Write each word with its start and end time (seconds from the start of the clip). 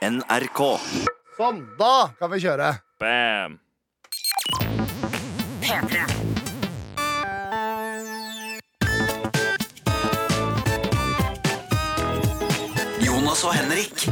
NRK. 0.00 0.60
Sånn, 1.36 1.60
da 1.80 1.92
kan 2.18 2.32
vi 2.32 2.40
kjøre. 2.40 2.70
Bam. 3.00 3.58
Jonas 13.04 13.44
og 13.46 13.54
Henrik. 13.54 14.06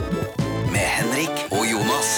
Med 0.72 0.86
Henrik 0.98 1.40
og 1.52 1.64
Jonas. 1.68 2.10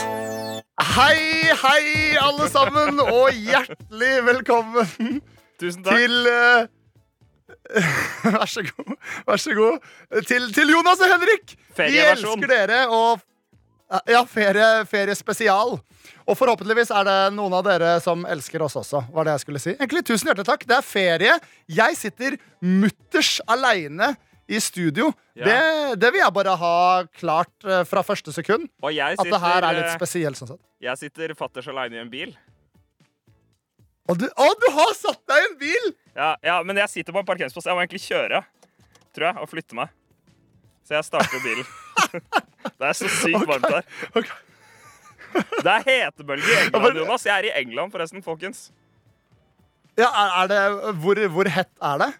Hei, 0.90 1.52
hei, 1.62 1.84
alle 2.20 2.48
sammen, 2.50 3.00
og 3.04 3.30
hjertelig 3.36 4.12
velkommen 4.26 5.20
Tusen 5.60 5.84
takk. 5.84 5.96
til 6.00 6.28
eh, 6.30 6.68
Vær 8.34 8.48
så 8.50 8.64
god. 8.66 8.94
Vær 9.28 9.40
så 9.40 9.54
god. 9.56 9.78
Til, 10.28 10.48
til 10.56 10.72
Jonas 10.74 11.02
og 11.04 11.12
Henrik! 11.12 11.54
Vi 11.54 11.76
Ferieversjon. 11.78 12.40
elsker 12.40 12.50
dere 12.54 12.80
og 12.88 13.20
Ja, 14.06 14.22
ferie, 14.28 14.84
feriespesial. 14.86 15.78
Og 16.30 16.36
forhåpentligvis 16.38 16.92
er 16.94 17.06
det 17.08 17.18
noen 17.34 17.56
av 17.58 17.64
dere 17.66 17.94
som 18.02 18.22
elsker 18.28 18.62
oss 18.62 18.76
også. 18.78 19.02
var 19.10 19.26
det 19.26 19.34
jeg 19.34 19.42
skulle 19.44 19.62
si. 19.62 19.72
Egentlig 19.74 20.04
Tusen 20.06 20.30
hjertelig 20.30 20.46
takk. 20.46 20.66
Det 20.68 20.76
er 20.76 20.86
ferie. 20.86 21.32
Jeg 21.66 21.96
sitter 21.98 22.36
mutters 22.62 23.40
aleine 23.50 24.12
i 24.50 24.60
studio. 24.62 25.10
Ja. 25.34 25.46
Det, 25.46 25.58
det 26.02 26.12
vil 26.14 26.22
jeg 26.22 26.34
bare 26.34 26.54
ha 26.58 26.76
klart 27.18 27.66
eh, 27.66 27.82
fra 27.86 28.02
første 28.06 28.34
sekund. 28.34 28.68
Jeg 28.90 29.18
At 29.18 29.26
det 29.26 29.42
her 29.42 29.66
er 29.66 29.78
litt 29.80 29.90
eh, 29.90 29.98
spesielt. 29.98 30.38
sånn 30.38 30.54
sett. 30.54 30.62
jeg 30.82 31.02
sitter 31.02 31.34
fatters 31.38 31.68
aleine 31.70 31.98
i 31.98 32.02
en 32.02 32.10
bil. 32.10 32.34
Å, 34.10 34.16
du, 34.18 34.26
å, 34.26 34.48
du 34.58 34.68
har 34.74 34.94
satt 34.98 35.22
deg 35.30 35.38
i 35.38 35.48
en 35.50 35.58
bil! 35.60 35.92
Ja, 36.16 36.32
ja, 36.42 36.56
men 36.66 36.78
jeg 36.82 36.90
sitter 36.90 37.14
på 37.14 37.22
en 37.22 37.28
parkeringsplass. 37.28 37.68
Jeg 37.70 37.78
må 37.78 37.82
egentlig 37.84 38.02
kjøre, 38.06 38.42
tror 39.14 39.28
jeg, 39.28 39.38
og 39.38 39.50
flytte 39.50 39.78
meg. 39.78 39.92
Så 40.90 40.96
jeg 40.98 41.06
starter 41.06 41.42
bilen. 41.44 41.66
det 42.80 42.86
er 42.88 42.96
så 42.98 43.08
sykt 43.20 43.44
varmt 43.46 43.68
her. 43.70 43.84
Okay. 44.10 44.38
Det 45.62 45.70
er 45.70 45.84
hetebølge 45.86 46.48
i 46.50 46.56
England, 46.64 46.96
Jonas. 46.98 47.26
Jeg 47.28 47.36
er 47.36 47.46
i 47.46 47.52
England, 47.60 47.92
forresten, 47.94 48.24
folkens. 48.26 48.64
Ja, 49.94 50.08
er, 50.08 50.32
er 50.40 50.50
det, 50.50 50.58
hvor, 50.98 51.20
hvor 51.30 51.50
hett 51.54 51.70
er 51.78 52.02
det? 52.02 52.10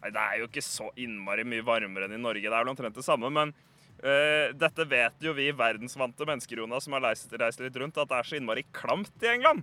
Nei, 0.00 0.10
Det 0.10 0.24
er 0.24 0.40
jo 0.40 0.48
ikke 0.48 0.64
så 0.66 0.88
innmari 0.98 1.46
mye 1.46 1.62
varmere 1.62 2.08
enn 2.08 2.16
i 2.18 2.20
Norge. 2.24 2.42
Det 2.42 2.50
er 2.50 2.64
vel 2.64 2.72
omtrent 2.72 2.98
det 2.98 3.06
samme, 3.06 3.30
men 3.30 3.54
uh, 4.02 4.50
dette 4.58 4.88
vet 4.90 5.22
jo 5.22 5.36
vi 5.38 5.46
verdensvante 5.54 6.26
mennesker, 6.26 6.64
Jonas, 6.64 6.88
som 6.88 6.98
har 6.98 7.06
reist, 7.12 7.30
reist 7.38 7.62
litt 7.62 7.78
rundt, 7.78 7.94
at 7.94 8.10
det 8.10 8.18
er 8.18 8.32
så 8.32 8.40
innmari 8.40 8.66
klamt 8.74 9.22
i 9.22 9.30
England. 9.36 9.62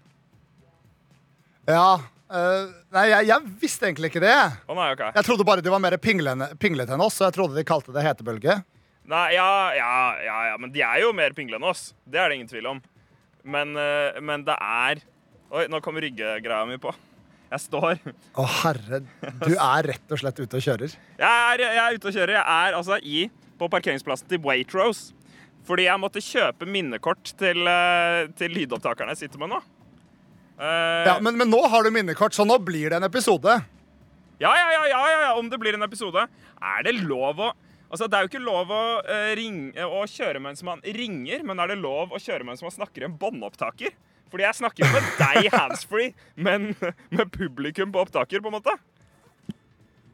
Ja, 1.68 1.90
Uh, 2.28 2.74
Nei, 2.92 3.06
jeg, 3.08 3.28
jeg 3.30 3.52
visste 3.62 3.88
egentlig 3.88 4.10
ikke 4.12 4.20
det. 4.20 4.36
Å 4.68 4.76
nei, 4.76 4.90
OK. 4.92 5.04
Jeg 5.16 5.24
trodde 5.24 5.46
bare 5.48 5.64
de 5.64 5.72
var 5.72 5.80
mer 5.80 5.96
pinglete 5.96 6.92
enn 6.92 7.04
oss, 7.04 7.22
så 7.22 7.30
jeg 7.30 7.38
trodde 7.38 7.56
de 7.56 7.64
kalte 7.68 7.94
det 7.96 8.04
hetebølge. 8.04 8.58
Nei, 9.08 9.28
ja, 9.38 9.52
ja, 9.78 9.92
ja, 10.20 10.38
ja, 10.50 10.58
men 10.60 10.74
de 10.74 10.84
er 10.84 11.06
jo 11.06 11.14
mer 11.16 11.32
pingle 11.38 11.56
enn 11.56 11.68
oss. 11.70 11.94
Det 12.04 12.20
er 12.20 12.28
det 12.28 12.42
ingen 12.42 12.50
tvil 12.52 12.68
om. 12.74 12.82
Men, 13.48 13.72
uh, 13.80 14.20
men 14.20 14.44
det 14.48 14.58
er 14.60 15.06
Oi, 15.48 15.62
nå 15.72 15.80
kom 15.80 15.96
ryggegreia 16.04 16.66
mi 16.68 16.76
på. 16.84 16.92
Jeg 17.48 17.64
står 17.64 18.02
Å, 18.36 18.44
herre, 18.66 18.98
du 19.46 19.54
er 19.54 19.88
rett 19.94 20.12
og 20.12 20.20
slett 20.20 20.42
ute 20.42 20.60
og 20.60 20.66
kjører. 20.66 20.98
Jeg 21.16 21.54
er, 21.54 21.64
jeg 21.64 21.84
er 21.86 21.96
ute 21.96 22.10
og 22.10 22.18
kjører. 22.18 22.34
Jeg 22.36 22.66
er 22.68 22.76
altså 22.76 22.98
i, 23.00 23.22
på 23.56 23.70
parkeringsplassen 23.72 24.28
til 24.28 24.44
Waitrose. 24.44 25.16
Fordi 25.68 25.86
jeg 25.88 26.04
måtte 26.04 26.20
kjøpe 26.24 26.68
minnekort 26.68 27.32
til, 27.40 27.64
øh, 27.68 28.28
til 28.36 28.52
lydopptakerne 28.56 29.16
jeg 29.16 29.24
sitter 29.24 29.40
med 29.40 29.56
nå. 29.56 29.62
Eh, 30.58 31.06
Ja, 31.08 31.18
men, 31.22 31.38
men 31.38 31.50
nå 31.54 31.60
har 31.70 31.84
du 31.86 31.92
minnekort, 31.94 32.34
så 32.34 32.46
nå 32.48 32.58
blir 32.66 32.90
det 32.90 32.98
en 32.98 33.08
episode. 33.08 33.60
Ja, 34.42 34.52
ja, 34.54 34.68
ja, 34.74 34.84
ja, 34.90 35.00
ja, 35.12 35.22
ja, 35.28 35.32
om 35.38 35.50
det 35.50 35.58
blir 35.62 35.74
en 35.78 35.86
episode. 35.86 36.28
Er 36.62 36.84
det 36.88 36.98
lov 37.06 37.40
å 37.40 37.54
Altså, 37.88 38.04
Det 38.12 38.18
er 38.18 38.26
jo 38.26 38.28
ikke 38.28 38.44
lov 38.44 38.68
å, 38.76 38.80
uh, 39.08 39.30
ringe, 39.40 39.72
å 39.88 40.02
kjøre 40.12 40.42
mens 40.44 40.60
man 40.68 40.82
ringer, 40.84 41.40
men 41.48 41.56
er 41.64 41.70
det 41.72 41.78
lov 41.80 42.12
å 42.12 42.20
kjøre 42.20 42.44
mens 42.44 42.60
man 42.62 42.74
snakker 42.76 43.00
i 43.06 43.06
en 43.08 43.14
båndopptaker? 43.16 43.94
Fordi 44.28 44.44
jeg 44.44 44.58
snakker 44.58 44.84
jo 44.84 44.90
med 44.92 45.08
deg 45.22 45.48
handsfree, 45.56 46.10
men 46.36 46.74
med 47.16 47.32
publikum 47.32 47.94
på 47.96 48.02
opptaker, 48.04 48.44
på 48.44 48.52
en 48.52 48.58
måte. 48.58 48.74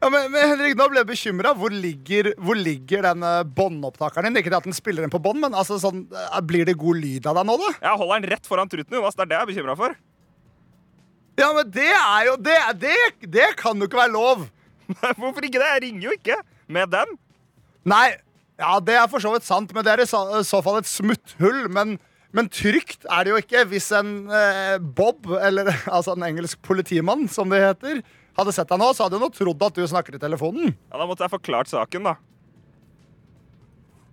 Ja, 0.04 0.06
men, 0.12 0.30
men 0.30 0.52
Henrik, 0.52 0.76
nå 0.78 0.86
ble 0.92 1.00
jeg 1.02 1.08
bekymra. 1.10 1.50
Hvor, 1.58 1.74
ligger- 1.74 2.30
hvor 2.38 2.54
ligger 2.58 3.02
den 3.08 3.26
eh, 3.26 3.42
båndopptakeren 3.58 4.30
din? 4.30 4.38
Ikke 4.44 4.54
det 4.54 4.58
at 4.62 4.70
den 4.70 4.76
spiller 4.78 5.02
den 5.06 5.10
på 5.14 5.18
bånd, 5.26 5.42
men 5.42 5.58
altså, 5.58 5.80
sånn, 5.82 6.04
eh, 6.14 6.40
blir 6.46 6.70
det 6.70 6.76
god 6.78 7.02
lyd 7.02 7.26
av 7.26 7.40
deg 7.40 7.48
nå, 7.50 7.58
da? 7.58 7.70
Jeg 7.88 7.98
holder 8.04 8.20
den 8.22 8.30
rett 8.36 8.46
foran 8.46 8.70
truten, 8.70 8.98
Jonas. 9.00 9.18
Det 9.18 9.24
er 9.26 9.30
det 9.32 9.38
jeg 9.40 9.46
er 9.48 9.50
bekymra 9.50 9.76
for. 9.82 9.98
Ja, 11.40 11.48
men 11.56 11.70
det 11.74 11.90
er 11.90 12.26
jo 12.28 12.36
Det, 12.38 12.56
det, 12.82 12.96
det 13.34 13.48
kan 13.58 13.78
jo 13.80 13.88
ikke 13.88 13.98
være 14.04 14.14
lov. 14.14 14.46
Hvorfor 15.18 15.46
ikke 15.46 15.58
det? 15.60 15.70
Jeg 15.74 15.82
ringer 15.86 16.08
jo 16.08 16.16
ikke 16.18 16.36
med 16.72 16.90
den. 16.92 17.14
Nei, 17.88 18.16
ja, 18.60 18.74
det 18.80 18.96
er 18.96 19.08
for 19.10 19.22
så 19.22 19.32
vidt 19.34 19.46
sant, 19.46 19.72
men 19.74 19.84
det 19.84 19.92
er 19.94 20.02
i 20.04 20.08
så, 20.08 20.20
så 20.46 20.60
fall 20.64 20.78
et 20.80 20.88
smutthull. 20.88 21.64
Men, 21.72 21.96
men 22.36 22.50
trygt 22.52 23.06
er 23.08 23.24
det 23.26 23.32
jo 23.34 23.40
ikke 23.40 23.64
hvis 23.72 23.90
en 23.96 24.12
eh, 24.30 24.76
Bob, 24.78 25.26
eller 25.40 25.72
altså 25.96 26.14
en 26.14 26.26
engelsk 26.28 26.60
politimann, 26.64 27.26
som 27.32 27.50
det 27.52 27.62
heter, 27.64 28.04
hadde 28.38 28.54
sett 28.54 28.70
deg 28.70 28.80
nå, 28.82 28.92
så 28.94 29.06
hadde 29.06 29.20
hun 29.22 29.34
trodd 29.34 29.66
at 29.66 29.76
du 29.80 29.84
snakker 29.90 30.16
i 30.16 30.22
telefonen. 30.22 30.74
Ja, 30.90 31.00
Da 31.00 31.08
måtte 31.08 31.26
jeg 31.26 31.34
forklart 31.34 31.70
saken, 31.72 32.06
da. 32.10 32.16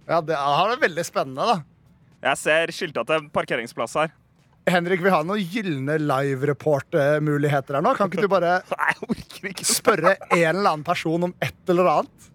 Ja, 0.09 0.19
det 0.25 0.35
er 0.35 0.81
veldig 0.81 1.05
spennende, 1.07 1.45
da. 1.47 1.61
Jeg 2.21 2.37
ser 2.37 2.73
skilta 2.75 3.03
til 3.07 3.29
parkeringsplass 3.33 3.95
her. 3.97 4.11
Henrik, 4.69 5.01
vi 5.01 5.09
har 5.09 5.23
noen 5.25 5.41
gylne 5.41 5.95
live-report-muligheter 6.03 7.77
her 7.79 7.81
nå. 7.85 7.93
Kan 7.97 8.11
ikke 8.11 8.27
du 8.27 8.29
bare 8.29 8.59
spørre 9.65 10.13
en 10.27 10.37
eller 10.51 10.69
annen 10.75 10.83
person 10.85 11.25
om 11.29 11.33
et 11.41 11.71
eller 11.73 11.89
annet? 11.89 12.27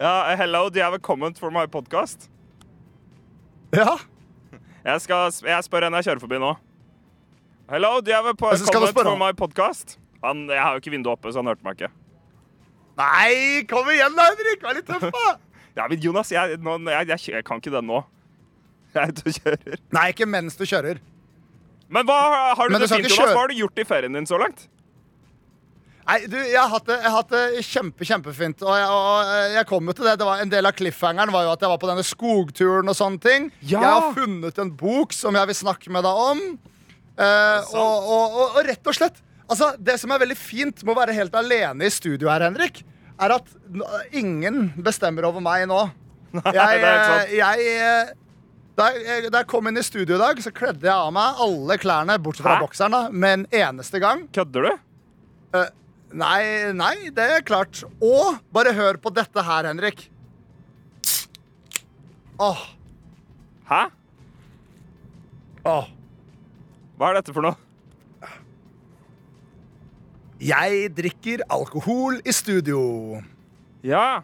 Ja, 0.00 0.14
hello, 0.40 0.66
do 0.72 0.80
you 0.80 0.84
have 0.84 0.96
a 0.96 1.00
comment 1.00 1.38
for 1.40 1.52
my 1.52 1.66
podcast? 1.68 2.30
Ja, 3.76 3.96
Jeg, 4.86 5.00
skal, 5.02 5.32
jeg 5.44 5.64
spør 5.66 5.88
en 5.88 5.96
jeg 5.98 6.06
kjører 6.06 6.22
forbi 6.22 6.38
nå. 6.40 6.52
Hello, 7.72 7.96
do 8.00 8.12
you 8.12 8.16
have 8.16 8.30
a 8.30 8.36
comment 8.38 8.94
for 8.96 9.16
my 9.20 9.32
podcast? 9.36 9.98
Han, 10.24 10.46
jeg 10.48 10.62
har 10.62 10.76
jo 10.76 10.80
ikke 10.84 10.92
vinduet 10.94 11.18
oppe, 11.18 11.32
så 11.34 11.42
han 11.42 11.50
hørte 11.50 11.66
meg 11.66 11.76
ikke. 11.80 11.90
Nei, 12.96 13.64
kom 13.68 13.88
igjen 13.92 14.14
da, 14.16 14.30
Henrik! 14.32 14.62
Vær 14.64 14.78
litt 14.78 14.88
tøff, 14.88 15.10
da! 15.12 15.34
Ja, 15.76 15.84
men 15.92 16.00
Jonas, 16.00 16.30
jeg, 16.32 16.56
nå, 16.64 16.78
jeg, 16.88 17.08
jeg, 17.10 17.20
jeg 17.34 17.44
kan 17.44 17.58
ikke 17.60 17.74
den 17.74 17.84
nå. 17.90 17.98
Jeg 18.94 19.02
er 19.02 19.10
ute 19.12 19.26
og 19.28 19.34
kjører. 19.36 19.80
Nei, 19.92 20.04
ikke 20.14 20.24
mens 20.32 20.56
du 20.56 20.62
kjører. 20.64 21.02
Men 21.92 22.06
hva 22.08 22.16
har 22.58 22.68
du 22.68 22.74
Men 22.74 22.82
du 22.82 22.86
det 22.86 22.94
fint, 22.94 23.10
Jonas? 23.12 23.34
Hva 23.34 23.44
har 23.44 23.52
du 23.52 23.60
gjort 23.60 23.78
i 23.78 23.86
ferien 23.86 24.18
din 24.18 24.26
så 24.28 24.40
langt? 24.40 24.66
Nei, 26.06 26.20
du, 26.30 26.36
jeg 26.38 26.58
har 26.58 26.70
hatt 26.70 26.86
det, 26.86 26.96
har 27.02 27.14
hatt 27.16 27.32
det 27.34 27.64
kjempe, 27.66 28.06
kjempefint. 28.06 28.62
Og 28.62 28.76
jeg, 28.78 28.90
og 28.94 29.54
jeg 29.56 29.66
kom 29.66 29.90
jo 29.90 29.94
til 29.98 30.06
det. 30.06 30.14
det 30.20 30.28
var, 30.28 30.42
en 30.42 30.52
del 30.52 30.68
av 30.68 30.76
cliffhangeren 30.78 31.34
var 31.34 31.48
jo 31.48 31.54
at 31.56 31.64
jeg 31.64 31.72
var 31.72 31.80
på 31.82 31.90
denne 31.90 32.04
skogturen 32.06 32.92
og 32.92 32.98
sånne 32.98 33.22
ting. 33.22 33.48
Ja! 33.64 33.80
Jeg 33.80 33.88
har 33.90 34.12
funnet 34.14 34.60
en 34.62 34.70
bok 34.78 35.16
som 35.16 35.38
jeg 35.38 35.50
vil 35.50 35.58
snakke 35.58 35.94
med 35.94 36.06
deg 36.06 36.20
om. 36.28 36.44
Eh, 37.16 37.74
og, 37.74 38.06
og, 38.12 38.36
og, 38.38 38.58
rett 38.66 38.90
og 38.90 38.92
slett 38.92 39.22
Altså, 39.46 39.70
Det 39.80 39.94
som 39.96 40.10
er 40.12 40.18
veldig 40.20 40.34
fint 40.36 40.82
med 40.84 40.90
å 40.92 40.98
være 40.98 41.14
helt 41.16 41.36
alene 41.38 41.86
i 41.86 41.92
studio 41.94 42.28
her, 42.28 42.42
Henrik, 42.44 42.80
er 43.16 43.32
at 43.38 43.46
ingen 44.10 44.72
bestemmer 44.84 45.28
over 45.28 45.40
meg 45.40 45.68
nå. 45.70 45.84
Jeg, 46.34 46.52
det 46.52 46.60
er 46.60 46.72
helt 46.74 47.06
sant. 47.06 47.30
eh, 47.30 47.36
jeg, 47.38 47.76
eh, 47.80 48.25
da 48.76 48.90
jeg, 48.92 49.30
da 49.32 49.40
jeg 49.42 49.48
kom 49.50 49.68
inn 49.70 49.80
i 49.80 49.84
studio 49.84 50.18
i 50.18 50.20
dag, 50.20 50.40
så 50.44 50.52
kledde 50.54 50.84
jeg 50.84 50.92
av 50.92 51.12
meg 51.16 51.38
alle 51.46 51.76
klærne, 51.80 52.18
bortsett 52.22 52.44
fra 52.44 52.58
Hæ? 52.58 52.64
bokseren, 52.66 52.92
da, 52.96 53.02
med 53.10 53.38
en 53.38 53.46
eneste 53.64 54.00
gang. 54.02 54.26
Kødder 54.36 54.66
du? 54.68 54.72
Nei, 56.16 56.72
nei, 56.76 56.94
det 57.16 57.24
er 57.38 57.42
klart. 57.44 57.80
Og 58.04 58.36
bare 58.54 58.72
hør 58.76 58.98
på 59.02 59.10
dette 59.16 59.42
her, 59.42 59.66
Henrik. 59.70 60.04
Åh, 62.38 62.60
Hæ? 63.70 63.82
åh. 65.66 65.88
Hva 66.96 67.08
er 67.10 67.18
dette 67.18 67.32
for 67.36 67.44
noe? 67.44 67.56
Jeg 70.40 70.90
drikker 70.96 71.42
alkohol 71.52 72.18
i 72.28 72.32
studio. 72.36 73.22
Ja. 73.84 74.20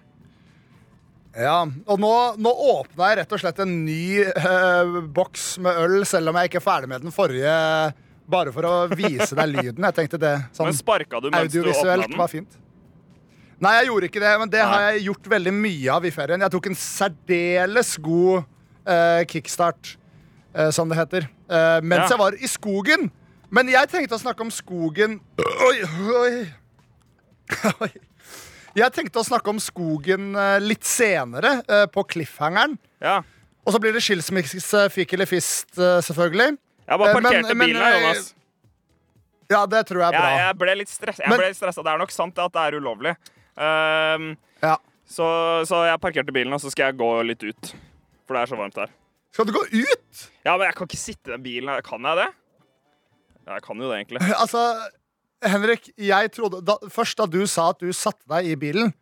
Ja, 1.33 1.63
og 1.65 2.01
nå, 2.03 2.11
nå 2.45 2.51
åpna 2.75 3.07
jeg 3.09 3.23
rett 3.23 3.31
og 3.33 3.41
slett 3.41 3.61
en 3.65 3.71
ny 3.87 4.21
eh, 4.21 4.97
boks 5.17 5.55
med 5.65 5.79
øl, 5.81 6.03
selv 6.09 6.29
om 6.29 6.37
jeg 6.37 6.51
ikke 6.51 6.59
er 6.61 6.65
ferdig 6.67 6.91
med 6.93 7.07
den 7.07 7.15
forrige, 7.15 7.55
bare 8.33 8.53
for 8.53 8.69
å 8.69 8.73
vise 8.93 9.33
deg 9.39 9.49
lyden. 9.55 9.87
Jeg 9.89 9.97
tenkte 9.97 10.21
det 10.21 10.35
sånn 10.53 10.69
Men 10.69 10.77
sparka 10.77 11.23
du 11.25 11.31
mens 11.33 11.55
du 11.55 11.63
åpna 11.65 11.97
den? 12.05 12.19
var 12.21 12.29
fint. 12.33 12.59
Nei, 13.63 13.73
jeg 13.79 13.89
gjorde 13.89 14.09
ikke 14.11 14.21
det, 14.25 14.35
men 14.43 14.51
det 14.53 14.61
Nei. 14.61 14.69
har 14.75 14.85
jeg 14.91 15.05
gjort 15.07 15.31
veldig 15.33 15.55
mye 15.55 15.97
av 15.97 16.05
i 16.05 16.13
ferien. 16.13 16.43
Jeg 16.45 16.53
tok 16.53 16.69
en 16.69 16.79
særdeles 16.83 17.95
god 18.03 18.43
eh, 18.91 19.23
kickstart, 19.33 19.95
eh, 20.53 20.71
som 20.75 20.91
det 20.91 20.99
heter, 20.99 21.29
eh, 21.49 21.81
mens 21.81 22.09
Ja. 22.11 22.17
jeg 22.17 22.19
var 22.27 22.37
i 22.37 22.51
skogen. 22.51 23.09
Men 23.53 23.69
jeg 23.73 23.89
tenkte 23.93 24.17
å 24.17 24.21
snakke 24.21 24.41
om 24.45 24.51
skogen 24.53 25.19
Oi, 25.39 25.77
oi. 26.13 26.33
oi. 27.85 27.91
Jeg 28.79 28.93
tenkte 28.97 29.21
å 29.21 29.27
snakke 29.27 29.53
om 29.53 29.59
skogen 29.61 30.33
eh, 30.39 30.59
litt 30.63 30.87
senere, 30.89 31.59
eh, 31.69 31.87
på 31.93 32.05
cliffhangeren. 32.09 32.79
Ja. 33.05 33.19
Og 33.63 33.75
så 33.75 33.81
blir 33.83 33.93
det 33.95 34.03
skilsmisse, 34.03 34.87
fikk 34.95 35.13
eller 35.17 35.29
fist, 35.29 35.69
eh, 35.79 35.99
selvfølgelig. 36.05 36.57
Jeg 36.89 37.03
bare 37.03 37.19
parkerte 37.19 37.55
men, 37.55 37.69
bilen 37.69 37.85
her, 37.85 37.99
Jonas. 38.01 38.31
Ja, 39.53 39.67
det 39.69 39.83
tror 39.91 40.01
jeg 40.01 40.09
er 40.09 40.17
bra. 40.17 40.31
Jeg, 40.33 40.41
jeg 40.47 40.59
ble 40.63 40.75
litt 40.81 40.93
stressa. 40.95 41.85
Det 41.85 41.93
er 41.93 42.01
nok 42.01 42.15
sant 42.15 42.41
at 42.41 42.55
det 42.55 42.63
er 42.65 42.79
ulovlig. 42.81 43.13
Um, 43.53 44.33
Ja. 44.65 44.79
så, 45.05 45.27
så 45.69 45.83
jeg 45.85 46.01
parkerte 46.01 46.33
bilen, 46.33 46.55
og 46.57 46.63
så 46.63 46.73
skal 46.73 46.89
jeg 46.91 47.01
gå 47.03 47.11
litt 47.29 47.45
ut. 47.45 47.73
For 48.25 48.39
det 48.39 48.45
er 48.47 48.53
så 48.55 48.57
varmt 48.57 48.79
her. 48.81 48.93
Skal 49.33 49.49
du 49.49 49.53
gå 49.53 49.63
ut? 49.69 50.23
Ja, 50.47 50.57
men 50.57 50.67
jeg 50.69 50.77
kan 50.79 50.89
ikke 50.89 51.01
sitte 51.01 51.31
i 51.31 51.35
den 51.35 51.45
bilen. 51.45 51.73
Kan 51.85 52.09
jeg 52.09 52.21
det? 52.23 52.31
Ja, 53.45 53.57
jeg 53.59 53.65
kan 53.67 53.81
jo 53.83 53.91
det, 53.91 54.01
egentlig. 54.01 54.25
Altså, 54.43 54.65
Henrik, 55.43 55.91
jeg 55.99 56.33
trodde 56.35 56.61
da, 56.65 56.77
Først 56.93 57.19
da 57.19 57.27
du 57.27 57.43
sa 57.51 57.71
at 57.73 57.81
du 57.83 57.91
satte 57.97 58.27
deg 58.31 58.53
i 58.53 58.57
bilen, 58.57 58.93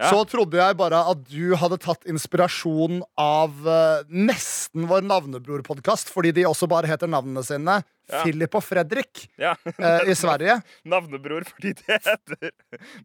Ja. 0.00 0.08
så 0.08 0.22
trodde 0.24 0.56
jeg 0.56 0.76
bare 0.78 0.96
at 1.10 1.24
du 1.28 1.54
hadde 1.60 1.76
tatt 1.76 2.06
inspirasjon 2.08 3.02
av 3.20 3.50
eh, 3.68 4.02
nesten 4.08 4.86
vår 4.88 5.02
navnebror-podkast, 5.04 6.08
fordi 6.08 6.32
de 6.38 6.46
også 6.48 6.64
bare 6.72 6.88
heter 6.88 7.10
navnene 7.10 7.42
sine. 7.44 7.82
Ja. 8.10 8.22
Philip 8.24 8.54
og 8.56 8.64
Fredrik 8.64 9.26
Ja. 9.38 9.52
eh, 9.76 10.08
i 10.08 10.14
Sverige. 10.22 10.56
Navnebror 10.88 11.44
fordi 11.50 11.74
det 11.82 11.98
heter 12.06 12.48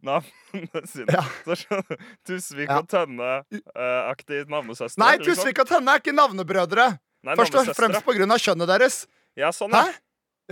navnene 0.02 0.86
sine. 0.88 1.12
Ja. 1.12 1.26
Så 1.44 1.82
Tusvik 2.26 2.72
og 2.72 2.88
Tønne-aktig 2.88 4.46
navnesøster. 4.48 4.98
Nei. 5.02 5.18
Tusvik 5.20 5.60
og 5.62 5.68
Tønne 5.68 5.94
er 5.98 6.00
ikke 6.02 6.16
navnebrødre. 6.16 6.88
Nei, 7.26 7.34
Først 7.36 7.54
og 7.60 7.70
fremst 7.76 8.02
av 8.06 8.40
kjønnet 8.40 8.68
deres. 8.70 9.02
Ja, 9.36 9.50
sånn, 9.52 9.74
Hæ? 9.74 9.90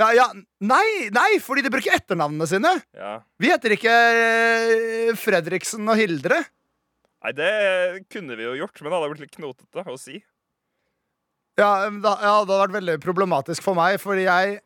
Ja. 0.01 0.11
Ja, 0.17 0.27
nei, 0.65 1.09
nei, 1.15 1.31
fordi 1.43 1.65
de 1.65 1.73
bruker 1.75 1.97
etternavnene 1.97 2.49
sine. 2.51 2.75
ja. 2.99 3.17
Vi 3.41 3.51
heter 3.53 3.77
ikke 3.77 3.95
eh, 3.95 5.15
Fredriksen 5.21 5.87
og 5.89 5.99
Hildre. 6.01 6.43
Nei, 7.25 7.33
det 7.33 7.51
kunne 8.13 8.37
vi 8.37 8.45
jo 8.45 8.57
gjort, 8.59 8.81
men 8.83 8.91
det 8.91 8.99
hadde 8.99 9.11
blitt 9.15 9.27
litt 9.27 9.37
knotete 9.39 9.85
å 9.89 9.99
si. 10.01 10.19
Ja, 11.57 11.87
det 11.89 12.15
hadde 12.19 12.61
vært 12.65 12.75
veldig 12.75 12.97
problematisk 13.03 13.63
for 13.65 13.79
meg, 13.79 14.01
fordi 14.03 14.27
jeg 14.29 14.61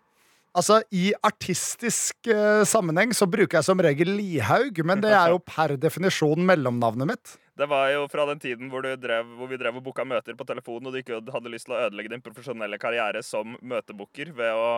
Altså, 0.57 0.79
I 0.91 1.13
artistisk 1.23 2.27
eh, 2.33 2.65
sammenheng 2.67 3.13
så 3.15 3.29
bruker 3.31 3.59
jeg 3.59 3.67
som 3.67 3.79
regel 3.85 4.09
Lihaug, 4.17 4.81
men 4.89 5.03
det 5.05 5.13
er 5.15 5.35
jo 5.35 5.43
per 5.45 5.77
definisjon 5.79 6.41
mellomnavnet 6.49 7.07
mitt. 7.07 7.35
Det 7.59 7.67
var 7.69 7.91
jo 7.93 8.07
fra 8.11 8.25
den 8.31 8.41
tiden 8.43 8.71
hvor, 8.73 8.83
drev, 8.99 9.29
hvor 9.39 9.51
vi 9.51 9.59
drev 9.61 9.79
og 9.79 9.85
booka 9.87 10.07
møter 10.09 10.35
på 10.39 10.47
telefonen, 10.49 10.89
og 10.89 10.97
du 10.97 11.03
ikke 11.03 11.21
hadde 11.35 11.53
lyst 11.53 11.69
til 11.69 11.77
å 11.77 11.83
ødelegge 11.85 12.11
din 12.15 12.25
profesjonelle 12.25 12.79
karriere 12.81 13.23
som 13.23 13.55
møtebooker 13.61 14.33
ved 14.35 14.57
å, 14.57 14.71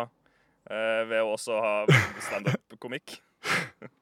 ved 0.71 1.19
å 1.25 1.33
også 1.35 1.57
ha 1.61 1.73
standup-komikk. 2.29 3.19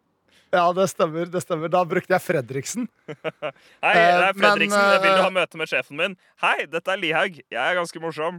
Ja, 0.49 0.63
det 0.73 0.87
stemmer. 0.89 1.27
det 1.29 1.43
stemmer 1.45 1.69
Da 1.69 1.83
brukte 1.85 2.15
jeg 2.15 2.23
Fredriksen. 2.25 2.87
Hei, 3.85 3.91
det 3.93 4.01
Eh, 4.01 4.23
er 4.31 4.33
Fredriksen. 4.33 4.79
men, 4.81 4.95
eh, 4.95 5.03
Vil 5.05 5.17
du 5.19 5.21
ha 5.27 5.29
møte 5.35 5.59
med 5.61 5.69
sjefen 5.69 5.99
min? 6.01 6.15
Hei, 6.41 6.65
dette 6.73 6.89
er 6.89 6.97
Lihaug. 7.03 7.35
Jeg 7.53 7.61
er 7.61 7.77
ganske 7.77 8.01
morsom. 8.01 8.39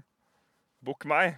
Book 0.81 1.05
meg. 1.05 1.35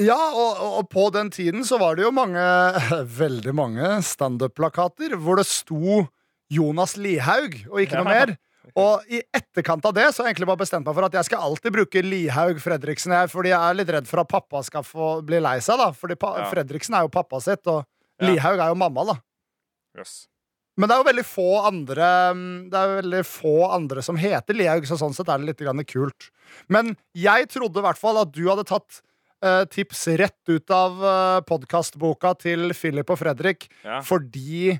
Ja, 0.00 0.16
og, 0.16 0.60
og- 0.78 0.88
på 0.88 1.08
den 1.12 1.28
tiden 1.34 1.64
så 1.68 1.76
var 1.82 1.96
det 1.98 2.04
jo 2.06 2.12
mange, 2.16 2.40
veldig 3.20 3.52
mange 3.60 3.90
standup-plakater 4.06 5.16
hvor 5.20 5.36
det 5.36 5.44
sto 5.50 6.04
Jonas 6.48 6.96
Lihaug 6.96 7.58
og 7.68 7.80
ikke 7.82 7.98
noe 8.00 8.08
mer. 8.08 8.32
Og 8.76 9.04
i 9.08 9.22
etterkant 9.34 9.84
av 9.88 9.94
det 9.96 10.06
så 10.12 10.22
har 10.22 10.28
jeg 10.28 10.34
egentlig 10.36 10.48
bare 10.50 10.62
bestemt 10.64 10.86
meg 10.86 10.94
for 10.98 11.06
at 11.08 11.12
jeg 11.18 11.24
skal 11.30 11.44
alltid 11.48 11.72
bruke 11.72 12.02
Lihaug 12.04 12.60
Fredriksen. 12.60 13.14
Jeg, 13.16 13.30
fordi 13.32 13.52
jeg 13.54 13.58
er 13.60 13.78
litt 13.78 13.92
redd 13.96 14.08
for 14.10 14.20
at 14.20 14.28
pappa 14.28 14.62
skal 14.66 14.82
få 14.86 15.12
bli 15.26 15.40
lei 15.40 15.58
seg, 15.64 15.78
da. 15.80 15.90
Fordi 15.96 16.18
Ja. 16.20 16.48
Fredriksen 16.52 16.94
er 16.98 17.06
jo 17.06 17.08
pappa 17.08 17.40
sitt, 17.40 17.66
og 17.66 17.84
Ja. 18.20 18.28
Lihaug 18.28 18.58
er 18.58 18.68
jo 18.68 18.74
mamma, 18.74 19.04
da. 19.04 19.18
Yes. 19.98 20.26
Men 20.78 20.88
det 20.88 20.94
er 20.94 21.00
jo 21.02 21.08
veldig 21.10 21.24
få 21.26 21.66
andre 21.66 22.08
mm, 22.34 22.70
Det 22.70 22.78
er 22.78 22.86
jo 22.88 22.98
veldig 23.02 23.22
få 23.26 23.54
andre 23.74 24.02
som 24.02 24.16
heter 24.16 24.54
Lihaug, 24.54 24.84
så 24.86 24.98
sånn 25.00 25.14
sett 25.16 25.28
er 25.28 25.38
det 25.38 25.46
litt 25.50 25.58
grann 25.64 25.82
kult. 25.84 26.30
Men 26.68 26.96
jeg 27.18 27.48
trodde 27.50 27.78
i 27.80 27.82
hvert 27.82 27.98
fall 27.98 28.18
at 28.22 28.30
du 28.30 28.44
hadde 28.48 28.64
tatt 28.68 29.00
uh, 29.44 29.64
tips 29.70 30.06
rett 30.20 30.48
ut 30.52 30.70
av 30.70 31.02
uh, 31.02 31.40
podkastboka 31.46 32.36
til 32.38 32.70
Philip 32.74 33.10
og 33.10 33.18
Fredrik 33.18 33.66
Ja. 33.84 34.00
fordi 34.06 34.70
eh, 34.76 34.78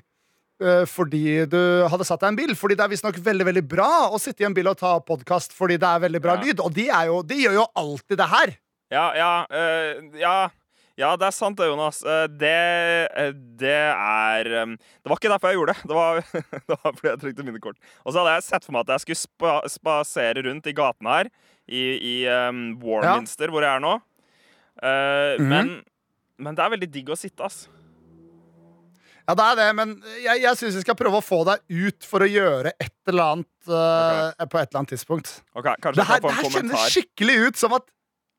fordi 0.91 1.45
du 1.47 1.59
hadde 1.87 2.03
satt 2.03 2.19
deg 2.19 2.27
i 2.27 2.31
en 2.33 2.39
bil. 2.39 2.55
Fordi 2.59 2.75
det 2.75 2.83
er 2.83 2.91
visstnok 2.91 3.19
veldig 3.23 3.45
veldig 3.47 3.63
bra 3.71 3.89
å 4.11 4.19
sitte 4.19 4.43
i 4.43 4.47
en 4.47 4.55
bil 4.55 4.67
og 4.67 4.79
ta 4.81 4.97
podkast 4.99 5.55
fordi 5.55 5.77
det 5.79 5.87
er 5.87 6.01
veldig 6.03 6.21
bra 6.23 6.35
Ja. 6.35 6.43
lyd. 6.43 6.59
Og 6.59 6.73
de, 6.75 6.89
er 6.89 7.05
jo, 7.07 7.21
de 7.23 7.37
gjør 7.45 7.55
jo 7.61 7.67
alltid 7.79 8.19
det 8.19 8.27
her. 8.27 8.55
Ja, 8.91 9.05
ja, 9.15 9.33
øh, 9.47 10.19
ja. 10.19 10.49
Ja, 10.99 11.13
det 11.15 11.29
er 11.29 11.35
sant 11.35 11.55
det, 11.59 11.67
Jonas. 11.69 12.01
Eh, 12.03 12.25
det, 12.27 12.55
eh, 13.15 13.31
det 13.59 13.77
er 13.93 14.49
eh, 14.51 14.73
Det 14.75 15.07
var 15.07 15.19
ikke 15.19 15.31
derfor 15.31 15.53
jeg 15.53 15.59
gjorde 15.59 15.75
det. 15.75 15.87
Det 15.87 15.95
var, 15.95 16.19
det 16.71 16.75
var 16.75 16.97
fordi 16.97 17.07
jeg 17.07 17.21
trengte 17.21 17.45
minnekort. 17.47 17.79
Og 18.03 18.11
så 18.11 18.19
hadde 18.19 18.35
jeg 18.35 18.47
sett 18.49 18.67
for 18.67 18.75
meg 18.75 18.83
at 18.83 18.97
jeg 18.97 19.05
skulle 19.05 19.21
spa, 19.21 19.53
spasere 19.71 20.43
rundt 20.49 20.67
i 20.67 20.75
gatene 20.75 21.15
her, 21.15 21.31
i, 21.69 21.83
i 21.95 22.15
um, 22.49 22.73
Warminster, 22.83 23.53
hvor 23.53 23.63
jeg 23.63 23.71
er 23.77 23.83
nå. 23.83 23.95
Uh, 24.79 24.89
mm 24.89 25.39
-hmm. 25.39 25.49
men, 25.53 25.71
men 26.37 26.55
det 26.55 26.63
er 26.63 26.73
veldig 26.75 26.91
digg 26.91 27.09
å 27.09 27.19
sitte, 27.19 27.43
ass. 27.43 27.67
Ja, 29.29 29.35
det 29.37 29.45
er 29.45 29.57
det, 29.59 29.67
men 29.77 29.91
jeg, 30.23 30.41
jeg 30.41 30.57
syns 30.57 30.79
vi 30.79 30.81
skal 30.81 30.95
prøve 30.97 31.19
å 31.19 31.21
få 31.21 31.43
deg 31.45 31.61
ut 31.69 32.05
for 32.09 32.25
å 32.25 32.29
gjøre 32.29 32.71
et 32.81 33.11
eller 33.11 33.35
annet 33.35 33.69
eh, 33.69 34.47
på 34.49 34.57
et 34.57 34.71
eller 34.71 34.79
annet 34.81 34.93
tidspunkt. 34.95 35.35
Ok, 35.53 35.67
Kanskje 35.83 35.99
Det 35.99 36.07
her, 36.09 36.23
det 36.23 36.33
her 36.33 36.47
en 36.47 36.55
kjennes 36.55 36.87
skikkelig 36.95 37.35
ut 37.45 37.61
som 37.61 37.77
at 37.77 37.85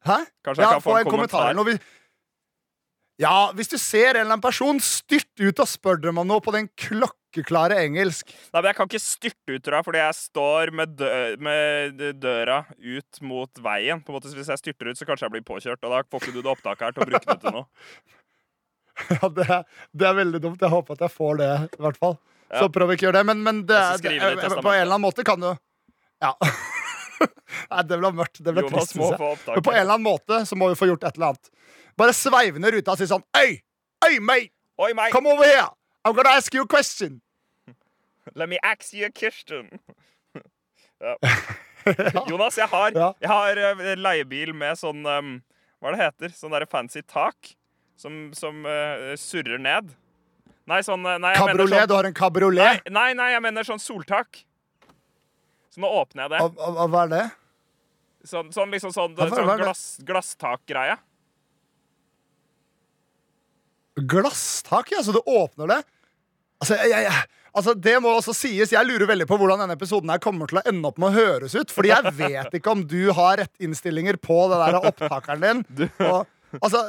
Hæ? 0.09 0.17
Kanskje 0.49 0.65
jeg 0.65 0.75
kan 0.75 0.83
få 0.83 0.97
en 0.99 1.07
kommentar. 1.07 1.53
kommentar. 1.55 1.79
vi 1.79 3.23
Ja, 3.23 3.53
hvis 3.55 3.71
du 3.71 3.77
ser 3.79 4.17
en 4.17 4.23
eller 4.25 4.33
annen 4.33 4.43
person, 4.43 4.81
styrt 4.83 5.31
ut 5.39 5.63
og 5.63 5.69
spør 5.69 6.01
dem 6.03 6.19
om 6.19 6.27
noe 6.27 6.43
på 6.43 6.55
den 6.57 6.71
klokkeklare 6.75 7.77
engelsk. 7.85 8.33
Nei, 8.49 8.59
men 8.63 8.71
Jeg 8.73 8.79
kan 8.81 8.91
ikke 8.91 9.03
styrte 9.05 9.55
ut, 9.55 9.63
tror 9.63 9.77
jeg, 9.79 9.87
fordi 9.93 10.01
jeg 10.03 10.19
står 10.25 10.73
med, 10.75 10.95
dø 10.99 11.11
med 11.39 12.01
døra 12.19 12.63
ut 12.81 13.21
mot 13.23 13.63
veien. 13.63 14.03
På 14.03 14.11
en 14.11 14.19
måte, 14.19 14.33
så 14.33 14.41
Hvis 14.41 14.51
jeg 14.51 14.65
styrter 14.65 14.91
ut, 14.91 14.99
så 14.99 15.07
kanskje 15.07 15.29
jeg 15.29 15.37
blir 15.37 15.47
påkjørt, 15.53 15.85
og 15.85 15.95
da 15.95 16.03
får 16.09 16.25
ikke 16.27 16.35
du 16.39 16.41
det 16.41 16.55
opptaket 16.57 16.89
her 16.89 16.97
til 16.97 17.05
å 17.05 17.11
bruke 17.13 17.29
det 17.29 17.39
til 17.45 17.61
noe. 17.61 17.69
Ja, 19.21 19.29
det, 19.29 19.63
det 19.93 20.09
er 20.09 20.19
veldig 20.19 20.41
dumt. 20.43 20.61
Jeg 20.63 20.73
håper 20.73 20.99
at 20.99 21.07
jeg 21.07 21.15
får 21.15 21.41
det, 21.41 21.51
i 21.79 21.83
hvert 21.87 21.99
fall. 22.01 22.17
Ja. 22.51 22.65
Så 22.65 22.69
prøv 22.75 22.95
ikke 22.95 23.07
å 23.07 23.09
gjøre 23.11 23.21
det. 23.21 23.27
Men, 23.31 23.43
men 23.47 23.63
det, 23.69 23.81
det 24.03 24.15
på 24.21 24.73
en 24.73 24.81
eller 24.81 24.97
annen 24.97 25.05
måte 25.07 25.27
kan 25.27 25.41
du 25.43 25.51
Ja. 26.21 26.35
Nei, 27.71 27.83
det 27.85 27.99
ble 28.01 28.11
mørkt. 28.17 28.41
Det 28.41 28.53
ble 28.55 28.65
Jonas 28.65 28.95
trist. 28.95 29.21
Men 29.21 29.65
på 29.67 29.75
en 29.75 29.83
eller 29.83 29.97
annen 29.97 30.07
måte 30.07 30.41
så 30.49 30.57
må 30.59 30.71
vi 30.73 30.79
få 30.81 30.89
gjort 30.91 31.05
et 31.05 31.19
eller 31.19 31.35
annet. 31.35 31.51
Bare 32.01 32.15
sveive 32.17 32.63
ned 32.63 32.75
ruta 32.79 32.95
og 32.95 33.01
si 33.01 33.09
sånn 33.11 33.25
Oi, 33.37 33.59
oi, 34.07 34.15
mate, 34.25 34.55
Oi, 34.81 34.95
come 35.13 35.29
over 35.29 35.45
here. 35.45 35.69
I'm 36.05 36.15
gonna 36.17 36.33
ask 36.33 36.55
you 36.55 36.65
a 36.65 36.67
question. 36.67 37.21
Let 38.35 38.49
me 38.49 38.59
ask 38.63 38.95
you 38.95 39.07
a 39.07 39.13
question. 39.13 39.69
ja. 41.01 41.17
Jonas, 42.29 42.57
jeg 42.57 42.69
har, 42.69 42.93
jeg 42.93 43.29
har 43.29 43.61
eh, 43.61 43.95
leiebil 43.97 44.53
med 44.57 44.77
sånn 44.77 45.05
um, 45.05 45.31
Hva 45.81 45.95
det 45.95 46.01
heter? 46.03 46.33
Sånn 46.37 46.53
der 46.53 46.67
fancy 46.69 47.01
tak 47.05 47.55
som, 48.01 48.15
som 48.37 48.63
uh, 48.65 49.11
surrer 49.21 49.61
ned. 49.61 49.91
Nei, 50.71 50.79
sånn 50.87 51.03
eh, 51.09 51.19
nei, 51.21 51.35
Kabriolet. 51.37 51.81
sånn, 51.83 51.89
Du 51.91 51.95
har 51.99 52.07
en 52.09 52.15
kabriolet. 52.17 52.85
nei, 52.87 52.95
nei, 52.95 53.09
nei, 53.19 53.29
jeg 53.35 53.43
mener 53.45 53.67
sånn 53.67 53.81
soltak. 53.83 54.43
Så 55.75 55.83
nå 55.83 55.89
åpner 56.01 56.25
jeg 56.27 56.31
det. 56.37 56.41
Og- 56.47 56.59
og- 56.59 56.77
og 56.85 56.91
Hva 56.95 57.03
er 57.05 57.13
det? 57.13 57.25
Sånn, 58.31 58.51
sånn 58.55 58.71
liksom 58.75 58.93
sånn, 58.95 59.15
Hva- 59.17 59.29
sånn 59.33 59.61
glass, 59.65 59.85
glasstakgreie. 60.05 60.97
Glasstak, 64.01 64.91
ja, 64.95 65.03
så 65.03 65.13
du 65.13 65.21
åpner 65.27 65.69
det? 65.69 65.81
Altså, 66.61 66.77
jeg, 66.77 67.05
jeg, 67.05 67.13
altså, 67.57 67.75
Det 67.75 67.95
må 68.03 68.13
også 68.17 68.35
sies. 68.37 68.73
Jeg 68.73 68.87
lurer 68.87 69.09
veldig 69.11 69.27
på 69.29 69.37
hvordan 69.41 69.63
denne 69.65 69.77
episoden 69.77 70.13
her 70.13 70.21
kommer 70.23 70.49
til 70.51 70.61
å 70.61 70.65
ende 70.69 70.89
opp 70.89 70.99
med 71.01 71.11
å 71.11 71.17
høres 71.17 71.55
ut. 71.57 71.73
Fordi 71.75 71.89
jeg 71.93 72.13
vet 72.21 72.57
ikke 72.61 72.73
om 72.73 72.85
du 72.87 73.13
har 73.17 73.41
rett 73.43 73.53
innstillinger 73.65 74.17
på 74.21 74.39
det 74.53 74.61
der 74.63 74.81
opptakeren 74.93 75.41
din. 75.45 75.91
Og, 76.13 76.27
altså, 76.63 76.85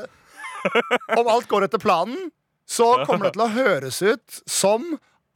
om 1.17 1.27
alt 1.31 1.47
går 1.51 1.67
etter 1.67 1.81
planen, 1.81 2.29
så 2.67 3.05
kommer 3.05 3.29
det 3.29 3.35
til 3.35 3.45
å 3.45 3.51
høres 3.55 4.01
ut 4.01 4.41
som 4.49 4.85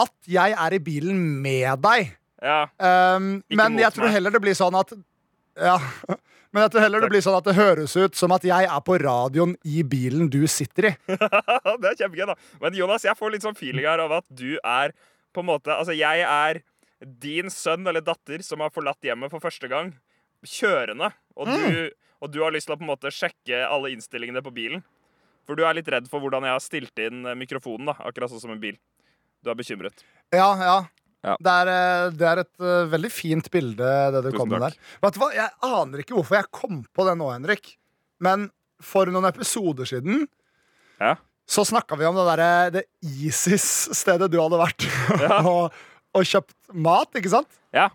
at 0.01 0.13
jeg 0.29 0.55
er 0.55 0.75
i 0.75 0.79
bilen 0.83 1.19
med 1.43 1.81
deg. 1.83 2.13
Ja. 2.43 2.65
Um, 2.77 3.39
men 3.49 3.79
jeg 3.79 3.95
tror 3.95 4.11
heller 4.11 4.33
det 4.35 4.41
blir 4.43 4.57
sånn 4.57 4.75
at 4.79 4.93
Ja. 5.55 5.77
Men 6.55 6.63
jeg 6.63 6.71
tror 6.71 6.83
heller 6.85 7.03
det 7.03 7.09
blir 7.11 7.23
sånn 7.25 7.35
at 7.35 7.43
det 7.49 7.53
høres 7.57 7.91
ut 7.99 8.15
som 8.15 8.31
at 8.31 8.45
jeg 8.47 8.63
er 8.71 8.83
på 8.87 8.95
radioen 9.01 9.57
i 9.67 9.81
bilen 9.83 10.29
du 10.31 10.45
sitter 10.47 10.85
i. 10.87 10.91
det 11.11 11.89
er 11.89 11.97
kjempegøy, 11.99 12.29
da. 12.29 12.35
Men 12.61 12.77
Jonas, 12.77 13.03
jeg 13.03 13.17
får 13.19 13.33
litt 13.33 13.43
sånn 13.43 13.57
feeling 13.59 13.83
her 13.83 13.99
av 13.99 14.13
at 14.21 14.27
du 14.31 14.53
er 14.61 14.93
på 15.35 15.43
en 15.43 15.49
måte 15.49 15.75
Altså, 15.75 15.91
jeg 15.91 16.23
er 16.23 16.61
din 17.03 17.51
sønn 17.51 17.83
eller 17.91 17.99
datter 18.07 18.39
som 18.47 18.63
har 18.63 18.71
forlatt 18.71 19.03
hjemmet 19.03 19.33
for 19.35 19.43
første 19.43 19.67
gang, 19.67 19.91
kjørende, 20.47 21.11
og 21.35 21.51
Mm. 21.51 21.67
du, 21.67 21.91
og 22.23 22.31
du 22.31 22.39
har 22.45 22.55
lyst 22.55 22.69
til 22.71 22.77
å 22.77 22.79
på 22.79 22.87
en 22.87 22.93
måte 22.93 23.11
sjekke 23.11 23.59
alle 23.67 23.91
innstillingene 23.91 24.39
på 24.45 24.55
bilen. 24.55 24.85
For 25.45 25.55
du 25.57 25.63
er 25.67 25.77
litt 25.77 25.89
redd 25.93 26.07
for 26.09 26.23
hvordan 26.23 26.45
jeg 26.47 26.55
har 26.55 26.63
stilt 26.63 27.01
inn 27.05 27.25
eh, 27.29 27.35
mikrofonen, 27.37 27.91
da. 27.91 27.95
Akkurat 28.07 28.31
sånn 28.31 28.41
som 28.41 28.53
en 28.55 28.61
bil. 28.61 28.77
Du 29.45 29.51
er 29.53 29.57
bekymret. 29.59 30.03
Ja, 30.33 30.47
ja. 30.57 30.77
Ja. 31.25 31.35
Det, 31.41 31.53
er, 31.63 31.69
eh, 31.73 32.07
det 32.13 32.25
er 32.29 32.39
et 32.43 32.51
uh, 32.61 32.83
veldig 32.91 33.09
fint 33.09 33.47
bilde, 33.53 33.87
det 34.13 34.19
du 34.21 34.27
Tusen 34.29 34.37
kom 34.37 34.51
med 34.53 34.61
takk. 34.61 34.75
der. 34.77 34.99
Vet 35.07 35.15
du 35.15 35.19
hva, 35.23 35.29
Jeg 35.33 35.49
aner 35.65 36.03
ikke 36.03 36.13
hvorfor 36.19 36.37
jeg 36.37 36.49
kom 36.53 36.83
på 36.93 37.05
det 37.07 37.15
nå, 37.17 37.29
Henrik. 37.33 37.71
Men 38.21 38.49
for 38.83 39.09
noen 39.09 39.25
episoder 39.31 39.87
siden 39.89 40.27
Ja. 41.01 41.15
så 41.49 41.65
snakka 41.65 41.97
vi 41.97 42.05
om 42.05 42.15
det 42.19 42.25
derre 42.29 42.51
det 42.75 42.83
ISIS-stedet 43.01 44.29
du 44.33 44.37
hadde 44.41 44.59
vært 44.61 44.85
Ja. 45.25 45.39
og, 45.49 45.73
og 46.15 46.25
kjøpt 46.29 46.53
mat, 46.73 47.09
ikke 47.17 47.31
sant? 47.33 47.49
Ja. 47.73 47.89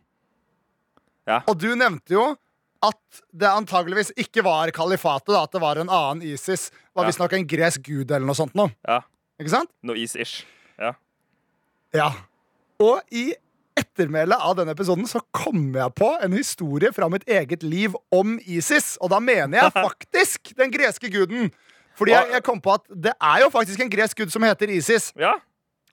Ja. 1.31 1.41
Og 1.47 1.55
du 1.63 1.69
nevnte 1.79 2.17
jo 2.17 2.25
at 2.83 3.21
det 3.37 3.49
antageligvis 3.51 4.13
ikke 4.17 4.43
var 4.47 4.71
kalifatet, 4.73 5.35
da, 5.35 5.43
at 5.45 5.53
det 5.53 5.61
var 5.61 5.77
en 5.83 5.91
annen 5.93 6.23
ISIS. 6.25 6.71
Var 6.97 7.05
Ja. 7.05 7.11
visstnok 7.11 7.33
en 7.37 7.47
gresk 7.47 7.83
gud 7.85 8.11
eller 8.11 8.25
noe 8.27 8.35
sånt 8.39 8.55
noe. 8.57 8.73
Ja. 8.89 9.03
Ikke 9.41 9.51
sant? 9.53 9.71
Noe 9.83 9.97
is-ish. 10.01 10.45
Ja. 10.81 10.95
Ja. 11.97 12.11
Og 12.81 13.01
i 13.13 13.35
ettermælet 13.77 14.41
av 14.41 14.57
denne 14.59 14.73
episoden 14.75 15.07
så 15.09 15.21
kom 15.33 15.75
jeg 15.77 15.95
på 15.97 16.09
en 16.25 16.33
historie 16.37 16.91
fra 16.93 17.09
mitt 17.13 17.25
eget 17.29 17.63
liv 17.63 17.95
om 18.13 18.39
Isis. 18.47 18.97
Og 19.01 19.11
da 19.13 19.21
mener 19.21 19.59
jeg 19.63 19.73
faktisk 19.87 20.53
den 20.57 20.73
greske 20.75 21.11
guden. 21.13 21.51
Fordi 21.97 22.13
jeg, 22.17 22.31
jeg 22.33 22.43
kom 22.47 22.61
på 22.65 22.73
at 22.79 22.85
det 22.89 23.13
er 23.21 23.43
jo 23.45 23.51
faktisk 23.53 23.81
en 23.85 23.91
gresk 23.93 24.17
gud 24.23 24.33
som 24.33 24.43
heter 24.49 24.73
Isis. 24.73 25.11
Ja. 25.21 25.35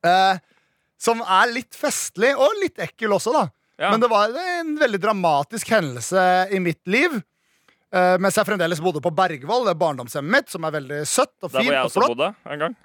Eh, 0.07 0.39
som 0.99 1.19
er 1.21 1.51
litt 1.51 1.75
festlig 1.77 2.31
og 2.39 2.55
litt 2.63 2.79
ekkel 2.79 3.11
også, 3.15 3.33
da. 3.35 3.47
Ja. 3.77 3.91
Men 3.93 4.01
det 4.01 4.09
var 4.09 4.33
en 4.41 4.75
veldig 4.81 4.99
dramatisk 5.01 5.69
hendelse 5.69 6.21
i 6.53 6.59
mitt 6.63 6.81
liv. 6.89 7.19
Uh, 7.93 8.17
mens 8.19 8.35
jeg 8.35 8.47
fremdeles 8.49 8.81
bodde 8.83 8.99
på 9.03 9.13
Bergvoll, 9.15 9.63
det 9.67 9.75
er 9.75 9.79
barndomshjemmet 9.79 10.33
mitt, 10.33 10.49
som 10.51 10.65
er 10.67 10.73
veldig 10.75 11.01
søtt 11.07 11.35
og 11.45 11.51
fint. 11.53 11.61
Der 11.61 11.67
hvor 11.67 11.75
jeg 11.75 11.83
og 11.83 11.91
også 11.91 12.01
flott. 12.01 12.15
bodde 12.15 12.29
en 12.51 12.63
gang. 12.65 12.77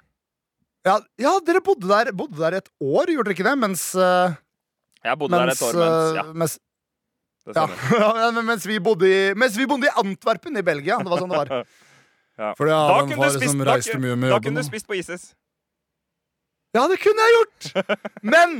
Ja, 0.83 0.97
ja, 1.19 1.33
dere 1.47 1.63
bodde 1.63 1.89
der, 1.89 2.11
bodde 2.15 2.39
der 2.39 2.59
et 2.59 2.69
år, 2.83 3.11
gjorde 3.11 3.29
dere 3.29 3.35
ikke 3.37 3.47
det? 3.47 3.55
Mens, 3.59 3.87
uh, 3.95 4.35
Jeg 5.03 5.19
bodde 5.19 5.39
der 5.39 5.51
et 5.53 5.63
år 5.63 5.79
mens 5.79 5.83
eh, 5.83 6.19
Ja, 6.19 6.23
mens, 6.43 6.57
ja, 7.55 8.31
mens, 8.51 8.67
vi 8.67 8.79
bodde 8.83 9.09
i, 9.09 9.21
mens 9.35 9.57
vi 9.59 9.67
bodde 9.67 9.89
i 9.89 9.95
Antwerpen 10.03 10.59
i 10.59 10.63
Belgia. 10.63 10.99
Det 11.03 11.11
var 11.11 11.23
sånn 11.23 11.33
det 11.33 11.41
var. 11.43 11.55
Ja. 12.33 12.47
Fordi 12.57 12.71
ja, 12.71 12.77
Da 12.89 13.01
kunne 13.05 13.27
du 13.29 13.35
spist, 13.35 13.59
liksom, 13.61 14.05
da, 14.09 14.29
da 14.31 14.37
kunne 14.41 14.61
du 14.63 14.65
spist 14.65 14.87
på 14.89 14.95
ISIS. 14.97 15.27
Ja, 16.73 16.87
det 16.89 16.95
kunne 17.03 17.27
jeg 17.27 17.35
gjort! 17.35 17.67
Men 18.33 18.55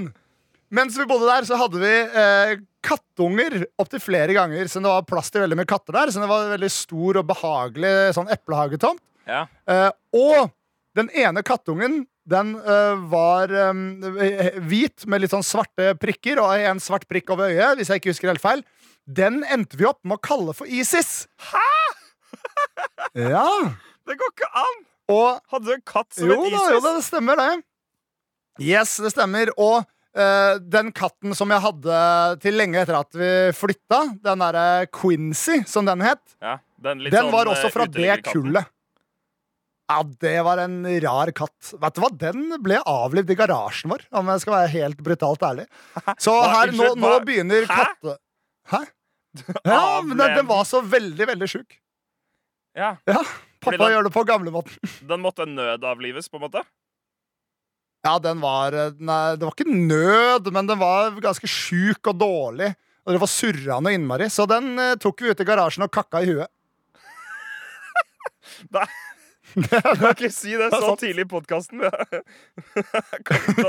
mens 0.74 0.98
vi 0.98 1.06
bodde 1.10 1.30
der, 1.30 1.46
så 1.48 1.58
hadde 1.60 1.82
vi 1.82 1.94
eh, 2.24 2.54
kattunger 2.84 3.60
opptil 3.82 4.02
flere 4.04 4.36
ganger. 4.36 4.68
Så 4.70 4.82
det 4.84 4.90
var 4.92 5.06
plass 5.08 5.32
til 5.34 5.44
veldig 5.44 5.60
mye 5.60 5.70
katter 5.70 5.96
der. 5.96 6.12
Så 6.12 6.24
det 6.24 6.30
var 6.32 6.48
en 6.48 6.56
veldig 6.56 6.72
stor 6.74 7.22
og 7.22 7.30
behagelig 7.30 7.94
sånn 8.18 8.32
eplehagetomt. 8.34 9.04
Ja. 9.30 9.46
Eh, 9.70 9.92
og 10.18 10.52
den 10.98 11.10
ene 11.16 11.44
kattungen 11.46 12.04
den 12.30 12.54
eh, 12.56 12.96
var 13.12 13.52
eh, 13.52 14.60
hvit 14.64 15.06
med 15.12 15.24
litt 15.24 15.34
sånn 15.34 15.44
svarte 15.44 15.92
prikker 16.00 16.40
og 16.40 16.54
en 16.56 16.80
svart 16.84 17.08
prikk 17.10 17.34
over 17.36 17.52
øyet. 17.52 17.80
Hvis 17.80 17.92
jeg 17.92 18.02
ikke 18.02 18.14
husker 18.14 18.32
helt 18.32 18.44
feil 18.44 18.64
Den 19.04 19.42
endte 19.44 19.80
vi 19.80 19.88
opp 19.90 20.00
med 20.08 20.20
å 20.20 20.24
kalle 20.24 20.56
for 20.56 20.70
Isis. 20.70 21.26
Hæ?! 21.52 21.68
ja. 23.36 23.48
Det 24.08 24.16
går 24.20 24.32
ikke 24.36 24.52
an! 24.64 24.82
Og 25.12 25.42
Hadde 25.52 25.68
du 25.68 25.74
en 25.76 25.84
katt 25.86 26.16
som 26.16 26.32
jo 26.32 26.38
het 26.40 26.54
da, 26.54 26.62
ISIS? 26.62 26.72
jo 26.72 26.84
da, 26.84 26.94
det 26.96 27.08
stemmer 27.10 27.42
det. 27.42 27.52
Yes, 28.64 28.96
det 29.04 29.12
stemmer. 29.12 29.52
Og 29.60 29.84
eh, 30.18 30.60
den 30.62 30.92
katten 30.96 31.34
som 31.38 31.50
jeg 31.54 31.64
hadde 31.64 31.98
til 32.44 32.58
lenge 32.60 32.82
etter 32.84 32.98
at 33.00 33.18
vi 33.18 33.32
flytta, 33.58 34.04
den 34.24 34.44
derre 34.46 34.86
Quincy, 34.94 35.62
som 35.70 35.86
den 35.90 36.02
het, 36.06 36.22
Ja, 36.42 36.58
den 36.84 37.04
den 37.06 37.14
sånn, 37.16 37.32
var 37.34 37.52
også 37.52 37.70
eh, 37.70 37.76
fra 37.76 37.86
det 37.90 38.18
kullet. 38.30 38.70
Ja, 39.92 40.00
det 40.24 40.38
var 40.48 40.58
en 40.64 40.78
rar 41.04 41.30
katt. 41.36 41.74
Vet 41.78 41.96
du 41.98 42.00
hva, 42.02 42.10
Den 42.18 42.46
ble 42.64 42.78
avlivd 42.88 43.34
i 43.34 43.36
garasjen 43.38 43.92
vår, 43.92 44.06
om 44.16 44.30
jeg 44.32 44.42
skal 44.46 44.54
være 44.56 44.72
helt 44.78 45.02
brutalt 45.06 45.44
ærlig. 45.44 45.66
Så 46.24 46.34
her, 46.42 46.72
nå, 46.74 46.94
nå 46.98 47.12
begynner 47.28 47.68
katte... 47.70 48.18
Hæ? 48.72 48.84
Ja, 49.66 50.00
men 50.06 50.14
den, 50.20 50.36
den 50.38 50.46
var 50.46 50.62
så 50.70 50.78
veldig, 50.86 51.26
veldig 51.26 51.48
sjuk. 51.50 51.80
Ja, 52.78 52.92
Ja, 53.10 53.24
pappa 53.64 53.80
den- 53.82 53.92
gjør 53.96 54.04
det 54.08 54.12
på 54.14 54.24
gamlemåten. 54.30 54.76
Den 55.10 55.24
måtte 55.26 55.48
nødavlives, 55.50 56.30
på 56.30 56.38
en 56.38 56.44
måte? 56.46 56.62
Ja, 58.04 58.18
den 58.20 58.42
var 58.44 58.76
eh, 58.76 58.92
Nei, 59.00 59.36
det 59.40 59.46
var 59.48 59.54
ikke 59.56 59.70
nød, 59.72 60.50
men 60.56 60.68
den 60.68 60.80
var 60.82 61.16
ganske 61.24 61.48
sjuk 61.50 62.10
og 62.12 62.18
dårlig. 62.20 62.74
Og 63.04 63.16
det 63.16 63.20
var 63.24 63.32
surrende 63.32 63.92
og 63.92 63.96
innmari. 63.98 64.28
Så 64.32 64.46
den 64.50 64.74
eh, 64.80 64.94
tok 65.02 65.24
vi 65.24 65.32
ut 65.32 65.40
i 65.44 65.48
garasjen 65.48 65.84
og 65.88 65.92
kakka 65.96 66.22
i 66.24 66.30
huet. 66.34 66.52
Nei. 68.76 68.88
Du 69.54 69.68
kan 69.70 70.08
ikke 70.16 70.32
si 70.34 70.56
det 70.58 70.72
Det 70.74 70.80
så 70.82 70.96
tidlig 70.98 71.28
i 71.28 71.30
podkasten. 71.30 71.84
Det- 71.84 71.92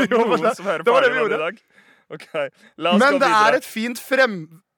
det 0.08 0.90
var 0.92 1.02
det 1.02 1.10
vi 1.12 1.18
gjorde. 1.18 1.28
det 1.28 1.40
i 1.40 1.44
dag. 1.44 1.58
Ok, 2.14 2.26
La 2.76 2.92
oss 2.94 3.00
Men 3.00 3.18
det 3.20 3.28
er 3.32 3.56
et 3.58 3.64
fint 3.66 3.98
frem... 4.00 4.34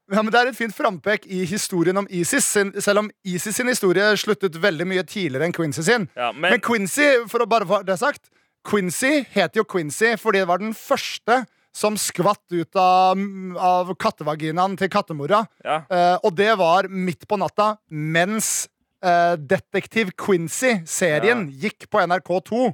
Ja, 0.06 0.22
men 0.22 0.30
det 0.30 0.38
er 0.38 0.46
et 0.52 0.54
fint 0.58 0.70
frampek 0.70 1.24
i 1.26 1.40
historien 1.50 1.98
om 1.98 2.06
Isis, 2.14 2.46
selv 2.78 3.00
om 3.00 3.08
Isis 3.26 3.56
sin 3.58 3.66
historie 3.66 4.12
sluttet 4.20 4.54
veldig 4.62 4.86
mye 4.86 5.02
tidligere 5.02 5.48
enn 5.48 5.54
Quincy 5.56 5.82
sin. 5.82 6.04
Ja, 6.14 6.28
Men, 6.30 6.52
men, 6.54 6.60
Quincy, 6.62 7.08
for 7.26 7.42
å 7.42 7.48
bare 7.50 7.66
få 7.66 7.80
det 7.82 7.96
sagt 7.98 8.28
Quincy 8.66 9.20
heter 9.34 9.60
jo 9.62 9.66
Quincy 9.68 10.14
fordi 10.20 10.42
det 10.42 10.48
var 10.50 10.62
den 10.62 10.74
første 10.76 11.44
som 11.76 11.96
skvatt 12.00 12.40
ut 12.56 12.78
av, 12.80 13.20
av 13.60 13.90
kattevaginaen 14.00 14.78
til 14.80 14.88
kattemora. 14.92 15.42
ja. 15.64 15.82
Eh, 15.92 16.16
og 16.24 16.32
det 16.38 16.54
var 16.56 16.88
midt 16.88 17.26
på 17.28 17.36
natta 17.36 17.74
mens 17.92 18.68
eh, 19.04 19.34
Detektiv 19.36 20.14
Quincy-serien 20.16 21.46
gikk 21.52 21.88
på 21.92 22.00
NRK2. 22.00 22.70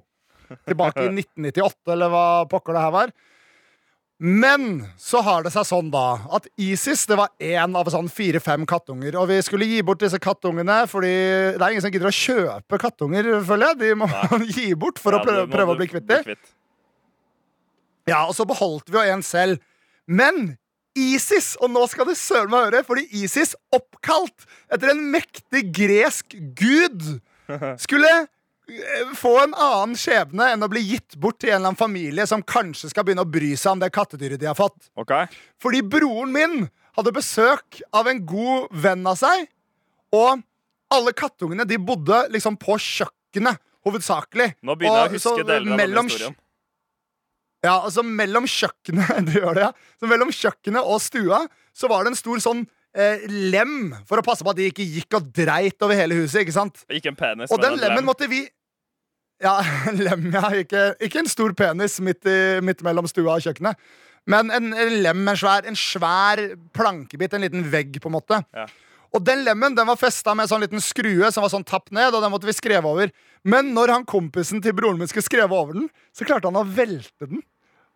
Tilbake 0.69 1.09
i 1.09 1.11
1998, 1.19 1.93
eller 1.97 2.13
hva 2.13 2.25
pokker 2.51 2.77
det 2.79 2.85
her 2.87 2.95
var. 2.95 3.13
Men 4.23 4.85
så 5.03 5.19
har 5.27 5.43
det 5.43 5.51
seg 5.51 5.67
sånn 5.67 5.89
da 5.91 6.21
at 6.37 6.45
Isis 6.61 7.01
det 7.11 7.17
var 7.19 7.33
én 7.43 7.75
av 7.75 7.89
sånn 7.91 8.07
fire-fem 8.13 8.63
kattunger. 8.71 9.17
Og 9.19 9.27
vi 9.33 9.41
skulle 9.43 9.67
gi 9.67 9.81
bort 9.83 9.99
disse 10.05 10.21
kattungene 10.23 10.85
fordi 10.91 11.11
det 11.11 11.59
er 11.59 11.75
ingen 11.75 11.83
som 11.83 11.91
gidder 11.91 12.11
å 12.13 12.15
kjøpe 12.15 12.79
kattunger, 12.85 13.33
føler 13.49 13.73
jeg. 13.73 13.81
De 13.81 13.91
må 13.99 14.07
man 14.07 14.47
gi 14.55 14.69
bort 14.79 15.03
for 15.03 15.17
Ja, 15.17 15.19
å 15.19 15.27
prøve, 15.27 15.47
prøve 15.51 15.75
å 15.75 15.79
bli 15.81 15.91
kvitt 15.91 16.07
dem. 16.07 16.39
Ja, 18.07 18.21
og 18.29 18.37
så 18.39 18.47
beholdt 18.47 18.93
vi 18.93 19.01
jo 19.01 19.17
en 19.17 19.27
selv. 19.27 19.59
Men 20.07 20.55
ISIS, 20.99 21.57
og 21.59 21.73
nå 21.75 21.83
skal 21.91 22.07
du 22.07 22.15
søren 22.19 22.51
meg 22.53 22.69
høre, 22.69 22.85
fordi 22.87 23.09
ISIS, 23.25 23.57
oppkalt 23.75 24.47
etter 24.71 24.93
en 24.93 25.03
mektig 25.11 25.65
gresk 25.75 26.37
gud, 26.59 27.17
skulle 27.85 28.13
få 29.19 29.33
en 29.43 29.55
annen 29.55 29.97
skjebne 29.99 30.51
enn 30.55 30.65
å 30.65 30.69
bli 30.73 30.83
gitt 30.85 31.17
bort 31.21 31.39
til 31.43 31.51
en 31.51 31.57
eller 31.61 31.73
annen 31.73 31.81
familie 31.81 32.27
som 32.29 32.43
kanskje 32.43 32.91
skal 32.93 33.05
begynne 33.07 33.25
å 33.27 33.31
bry 33.31 33.53
seg 33.59 33.75
om 33.77 33.83
det 33.83 33.91
kattedyret 33.95 34.41
de 34.41 34.49
har 34.51 34.59
fått. 34.59 34.91
Okay. 34.99 35.27
Fordi 35.63 35.83
broren 35.83 36.33
min 36.35 36.57
hadde 36.97 37.15
besøk 37.17 37.81
av 37.97 38.09
en 38.11 38.21
god 38.29 38.73
venn 38.85 39.07
av 39.09 39.17
seg, 39.21 39.47
og 40.13 40.43
alle 40.93 41.15
kattungene 41.17 41.65
de 41.69 41.79
bodde 41.81 42.19
liksom 42.35 42.59
på 42.61 42.77
kjøkkenet, 42.77 43.61
hovedsakelig. 43.87 44.51
Nå 44.63 44.77
begynner 44.79 45.07
jeg 45.07 45.09
Og 45.09 45.15
å 45.15 45.17
huske 45.17 45.29
så 45.31 45.47
deler 45.49 45.73
av 45.73 45.81
mellom 45.81 46.11
historien. 46.11 46.37
ja, 47.65 47.73
altså 47.81 48.03
mellom 48.07 48.47
kjøkkenet 48.51 49.25
Du 49.31 49.33
gjør 49.41 49.57
det, 49.59 49.65
ja. 49.69 49.73
Så 49.99 50.11
mellom 50.11 50.31
kjøkkenet 50.35 50.87
og 50.87 51.01
stua 51.03 51.41
Så 51.75 51.89
var 51.91 52.05
det 52.05 52.13
en 52.13 52.19
stor 52.21 52.43
sånn 52.45 52.63
eh, 52.95 53.25
lem 53.29 53.95
For 54.07 54.21
å 54.21 54.25
passe 54.27 54.45
på 54.47 54.53
at 54.53 54.59
de 54.61 54.69
ikke 54.71 54.87
gikk 54.87 55.17
og 55.19 55.33
dreit 55.35 55.83
over 55.83 55.99
hele 55.99 56.19
huset, 56.21 56.43
ikke 56.45 56.55
sant? 56.55 56.85
Ikke 56.93 57.11
en 57.11 57.19
penis, 57.19 57.51
Og 57.51 57.63
den 57.63 57.79
lemmen 57.81 58.03
lem. 58.05 58.11
måtte 58.13 58.29
vi 58.31 58.45
Ja, 59.43 59.57
lem, 60.07 60.31
ja. 60.33 60.47
Ikke, 60.63 60.93
ikke 61.03 61.23
en 61.23 61.31
stor 61.31 61.55
penis 61.59 61.99
midt, 62.05 62.23
i, 62.29 62.61
midt 62.65 62.85
mellom 62.87 63.09
stua 63.11 63.37
og 63.37 63.45
kjøkkenet. 63.45 63.91
Men 64.31 64.53
en, 64.55 64.71
en 64.79 64.97
lem, 65.03 65.27
en 65.27 65.39
svær, 65.39 65.67
en 65.67 65.79
svær 65.79 66.43
plankebit, 66.77 67.35
en 67.35 67.43
liten 67.43 67.67
vegg, 67.73 67.99
på 67.99 68.11
en 68.11 68.17
måte. 68.21 68.39
Ja. 68.55 68.69
Og 69.13 69.25
den 69.27 69.43
lemmen 69.45 69.75
den 69.77 69.89
var 69.91 69.99
festa 70.01 70.33
med 70.33 70.47
en 70.47 70.53
sånn 70.55 70.63
liten 70.65 70.81
skrue 70.81 71.29
som 71.35 71.45
var 71.45 71.53
sånn 71.53 71.67
tapp 71.69 71.91
ned, 71.93 72.15
og 72.15 72.23
den 72.23 72.33
måtte 72.33 72.49
vi 72.49 72.55
skreve 72.57 72.89
over. 72.89 73.11
Men 73.45 73.73
når 73.77 73.97
han 73.97 74.07
kompisen 74.09 74.63
til 74.65 74.77
broren 74.77 75.01
min 75.01 75.11
skulle 75.11 75.27
skreve 75.27 75.57
over 75.57 75.77
den, 75.77 75.91
så 76.17 76.25
klarte 76.29 76.49
han 76.49 76.61
å 76.61 76.65
velte 76.65 77.29
den. 77.29 77.43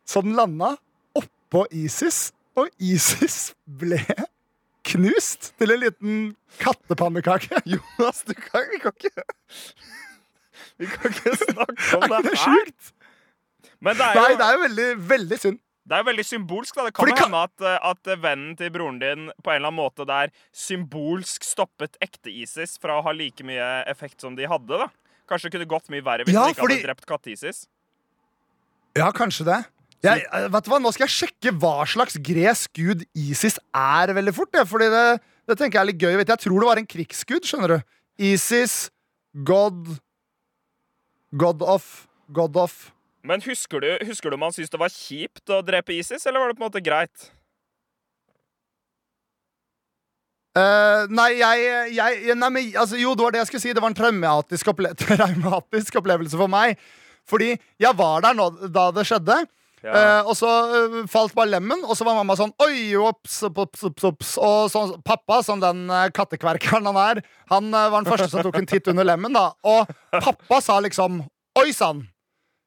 Så 0.06 0.20
den 0.26 0.36
landa 0.36 0.74
oppå 1.16 1.64
Isis, 1.74 2.34
og 2.58 2.68
Isis 2.82 3.54
ble 3.64 4.02
knust 4.86 5.50
til 5.58 5.72
en 5.72 5.82
liten 5.82 6.18
kattepannekake. 6.60 7.62
Jonas, 7.74 8.22
du 8.26 8.34
kan 8.36 8.76
ikke 8.76 8.92
Vi 10.80 10.86
kan 10.92 11.12
ikke 11.12 11.36
snakke 11.40 11.96
om 12.00 12.08
det 12.10 12.22
her. 12.26 12.40
sjukt? 12.42 12.92
Men 13.80 13.96
det 13.96 14.04
er 14.06 14.18
Nei, 14.20 14.32
det 14.36 14.44
er 14.46 14.56
jo 14.56 14.60
veldig, 14.66 14.88
veldig 15.08 15.38
synd. 15.40 15.60
Det 15.86 15.94
er 15.94 16.02
jo 16.02 16.06
veldig 16.08 16.24
symbolsk. 16.26 16.74
da 16.74 16.84
Det 16.88 16.94
kan 16.96 17.08
jo 17.12 17.16
hende 17.20 17.40
at, 17.46 17.62
eh, 17.62 17.78
at 17.90 18.10
vennen 18.22 18.56
til 18.58 18.70
broren 18.74 18.98
din 18.98 19.28
på 19.44 19.52
en 19.52 19.60
eller 19.60 19.70
annen 19.70 19.78
måte 19.78 20.06
der 20.08 20.32
symbolsk 20.56 21.44
stoppet 21.46 21.94
ekte 22.02 22.32
ISIS 22.32 22.74
fra 22.82 22.98
å 22.98 23.04
ha 23.06 23.12
like 23.14 23.44
mye 23.46 23.68
effekt 23.86 24.20
som 24.24 24.34
de 24.36 24.48
hadde. 24.50 24.66
da 24.82 24.88
Kanskje 25.30 25.48
det 25.50 25.54
kunne 25.56 25.70
gått 25.70 25.88
mye 25.90 26.02
verre 26.06 26.24
hvis 26.26 26.34
Ja, 26.34 26.44
de 26.48 26.54
ikke 26.54 26.64
fordi- 26.64 26.78
hadde 26.80 26.88
drept 26.90 27.06
katte-ISIS. 27.06 27.66
Ja, 28.96 29.10
kanskje 29.12 29.44
det. 29.46 29.60
Jeg, 30.02 30.26
eh, 30.32 30.48
vet 30.48 30.64
du 30.64 30.70
hva, 30.70 30.78
Nå 30.80 30.92
skal 30.94 31.06
jeg 31.06 31.16
sjekke 31.30 31.52
hva 31.58 31.86
slags 31.88 32.16
gresk 32.22 32.72
gud 32.74 33.04
Isis 33.14 33.58
er 33.74 34.12
veldig 34.14 34.34
fort. 34.34 34.50
Ja, 34.54 34.64
fordi 34.64 34.88
det, 34.92 35.20
det 35.48 35.58
tenker 35.58 35.78
jeg 35.78 35.82
er 35.82 35.90
litt 35.92 36.02
gøy. 36.02 36.16
Vet 36.16 36.26
du. 36.26 36.32
Jeg 36.32 36.42
tror 36.46 36.60
det 36.60 36.68
var 36.70 36.78
en 36.82 36.86
krigsgud. 36.86 37.42
skjønner 37.46 37.68
du 37.68 37.82
Isis, 38.18 38.90
God 39.44 39.98
God 41.32 41.62
off. 41.62 42.06
God 42.28 42.56
off. 42.56 42.92
Men 43.26 43.42
husker 43.42 43.82
du, 43.82 43.88
husker 44.06 44.30
du 44.30 44.36
om 44.38 44.44
han 44.46 44.54
syntes 44.54 44.70
det 44.70 44.78
var 44.80 44.92
kjipt 44.92 45.50
å 45.50 45.62
drepe 45.66 45.96
ISIS, 45.96 46.26
eller 46.26 46.42
var 46.42 46.52
det 46.52 46.58
på 46.58 46.62
en 46.62 46.68
måte 46.68 46.84
greit? 46.84 47.30
Uh, 50.56 51.04
Nei, 51.12 51.34
jeg, 51.36 51.64
jeg 51.98 52.36
nei, 52.38 52.48
men, 52.48 52.70
altså, 52.80 52.96
Jo, 52.96 53.12
det 53.12 53.26
var 53.26 53.34
det 53.34 53.42
jeg 53.42 53.50
skulle 53.50 53.64
si. 53.66 53.74
Det 53.76 53.82
var 53.82 53.92
en 53.92 53.98
traumatisk, 53.98 54.70
opple 54.72 54.94
traumatisk 55.02 55.98
opplevelse 56.00 56.38
for 56.38 56.52
meg. 56.52 56.78
Fordi 57.28 57.52
jeg 57.82 57.98
var 57.98 58.22
der 58.24 58.38
nå, 58.38 58.46
da 58.72 58.88
det 58.94 59.04
skjedde. 59.08 59.42
Ja. 59.84 59.92
Eh, 59.92 60.20
og 60.26 60.32
så 60.38 60.48
uh, 60.48 60.94
falt 61.10 61.34
bare 61.36 61.52
lemmen, 61.52 61.82
og 61.84 61.94
så 61.98 62.06
var 62.06 62.16
mamma 62.16 62.34
sånn 62.38 62.54
Oi, 62.64 62.96
ops, 62.96 63.42
ops, 63.46 63.84
ops, 63.86 64.06
ops. 64.08 64.30
Og 64.42 64.70
så, 64.72 64.82
pappa, 65.04 65.42
som 65.46 65.60
den 65.62 65.84
uh, 65.92 66.06
kattekverkeren 66.16 66.88
han 66.88 66.96
er, 67.02 67.20
han 67.52 67.68
uh, 67.74 67.84
var 67.92 68.02
den 68.02 68.10
første 68.10 68.30
som 68.32 68.42
tok 68.46 68.56
en 68.62 68.68
titt 68.70 68.88
under 68.90 69.06
lemmen. 69.06 69.36
da 69.36 69.50
Og 69.68 69.92
pappa 70.16 70.62
sa 70.64 70.78
liksom 70.82 71.20
Oi 71.60 71.70
sann, 71.76 72.02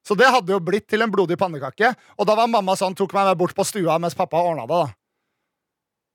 Så 0.06 0.16
det 0.18 0.30
hadde 0.32 0.54
jo 0.54 0.62
blitt 0.64 0.88
til 0.90 1.02
en 1.06 1.12
blodig 1.12 1.36
pannekake. 1.38 1.92
Og 2.18 2.26
da 2.30 2.36
var 2.38 2.48
mamma 2.50 2.74
sånn, 2.80 2.96
tok 2.98 3.12
meg 3.18 3.28
med 3.30 3.38
bort 3.42 3.54
på 3.58 3.66
stua 3.68 3.98
mens 4.02 4.16
pappa 4.18 4.40
ordna 4.42 4.66
det. 4.70 4.80
da 4.80 4.88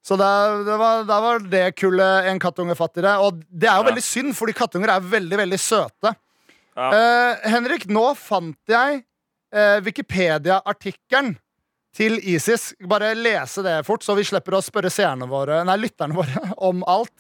Så 0.05 0.17
det, 0.21 0.31
det 0.67 0.79
var, 0.81 1.05
da 1.09 1.19
var 1.23 1.39
det 1.53 1.65
kullet 1.79 2.31
en 2.31 2.41
kattunge 2.43 2.75
fatt 2.79 2.99
i 2.99 3.05
det. 3.07 3.17
Og 3.23 3.43
det 3.51 3.69
er 3.69 3.77
jo 3.79 3.85
Ja. 3.85 3.89
veldig 3.91 4.03
synd, 4.05 4.35
fordi 4.39 4.55
kattunger 4.57 4.91
er 4.95 5.01
veldig, 5.01 5.39
veldig 5.43 5.59
søte. 5.61 6.15
Ja. 6.75 6.89
Uh, 6.91 7.51
Henrik, 7.51 7.87
nå 7.87 8.15
fant 8.19 8.59
jeg 8.69 9.05
eh, 9.55 9.79
Wikipedia-artikkelen 9.87 11.37
til 11.95 12.19
ISIS. 12.19 12.73
Bare 12.91 13.15
lese 13.15 13.63
det 13.63 13.79
fort, 13.87 14.03
så 14.03 14.17
vi 14.19 14.27
slipper 14.27 14.59
å 14.59 14.63
spørre 14.65 14.91
våre, 15.31 15.63
nei, 15.65 15.77
lytterne 15.79 16.15
våre 16.19 16.51
om 16.69 16.83
alt. 16.87 17.15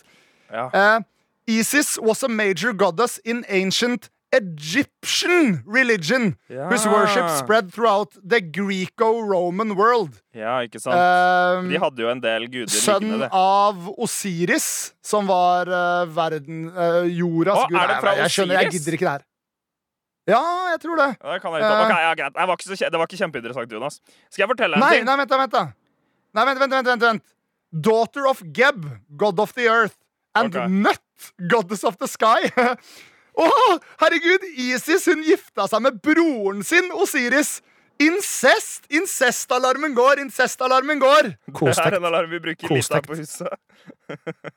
Ja. 0.51 0.69
Eh, 0.75 0.99
ISIS 1.47 1.99
was 2.03 2.23
a 2.23 2.29
major 2.29 2.73
goddess 2.73 3.19
in 3.25 3.45
ancient 3.49 4.11
Egyptian 4.35 5.63
religion, 5.67 6.35
Ja. 6.49 6.69
whose 6.69 6.87
worship 6.89 7.31
spread 7.39 7.73
throughout 7.73 8.11
the 8.29 8.41
Greco-Roman 8.41 9.77
world. 9.77 10.21
Ja, 10.35 10.59
ikke 10.67 10.81
sant? 10.81 10.97
Um, 10.97 11.69
De 11.71 11.79
hadde 11.79 12.03
jo 12.03 12.09
en 12.11 12.21
del 12.21 12.49
guder 12.51 12.73
Sønn 12.73 13.05
liggende. 13.05 13.29
Sønn 13.29 13.39
av 13.39 13.89
Osiris, 13.99 14.67
som 15.05 15.29
var 15.31 15.71
uh, 15.71 16.03
verden 16.11 16.67
uh, 16.75 17.05
jordas 17.07 17.63
Å, 17.63 17.69
gud. 17.71 17.79
er 17.79 17.93
det 17.93 18.01
fra 18.03 18.17
jeg, 18.17 18.25
jeg 18.25 18.35
skjønner, 18.39 18.59
jeg 18.65 18.75
gidder 18.75 18.99
ikke 18.99 19.07
det 19.07 19.15
her. 19.15 19.25
Ja, 20.31 20.41
jeg 20.73 20.81
tror 20.81 20.97
det. 20.97 21.09
Ja, 21.21 21.33
Det, 21.35 21.41
kan 21.43 21.53
jeg 21.53 21.65
ikke. 21.65 21.85
Eh. 21.85 22.03
Ja, 22.05 22.13
greit. 22.17 22.35
Det 22.35 22.47
var 22.49 22.57
ikke, 22.57 22.69
så, 22.71 22.77
kje- 22.81 22.91
det 22.91 23.01
var 23.01 23.09
ikke 23.11 23.21
kjempeinteressant, 23.21 23.73
Jonas. 23.77 24.01
Skal 24.31 24.45
jeg 24.45 24.49
fortelle 24.55 24.79
en 24.79 24.81
Nei, 24.81 24.93
ting? 24.97 25.05
nei, 25.09 25.17
vent 25.21 25.31
da, 25.31 25.39
vent 25.43 25.53
da. 25.53 25.65
Nei, 26.35 26.45
vent, 26.49 26.61
vent, 26.63 26.73
vent, 26.79 26.87
vent, 26.93 27.03
vent. 27.09 27.25
Daughter 27.89 28.27
of 28.31 28.41
Geb, 28.57 28.87
god 29.17 29.41
of 29.43 29.53
the 29.55 29.69
earth. 29.69 29.97
And 30.35 30.55
okay. 30.55 30.67
Nut, 30.69 31.03
goddess 31.51 31.85
of 31.85 31.99
the 31.99 32.09
sky. 32.09 32.49
Åh, 33.37 33.79
herregud, 34.01 34.45
Isis 34.57 35.07
hun 35.11 35.23
gifta 35.27 35.67
seg 35.71 35.83
med 35.83 36.01
broren 36.03 36.63
sin, 36.67 36.89
Osiris. 36.95 37.59
Incest! 38.03 38.87
Incestalarmen 38.91 39.95
går, 39.95 40.19
incestalarmen 40.25 40.99
går. 41.03 41.29
Det 41.47 41.75
er 41.79 41.97
en 41.99 42.09
alarm 42.11 42.31
vi 42.33 42.41
bruker 42.43 42.73
litt 42.75 42.91
her 42.95 43.05
på 43.07 43.19
huset. 43.19 43.51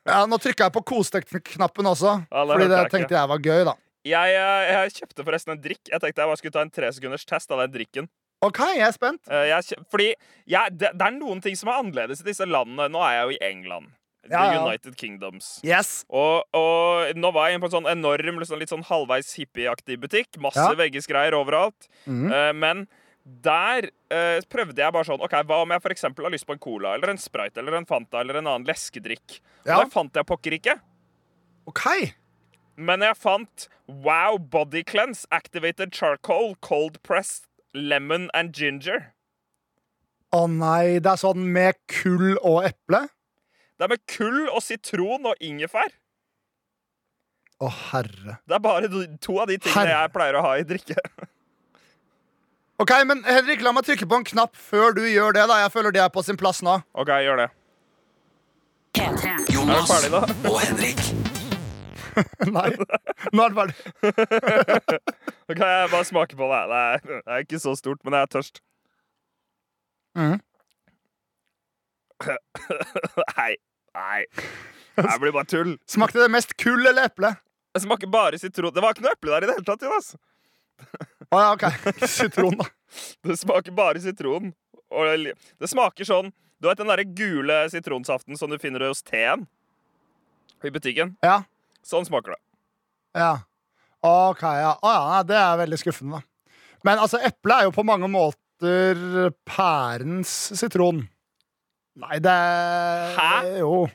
Ja, 0.07 0.23
nå 0.29 0.39
trykka 0.41 0.67
jeg 0.69 0.73
på 0.77 0.81
kostekt-knappen 0.93 1.89
også, 1.89 2.15
Ja, 2.31 2.45
fordi 2.49 2.69
det 2.71 2.79
jeg 2.81 2.91
tenkte 2.95 3.17
jeg 3.19 3.29
var 3.33 3.43
gøy, 3.45 3.61
da. 3.69 3.75
Jeg, 4.07 4.37
eh, 4.37 4.71
jeg 4.73 4.95
kjøpte 5.01 5.25
forresten 5.27 5.53
en 5.55 5.61
drikk. 5.63 5.83
Jeg 5.91 5.99
tenkte 6.03 6.23
jeg 6.23 6.31
bare 6.31 6.39
skulle 6.39 6.55
ta 6.57 6.63
en 6.65 6.73
tresekunders 6.73 7.27
test 7.27 7.51
av 7.53 7.61
den 7.65 7.75
drikken. 7.75 8.09
OK, 8.45 8.59
jeg 8.77 8.85
er 8.85 8.93
spent. 8.93 9.23
Eh, 9.33 9.47
Jeg, 9.49 9.79
fordi 9.89 10.11
jeg, 10.45 10.75
det, 10.77 10.91
det 10.93 11.05
er 11.07 11.15
noen 11.15 11.41
ting 11.41 11.55
som 11.57 11.71
er 11.71 11.79
annerledes 11.81 12.21
i 12.21 12.27
disse 12.27 12.45
landene. 12.45 12.85
Nå 12.93 13.01
er 13.01 13.15
jeg 13.17 13.23
jo 13.25 13.37
i 13.37 13.39
England. 13.51 13.93
Ja, 14.27 14.43
The 14.43 14.57
ja. 14.57 14.63
United 14.65 14.95
Kingdoms. 14.99 15.47
Yes. 15.63 16.03
Og, 16.11 16.43
og 16.57 17.15
nå 17.15 17.31
var 17.33 17.47
jeg 17.47 17.55
inne 17.55 17.63
på 17.63 17.69
en 17.69 17.75
sånn 17.77 17.89
enorm, 17.89 18.41
liksom, 18.41 18.59
litt 18.59 18.73
sånn 18.73 18.85
halvveis 18.89 19.31
hippieaktig 19.39 19.97
butikk. 20.03 20.37
Masse 20.43 20.59
Ja. 20.67 20.75
veggisgreier 20.77 21.37
overalt. 21.37 21.87
Mhm. 22.05 22.27
Uh, 22.31 22.51
men 22.53 22.87
der 23.43 23.89
uh, 24.11 24.37
prøvde 24.51 24.79
jeg 24.83 24.93
bare 24.95 25.07
sånn 25.07 25.23
OK, 25.23 25.33
hva 25.47 25.61
om 25.63 25.73
jeg 25.73 25.83
for 25.83 26.23
har 26.23 26.31
lyst 26.31 26.47
på 26.47 26.55
en 26.55 26.61
cola 26.63 26.93
eller 26.95 27.11
en 27.11 27.19
Sprite 27.19 27.59
eller 27.59 27.75
en 27.75 27.87
Fanta 27.87 28.21
eller 28.21 28.39
en 28.39 28.47
annen 28.47 28.67
leskedrikk? 28.67 29.39
Ja. 29.65 29.79
Og 29.79 29.87
det 29.87 29.93
fant 29.95 30.15
jeg 30.15 30.27
pokker 30.27 30.55
ikke. 30.59 30.77
OK. 31.67 31.83
Men 32.77 33.01
jeg 33.01 33.17
fant 33.17 33.67
Wow 33.89 34.37
Body 34.37 34.83
Cleanse 34.85 35.25
Activated 35.33 35.93
Charcoal 35.95 36.55
Cold 36.61 37.01
Press 37.03 37.41
Lemon 37.73 38.29
and 38.37 38.53
Ginger. 38.53 39.11
Å 40.35 40.43
nei, 40.51 40.99
det 41.01 41.09
er 41.13 41.21
sånn 41.21 41.47
med 41.55 41.77
kull 41.89 42.35
og 42.43 42.67
eple? 42.67 43.07
Det 43.77 43.85
er 43.87 43.91
med 43.93 44.03
kull 44.09 44.43
og 44.49 44.61
sitron 44.65 45.25
og 45.29 45.39
ingefær. 45.43 45.89
Å, 47.57 47.69
herre. 47.91 48.37
Det 48.45 48.57
er 48.57 48.61
bare 48.61 48.89
to 49.23 49.39
av 49.41 49.49
de 49.49 49.57
tingene 49.57 49.79
Herre. 49.87 50.01
jeg 50.03 50.13
pleier 50.13 50.37
å 50.37 50.45
ha 50.45 50.53
i 50.61 50.67
drikke. 50.67 51.01
Ok, 52.77 52.91
men 53.09 53.23
Henrik, 53.25 53.63
la 53.65 53.71
meg 53.73 53.87
trykke 53.87 54.05
på 54.05 54.19
en 54.19 54.25
knapp 54.27 54.51
før 54.53 54.91
du 54.93 54.99
gjør 55.09 55.33
det. 55.33 55.47
da 55.49 55.55
Jeg 55.63 55.71
føler 55.73 55.95
det 55.95 56.03
er 56.03 56.11
på 56.13 56.21
sin 56.21 56.37
plass 56.37 56.59
nå. 56.61 56.75
OK, 56.93 57.09
gjør 57.25 57.41
det. 57.41 57.47
Jonas 59.49 59.89
ferdig 59.89 60.11
da? 60.13 60.21
og 60.45 60.59
Henrik. 60.61 61.01
Nei, 62.55 62.69
nå 63.33 63.45
er 63.45 63.53
det 63.53 63.57
ferdig. 63.57 63.75
Ok, 65.47 65.61
Jeg 65.63 65.89
bare 65.93 66.03
smake 66.03 66.35
på 66.35 66.47
det. 66.51 66.61
Det 66.67 66.79
er, 66.83 67.03
det 67.07 67.33
er 67.35 67.43
ikke 67.45 67.59
så 67.63 67.73
stort, 67.79 68.01
men 68.03 68.17
jeg 68.17 68.25
er 68.25 68.31
tørst. 68.33 68.61
Mm. 70.17 70.39
nei. 73.37 73.51
Nei. 73.95 74.21
Det 74.97 75.19
blir 75.21 75.31
bare 75.35 75.47
tull. 75.47 75.75
Smakte 75.87 76.19
det 76.19 76.31
mest 76.33 76.55
kull 76.59 76.81
eller 76.83 77.07
eple? 77.07 77.31
Jeg 77.77 77.85
smaker 77.85 78.09
bare 78.11 78.39
sitron. 78.41 78.73
Det 78.73 78.83
var 78.83 78.95
ikke 78.95 79.05
noe 79.05 79.15
eple 79.15 79.35
der 79.35 79.45
i 79.45 79.49
det 79.49 79.55
hele 79.59 79.67
tatt. 79.67 79.85
Jonas. 79.85 80.15
Å 81.31 81.41
ja, 81.43 81.49
ok. 81.53 81.65
Sitron, 82.09 82.57
da. 82.59 82.67
Det 83.27 83.37
smaker 83.39 83.75
bare 83.77 84.01
sitron. 84.03 84.51
Det 84.87 85.67
smaker 85.67 86.07
sånn 86.07 86.29
Du 86.63 86.69
vet 86.69 86.79
den 86.79 86.87
derre 86.87 87.03
gule 87.03 87.57
sitronsaften 87.69 88.37
som 88.39 88.49
du 88.49 88.55
finner 88.61 88.85
hos 88.87 89.03
T-en 89.05 89.43
i 90.65 90.71
butikken? 90.73 91.11
Ja. 91.21 91.41
Sånn 91.85 92.05
smaker 92.07 92.35
det. 92.35 92.41
ja. 93.17 93.35
Ok, 94.07 94.43
ja. 94.45 94.75
Å 94.77 94.89
ja, 94.93 95.05
nei, 95.09 95.21
det 95.27 95.37
er 95.41 95.55
veldig 95.63 95.77
skuffende, 95.81 96.19
da. 96.19 96.51
Men 96.85 96.99
altså, 97.01 97.17
eple 97.25 97.55
er 97.57 97.65
jo 97.65 97.71
på 97.75 97.83
mange 97.83 98.07
måter 98.13 99.31
pærens 99.49 100.29
sitron. 100.55 101.01
Nei, 101.97 102.19
det 102.21 102.35
Hæ? 103.17 103.31
Jo. 103.57 103.87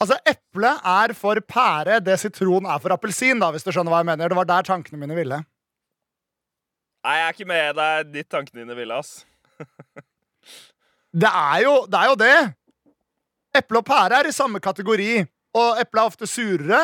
Altså, 0.00 0.16
eple 0.26 0.72
er 0.80 1.12
for 1.14 1.38
pære 1.44 2.00
det 2.02 2.16
sitron 2.22 2.66
er 2.66 2.80
for 2.82 2.96
appelsin, 2.96 3.38
da, 3.42 3.52
hvis 3.52 3.68
du 3.68 3.70
skjønner 3.70 3.92
hva 3.92 4.00
jeg 4.00 4.08
mener. 4.08 4.32
Det 4.32 4.40
var 4.40 4.48
der 4.48 4.66
tankene 4.66 4.98
mine 5.04 5.18
ville. 5.18 5.42
Nei, 7.04 7.14
jeg 7.20 7.28
er 7.28 7.36
ikke 7.36 7.50
med 7.52 7.76
deg 7.78 8.12
ditt 8.16 8.30
tankene 8.32 8.64
dine 8.64 8.80
ville, 8.80 8.96
ass. 8.96 9.20
Det 11.12 11.28
er 11.30 11.62
jo 11.68 11.76
det. 11.86 12.00
Er 12.00 12.10
jo 12.10 12.16
det. 12.24 12.36
Eple 13.60 13.84
og 13.84 13.86
pære 13.92 14.18
er 14.24 14.32
i 14.32 14.34
samme 14.34 14.58
kategori, 14.60 15.20
og 15.56 15.80
eplet 15.82 16.02
er 16.02 16.10
ofte 16.12 16.28
surere, 16.30 16.80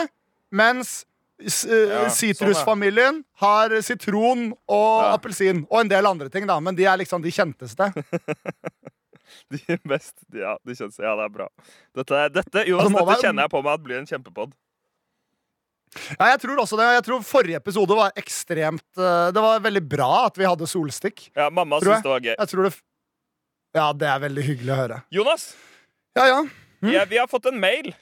mens 0.53 1.03
eh, 1.43 1.91
Ja, 1.91 2.07
sitrusfamilien 2.13 3.23
har 3.43 3.75
sitron 3.83 4.49
og 4.71 5.03
Ja. 5.03 5.13
appelsin. 5.17 5.65
Og 5.71 5.81
en 5.83 5.91
del 5.93 6.07
andre 6.07 6.29
ting, 6.33 6.47
da, 6.49 6.59
men 6.61 6.77
de 6.79 6.85
er 6.87 6.97
liksom 7.01 7.23
de 7.25 7.33
kjenteste. 7.35 7.93
De 9.53 9.79
mest 9.89 10.19
Ja, 10.37 10.59
de 10.65 10.75
kjennes, 10.77 10.99
ja 11.01 11.13
det 11.17 11.25
er 11.25 11.31
bra. 11.33 11.47
Dette, 11.97 12.19
dette, 12.35 12.65
Jonas, 12.69 12.91
Altså, 12.91 13.05
dette 13.09 13.23
kjenner 13.25 13.47
jeg 13.47 13.53
på 13.55 13.63
meg 13.65 13.73
at 13.79 13.85
blir 13.87 13.99
en 14.03 14.09
kjempepod. 14.09 14.53
Ja, 16.19 16.27
jeg 16.33 16.41
tror 16.43 16.61
også 16.63 16.77
det. 16.81 16.87
Jeg 16.99 17.05
tror 17.07 17.25
forrige 17.25 17.59
episode 17.61 17.97
var 17.97 18.15
ekstremt 18.17 18.85
eh, 19.01 19.27
Det 19.37 19.43
var 19.45 19.61
veldig 19.65 19.83
bra 19.93 20.11
at 20.27 20.39
vi 20.41 20.47
hadde 20.49 20.69
solstikk. 20.69 21.27
Ja, 21.37 21.51
Mamma 21.53 21.81
syntes 21.83 22.05
det 22.05 22.13
var 22.13 22.25
gøy. 22.25 22.35
Jeg 22.39 22.49
tror 22.53 22.69
det 22.69 22.73
Ja, 23.77 23.87
det 23.97 24.09
er 24.09 24.23
veldig 24.27 24.45
hyggelig 24.51 24.73
å 24.73 24.79
høre. 24.83 25.01
Jonas, 25.13 25.49
Ja, 26.17 26.27
ja. 26.29 26.41
Mm. 26.83 26.93
ja, 26.93 27.05
vi 27.09 27.21
har 27.21 27.29
fått 27.31 27.47
en 27.49 27.61
mail. 27.61 27.93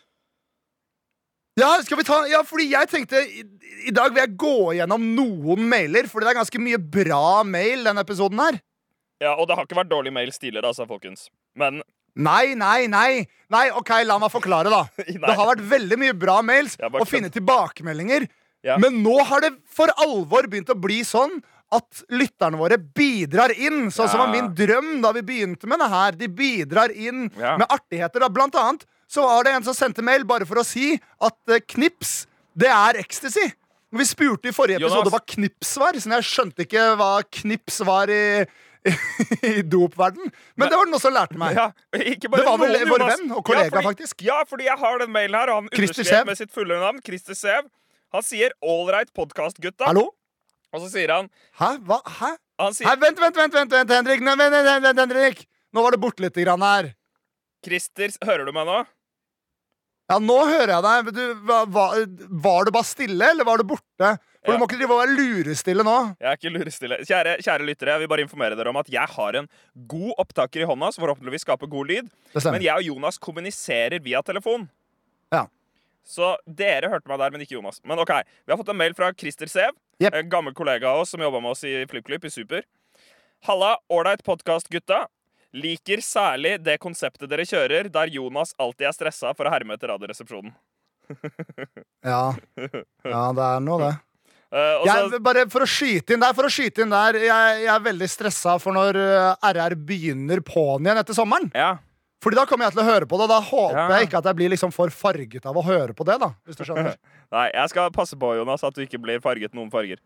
Ja, 1.60 1.70
skal 1.84 2.00
vi 2.00 2.06
ta 2.08 2.22
Ja, 2.30 2.40
fordi 2.46 2.70
jeg 2.72 2.88
tenkte 2.90 3.20
i, 3.26 3.44
I 3.90 3.92
dag 3.94 4.12
vil 4.14 4.22
jeg 4.24 4.36
gå 4.40 4.54
gjennom 4.78 5.04
noen 5.16 5.66
mailer, 5.70 6.08
fordi 6.10 6.26
det 6.26 6.34
er 6.34 6.40
ganske 6.40 6.60
mye 6.62 6.80
bra 6.98 7.42
mail 7.46 7.84
denne 7.86 8.04
episoden 8.06 8.40
her. 8.42 8.60
Ja, 9.20 9.34
Og 9.36 9.46
det 9.48 9.56
har 9.58 9.66
ikke 9.68 9.76
vært 9.82 9.90
dårlig 9.92 10.12
mail 10.16 10.30
tidligere, 10.32 10.70
altså, 10.72 10.86
folkens. 10.88 11.28
Men 11.58 11.82
Nei, 12.20 12.56
nei, 12.58 12.88
nei. 12.90 13.22
Nei, 13.54 13.68
ok, 13.70 13.92
La 14.04 14.16
meg 14.18 14.32
forklare, 14.32 14.70
da. 14.72 14.80
Det 15.06 15.36
har 15.36 15.46
vært 15.52 15.62
veldig 15.70 15.98
mye 16.00 16.16
bra 16.18 16.40
mails 16.42 16.74
og 16.90 17.04
finne 17.08 17.30
tilbakemeldinger. 17.32 18.26
Ja. 18.66 18.76
Men 18.82 18.98
nå 19.04 19.14
har 19.28 19.44
det 19.44 19.52
for 19.70 19.92
alvor 20.02 20.48
begynt 20.50 20.72
å 20.74 20.76
bli 20.76 21.00
sånn 21.06 21.38
at 21.72 22.00
lytterne 22.10 22.58
våre 22.58 22.76
bidrar 22.82 23.54
inn. 23.54 23.86
Sånn 23.94 24.10
som 24.10 24.24
var 24.24 24.32
min 24.34 24.50
drøm 24.58 24.96
da 25.04 25.12
vi 25.14 25.22
begynte 25.22 25.70
med 25.70 25.78
det 25.80 25.88
her. 25.92 26.18
De 26.18 26.26
bidrar 26.28 26.90
inn 26.90 27.28
Ja. 27.38 27.54
med 27.62 27.70
artigheter. 27.70 28.24
Da. 28.26 28.28
Blant 28.28 28.58
annet 28.58 28.82
så 29.10 29.24
var 29.26 29.46
det 29.46 29.56
en 29.58 29.66
som 29.66 29.74
sendte 29.74 30.04
mail 30.06 30.24
bare 30.28 30.46
for 30.46 30.60
å 30.62 30.66
si 30.66 30.92
at 30.96 31.52
eh, 31.54 31.62
knips, 31.74 32.24
det 32.54 32.70
er 32.70 33.00
ecstasy. 33.00 33.48
Vi 33.90 34.06
spurte 34.06 34.50
i 34.50 34.54
forrige 34.54 34.78
episode 34.78 35.10
hva 35.10 35.18
knips 35.32 35.72
var, 35.82 35.96
så 35.98 36.12
jeg 36.14 36.26
skjønte 36.28 36.62
ikke 36.62 36.84
hva 37.00 37.08
knips 37.40 37.80
var 37.86 38.12
i, 38.14 38.44
i 39.50 39.56
dopverden. 39.66 40.30
Men 40.54 40.70
det 40.70 40.78
var 40.78 40.86
det 40.86 40.94
noen 40.94 41.02
som 41.02 41.14
lærte 41.16 41.40
meg. 41.40 41.58
ja, 41.58 41.66
Det 41.96 42.30
var 42.30 42.60
vel 42.60 42.76
noen, 42.76 42.92
vår 42.92 43.06
venn 43.08 43.34
og 43.34 43.42
kollega, 43.48 43.66
ja, 43.66 43.74
fordi, 43.74 43.88
faktisk. 43.88 44.22
Ja, 44.28 44.38
fordi 44.46 44.68
jeg 44.70 44.78
har 44.78 45.02
den 45.02 45.10
mailen 45.16 45.34
her, 45.40 45.50
og 45.50 45.64
han 45.64 45.72
underskrev 45.74 46.30
med 46.30 46.38
sitt 46.38 46.54
fulle 46.54 46.78
navn. 46.78 47.02
Christer 47.06 47.38
Sev. 47.38 47.66
Han 48.14 48.26
sier 48.26 48.54
'Ålreit 48.62 49.10
podkast-gutta', 49.14 49.86
Hallo? 49.86 50.08
og 50.74 50.80
så 50.82 50.88
sier 50.90 51.10
han 51.14 51.28
Hæ? 51.58 51.76
Hva? 51.86 52.00
Hæ? 52.06 52.30
Han 52.62 52.74
sier 52.74 52.90
Hæ? 52.90 52.96
Vent, 52.98 53.18
vent, 53.22 53.36
vent, 53.36 53.54
vent, 53.54 53.74
vent, 53.74 53.90
Henrik. 53.90 54.22
Nei, 54.22 54.34
vent, 54.38 54.54
vent, 54.54 54.82
vent, 54.86 54.98
Henrik. 55.02 55.44
Nå 55.74 55.82
var 55.82 55.94
det 55.94 56.00
borte 56.02 56.22
litt 56.22 56.38
grann 56.38 56.62
her. 56.62 56.94
Christer, 57.66 58.10
hører 58.26 58.46
du 58.46 58.54
meg 58.54 58.66
nå? 58.66 58.80
Ja, 60.10 60.16
nå 60.18 60.36
hører 60.48 60.72
jeg 60.74 60.82
deg. 60.82 61.10
Du, 61.14 61.22
hva- 61.46 61.64
var 61.70 62.64
du 62.66 62.72
bare 62.74 62.88
stille, 62.88 63.28
eller 63.30 63.46
var 63.46 63.58
du 63.62 63.64
borte? 63.70 64.16
For 64.40 64.54
Ja. 64.54 64.56
du 64.56 64.58
må 64.62 64.66
ikke 64.66 64.78
drive 64.80 64.94
og 64.96 65.00
være 65.02 65.14
lurestille 65.18 65.84
nå. 65.84 65.94
Jeg 66.18 66.26
er 66.30 66.36
ikke 66.38 66.50
lurestille. 66.54 66.96
Kjære, 67.04 67.34
kjære 67.44 67.66
lyttere, 67.68 67.92
jeg 67.94 68.00
vil 68.00 68.08
bare 68.08 68.24
informere 68.24 68.56
dere 68.56 68.70
om 68.72 68.78
at 68.80 68.88
jeg 68.90 69.06
har 69.06 69.36
en 69.36 69.48
god 69.86 70.14
opptaker 70.18 70.62
i 70.64 70.68
hånda, 70.70 70.88
som 70.92 71.04
forhåpentligvis 71.04 71.44
skaper 71.44 71.68
god 71.70 71.86
lyd. 71.92 72.08
Men 72.48 72.62
jeg 72.64 72.74
og 72.74 72.82
Jonas 72.88 73.18
kommuniserer 73.20 74.00
via 74.02 74.22
telefon. 74.22 74.68
Ja. 75.30 75.44
Så 76.08 76.32
dere 76.48 76.88
hørte 76.90 77.06
meg 77.06 77.18
der, 77.20 77.30
men 77.30 77.42
ikke 77.44 77.58
Jonas. 77.60 77.80
Men 77.84 77.98
ok, 78.00 78.10
Vi 78.46 78.50
har 78.50 78.56
fått 78.56 78.70
en 78.72 78.76
mail 78.80 78.94
fra 78.94 79.12
Christer 79.12 79.46
Sev. 79.46 79.76
yep. 80.00 80.14
En 80.14 80.28
gammel 80.30 80.54
kollega 80.54 80.88
av 80.88 81.00
oss 81.04 81.10
som 81.10 81.20
jobba 81.20 81.40
med 81.42 81.50
oss 81.52 81.62
i 81.62 81.84
FlippKlipp 81.86 82.24
i 82.24 82.30
Super. 82.32 82.62
Halla, 83.44 83.76
ålreit 83.90 84.24
podkast, 84.24 84.68
gutta. 84.72 85.06
Liker 85.54 85.98
særlig 86.04 86.58
det 86.62 86.76
konseptet 86.82 87.28
dere 87.30 87.42
kjører, 87.48 87.88
der 87.90 88.06
Jonas 88.14 88.52
alltid 88.60 88.86
er 88.86 88.92
stressa 88.94 89.32
for 89.34 89.48
å 89.48 89.54
herme 89.54 89.74
etter 89.74 89.90
Radioresepsjonen. 89.94 90.52
Ja. 92.06 92.30
ja, 93.04 93.22
det 93.34 93.46
er 93.48 93.60
noe, 93.66 93.80
det. 93.82 93.96
Uh, 94.50 94.82
Jeg, 94.82 95.18
bare 95.22 95.44
for 95.46 95.62
å 95.62 95.66
skyte 95.70 96.16
inn 96.16 96.22
der, 96.24 96.32
for 96.34 96.42
å 96.42 96.50
skyte 96.50 96.82
inn 96.82 96.90
der 96.90 97.14
jeg, 97.22 97.58
jeg 97.62 97.68
er 97.70 97.82
veldig 97.84 98.06
stressa 98.10 98.56
for 98.58 98.74
når 98.74 98.96
eh, 98.98 99.44
RR 99.54 99.76
begynner 99.86 100.40
på'n 100.42 100.82
igjen 100.88 100.98
etter 100.98 101.14
sommeren. 101.14 101.46
ja. 101.54 101.76
Fordi 102.20 102.36
da 102.36 102.42
kommer 102.50 102.66
jeg 102.66 102.74
til 102.74 102.82
å 102.82 102.86
høre 102.88 103.06
på 103.08 103.16
det, 103.16 103.28
og 103.28 103.30
da 103.30 103.38
håper 103.46 103.78
Ja. 103.78 103.84
jeg 103.94 104.08
ikke 104.08 104.18
at 104.18 104.26
jeg 104.28 104.36
blir 104.40 104.50
liksom 104.52 104.72
for 104.74 104.90
farget 104.92 105.46
av 105.48 105.56
å 105.56 105.62
høre 105.64 105.94
på 105.96 106.04
det. 106.04 106.18
da 106.20 106.32
Hvis 106.44 106.58
du 106.58 106.64
skjønner 106.66 106.98
Nei, 107.36 107.44
jeg 107.54 107.70
skal 107.72 107.94
passe 107.94 108.18
på, 108.18 108.32
Jonas, 108.36 108.66
at 108.66 108.74
du 108.74 108.82
ikke 108.82 108.98
blir 109.00 109.22
farget 109.24 109.54
noen 109.56 109.70
farger. 109.72 110.02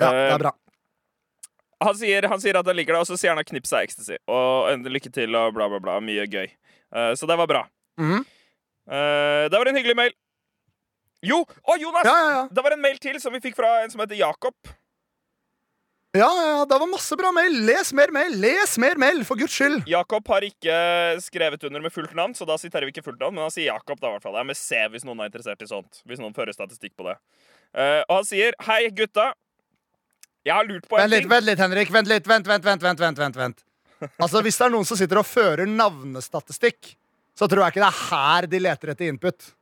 Ja, 0.00 0.08
det 0.08 0.08
Eh, 0.08 0.32
er 0.32 0.40
bra. 0.46 0.54
Han 1.88 1.96
sier, 1.98 2.26
han 2.30 2.42
sier 2.42 2.58
at 2.58 2.68
han 2.68 2.76
liker 2.78 2.96
det, 2.96 3.04
og 3.04 3.08
så 3.08 3.18
sier 3.18 3.34
han 3.34 3.40
at 3.42 3.48
knips 3.48 3.72
er 3.74 3.86
ecstasy. 3.86 4.18
Og 4.30 4.86
lykke 4.86 5.12
til 5.14 5.34
og 5.38 5.54
bla, 5.56 5.68
bla, 5.72 5.80
bla. 5.82 5.98
Mye 6.04 6.26
gøy. 6.30 6.50
Uh, 6.92 7.12
så 7.18 7.28
det 7.28 7.38
var 7.40 7.48
bra. 7.50 7.64
Mm. 8.00 8.20
Uh, 8.88 9.48
det 9.48 9.58
var 9.58 9.70
en 9.70 9.78
hyggelig 9.80 9.96
mail. 9.98 10.14
Jo! 11.22 11.42
Å, 11.46 11.74
Jonas! 11.78 12.06
Ja, 12.06 12.14
ja, 12.18 12.30
ja. 12.34 12.46
Det 12.50 12.62
var 12.66 12.74
en 12.74 12.82
mail 12.82 12.96
til 13.02 13.18
som 13.22 13.34
vi 13.34 13.40
fikk 13.44 13.54
fra 13.58 13.76
en 13.84 13.92
som 13.92 14.00
heter 14.02 14.18
Jakob. 14.18 14.56
ja, 16.12 16.26
ja, 16.26 16.46
ja, 16.58 16.64
det 16.68 16.78
var 16.82 16.90
masse 16.90 17.16
bra 17.16 17.30
mail. 17.32 17.60
Les 17.68 17.92
mer 17.94 18.10
mail! 18.14 18.34
Les 18.42 18.74
mer 18.82 18.98
mail, 18.98 19.22
for 19.24 19.38
guds 19.38 19.54
skyld! 19.54 19.86
Jakob 19.88 20.26
har 20.34 20.44
ikke 20.44 20.74
skrevet 21.22 21.62
under 21.68 21.84
med 21.84 21.94
fullt 21.94 22.16
navn, 22.18 22.34
så 22.34 22.48
da 22.48 22.58
siterer 22.58 22.88
vi 22.88 22.96
ikke 22.96 23.06
fullt 23.06 23.22
navn, 23.22 23.38
men 23.38 23.46
han 23.46 23.54
sier 23.54 23.70
Jakob. 23.70 24.00
da 24.02 24.10
i 24.10 24.16
hvert 24.16 24.26
fall. 24.26 24.34
Det 24.34 24.42
er 24.42 24.50
med 24.50 24.58
C 24.58 24.82
hvis 24.92 25.06
noen 25.06 25.22
er 25.22 25.30
interessert 25.30 25.62
i 25.62 25.70
sånt. 25.70 26.02
Hvis 26.10 26.20
noen 26.20 26.34
fører 26.34 26.56
statistikk 26.56 26.96
på 26.98 27.06
det. 27.06 27.16
Uh, 27.70 28.02
og 28.08 28.18
han 28.18 28.28
sier 28.28 28.58
Hei, 28.66 28.82
gutta. 28.92 29.30
Jeg 30.46 30.54
har 30.56 30.66
lurt 30.66 30.88
på 30.90 30.96
en 30.98 31.04
Vent 31.04 31.12
litt, 31.12 31.22
ting. 31.22 31.30
vent 31.30 31.46
litt, 31.46 31.60
Henrik. 31.62 31.90
Vent 31.94 32.08
litt, 32.10 32.26
vent, 32.26 32.46
vent, 32.50 32.64
vent, 32.66 32.82
vent, 32.82 33.00
vent, 33.00 33.18
vent, 33.22 33.36
vent. 33.38 33.64
Altså, 34.18 34.40
Hvis 34.42 34.56
det 34.58 34.64
er 34.66 34.72
noen 34.74 34.86
som 34.88 34.98
sitter 34.98 35.20
og 35.20 35.26
fører 35.28 35.68
navnestatistikk, 35.70 36.96
så 37.38 37.46
tror 37.48 37.62
jeg 37.64 37.74
ikke 37.76 37.84
det 37.84 37.90
er 37.92 38.00
her 38.10 38.48
de 38.50 38.60
leter 38.62 38.90
etter 38.92 39.12
input. 39.12 39.52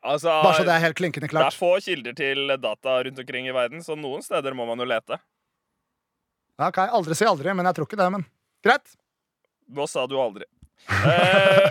Altså, 0.00 0.32
Bare 0.40 0.56
så 0.56 0.64
det 0.64 0.72
er 0.72 0.80
helt 0.86 0.96
klinkende 0.96 1.28
det 1.28 1.42
er 1.44 1.52
få 1.52 1.74
kilder 1.84 2.14
til 2.16 2.54
data 2.56 2.94
rundt 3.04 3.18
omkring 3.20 3.50
i 3.50 3.52
verden, 3.52 3.82
så 3.84 3.92
noen 4.00 4.22
steder 4.24 4.56
må 4.56 4.64
man 4.70 4.80
jo 4.80 4.86
lete. 4.88 5.18
Ja, 6.56 6.70
ok, 6.70 6.78
Aldri 6.88 7.16
si 7.18 7.28
aldri, 7.28 7.52
men 7.56 7.68
jeg 7.68 7.76
tror 7.76 7.88
ikke 7.88 8.00
det. 8.00 8.08
men 8.16 8.24
Greit. 8.64 8.96
Nå 9.68 9.84
sa 9.88 10.06
du 10.08 10.16
aldri. 10.20 10.48
Eh, 10.90 11.70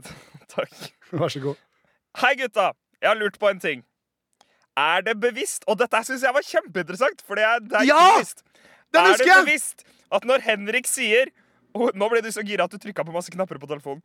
takk. 0.54 0.72
Vær 1.12 1.28
så 1.32 1.40
god. 1.44 1.58
Hei, 2.22 2.32
gutta! 2.40 2.70
Jeg 3.02 3.10
har 3.10 3.18
lurt 3.20 3.36
på 3.38 3.50
en 3.50 3.60
ting. 3.60 3.82
Er 4.76 5.02
det 5.06 5.14
bevisst 5.22 5.64
Og 5.70 5.78
dette 5.78 6.00
syns 6.06 6.22
jeg 6.26 6.34
var 6.34 6.42
kjempeinteressant, 6.42 7.20
for 7.26 7.38
det 7.38 7.44
er, 7.46 7.60
det 7.62 7.76
er 7.80 7.88
Ja! 7.88 7.98
bevisst. 8.16 8.42
Den 8.94 9.04
er 9.10 9.16
det 9.18 9.26
jeg! 9.28 9.44
bevisst 9.46 9.84
at 10.14 10.24
når 10.28 10.42
Henrik 10.46 10.86
sier 10.90 11.30
og 11.74 11.90
Nå 11.98 12.06
ble 12.10 12.20
du 12.22 12.30
så 12.30 12.42
gira 12.46 12.64
at 12.68 12.70
du 12.70 12.78
trykka 12.78 13.02
på 13.06 13.10
masse 13.14 13.32
knapper 13.34 13.58
på 13.58 13.66
telefonen. 13.66 14.02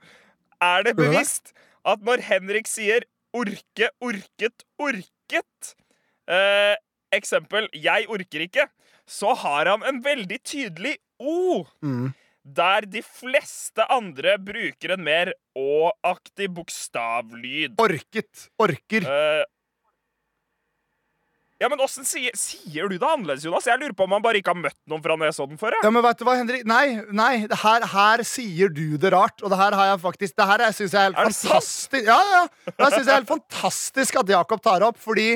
Er 0.61 0.81
det 0.87 0.95
det? 0.97 1.03
bevisst 1.05 1.51
at 1.85 2.01
når 2.01 2.21
Henrik 2.25 2.67
sier 2.67 3.05
'orke, 3.33 3.89
orket, 4.01 4.63
orket' 4.81 5.75
eh, 6.27 6.75
Eksempel 7.13 7.67
'jeg 7.73 8.07
orker 8.09 8.41
ikke', 8.47 8.65
så 9.05 9.35
har 9.37 9.65
han 9.69 9.83
en 9.85 10.01
veldig 10.01 10.39
tydelig 10.43 10.95
O. 11.19 11.65
Mm. 11.85 12.13
Der 12.45 12.81
de 12.89 13.01
fleste 13.05 13.85
andre 13.89 14.37
bruker 14.41 14.93
en 14.95 15.03
mer 15.03 15.31
å-aktig 15.55 16.49
bokstavlyd. 16.53 17.77
Orket. 17.77 18.49
Orker. 18.59 19.05
Eh, 19.05 19.43
ja, 21.59 21.67
men 21.67 21.81
åssen 21.83 22.07
sier, 22.07 22.31
sier 22.39 22.87
du 22.87 22.95
det 22.95 23.03
annerledes, 23.03 23.43
Jonas? 23.43 23.65
Jeg 23.67 23.81
lurer 23.81 23.95
på 23.97 24.05
om 24.07 24.13
han 24.15 24.23
bare 24.23 24.39
ikke 24.39 24.53
har 24.53 24.59
møtt 24.61 24.77
noen 24.87 25.03
fra 25.03 25.17
Nesodden 25.19 25.59
før. 25.59 25.75
Ja, 25.83 25.91
men 25.91 26.05
vet 26.05 26.21
du 26.21 26.23
hva, 26.27 26.37
Henrik? 26.39 26.63
Nei, 26.69 27.01
nei 27.11 27.33
her, 27.63 27.85
her 27.91 28.23
sier 28.27 28.71
du 28.71 28.95
det 29.01 29.11
rart. 29.11 29.43
Og 29.43 29.51
det 29.51 29.59
her 29.59 29.75
har 29.75 29.91
jeg 29.91 30.01
faktisk 30.05 30.37
Det 30.39 30.47
her 30.47 30.63
syns 30.71 30.95
jeg 30.95 31.01
er 31.01 31.09
helt 31.09 31.19
Er 31.19 31.29
fantastisk. 31.33 31.99
Ja, 31.99 32.15
ja, 32.15 32.39
ja. 32.39 32.71
Det 32.71 32.89
syns 32.93 33.03
jeg 33.03 33.11
er 33.11 33.19
helt 33.19 33.33
fantastisk 33.33 34.21
at 34.23 34.33
Jakob 34.37 34.63
tar 34.63 34.87
opp, 34.87 34.99
fordi 35.03 35.29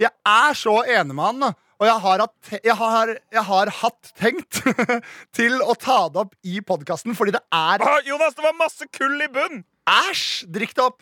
jeg 0.00 0.12
er 0.12 0.56
så 0.56 0.78
enig 0.84 1.16
med 1.16 1.24
han. 1.30 1.50
Og 1.80 1.88
jeg 1.88 1.96
har, 2.04 2.26
hatt, 2.26 2.54
jeg, 2.60 2.76
har, 2.76 3.14
jeg 3.32 3.44
har 3.48 3.74
hatt 3.80 4.14
tenkt 4.20 4.60
til 5.38 5.60
å 5.64 5.72
ta 5.80 6.02
det 6.12 6.26
opp 6.26 6.34
i 6.44 6.60
podkasten, 6.60 7.16
fordi 7.16 7.38
det 7.38 7.40
er 7.56 7.80
Ah, 7.80 8.02
Jonas, 8.04 8.36
det 8.36 8.44
var 8.44 8.58
masse 8.60 8.84
kull 8.92 9.16
i 9.24 9.28
bunn! 9.32 9.62
Æsj! 9.88 10.44
Drikk 10.52 10.76
det 10.76 10.90
opp. 10.90 11.00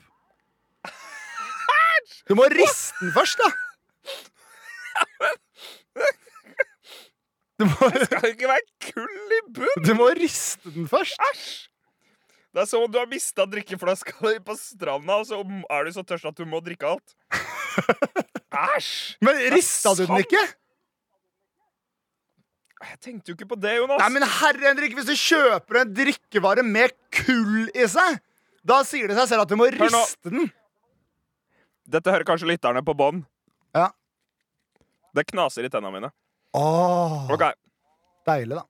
Du 2.29 2.37
må 2.39 2.47
riste 2.53 2.95
den 3.03 3.11
først, 3.13 3.43
da. 3.43 3.51
Du 7.59 7.65
må, 7.67 7.89
Det 7.91 8.05
skal 8.07 8.29
ikke 8.31 8.49
være 8.51 8.67
kull 8.93 9.33
i 9.35 9.41
bunn! 9.57 9.83
du 9.83 9.91
må 9.99 10.07
riste 10.15 10.71
den 10.75 10.87
først. 10.91 11.19
Æsj! 11.33 11.49
Det 12.55 12.63
er 12.63 12.69
som 12.71 12.85
om 12.87 12.91
du 12.91 12.97
har 13.01 13.09
mista 13.11 13.45
drikkeflaska 13.51 14.15
di 14.25 14.39
på 14.47 14.55
stranda, 14.59 15.19
og 15.21 15.27
så 15.29 15.41
er 15.75 15.85
du 15.85 15.91
så 15.95 16.05
tørst 16.07 16.29
at 16.31 16.39
du 16.39 16.47
må 16.49 16.61
drikke 16.65 16.87
alt. 16.95 17.17
Æsj! 18.77 18.93
Men 19.27 19.43
rista 19.53 19.93
du 19.99 20.05
den 20.07 20.23
ikke? 20.23 20.41
Jeg 22.79 23.01
tenkte 23.03 23.33
jo 23.33 23.35
ikke 23.35 23.49
på 23.51 23.59
det, 23.59 23.75
Jonas. 23.81 23.99
Nei, 24.05 24.09
men 24.15 24.23
herre 24.23 24.69
Henrik, 24.69 24.95
Hvis 24.95 25.09
du 25.11 25.17
kjøper 25.19 25.81
en 25.81 25.91
drikkevare 25.99 26.63
med 26.63 26.95
kull 27.15 27.67
i 27.75 27.89
seg, 27.91 28.21
da 28.63 28.85
sier 28.87 29.11
det 29.11 29.19
seg 29.19 29.33
selv 29.33 29.45
at 29.45 29.51
du 29.51 29.59
må 29.59 29.67
riste 29.75 30.31
den. 30.31 30.47
Dette 31.89 32.13
hører 32.13 32.27
kanskje 32.29 32.53
lytterne 32.53 32.85
på 32.87 32.95
bånd. 32.95 33.25
Det 35.17 35.25
knaser 35.31 35.65
i 35.65 35.71
tennene 35.73 35.95
mine. 35.95 36.11
Åh, 36.59 37.31
okay. 37.33 37.55
Deilig, 38.29 38.59
da. 38.59 38.65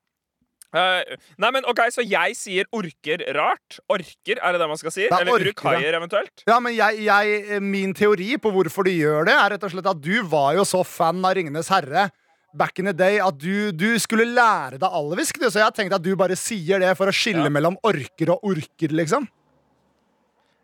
Uh, 0.68 1.16
nei, 1.40 1.48
men 1.56 1.64
ok, 1.64 1.78
Så 1.94 2.02
jeg 2.04 2.34
sier 2.36 2.66
orker 2.76 3.22
rart? 3.32 3.78
Orker, 3.88 4.36
er 4.36 4.52
det 4.52 4.58
det 4.60 4.66
man 4.68 4.76
skal 4.76 4.92
si? 4.92 5.06
er 5.06 5.14
Eller 5.16 5.32
orker, 5.32 5.48
urukaier, 5.48 5.96
eventuelt? 5.96 6.42
Ja, 6.44 6.58
men 6.60 6.74
jeg, 6.76 7.00
jeg, 7.06 7.60
Min 7.64 7.94
teori 7.96 8.34
på 8.36 8.52
hvorfor 8.52 8.84
du 8.84 8.92
gjør 8.92 9.30
det, 9.30 9.32
er 9.32 9.54
rett 9.54 9.64
og 9.64 9.72
slett 9.72 9.88
at 9.88 10.02
du 10.04 10.18
var 10.28 10.58
jo 10.58 10.66
så 10.68 10.82
fan 10.84 11.24
av 11.24 11.38
Ringenes 11.38 11.72
herre 11.72 12.10
back 12.58 12.78
in 12.78 12.88
the 12.88 12.92
day 12.92 13.16
at 13.22 13.36
du, 13.40 13.72
du 13.72 13.96
skulle 14.00 14.26
lære 14.28 14.76
deg 14.80 14.92
alvisk. 15.00 15.40
Så 15.48 15.60
jeg 15.60 15.74
tenkte 15.76 15.96
at 15.96 16.04
du 16.04 16.12
bare 16.20 16.36
sier 16.36 16.80
det 16.84 16.92
for 16.98 17.08
å 17.08 17.16
skille 17.16 17.46
Ja. 17.46 17.52
mellom 17.54 17.76
orker 17.86 18.34
og 18.34 18.44
orker, 18.52 18.92
liksom. 18.92 19.28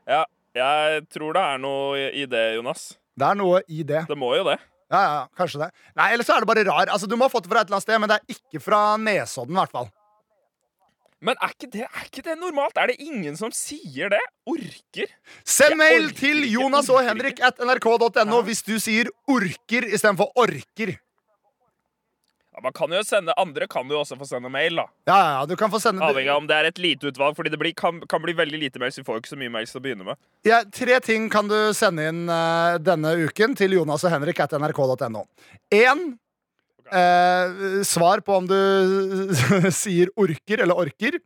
Ja, 0.09 0.25
jeg 0.57 1.09
tror 1.13 1.33
det 1.37 1.43
er 1.49 1.59
noe 1.59 2.07
i 2.13 2.27
det, 2.29 2.45
Jonas. 2.59 2.91
Det 3.17 3.27
er 3.31 3.41
noe 3.41 3.63
i 3.69 3.83
det. 3.87 4.05
Det 4.11 4.17
må 4.19 4.35
jo 4.37 4.45
det. 4.45 4.59
Ja, 4.93 5.01
ja, 5.01 5.21
kanskje 5.39 5.65
det. 5.65 5.71
Nei, 5.97 6.13
Eller 6.13 6.27
så 6.27 6.37
er 6.37 6.45
det 6.45 6.51
bare 6.51 6.65
rar. 6.69 6.91
Altså, 6.93 7.09
Du 7.09 7.17
må 7.17 7.27
ha 7.27 7.33
fått 7.33 7.47
det 7.47 7.53
fra 7.53 7.63
et 7.63 7.69
eller 7.69 7.81
annet 7.81 7.87
sted, 7.89 8.01
men 8.01 8.11
det 8.11 8.19
er 8.21 8.35
ikke 8.37 8.61
fra 8.63 8.81
Nesodden, 9.01 9.57
i 9.57 9.61
hvert 9.63 9.73
fall. 9.75 9.89
Men 11.25 11.39
er 11.41 11.55
ikke, 11.55 11.71
det, 11.73 11.87
er 11.89 12.05
ikke 12.05 12.23
det 12.27 12.35
normalt? 12.37 12.77
Er 12.77 12.91
det 12.91 12.99
ingen 13.01 13.37
som 13.39 13.53
sier 13.55 14.11
det? 14.13 14.21
Orker? 14.51 15.09
Send 15.49 15.79
mail 15.81 16.11
orker 16.11 16.19
til 16.19 16.45
Jonas 16.53 16.91
og 16.93 17.01
Henrik 17.07 17.41
at 17.41 17.63
nrk.no 17.65 18.43
hvis 18.45 18.61
du 18.67 18.75
sier 18.83 19.09
orker 19.33 19.87
istedenfor 19.89 20.35
orker. 20.37 20.93
Ja, 22.55 22.61
man 22.63 22.73
kan 22.77 22.93
jo 22.95 23.01
sende, 23.03 23.35
Andre 23.41 23.67
kan 23.67 23.89
jo 23.91 23.99
også 23.99 24.15
få 24.21 24.27
sende 24.31 24.51
mail, 24.53 24.77
da. 24.79 24.85
Ja, 25.11 25.17
ja, 25.41 25.47
du 25.51 25.57
kan 25.59 25.73
få 25.73 25.81
sende 25.83 26.05
Avhengig 26.07 26.31
av 26.31 26.39
om 26.39 26.47
det 26.47 26.55
er 26.55 26.69
et 26.71 26.79
lite 26.79 27.11
utvalg. 27.11 27.35
Fordi 27.35 27.51
det 27.51 27.59
blir, 27.59 27.75
kan, 27.75 27.99
kan 28.11 28.23
bli 28.23 28.33
veldig 28.39 28.61
lite 28.63 28.79
mails. 28.83 28.99
Vi 29.01 29.05
får 29.07 29.19
ikke 29.23 29.33
så 29.35 29.39
mye 29.41 29.51
mails 29.51 29.75
til 29.75 29.81
å 29.83 29.85
begynne 29.89 30.07
med. 30.07 30.21
ja, 30.47 30.61
Tre 30.71 31.01
ting 31.03 31.27
kan 31.35 31.51
du 31.51 31.57
sende 31.75 32.07
inn 32.13 32.29
uh, 32.31 32.77
denne 32.79 33.17
uken 33.27 33.57
til 33.59 33.75
Jonas 33.75 34.07
og 34.07 34.15
Henrik 34.15 34.39
at 34.45 34.55
nrk.no. 34.55 35.25
Én 35.75 36.05
eh, 36.93 37.83
svar 37.83 38.21
på 38.25 38.37
om 38.39 38.47
du 38.47 38.55
sier 39.83 40.13
orker 40.21 40.63
eller 40.65 40.79
orker. 40.87 41.19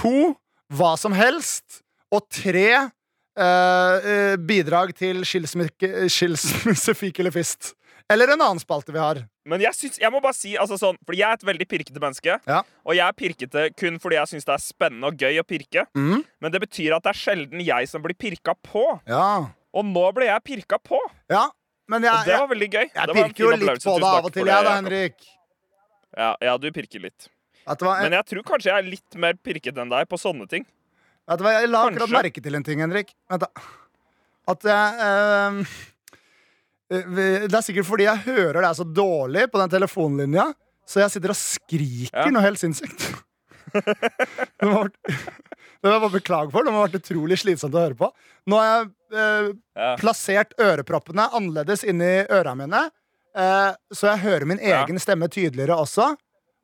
To 0.00 0.32
hva 0.72 0.94
som 0.98 1.14
helst. 1.16 1.82
Og 2.12 2.26
tre 2.32 2.66
eh, 2.72 4.10
eh, 4.12 4.34
bidrag 4.36 4.94
til 4.98 5.22
skilsmisse- 5.28 6.08
skilsmissefik 6.12 7.20
eller 7.22 7.34
fist. 7.38 7.74
Eller 8.12 8.32
en 8.34 8.40
annen 8.44 8.60
spalte 8.62 8.92
vi 8.94 9.00
har. 9.00 9.22
Men 9.48 9.62
jeg, 9.64 9.74
syns, 9.74 9.96
jeg 10.02 10.12
må 10.14 10.20
bare 10.22 10.36
si, 10.36 10.52
altså 10.60 10.76
sånn, 10.78 10.98
fordi 11.06 11.22
jeg 11.22 11.28
er 11.28 11.40
et 11.40 11.46
veldig 11.48 11.66
pirkete 11.70 12.02
menneske. 12.02 12.36
Ja. 12.48 12.60
Og 12.86 12.94
jeg 12.98 13.06
er 13.06 13.16
pirkete 13.18 13.64
kun 13.78 13.98
fordi 14.02 14.18
jeg 14.20 14.30
syns 14.34 14.46
det 14.48 14.54
er 14.54 14.62
spennende 14.62 15.10
og 15.10 15.18
gøy 15.24 15.40
å 15.42 15.46
pirke. 15.48 15.86
Mm. 15.98 16.22
Men 16.44 16.54
det 16.54 16.60
betyr 16.62 16.94
at 16.98 17.06
det 17.08 17.14
er 17.14 17.20
sjelden 17.22 17.64
jeg 17.64 17.90
som 17.90 18.04
blir 18.04 18.14
pirka 18.18 18.54
på. 18.68 18.84
Ja. 19.10 19.26
Og 19.72 19.88
nå 19.88 20.06
ble 20.14 20.28
jeg 20.30 20.44
pirka 20.52 20.78
på. 20.82 21.00
ja. 21.32 21.48
Men 21.90 22.04
jeg, 22.06 22.14
Og 22.14 22.28
det 22.28 22.36
var 22.38 22.48
veldig 22.48 22.66
gøy. 22.72 22.84
jeg 22.86 22.94
jeg 22.94 23.14
pirker 23.16 23.42
jo 23.42 23.48
litt 23.52 23.82
på 23.84 23.94
det 23.98 24.06
av 24.08 24.26
og 24.28 24.32
til, 24.32 24.46
jeg 24.48 24.64
da, 24.64 24.74
Henrik. 24.78 25.24
Ja, 26.16 26.28
ja, 26.40 26.54
du 26.56 26.68
pirker 26.72 27.02
litt. 27.02 27.26
Hva, 27.66 27.96
Men 28.02 28.14
jeg 28.16 28.24
tror 28.30 28.44
kanskje 28.48 28.70
jeg 28.70 28.78
er 28.78 28.86
litt 28.86 29.16
mer 29.18 29.34
pirkete 29.34 29.82
enn 29.82 29.90
deg 29.92 30.08
på 30.08 30.18
sånne 30.20 30.46
ting. 30.48 30.64
Vet 31.28 31.38
du 31.38 31.44
hva, 31.44 31.52
jeg 31.58 31.68
la 31.70 31.82
akkurat 31.90 32.14
merke 32.14 32.42
til 32.42 32.56
en 32.58 32.64
ting, 32.66 32.80
Henrik. 32.82 33.12
Vent, 33.30 33.44
da. 33.44 33.66
At 34.52 34.64
jeg 34.66 35.02
ehm, 35.04 35.60
eh, 35.60 35.66
vi- 35.66 35.91
Det 36.92 37.54
er 37.56 37.64
sikkert 37.64 37.86
fordi 37.88 38.04
jeg 38.08 38.24
hører 38.26 38.60
deg 38.66 38.76
så 38.78 38.84
dårlig 38.84 39.46
på 39.52 39.60
den 39.62 39.72
telefonlinja, 39.72 40.48
så 40.88 41.00
jeg 41.04 41.14
sitter 41.14 41.32
og 41.32 41.38
skriker 41.40 42.26
Ja. 42.26 42.30
noe 42.34 42.42
helt 42.44 42.60
sinnssykt. 42.60 43.06
det 43.72 44.68
må, 44.68 44.82
jeg 45.82 46.00
bare 46.02 46.10
beklage 46.12 46.52
for. 46.52 46.64
Det 46.66 46.72
må 46.74 46.82
ha 46.82 46.88
vært 46.88 46.98
utrolig 47.00 47.38
slitsomt 47.40 47.74
å 47.78 47.84
høre 47.86 47.96
på. 47.98 48.10
Nå 48.50 48.58
har 48.58 48.68
jeg 48.72 48.90
eh, 49.16 49.52
Ja. 49.78 49.92
plassert 50.00 50.52
øreproppene 50.60 51.28
annerledes 51.32 51.84
inni 51.88 52.10
øra 52.28 52.54
mine, 52.58 52.82
eh, 53.36 53.70
så 53.94 54.10
jeg 54.12 54.22
hører 54.26 54.46
min 54.50 54.60
Ja. 54.60 54.82
egen 54.84 54.98
stemme 55.00 55.28
tydeligere 55.32 55.76
også. 55.78 56.10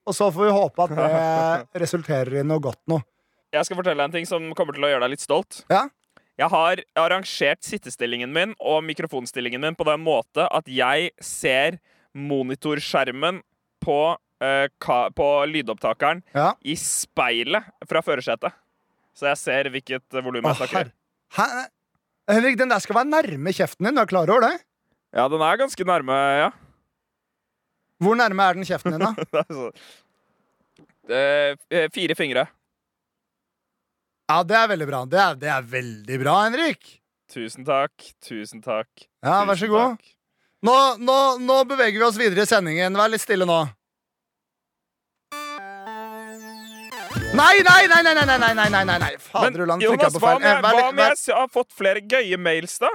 Og 0.09 0.15
så 0.17 0.31
får 0.33 0.45
vi 0.49 0.57
håpe 0.57 0.85
at 0.85 0.97
det 0.97 1.81
resulterer 1.85 2.41
i 2.41 2.43
noe 2.47 2.61
godt 2.65 2.81
noe. 2.89 3.05
Jeg 3.53 3.65
skal 3.65 3.79
fortelle 3.79 3.97
deg 3.97 4.05
en 4.11 4.13
ting 4.19 4.27
som 4.29 4.51
kommer 4.57 4.77
til 4.77 4.85
å 4.85 4.91
gjøre 4.93 5.07
deg 5.07 5.11
litt 5.17 5.25
stolt. 5.25 5.63
Ja? 5.73 5.87
Jeg 6.39 6.49
har 6.53 6.81
arrangert 6.97 7.65
sittestillingen 7.67 8.31
min 8.33 8.53
og 8.61 8.85
mikrofonstillingen 8.87 9.61
min 9.65 9.75
på 9.79 9.85
den 9.89 10.05
måte 10.05 10.45
at 10.55 10.69
jeg 10.71 11.11
ser 11.25 11.81
monitorskjermen 12.15 13.41
på, 13.83 13.97
eh, 14.43 14.69
ka 14.81 15.09
på 15.11 15.27
lydopptakeren 15.51 16.23
Ja. 16.35 16.53
i 16.63 16.75
speilet 16.79 17.65
fra 17.89 18.03
førersetet. 18.03 18.53
Så 19.19 19.27
jeg 19.27 19.37
ser 19.41 19.71
hvilket 19.75 20.05
eh, 20.15 20.23
volum 20.23 20.45
Å, 20.47 20.53
jeg 20.55 20.61
snakker 20.63 20.79
i. 20.79 20.79
herre. 20.79 20.93
Hæ? 21.35 21.67
Henrik, 22.29 22.59
den 22.61 22.69
der 22.71 22.79
skal 22.85 22.95
være 23.01 23.09
nærme 23.11 23.53
kjeften 23.57 23.87
din. 23.89 23.95
Du 23.97 24.01
er 24.03 24.07
klar 24.11 24.29
over 24.31 24.41
det? 24.47 24.61
Ja, 25.17 25.27
den 25.29 25.41
er 25.43 25.57
ganske 25.57 25.85
nærme, 25.89 26.17
ja. 26.39 26.51
Hvor 27.99 28.15
nærme 28.15 28.45
er 28.47 28.55
den 28.55 28.65
kjeften 28.69 28.95
din, 28.95 29.01
da? 29.01 29.15
Det 29.33 29.43
er 29.43 29.55
så- 29.55 29.73
Eh, 31.09 31.57
eh, 31.73 31.87
fire 31.89 32.13
fingre. 32.15 32.43
Ja, 34.29 34.43
det 34.45 34.57
er 34.61 34.69
veldig 34.69 34.87
bra. 34.91 34.99
Det 35.09 35.19
er, 35.23 35.37
det 35.41 35.49
er 35.49 35.63
veldig 35.65 36.17
bra, 36.21 36.35
Henrik. 36.45 36.89
Tusen 37.33 37.65
takk. 37.65 38.11
Tusen 38.25 38.61
takk. 38.65 38.89
Ja, 39.25 39.41
vær 39.49 39.57
så 39.57 39.69
god. 39.73 39.97
Nå, 40.69 40.75
nå, 41.01 41.17
nå 41.41 41.57
beveger 41.71 41.97
vi 42.01 42.05
oss 42.05 42.19
videre 42.21 42.45
i 42.45 42.51
sendingen. 42.51 42.97
Vær 42.99 43.09
litt 43.13 43.25
stille 43.25 43.47
nå. 43.49 43.63
Nei, 47.39 47.61
nei, 47.63 47.83
nei, 47.89 48.03
nei, 48.03 48.13
nei, 48.17 48.25
nei, 48.27 48.53
nei, 48.57 48.69
nei, 48.73 48.99
nei, 48.99 49.11
Fader 49.23 49.63
ulland, 49.63 49.83
trykket 49.85 50.09
Jonas, 50.09 50.15
på 50.17 50.23
feil. 50.25 50.45
Eh, 50.49 50.61
hva 50.65 50.71
om 50.89 51.01
jeg 51.05 51.37
har 51.37 51.51
fått 51.53 51.75
flere 51.77 52.01
gøye 52.03 52.39
mails, 52.41 52.79
da? 52.83 52.91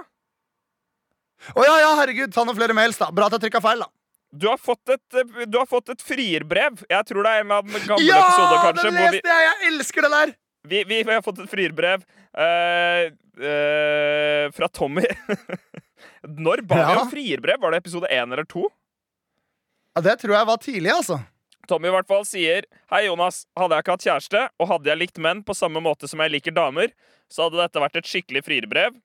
Å 1.54 1.66
ja, 1.66 1.76
ja, 1.84 1.92
herregud, 2.02 2.34
ta 2.34 2.44
noen 2.46 2.58
flere 2.58 2.76
mails, 2.78 2.98
da. 3.00 3.10
Bra 3.14 3.30
at 3.30 3.38
jeg 3.38 3.46
trykka 3.46 3.62
feil, 3.64 3.86
da. 3.86 3.90
Du 4.34 4.48
har 4.50 4.58
fått 4.58 4.90
et, 4.90 5.06
eh, 5.22 5.46
du 5.48 5.58
har 5.62 5.70
fått 5.70 5.94
et 5.94 6.02
frierbrev. 6.04 6.82
Jeg 6.90 7.10
tror 7.10 7.26
det 7.26 7.34
er 7.34 7.46
en 7.46 7.54
av 7.58 7.66
den 7.70 7.88
gamle 7.88 8.06
Ja, 8.06 8.22
episoden, 8.26 8.64
kanskje. 8.68 8.90
den 8.90 9.00
leste 9.02 9.34
jeg! 9.34 9.50
Jeg 9.50 9.74
elsker 9.74 10.08
det 10.08 10.12
der! 10.18 10.36
Vi, 10.68 10.84
vi, 10.84 11.02
vi 11.04 11.14
har 11.14 11.22
fått 11.26 11.40
et 11.44 11.50
frierbrev 11.52 12.04
uh, 12.38 13.10
uh, 13.44 14.52
fra 14.56 14.70
Tommy. 14.72 15.06
Når 16.48 16.64
ba 16.68 16.76
vi 16.80 16.94
Ja. 16.96 17.02
om 17.02 17.12
frierbrev? 17.12 17.60
Var 17.62 17.72
det 17.76 17.82
episode 17.84 18.08
én 18.12 18.32
eller 18.34 18.48
to? 18.48 18.70
Ja, 19.96 20.02
Det 20.02 20.18
tror 20.22 20.36
jeg 20.38 20.48
var 20.50 20.58
tidlig, 20.64 20.92
altså. 20.94 21.20
Tommy 21.68 21.88
i 21.88 21.94
hvert 21.96 22.08
fall 22.10 22.26
sier 22.28 22.66
Hei, 22.92 23.06
Jonas. 23.08 23.46
Hadde 23.56 23.76
jeg 23.78 23.86
ikke 23.86 23.94
hatt 23.96 24.08
kjæreste, 24.08 24.42
og 24.60 24.68
hadde 24.72 24.90
jeg 24.92 25.00
likt 25.00 25.20
menn 25.24 25.44
på 25.48 25.56
samme 25.56 25.80
måte 25.84 26.10
som 26.12 26.20
jeg 26.24 26.34
liker 26.34 26.56
damer, 26.56 26.92
så 27.32 27.46
hadde 27.48 27.62
dette 27.62 27.84
vært 27.84 28.00
et 28.02 28.10
skikkelig 28.10 28.44
frierbrev. 28.48 28.98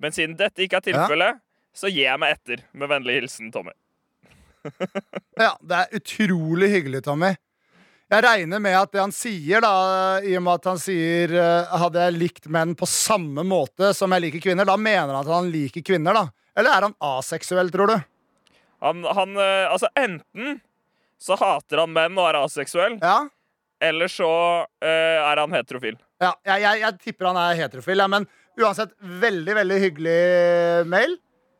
Men 0.00 0.14
siden 0.14 0.36
dette 0.38 0.62
ikke 0.64 0.78
er 0.80 0.86
tilfellet, 0.86 1.40
så 1.76 1.90
gir 1.90 2.06
jeg 2.06 2.20
meg 2.22 2.36
etter. 2.36 2.62
Med 2.72 2.88
vennlig 2.92 3.18
hilsen 3.20 3.50
Tommy. 3.52 3.74
Ja, 5.38 5.52
Det 5.62 5.76
er 5.82 5.98
utrolig 6.00 6.68
hyggelig, 6.72 7.02
Tommy. 7.06 7.32
Jeg 8.08 8.24
regner 8.24 8.60
med 8.64 8.72
at 8.78 8.92
det 8.94 9.00
han 9.02 9.12
sier, 9.12 9.60
da, 9.60 9.72
i 10.24 10.32
og 10.38 10.44
med 10.46 10.54
at 10.62 10.68
han 10.70 10.78
sier 10.80 11.32
eh, 11.36 11.74
Hadde 11.82 12.06
jeg 12.06 12.14
likt 12.16 12.46
menn 12.54 12.70
på 12.78 12.86
samme 12.88 13.44
måte 13.44 13.90
som 13.96 14.14
jeg 14.16 14.24
liker 14.24 14.40
kvinner, 14.46 14.64
da 14.68 14.78
mener 14.80 15.12
han 15.12 15.18
at 15.20 15.28
han 15.28 15.50
liker 15.52 15.84
kvinner, 15.84 16.16
da? 16.16 16.22
Eller 16.58 16.72
er 16.78 16.86
han 16.88 16.94
aseksuell, 17.04 17.68
tror 17.74 17.92
du? 17.92 17.98
Han, 18.86 19.04
han 19.04 19.36
eh, 19.36 19.66
Altså, 19.68 19.90
enten 19.98 20.60
så 21.20 21.34
hater 21.36 21.82
han 21.82 21.90
menn 21.92 22.16
og 22.16 22.28
er 22.30 22.38
aseksuell, 22.44 22.96
Ja? 23.02 23.24
eller 23.82 24.10
så 24.10 24.26
uh, 24.26 24.86
er 24.88 25.38
han 25.38 25.52
heterofil. 25.54 25.94
ja 26.22 26.32
jeg, 26.46 26.62
jeg, 26.64 26.80
jeg 26.82 26.96
tipper 27.02 27.28
han 27.28 27.36
er 27.38 27.56
heterofil, 27.60 28.00
ja, 28.02 28.06
men 28.10 28.24
uansett, 28.58 28.90
veldig, 29.22 29.54
veldig 29.54 29.76
hyggelig 29.84 30.86
mail. 30.90 31.12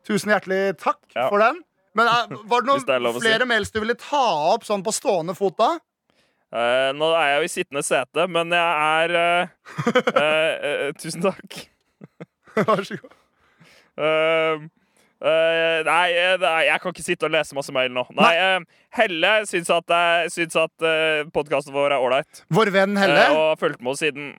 Tusen 0.07 0.31
hjertelig 0.33 0.73
takk 0.81 0.99
Ja. 1.15 1.27
for 1.29 1.39
den. 1.43 1.61
Men 1.95 2.09
var 2.49 2.63
det 2.65 2.67
noen 2.71 2.83
det 2.87 3.13
flere 3.21 3.43
si. 3.45 3.49
mails 3.51 3.71
du 3.75 3.79
ville 3.83 3.95
ta 3.99 4.23
opp 4.55 4.63
sånn 4.67 4.83
på 4.83 4.91
stående 4.95 5.35
fot, 5.37 5.55
da? 5.59 5.69
Eh, 6.49 6.89
nå 6.97 7.11
er 7.13 7.27
jeg 7.29 7.37
jo 7.37 7.45
i 7.45 7.51
sittende 7.53 7.83
sete, 7.85 8.25
men 8.31 8.53
jeg 8.55 9.05
er 9.05 9.11
uh, 9.13 10.87
Tusen 11.01 11.21
takk. 11.21 11.59
Vær 12.57 12.81
så 12.87 12.97
god. 12.97 13.15
Eh, 13.99 14.63
eh, 15.27 15.77
nei, 15.85 16.05
jeg 16.65 16.81
kan 16.81 16.95
ikke 16.95 17.05
sitte 17.05 17.27
og 17.27 17.33
lese 17.35 17.57
masse 17.57 17.73
mail 17.75 17.93
nå. 17.93 18.05
Nei, 18.17 18.33
Helle 18.97 19.33
syns 19.49 19.69
at, 19.75 19.93
uh, 19.93 20.25
syns 20.33 20.57
at 20.57 20.85
uh, 20.85 21.29
podkasten 21.35 21.75
vår 21.75 21.93
er 21.93 22.01
ålreit. 22.01 22.43
Vår 22.49 22.73
venn 22.73 22.97
Helle. 22.97 23.29
og 23.35 23.45
har 23.51 23.61
fulgt 23.61 23.83
med 23.83 23.93
oss 23.93 24.05
siden 24.05 24.33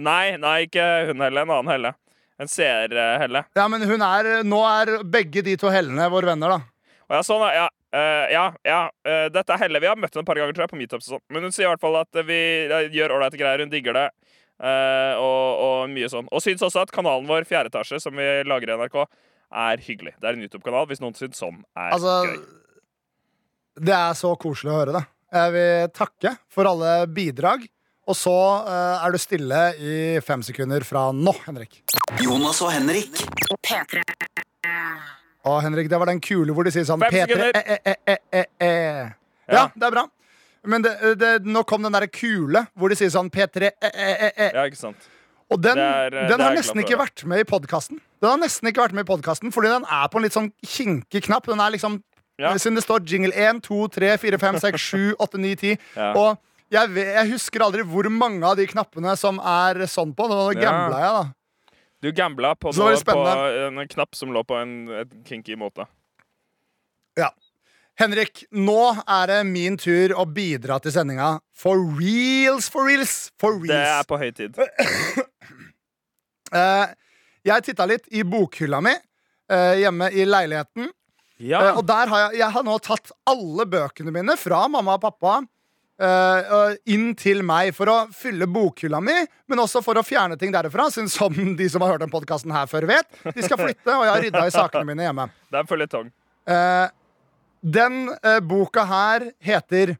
Nei, 0.00 0.38
nei, 0.40 0.56
ikke 0.66 0.84
hun 1.10 1.20
Helle. 1.20 1.44
En 1.44 1.52
annen 1.52 1.72
Helle. 1.72 1.96
En 2.40 2.48
seer-Helle. 2.48 3.44
Ja, 3.56 3.66
men 3.68 3.84
hun 3.86 4.04
er, 4.04 4.34
nå 4.44 4.60
er 4.66 4.98
begge 5.04 5.44
de 5.44 5.56
to 5.60 5.72
Hellene 5.72 6.08
våre 6.12 6.32
venner, 6.32 6.56
da. 6.56 6.92
Ja, 7.12 7.20
sånn, 7.26 7.44
ja. 7.52 7.68
Eh, 7.96 8.32
ja, 8.32 8.44
ja 8.66 8.82
uh, 8.90 9.26
dette 9.32 9.54
er 9.54 9.60
Helle. 9.60 9.80
Vi 9.82 9.90
har 9.90 9.98
møtt 10.00 10.14
henne 10.14 10.24
et 10.24 10.30
par 10.30 10.40
ganger 10.40 10.56
tror 10.56 10.66
jeg, 10.66 10.72
på 10.72 10.80
meetups 10.80 11.08
og 11.08 11.16
sånt. 11.16 11.26
Men 11.32 11.46
hun 11.46 11.54
sier 11.54 11.68
i 11.68 11.72
hvert 11.72 11.82
fall 11.82 11.98
at 12.00 12.22
vi 12.28 12.38
eh, 12.66 12.88
gjør 12.94 13.16
ålreite 13.18 13.40
greier. 13.40 13.64
Hun 13.64 13.72
digger 13.72 13.98
det. 13.98 14.06
Uh, 14.62 15.18
og, 15.18 15.44
og 15.66 15.76
mye 15.92 16.08
sånn. 16.10 16.28
Og 16.30 16.42
syns 16.44 16.62
også 16.62 16.84
at 16.84 16.94
kanalen 16.94 17.28
vår, 17.28 17.46
Fjerde 17.48 17.72
etasje, 17.72 17.98
som 18.02 18.16
vi 18.16 18.28
lager 18.46 18.70
i 18.70 18.78
NRK, 18.78 18.98
er 19.66 19.84
hyggelig. 19.84 20.14
Det 20.20 20.28
er 20.28 20.38
en 20.38 20.44
YouTube-kanal 20.46 20.88
hvis 20.90 21.02
noen 21.02 21.16
syns 21.18 21.40
sånn 21.40 21.58
er 21.76 21.96
Altså, 21.96 22.14
gøy. 22.28 22.36
det 23.88 23.96
er 23.98 24.18
så 24.18 24.32
koselig 24.40 24.72
å 24.72 24.78
høre 24.78 24.96
det. 24.96 25.04
Jeg 25.32 25.54
vil 25.56 25.94
takke 25.96 26.34
for 26.52 26.68
alle 26.70 26.96
bidrag. 27.12 27.66
Og 28.10 28.16
så 28.18 28.34
er 28.66 29.14
du 29.14 29.18
stille 29.22 29.60
i 29.78 29.96
fem 30.26 30.42
sekunder 30.42 30.82
fra 30.82 31.06
nå, 31.14 31.36
Henrik. 31.46 31.84
Jonas 32.18 32.58
og 32.66 32.74
Henrik. 32.74 33.22
P3. 33.62 34.02
Og 35.44 35.62
Henrik, 35.64 35.88
det 35.90 35.98
var 35.98 36.06
den 36.06 36.20
kule 36.22 36.54
hvor 36.54 36.64
de 36.66 36.70
sier 36.74 36.84
sånn 36.86 37.02
Fem 37.02 37.10
P3 37.10 37.22
sekunder. 37.26 37.56
e, 37.56 37.78
e, 37.82 37.94
e, 38.06 38.16
e, 38.38 38.42
e. 38.62 38.68
Ja, 39.50 39.54
Ja. 39.56 39.64
det 39.74 39.88
er 39.88 39.90
bra. 39.90 40.04
Men 40.64 40.82
det, 40.84 40.92
det, 41.18 41.30
nå 41.44 41.64
kom 41.66 41.82
den 41.82 41.90
derre 41.92 42.06
kule 42.06 42.66
hvor 42.78 42.88
de 42.92 42.98
sier 43.00 43.10
sånn 43.10 43.30
P3 43.34 43.72
e, 43.72 43.72
e, 43.82 44.12
e, 44.12 44.30
e. 44.36 44.50
Ja, 44.54 44.62
ikke 44.70 44.78
sant. 44.78 45.08
Og 45.52 45.58
den, 45.60 45.76
er, 45.82 46.14
eh, 46.14 46.28
den 46.30 46.40
har 46.40 46.54
nesten 46.54 46.78
ikke 46.80 46.96
vært 46.96 47.24
med 47.28 47.42
i 47.42 47.44
podkasten. 47.44 47.98
Den 48.22 48.30
har 48.30 48.38
nesten 48.40 48.70
ikke 48.70 48.80
vært 48.86 48.94
med 48.96 49.04
i 49.04 49.08
podcasten 49.10 49.50
Fordi 49.52 49.68
den 49.68 49.84
er 49.84 50.06
på 50.08 50.16
en 50.20 50.24
litt 50.24 50.32
sånn 50.36 50.52
kinkig 50.64 51.24
knapp. 51.26 51.50
Den 51.50 51.60
er 51.60 51.74
liksom 51.74 52.02
Ja. 52.40 52.54
Siden 52.56 52.74
det 52.78 52.82
står 52.86 53.04
jingle 53.06 53.34
1, 53.36 53.60
2, 53.66 53.88
3, 53.92 54.14
4, 54.18 54.38
5, 54.40 54.56
6, 54.62 54.80
7, 54.80 55.14
8, 55.20 55.38
9, 55.38 55.54
10. 55.60 55.76
Ja. 55.96 56.12
Og 56.16 56.38
jeg, 56.72 56.88
jeg 56.96 57.30
husker 57.30 57.60
aldri 57.60 57.82
hvor 57.84 58.08
mange 58.10 58.42
av 58.48 58.56
de 58.56 58.64
knappene 58.66 59.12
som 59.20 59.36
er 59.38 59.82
sånn 59.86 60.14
på. 60.16 60.26
Nå 60.30 60.38
gambla 60.56 61.02
jeg, 61.02 61.12
da. 61.18 61.24
Du 62.02 62.10
gambla 62.10 62.56
på, 62.58 62.72
noe, 62.74 62.96
på 63.06 63.18
en 63.22 63.88
knapp 63.88 64.16
som 64.18 64.32
lå 64.34 64.42
på 64.42 64.56
en 64.58 64.72
kinky 65.28 65.54
måte. 65.56 65.86
Ja. 67.18 67.28
Henrik, 68.00 68.44
nå 68.50 68.80
er 69.04 69.28
det 69.30 69.38
min 69.46 69.76
tur 69.78 70.14
å 70.18 70.24
bidra 70.26 70.80
til 70.82 70.94
sendinga. 70.94 71.36
For 71.54 71.78
reals, 72.00 72.66
for 72.72 72.88
reals, 72.88 73.30
for 73.38 73.60
reals. 73.60 73.70
Det 73.70 73.82
er 73.92 74.08
på 74.08 74.18
høy 74.18 74.30
tid. 74.34 74.58
uh, 76.50 76.88
jeg 77.48 77.66
titta 77.68 77.86
litt 77.86 78.08
i 78.10 78.24
bokhylla 78.26 78.80
mi 78.82 78.96
uh, 78.96 79.74
hjemme 79.78 80.10
i 80.10 80.26
leiligheten. 80.26 80.90
Ja. 81.42 81.60
Uh, 81.68 81.82
og 81.82 81.86
der 81.86 82.10
har 82.10 82.24
jeg, 82.26 82.40
jeg 82.40 82.50
har 82.56 82.66
nå 82.66 82.78
tatt 82.82 83.12
alle 83.30 83.68
bøkene 83.68 84.14
mine 84.14 84.38
fra 84.40 84.64
mamma 84.72 84.96
og 84.98 85.04
pappa 85.04 85.42
eh, 86.02 86.72
inn 86.94 87.12
til 87.18 87.42
meg 87.46 87.72
for 87.76 87.90
å 87.90 87.96
fylle 88.16 88.48
bokhylla 88.50 89.00
mi, 89.04 89.16
men 89.50 89.62
også 89.62 89.82
for 89.84 89.98
å 89.98 90.04
fjerne 90.06 90.38
ting 90.40 90.54
derfra. 90.54 90.88
Som 90.92 91.36
de 91.58 91.68
som 91.70 91.84
har 91.84 91.94
hørt 91.94 92.04
den 92.04 92.12
podkasten 92.12 92.54
her 92.54 92.68
før, 92.70 92.88
vet. 92.90 93.08
De 93.24 93.44
skal 93.44 93.60
flytte, 93.60 93.88
og 93.90 94.06
jeg 94.06 94.12
har 94.12 94.26
rydda 94.26 94.46
i 94.48 94.54
sakene 94.54 94.88
mine 94.88 95.06
hjemme. 95.08 95.28
Det 95.48 95.60
er 95.60 95.66
en 95.66 95.70
føljetong. 95.70 96.12
Eh, 96.52 96.86
den 97.62 97.98
uh, 98.26 98.40
boka 98.42 98.86
her 98.90 99.30
heter 99.40 99.96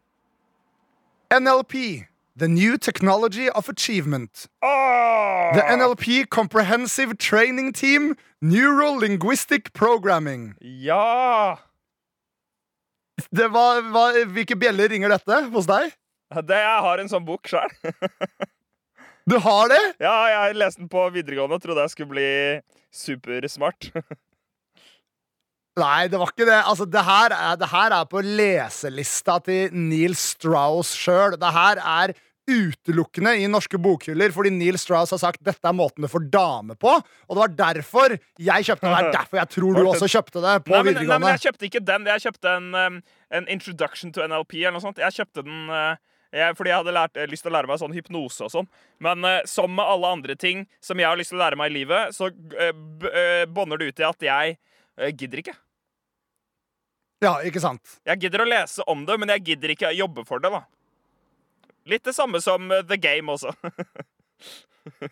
NLP. 1.30 2.08
The 2.34 2.48
New 2.48 2.78
Technology 2.78 3.50
of 3.50 3.68
Achievement. 3.68 4.48
Oh! 4.62 5.50
The 5.54 5.60
NLP 5.60 6.30
Comprehensive 6.30 7.18
Training 7.18 7.74
Team 7.74 8.16
Neuro 8.40 8.94
Linguistic 8.96 9.72
Programming. 9.74 10.54
Ja! 10.60 11.58
Det 13.30 13.48
var, 13.52 13.82
var, 13.94 14.18
hvilke 14.34 14.56
bjeller 14.58 14.90
ringer 14.92 15.12
dette 15.14 15.44
hos 15.52 15.68
deg? 15.68 15.92
Det, 16.32 16.58
jeg 16.64 16.82
har 16.86 17.00
en 17.02 17.10
sånn 17.12 17.24
bok 17.28 17.48
sjøl. 17.50 17.72
Du 19.22 19.36
har 19.38 19.68
det? 19.70 19.82
Ja, 20.02 20.16
jeg 20.26 20.56
leste 20.58 20.82
den 20.82 20.88
på 20.90 21.04
videregående 21.14 21.54
og 21.54 21.62
trodde 21.62 21.84
jeg 21.84 21.92
skulle 21.92 22.10
bli 22.10 22.30
supersmart. 22.90 23.92
Nei, 25.78 26.08
det 26.10 26.18
var 26.20 26.32
ikke 26.32 26.48
det. 26.48 26.58
Altså, 26.58 26.84
det 26.90 27.04
her 27.06 27.32
er, 27.36 27.54
det 27.60 27.68
her 27.70 27.94
er 27.96 28.08
på 28.10 28.20
leselista 28.26 29.38
til 29.46 29.70
Neil 29.72 30.16
Strauss 30.18 30.90
sjøl. 30.98 31.38
Det 31.40 31.52
her 31.54 31.80
er 31.80 32.12
utelukkende 32.50 33.36
i 33.38 33.48
norske 33.50 33.78
bokhyller 33.78 34.32
fordi 34.34 34.50
Neil 34.54 34.78
Strauss 34.80 35.12
har 35.14 35.20
sagt 35.22 35.42
dette 35.46 35.68
er 35.68 35.76
måten 35.76 36.02
du 36.02 36.10
får 36.10 36.26
dame 36.32 36.76
på. 36.78 36.94
Og 36.98 37.34
det 37.34 37.42
var 37.42 37.56
derfor 37.58 38.16
jeg 38.16 38.68
kjøpte 38.68 38.86
det. 38.88 38.92
Det 38.92 39.02
er 39.08 39.16
derfor 39.20 39.42
jeg 39.42 39.52
tror 39.56 39.76
du 39.76 39.82
også 39.86 40.10
kjøpte 40.10 40.44
det 40.44 40.54
på 40.66 40.74
Nei, 40.74 40.84
men, 40.88 41.02
nei, 41.02 41.18
men 41.18 41.34
jeg 41.36 41.44
kjøpte 41.46 41.68
ikke 41.68 41.84
den. 41.92 42.08
Jeg 42.14 42.26
kjøpte 42.26 42.56
en, 42.58 43.02
en 43.38 43.50
Introduction 43.52 44.14
to 44.14 44.24
NLP 44.26 44.58
eller 44.62 44.76
noe 44.78 44.84
sånt. 44.84 45.02
Jeg 45.02 45.18
kjøpte 45.20 45.46
den 45.46 45.70
uh, 45.70 45.94
Jeg, 46.32 46.56
fordi 46.56 46.72
jeg 46.72 46.80
hadde 46.80 46.96
lært, 46.96 47.18
eh, 47.20 47.28
lyst 47.28 47.44
til 47.44 47.52
å 47.52 47.56
lære 47.58 47.68
meg 47.68 47.80
sånn 47.82 47.92
hypnose 47.92 48.46
og 48.46 48.54
sånn. 48.54 48.70
Men 49.04 49.26
uh, 49.26 49.42
som 49.48 49.74
med 49.76 49.84
alle 49.84 50.14
andre 50.18 50.36
ting 50.38 50.64
som 50.80 50.98
jeg 50.98 51.10
har 51.10 51.18
lyst 51.20 51.34
til 51.34 51.38
å 51.38 51.44
lære 51.44 51.60
meg 51.60 51.70
i 51.70 51.76
livet, 51.76 52.16
så 52.16 52.30
uh, 52.32 52.70
eh, 53.12 53.44
bånder 53.46 53.82
det 53.82 53.92
ut 53.92 54.02
i 54.02 54.08
at 54.08 54.26
jeg 54.28 54.56
uh, 54.56 55.10
gidder 55.12 55.44
ikke. 55.44 55.58
Ja, 57.22 57.36
ikke 57.46 57.60
sant? 57.62 58.00
Jeg 58.08 58.24
gidder 58.24 58.42
å 58.42 58.48
lese 58.48 58.82
om 58.90 59.04
det, 59.06 59.14
men 59.20 59.30
jeg 59.36 59.52
gidder 59.52 59.76
ikke 59.76 59.92
å 59.92 59.94
jobbe 59.94 60.24
for 60.26 60.42
det. 60.42 60.50
da. 60.50 60.64
Litt 61.86 62.04
det 62.04 62.14
samme 62.14 62.40
som 62.42 62.70
eh, 62.70 62.82
The 62.86 62.96
Game 63.00 63.32
også. 63.32 63.52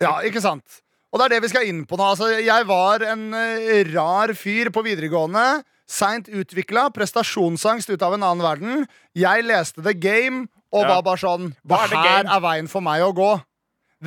Ja, 0.00 0.16
ikke 0.26 0.40
sant? 0.42 0.80
Og 1.10 1.18
det 1.20 1.26
er 1.28 1.32
det 1.36 1.42
vi 1.44 1.50
skal 1.52 1.66
inn 1.70 1.84
på 1.86 1.94
nå. 1.98 2.06
Altså, 2.12 2.28
jeg 2.42 2.66
var 2.66 3.02
en 3.06 3.28
eh, 3.34 3.84
rar 3.92 4.32
fyr 4.38 4.70
på 4.74 4.82
videregående. 4.86 5.62
Seint 5.90 6.28
utvikla, 6.30 6.88
prestasjonsangst 6.94 7.90
ut 7.90 8.02
av 8.06 8.14
en 8.16 8.22
annen 8.26 8.42
verden. 8.46 8.84
Jeg 9.18 9.44
leste 9.46 9.82
The 9.82 9.94
Game 9.98 10.44
og 10.70 10.84
Ja. 10.86 10.96
var 10.96 11.02
bare 11.06 11.18
sånn 11.22 11.48
Hva 11.66 11.80
er 11.86 11.94
her 11.98 12.28
er 12.30 12.42
veien 12.44 12.68
for 12.70 12.82
meg 12.86 13.02
å 13.02 13.12
gå. 13.14 13.30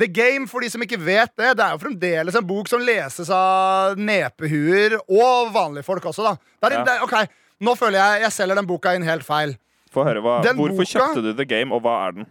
The 0.00 0.08
Game, 0.10 0.46
for 0.50 0.60
de 0.64 0.68
som 0.72 0.82
ikke 0.82 0.98
vet 0.98 1.30
det, 1.38 1.52
det 1.56 1.64
er 1.64 1.74
jo 1.76 1.82
fremdeles 1.84 2.34
en 2.40 2.46
bok 2.48 2.66
som 2.68 2.80
leses 2.82 3.28
av 3.30 3.96
nepehuer 4.00 4.96
og 5.06 5.52
vanlige 5.54 5.84
folk 5.86 6.08
også, 6.10 6.24
da. 6.24 6.32
Det 6.60 6.72
er, 6.72 6.78
Ja. 6.80 6.84
det 6.84 6.94
er, 6.96 7.02
ok, 7.04 7.28
Nå 7.64 7.76
føler 7.78 8.00
jeg 8.00 8.22
jeg 8.24 8.32
selger 8.34 8.56
den 8.58 8.66
boka 8.66 8.92
inn 8.96 9.04
helt 9.06 9.22
feil. 9.24 9.54
Få 9.94 10.02
høre, 10.04 10.20
hva, 10.20 10.40
Den 10.42 10.56
Hvorfor 10.58 10.82
boka- 10.82 10.92
kjøpte 10.98 11.22
du 11.22 11.32
The 11.38 11.44
Game, 11.46 11.70
og 11.72 11.84
hva 11.84 12.08
er 12.08 12.12
den? 12.18 12.26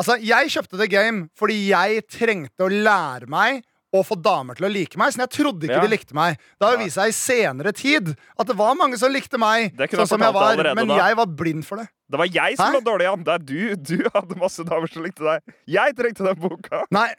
Altså, 0.00 0.16
Jeg 0.22 0.50
kjøpte 0.50 0.78
The 0.80 0.88
Game 0.90 1.28
fordi 1.38 1.68
jeg 1.70 2.02
trengte 2.10 2.66
å 2.66 2.70
lære 2.72 3.28
meg 3.30 3.62
å 3.94 4.00
få 4.02 4.16
damer 4.18 4.56
til 4.58 4.66
å 4.66 4.70
like 4.74 4.98
meg. 4.98 5.12
Så 5.14 5.20
jeg 5.22 5.30
trodde 5.30 5.68
ikke 5.68 5.76
Ja. 5.76 5.82
de 5.86 5.90
likte 5.92 6.14
meg. 6.18 6.34
Det 6.58 6.66
har 6.66 6.72
jo 6.74 6.80
vist 6.82 6.96
seg 6.98 7.12
i 7.12 7.14
senere 7.14 7.72
tid 7.72 8.08
at 8.10 8.46
det 8.48 8.56
var 8.58 8.74
mange 8.74 8.98
som 8.98 9.12
likte 9.14 9.38
meg. 9.38 9.70
Sånn 9.78 10.08
som 10.10 10.18
jeg 10.20 10.34
var, 10.34 10.56
Men 10.74 10.88
da. 10.88 10.96
jeg 10.98 11.14
var 11.20 11.26
blind 11.26 11.62
for 11.64 11.78
det. 11.78 11.86
Det 12.10 12.18
var 12.18 12.26
jeg 12.26 12.56
som 12.58 12.72
Hæ? 12.74 12.80
var 12.80 12.80
dårlig 12.90 13.06
an. 13.12 13.22
Det 13.22 13.34
er 13.36 13.38
du. 13.38 13.76
Du 13.76 14.10
hadde 14.12 14.34
masse 14.36 14.64
damer 14.66 14.90
som 14.92 15.04
likte 15.06 15.22
deg. 15.22 15.54
Jeg 15.70 15.94
trengte 15.94 16.26
den 16.26 16.34
boka. 16.42 16.82
Nei. 16.90 17.14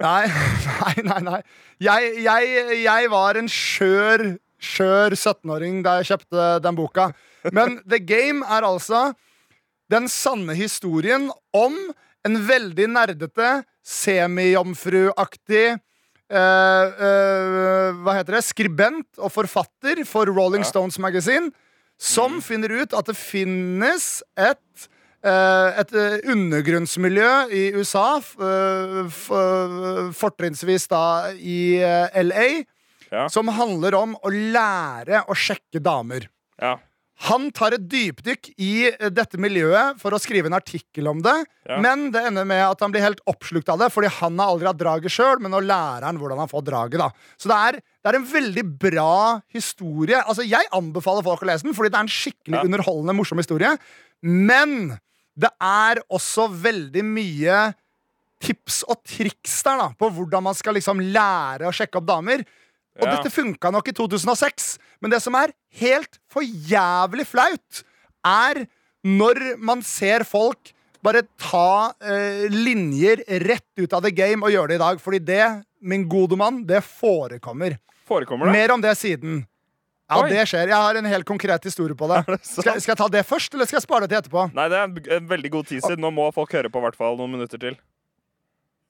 Nei, 0.00 0.26
nei, 0.84 0.94
nei. 1.08 1.20
nei. 1.24 1.40
Jeg, 1.80 2.12
jeg, 2.20 2.82
jeg 2.84 3.10
var 3.10 3.40
en 3.40 3.48
skjør, 3.48 4.26
skjør 4.60 5.16
17-åring 5.16 5.80
da 5.86 5.96
jeg 6.02 6.10
kjøpte 6.12 6.50
den 6.68 6.76
boka. 6.78 7.08
Men 7.50 7.80
The 7.88 7.98
Game 8.04 8.44
er 8.44 8.60
altså 8.68 9.14
den 9.92 10.08
sanne 10.10 10.54
historien 10.58 11.28
om 11.54 11.76
en 12.26 12.40
veldig 12.48 12.88
nerdete, 12.90 13.64
semijomfruaktig 13.86 15.78
Uh, 16.26 16.34
uh, 16.98 17.92
Hva 18.02 18.16
heter 18.16 18.34
det? 18.34 18.40
Skribent 18.42 19.20
og 19.22 19.30
forfatter 19.30 20.00
for 20.10 20.26
Rolling 20.26 20.64
Ja. 20.64 20.66
Stones 20.72 20.96
Magazine, 20.98 21.52
som 22.02 22.40
finner 22.42 22.72
ut 22.82 22.90
at 22.98 23.06
det 23.06 23.14
finnes 23.14 24.08
et 24.34 24.88
uh, 25.22 25.70
et 25.78 25.94
undergrunnsmiljø 26.26 27.30
i 27.54 27.62
USA, 27.78 28.18
fortrinnsvis 30.18 30.88
da 30.90 31.30
i 31.38 31.78
LA, 32.26 32.64
Ja. 33.12 33.28
som 33.30 33.46
handler 33.54 33.94
om 33.94 34.16
å 34.18 34.28
lære 34.34 35.22
å 35.30 35.34
sjekke 35.38 35.78
damer. 35.78 36.26
Ja. 36.58 36.74
Han 37.24 37.46
tar 37.56 37.72
et 37.72 37.84
dypdykk 37.88 38.50
i 38.60 38.88
eh, 38.90 39.08
dette 39.08 39.38
miljøet 39.40 39.96
for 40.02 40.12
å 40.12 40.18
skrive 40.20 40.50
en 40.50 40.56
artikkel 40.58 41.06
om 41.08 41.22
det, 41.24 41.32
Ja. 41.66 41.78
men 41.80 42.10
det 42.12 42.20
ender 42.28 42.44
med 42.44 42.60
at 42.62 42.80
han 42.84 42.92
blir 42.92 43.00
helt 43.00 43.22
oppslukt 43.26 43.68
av 43.72 43.78
det, 43.80 43.88
fordi 43.90 44.10
han 44.18 44.36
har 44.38 44.52
aldri 44.52 44.66
hatt 44.68 44.76
draget 44.82 45.10
sjøl, 45.14 45.40
men 45.40 45.50
nå 45.50 45.62
lærer 45.64 46.04
han 46.04 46.18
hvordan 46.20 46.38
han 46.44 46.48
får 46.52 46.66
draget. 46.68 46.98
da 47.00 47.08
Så 47.40 47.48
det 47.48 47.56
er, 47.56 47.72
det 48.04 48.12
er 48.12 48.18
en 48.20 48.28
veldig 48.34 48.64
bra 48.78 49.40
historie. 49.48 50.20
Altså 50.26 50.44
Jeg 50.46 50.68
anbefaler 50.76 51.24
folk 51.24 51.40
å 51.42 51.46
lese 51.48 51.64
den, 51.64 51.74
fordi 51.74 51.88
det 51.90 51.96
er 51.98 52.04
en 52.04 52.12
skikkelig 52.18 52.58
Ja. 52.60 52.64
underholdende, 52.68 53.16
morsom 53.16 53.38
historie. 53.40 53.72
Men 54.22 54.98
det 55.36 55.50
er 55.60 56.02
også 56.10 56.50
veldig 56.52 57.02
mye 57.04 57.74
tips 58.44 58.82
og 58.92 59.00
triks 59.08 59.62
der 59.64 59.78
da 59.80 59.88
på 59.98 60.10
hvordan 60.12 60.42
man 60.44 60.54
skal 60.54 60.74
liksom 60.76 61.00
lære 61.00 61.64
å 61.66 61.72
sjekke 61.72 61.96
opp 61.96 62.06
damer. 62.06 62.44
Og 63.00 63.10
dette 63.10 63.32
funka 63.32 63.70
nok 63.74 63.90
i 63.90 63.94
2006, 63.96 64.70
men 65.04 65.12
det 65.12 65.20
som 65.24 65.36
er 65.38 65.52
helt 65.80 66.18
for 66.32 66.44
jævlig 66.44 67.26
flaut, 67.28 67.82
er 68.26 68.64
når 69.06 69.42
man 69.62 69.84
ser 69.86 70.24
folk 70.26 70.72
bare 71.06 71.22
ta 71.38 71.92
eh, 72.02 72.46
linjer 72.50 73.22
rett 73.46 73.68
ut 73.78 73.92
av 73.94 74.02
the 74.02 74.10
game 74.10 74.42
og 74.42 74.54
gjøre 74.54 74.72
det 74.72 74.78
i 74.80 74.82
dag. 74.82 75.02
Fordi 75.02 75.20
det, 75.22 75.42
min 75.80 76.06
gode 76.10 76.38
mann, 76.40 76.64
det 76.66 76.82
forekommer. 76.86 77.76
Forekommer 78.08 78.48
det? 78.48 78.56
Mer 78.56 78.74
om 78.74 78.82
det 78.82 78.96
siden. 78.98 79.44
Ja, 80.06 80.20
Oi. 80.22 80.30
det 80.30 80.44
skjer. 80.46 80.70
Jeg 80.70 80.78
har 80.78 80.98
en 80.98 81.08
helt 81.10 81.26
konkret 81.26 81.64
historie 81.66 81.96
på 81.98 82.08
det. 82.10 82.22
det? 82.30 82.40
Skal, 82.46 82.80
skal 82.82 82.94
jeg 82.94 83.00
ta 83.02 83.10
det 83.12 83.24
først, 83.26 83.54
eller 83.54 83.68
skal 83.68 83.80
jeg 83.80 83.86
spare 83.86 84.06
det 84.06 84.14
til 84.14 84.22
etterpå? 84.22 84.48
Nei, 84.56 84.68
det 84.72 84.80
er 84.80 85.18
en, 85.18 85.28
veldig 85.30 85.52
god 85.58 85.70
teaser. 85.70 85.98
Nå 86.00 86.12
må 86.14 86.28
folk 86.34 86.54
høre 86.54 86.70
på 86.72 86.82
i 86.82 86.86
hvert 86.86 86.98
fall 86.98 87.18
noen 87.18 87.34
minutter 87.38 87.60
til. 87.62 87.78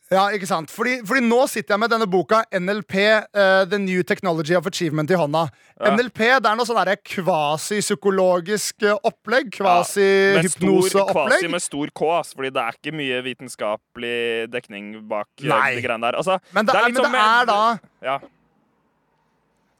Ja, 0.06 0.28
ikke 0.30 0.46
sant? 0.46 0.70
Fordi, 0.70 1.00
fordi 1.06 1.22
nå 1.26 1.40
sitter 1.50 1.74
jeg 1.74 1.82
med 1.82 1.90
denne 1.90 2.06
boka 2.06 2.44
NLP, 2.54 2.94
uh, 3.34 3.64
The 3.66 3.78
New 3.82 4.04
Technology 4.06 4.54
of 4.54 4.68
Achievement, 4.70 5.10
i 5.10 5.18
hånda. 5.18 5.48
Ja. 5.80 5.90
NLP 5.96 6.20
det 6.22 6.46
er 6.46 6.54
noe 6.56 6.66
sånn 6.68 6.78
kvasipsykologisk 7.10 8.86
eh, 8.86 8.94
opplegg. 9.04 9.58
Med 9.66 10.48
stor, 10.52 11.10
kvasi 11.10 11.50
med 11.50 11.64
stor 11.64 11.90
K, 11.90 12.12
ass, 12.20 12.30
fordi 12.38 12.52
det 12.54 12.62
er 12.62 12.78
ikke 12.78 12.94
mye 12.96 13.18
vitenskapelig 13.26 14.20
dekning 14.54 14.94
bak 15.10 15.28
eh, 15.42 15.50
Nei. 15.50 15.74
de 15.74 15.82
greiene 15.84 16.06
der. 16.06 16.20
Altså, 16.22 16.38
Men 16.54 16.70
det 16.70 16.76
er, 16.76 16.86
litt 16.86 16.96
men 16.96 17.02
som 17.02 17.18
det 17.18 17.26
er 17.26 17.50
da 17.50 17.60
Ja. 18.06 18.16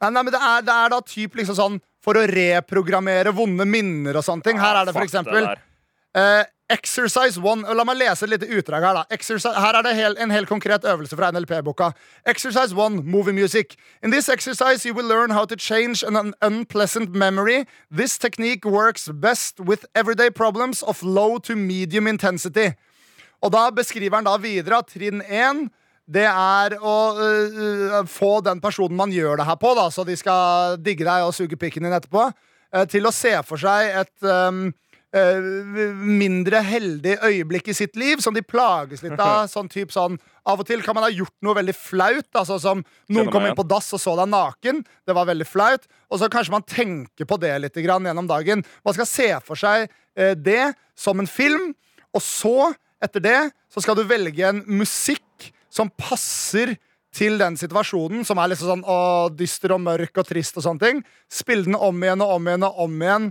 Nei, 0.03 0.11
nei, 0.11 0.23
men 0.27 0.35
det 0.35 0.43
er, 0.43 0.67
det 0.67 0.75
er 0.75 0.93
da 0.93 1.01
typ 1.09 1.39
liksom 1.39 1.57
sånn 1.57 1.79
for 2.05 2.19
å 2.19 2.27
reprogrammere 2.29 3.33
vonde 3.35 3.65
minner 3.65 4.19
og 4.19 4.27
sånne 4.27 4.45
ting. 4.45 4.59
Her 4.61 4.83
er 4.83 4.91
det 4.91 4.95
for 4.99 5.07
eksempel 5.07 5.47
eh, 5.49 6.43
Exercise 6.69 7.39
one 7.39 7.63
La 7.63 7.85
meg 7.87 7.97
lese 8.01 8.25
et 8.27 8.31
lite 8.31 8.47
utdrag 8.51 8.83
her. 8.83 8.95
da 8.95 9.05
Exercise, 9.15 9.55
Her 9.55 9.79
er 9.79 9.83
det 9.83 9.95
hel, 9.95 10.17
en 10.19 10.31
helt 10.31 10.49
konkret 10.49 10.85
øvelse 10.85 11.17
fra 11.17 11.31
NLP-boka. 11.31 11.93
Exercise 12.27 12.75
one, 12.75 13.03
movie 13.05 13.33
music. 13.33 13.77
In 14.03 14.11
this 14.11 14.29
exercise 14.29 14.85
you 14.85 14.95
will 14.95 15.07
learn 15.07 15.31
how 15.31 15.45
to 15.45 15.57
change 15.57 16.03
an 16.03 16.35
unpleasant 16.43 17.15
memory. 17.15 17.67
This 17.91 18.19
technique 18.19 18.65
works 18.65 19.09
best 19.23 19.61
with 19.61 19.85
everyday 19.95 20.31
problems 20.31 20.83
of 20.83 21.03
low 21.03 21.39
to 21.39 21.55
medium 21.55 22.07
intensity. 22.07 22.75
Og 23.43 23.53
da 23.53 23.71
beskriver 23.71 24.17
han 24.17 24.25
da 24.25 24.37
videre 24.37 24.79
at 24.79 24.91
trinn 24.91 25.23
én 25.23 25.69
det 26.07 26.27
er 26.27 26.77
å 26.79 26.97
øh, 27.19 28.07
få 28.07 28.41
den 28.41 28.61
personen 28.63 28.97
man 28.97 29.11
gjør 29.11 29.37
det 29.41 29.47
her 29.47 29.59
på, 29.59 29.73
da, 29.75 29.89
så 29.91 30.05
de 30.07 30.15
skal 30.17 30.77
digge 30.79 31.05
deg 31.07 31.27
og 31.27 31.35
suge 31.35 31.59
pikken 31.59 31.83
din 31.83 31.95
etterpå, 31.95 32.29
øh, 32.75 32.87
til 32.87 33.07
å 33.07 33.15
se 33.15 33.35
for 33.47 33.59
seg 33.59 33.91
et 34.03 34.27
øh, 34.27 34.71
mindre 35.17 36.61
heldig 36.67 37.17
øyeblikk 37.25 37.71
i 37.73 37.77
sitt 37.77 37.97
liv 37.97 38.21
som 38.25 38.35
de 38.35 38.43
plages 38.45 39.03
litt 39.05 39.17
av. 39.17 39.47
Sånn 39.53 39.71
typ 39.73 39.95
sånn 39.95 40.19
Av 40.47 40.61
og 40.63 40.67
til 40.69 40.83
kan 40.85 40.95
man 40.95 41.07
ha 41.07 41.11
gjort 41.11 41.35
noe 41.43 41.57
veldig 41.59 41.75
flaut. 41.75 42.29
Altså 42.39 42.59
som 42.63 42.83
Noen 43.11 43.31
kom 43.33 43.47
inn 43.49 43.57
på 43.59 43.67
dass 43.67 43.89
og 43.97 44.03
så 44.03 44.15
deg 44.21 44.31
naken. 44.31 44.83
Det 45.07 45.17
var 45.17 45.27
veldig 45.27 45.47
flaut. 45.49 45.89
Og 46.11 46.21
så 46.21 46.31
kanskje 46.31 46.55
man 46.55 46.67
tenker 46.67 47.27
på 47.27 47.39
det 47.43 47.55
litt 47.65 47.81
grann 47.83 48.07
gjennom 48.07 48.29
dagen. 48.31 48.63
Man 48.87 48.97
skal 48.97 49.11
se 49.11 49.29
for 49.47 49.59
seg 49.59 49.89
eh, 49.89 50.35
det 50.39 50.75
som 50.97 51.19
en 51.21 51.29
film, 51.29 51.73
og 52.15 52.23
så, 52.25 52.73
etter 53.03 53.25
det, 53.25 53.41
så 53.69 53.83
skal 53.85 53.99
du 53.99 54.07
velge 54.09 54.47
en 54.49 54.63
musikk 54.71 55.51
som 55.73 55.91
passer 55.93 56.77
til 57.17 57.39
den 57.41 57.57
situasjonen, 57.59 58.25
som 58.29 58.39
er 58.41 58.53
liksom 58.53 58.71
sånn 58.71 58.87
å, 58.89 59.01
dyster 59.33 59.75
og 59.77 59.83
mørk 59.85 60.21
og 60.21 60.29
trist 60.29 60.57
og 60.59 60.67
sånne 60.67 60.83
ting. 60.83 61.03
Spill 61.33 61.65
den 61.67 61.77
om 61.77 62.03
igjen 62.05 62.25
og 62.25 62.37
om 62.37 62.49
igjen 62.49 62.67
og 62.69 62.81
om 62.87 63.03
igjen 63.03 63.29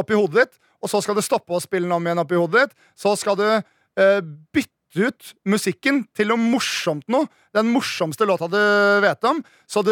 oppi 0.00 0.18
hodet 0.18 0.44
ditt, 0.44 0.60
og 0.84 0.92
så 0.92 1.00
skal 1.04 1.16
du 1.16 1.24
stoppe 1.24 1.56
å 1.56 1.62
spille 1.64 1.88
den 1.88 1.96
om 1.96 2.04
igjen 2.06 2.20
oppi 2.22 2.36
hodet 2.38 2.68
ditt. 2.68 2.78
Så 3.00 3.16
skal 3.16 3.40
du 3.40 3.48
eh, 3.48 4.20
bytte 4.52 4.70
ut 4.94 5.32
musikken 5.50 6.04
til 6.14 6.28
noe 6.30 6.38
morsomt 6.38 7.08
noe. 7.10 7.26
Den 7.54 7.66
morsomste 7.74 8.26
låta 8.30 8.46
du 8.50 8.58
vet 9.02 9.26
om, 9.26 9.40
så, 9.66 9.82
du, 9.82 9.90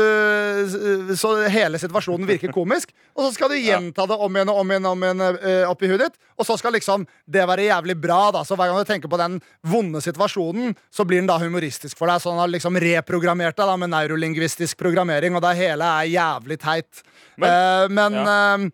så 1.18 1.32
hele 1.50 1.78
situasjonen 1.82 2.26
virker 2.28 2.52
komisk. 2.54 2.92
Og 3.16 3.24
så 3.26 3.32
skal 3.34 3.50
du 3.50 3.56
gjenta 3.62 4.06
det 4.06 4.18
om 4.22 4.36
igjen 4.38 4.52
og 4.52 4.60
om 4.62 4.70
igjen, 4.70 4.86
om 4.92 5.02
igjen 5.06 5.24
eh, 5.26 5.64
oppi 5.70 5.90
hudet 5.90 6.10
ditt. 6.12 6.20
Og 6.38 6.46
så 6.46 6.54
skal 6.60 6.76
liksom 6.76 7.06
det 7.26 7.46
være 7.50 7.66
jævlig 7.66 7.96
bra. 8.02 8.20
da 8.34 8.44
Så 8.46 8.54
hver 8.58 8.70
gang 8.70 8.78
du 8.78 8.90
tenker 8.92 9.10
på 9.10 9.18
den 9.20 9.40
vonde 9.72 10.02
situasjonen, 10.04 10.76
så 10.94 11.06
blir 11.08 11.22
den 11.22 11.30
da 11.30 11.38
humoristisk 11.42 11.98
for 11.98 12.10
deg. 12.10 12.22
Så 12.22 12.30
den 12.30 12.42
har 12.42 12.52
liksom 12.54 12.78
reprogrammert 12.82 13.58
deg 13.58 13.72
da 13.72 13.78
med 13.82 13.90
neurolingvistisk 13.94 14.78
programmering, 14.80 15.34
og 15.38 15.42
det 15.46 15.56
hele 15.64 15.88
er 16.02 16.12
jævlig 16.14 16.60
teit. 16.62 17.02
Men- 17.36 17.50
Eh, 17.52 17.88
men 17.90 18.14
ja. 18.22 18.54
eh, 18.54 18.68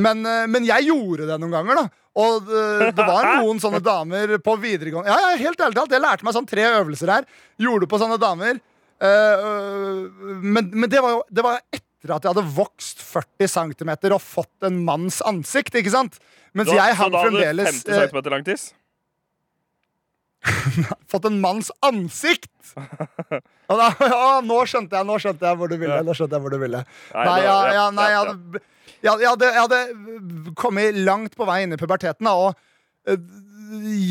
men, 0.00 0.24
eh, 0.26 0.46
men 0.48 0.64
jeg 0.64 0.88
gjorde 0.88 1.26
det 1.28 1.38
noen 1.40 1.52
ganger, 1.52 1.82
da. 1.82 1.86
Og 2.22 2.44
det, 2.44 2.90
det 2.96 3.06
var 3.08 3.24
noen 3.40 3.60
sånne 3.60 3.80
damer 3.92 4.34
på 4.44 4.56
videregående 4.60 5.08
Ja, 5.08 5.30
ja, 5.32 5.38
helt 5.40 5.60
ærlig 5.64 5.78
talt. 5.78 5.94
Jeg 5.96 6.04
lærte 6.04 6.26
meg 6.28 6.36
sånn 6.36 6.48
tre 6.48 6.66
øvelser 6.82 7.12
her. 7.14 7.28
Gjorde 7.60 7.88
på 7.88 8.00
sånne 8.02 8.18
damer. 8.20 8.60
Eh, 9.02 9.46
øh, 9.48 10.36
men 10.44 10.68
men 10.72 10.90
det, 10.92 11.00
var 11.02 11.16
jo, 11.16 11.22
det 11.32 11.44
var 11.44 11.58
etter 11.74 12.12
at 12.14 12.22
jeg 12.26 12.34
hadde 12.34 12.44
vokst 12.54 13.00
40 13.02 13.48
cm 13.50 13.90
og 14.12 14.20
fått 14.22 14.68
en 14.68 14.78
manns 14.86 15.20
ansikt, 15.26 15.74
ikke 15.78 15.94
sant? 15.94 16.20
Mens 16.52 16.68
Så- 16.68 16.76
jeg 16.76 16.96
så 16.98 17.08
da 17.10 17.24
hadde 17.24 17.32
du 17.32 17.64
50 17.64 17.90
eh, 17.90 18.08
cm 18.08 18.30
lang 18.30 18.44
tiss? 18.46 18.72
Fått 21.12 21.26
en 21.28 21.38
manns 21.42 21.70
ansikt! 21.86 22.48
Og 23.72 23.78
da, 23.78 23.88
ja, 24.00 24.26
nå 24.44 24.58
skjønte 24.68 24.98
jeg 24.98 25.08
nå 25.08 25.16
skjønte 25.22 25.46
jeg 25.48 25.58
hvor 25.60 25.70
du 25.70 25.76
ville. 25.80 25.98
Nå 26.06 26.14
skjønte 26.16 26.36
jeg 26.38 26.44
hvor 26.44 26.52
du 26.54 26.58
ville. 26.62 26.82
Nei, 27.14 27.24
Nei, 27.26 27.36
da- 27.38 27.42
ja, 27.46 27.56
ja, 27.56 27.74
ja, 27.78 27.84
nei, 27.96 28.06
jeg 28.10 28.20
hadde, 28.22 28.62
jeg, 29.02 29.12
jeg, 29.12 29.28
hadde, 29.32 29.50
jeg 29.56 29.64
hadde 29.66 30.54
kommet 30.58 30.98
langt 31.06 31.36
på 31.38 31.46
vei 31.48 31.60
inn 31.66 31.74
i 31.74 31.80
puberteten, 31.80 32.26
da, 32.28 32.34
og 32.34 33.10
eh, 33.10 33.20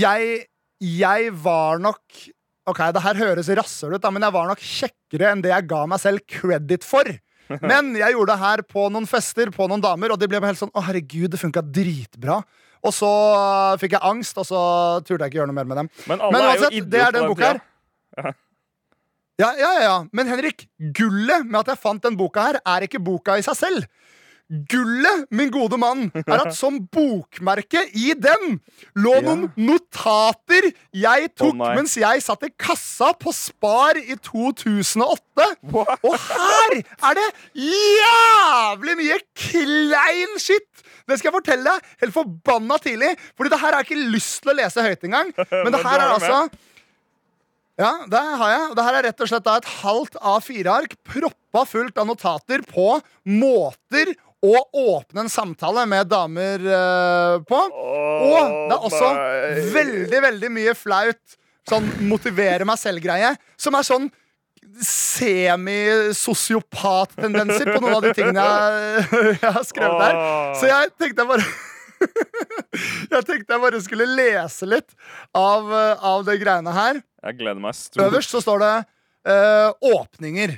jeg, 0.02 0.46
jeg 0.82 1.34
var 1.44 1.82
nok 1.84 2.22
Ok, 2.70 2.78
det 2.94 3.02
her 3.02 3.18
høres 3.18 3.48
rasshøl 3.58 3.96
ut, 3.98 4.04
da, 4.04 4.12
men 4.14 4.22
jeg 4.22 4.34
var 4.36 4.46
nok 4.52 4.60
kjekkere 4.62 5.32
enn 5.34 5.40
det 5.42 5.50
jeg 5.50 5.66
ga 5.72 5.80
meg 5.90 5.98
selv 6.00 6.22
credit 6.30 6.86
for. 6.86 7.08
Men 7.66 7.90
jeg 7.98 8.14
gjorde 8.14 8.32
det 8.36 8.40
her 8.46 8.62
på 8.70 8.84
noen 8.94 9.08
fester 9.10 9.50
på 9.52 9.66
noen 9.68 9.82
damer, 9.84 10.14
og 10.14 10.20
de 10.22 10.28
ble 10.30 10.40
helt 10.46 10.60
sånn 10.62 10.70
Å, 10.78 10.84
herregud, 10.86 11.26
det 11.34 11.40
funka 11.42 11.64
dritbra. 11.66 12.38
Og 12.82 12.94
så 12.96 13.10
uh, 13.10 13.80
fikk 13.82 13.98
jeg 13.98 14.04
angst, 14.10 14.38
og 14.42 14.48
så 14.48 14.62
turte 15.06 15.22
jeg 15.22 15.32
ikke 15.32 15.42
gjøre 15.42 15.52
noe 15.52 15.58
mer 15.60 15.70
med 15.70 15.84
dem. 15.84 15.92
Men 16.10 16.24
Men 16.24 16.40
er 16.42 16.48
uansett, 16.54 16.78
idiot 16.80 16.94
det 16.94 17.04
er 17.06 17.12
den 17.14 17.28
den 17.28 17.34
boka 17.34 17.52
her. 17.52 17.62
Ja, 19.42 19.52
ja, 19.58 19.58
ja, 19.58 19.70
ja. 19.82 19.98
Men 20.14 20.30
Henrik, 20.30 20.68
gullet 20.98 21.46
med 21.48 21.62
at 21.64 21.72
jeg 21.74 21.82
fant 21.82 22.04
den 22.04 22.18
boka 22.18 22.44
her, 22.50 22.60
er 22.62 22.86
ikke 22.86 23.02
boka 23.02 23.38
i 23.40 23.46
seg 23.46 23.58
selv. 23.58 23.88
Gullet, 24.52 25.28
min 25.32 25.52
gode 25.52 25.78
mann, 25.80 26.10
er 26.26 26.42
at 26.42 26.56
som 26.56 26.82
bokmerke 26.92 27.86
i 27.96 28.12
den 28.20 28.58
lå 29.00 29.14
noen 29.24 29.46
notater 29.56 30.68
jeg 30.92 31.30
tok 31.40 31.56
oh, 31.56 31.70
mens 31.78 31.94
jeg 31.96 32.24
satt 32.26 32.44
i 32.44 32.50
kassa 32.60 33.14
på 33.16 33.32
Spar 33.36 33.96
i 34.02 34.18
2008. 34.20 35.46
What? 35.72 35.94
Og 36.04 36.18
her 36.20 36.76
er 36.82 37.20
det 37.22 37.28
jævlig 37.64 38.98
mye 39.00 39.20
klein 39.40 40.36
shit! 40.42 40.68
Det 41.08 41.18
skal 41.20 41.32
jeg 41.32 41.38
fortelle 41.38 41.72
deg 41.72 41.94
helt 42.04 42.16
forbanna 42.16 42.78
tidlig. 42.84 43.14
Fordi 43.38 43.54
det 43.54 43.60
her 43.62 43.72
har 43.72 43.80
jeg 43.82 43.90
ikke 43.90 44.12
lyst 44.18 44.42
til 44.44 44.52
å 44.52 44.58
lese 44.58 44.84
høyt 44.84 45.08
engang. 45.08 45.32
Men 45.64 45.72
det 45.72 45.82
her 45.86 45.96
er 45.96 46.12
altså 46.18 46.42
Ja, 47.80 47.94
det 48.12 48.26
har 48.42 48.52
jeg. 48.52 48.66
Og 48.68 48.76
det 48.78 48.86
her 48.88 49.00
er 49.00 49.08
rett 49.08 49.24
og 49.24 49.32
slett 49.32 49.48
et 49.54 49.72
halvt 49.80 50.20
A4-ark 50.20 50.98
proppa 51.08 51.64
fullt 51.68 52.04
av 52.04 52.12
notater 52.12 52.68
på 52.68 52.90
måter 53.32 54.14
å 54.42 54.58
åpne 54.98 55.22
en 55.26 55.30
samtale 55.30 55.86
med 55.90 56.08
damer 56.10 56.60
uh, 56.66 57.42
på. 57.46 57.60
Og 57.62 58.56
det 58.70 58.76
er 58.78 58.86
også 58.90 59.08
my. 59.14 59.20
veldig, 59.76 60.20
veldig 60.26 60.50
mye 60.56 60.74
flaut 60.78 61.38
sånn 61.70 61.86
motivere 62.10 62.66
meg 62.68 62.78
selv-greie, 62.82 63.32
som 63.60 63.76
er 63.78 63.84
sånn 63.86 64.10
semi-sosiopat-tendenser 64.82 67.66
på 67.74 67.80
noen 67.84 67.96
av 67.98 68.04
de 68.06 68.14
tingene 68.18 68.42
jeg, 68.46 68.56
jeg 69.44 69.52
har 69.58 69.66
skrevet 69.68 70.00
der. 70.02 70.16
Så 70.58 70.66
jeg 70.70 70.84
tenkte 71.02 71.20
jeg 71.22 71.30
bare 71.34 71.46
Jeg 73.12 73.24
tenkte 73.28 73.54
jeg 73.54 73.62
bare 73.62 73.80
skulle 73.84 74.08
lese 74.10 74.66
litt 74.66 74.90
av, 75.38 75.70
eh, 75.70 76.02
av 76.02 76.26
de 76.26 76.34
greiene 76.42 76.72
her. 76.74 76.98
Jeg 77.28 77.38
gleder 77.38 77.62
meg 77.62 77.76
stort. 77.78 78.02
Øverst 78.08 78.34
så 78.34 78.42
står 78.42 78.58
det 78.64 78.74
uh, 79.30 79.70
åpninger. 79.92 80.50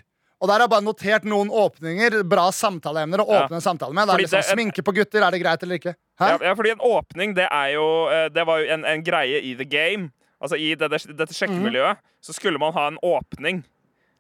Og 0.44 0.50
der 0.50 0.58
har 0.58 0.66
jeg 0.66 0.72
bare 0.74 0.84
notert 0.84 1.24
noen 1.24 1.48
åpninger. 1.48 2.18
Bra 2.28 2.50
samtaleemner 2.52 3.22
å 3.24 3.26
åpne 3.32 3.62
en 3.62 3.64
samtale 3.64 3.96
med. 3.96 4.10
Det 4.10 4.14
er 4.14 4.24
liksom 4.26 4.42
det- 4.42 4.50
Sminke 4.52 4.84
på 4.84 4.94
gutter, 4.98 5.24
er 5.24 5.32
det 5.32 5.40
greit 5.40 5.64
eller 5.64 5.80
ikke? 5.80 5.96
Ja, 6.20 6.38
ja, 6.42 6.54
fordi 6.54 6.72
en 6.72 6.84
åpning, 6.84 7.34
det 7.34 7.48
er 7.50 7.70
jo 7.74 8.10
eh, 8.12 8.28
Det 8.30 8.46
var 8.46 8.60
jo 8.60 8.68
en, 8.68 8.84
en 8.86 9.04
greie 9.04 9.40
i 9.40 9.56
the 9.56 9.64
game. 9.64 10.12
Altså 10.42 10.60
I 10.60 10.76
det, 10.76 10.92
det, 10.92 11.16
dette 11.16 11.34
sjekkemiljøet 11.34 11.98
så 12.20 12.34
skulle 12.36 12.60
man 12.60 12.74
ha 12.74 12.88
en 12.88 13.00
åpning. 13.02 13.64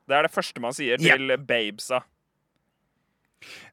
Det 0.07 0.15
er 0.15 0.23
det 0.23 0.31
første 0.31 0.61
man 0.63 0.71
sier 0.71 0.95
yeah. 1.01 1.17
til 1.17 1.35
babesa. 1.37 1.99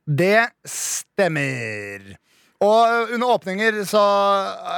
Det 0.04 0.50
stemmer. 0.66 2.16
Og 2.60 3.14
under 3.14 3.26
åpninger, 3.36 3.84
så 3.86 4.02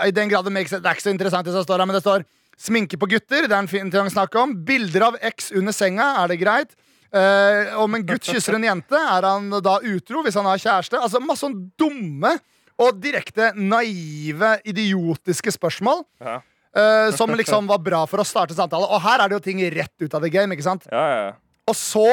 I 0.04 0.12
den 0.12 0.28
grad 0.28 0.44
det 0.44 0.52
makes 0.52 0.70
Det 0.70 0.84
er 0.84 0.92
ikke 0.92 1.08
så 1.08 1.14
interessant, 1.16 1.48
det 1.48 1.56
som 1.56 1.64
står 1.64 1.80
her, 1.80 1.88
men 1.88 1.96
det 1.96 2.04
står 2.04 2.28
sminke 2.60 3.00
på 3.00 3.08
gutter. 3.08 3.48
Det 3.48 3.56
er 3.56 3.64
en 3.64 3.70
fin 3.70 3.90
ting 3.90 4.06
å 4.06 4.12
snakke 4.12 4.38
om. 4.38 4.52
Bilder 4.68 5.08
av 5.08 5.16
X 5.32 5.50
under 5.56 5.72
senga. 5.72 6.12
Er 6.22 6.28
det 6.28 6.42
greit? 6.44 6.76
Eh, 7.12 7.74
om 7.76 7.92
en 7.94 8.06
gutt 8.08 8.24
kysser 8.24 8.56
en 8.56 8.64
jente, 8.64 8.96
er 8.96 9.26
han 9.28 9.50
da 9.60 9.76
utro 9.84 10.22
hvis 10.24 10.38
han 10.38 10.46
har 10.48 10.60
kjæreste? 10.62 10.96
Altså 10.96 11.20
Masse 11.20 11.44
sånn 11.44 11.58
dumme 11.78 12.38
og 12.80 12.96
direkte 13.02 13.50
naive, 13.58 14.54
idiotiske 14.64 15.52
spørsmål. 15.52 16.00
Ja. 16.24 16.38
eh, 16.74 17.10
som 17.14 17.30
liksom 17.36 17.68
var 17.68 17.82
bra 17.84 18.06
for 18.08 18.22
å 18.22 18.26
starte 18.26 18.56
samtale. 18.56 18.88
Og 18.88 19.02
her 19.04 19.20
er 19.20 19.28
det 19.28 19.36
jo 19.36 19.44
ting 19.44 19.60
rett 19.74 19.92
ut 20.00 20.14
av 20.16 20.24
the 20.24 20.30
game. 20.32 20.54
ikke 20.56 20.64
sant? 20.70 20.88
Ja, 20.90 21.04
ja. 21.12 21.28
Og 21.68 21.76
så, 21.76 22.06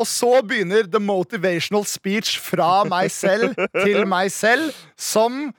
og 0.00 0.08
så 0.08 0.40
begynner 0.42 0.88
the 0.90 0.98
motivational 0.98 1.84
speech 1.84 2.38
fra 2.40 2.80
meg 2.88 3.12
selv 3.12 3.54
til 3.84 4.02
meg 4.08 4.32
selv, 4.34 4.72
som 4.96 5.50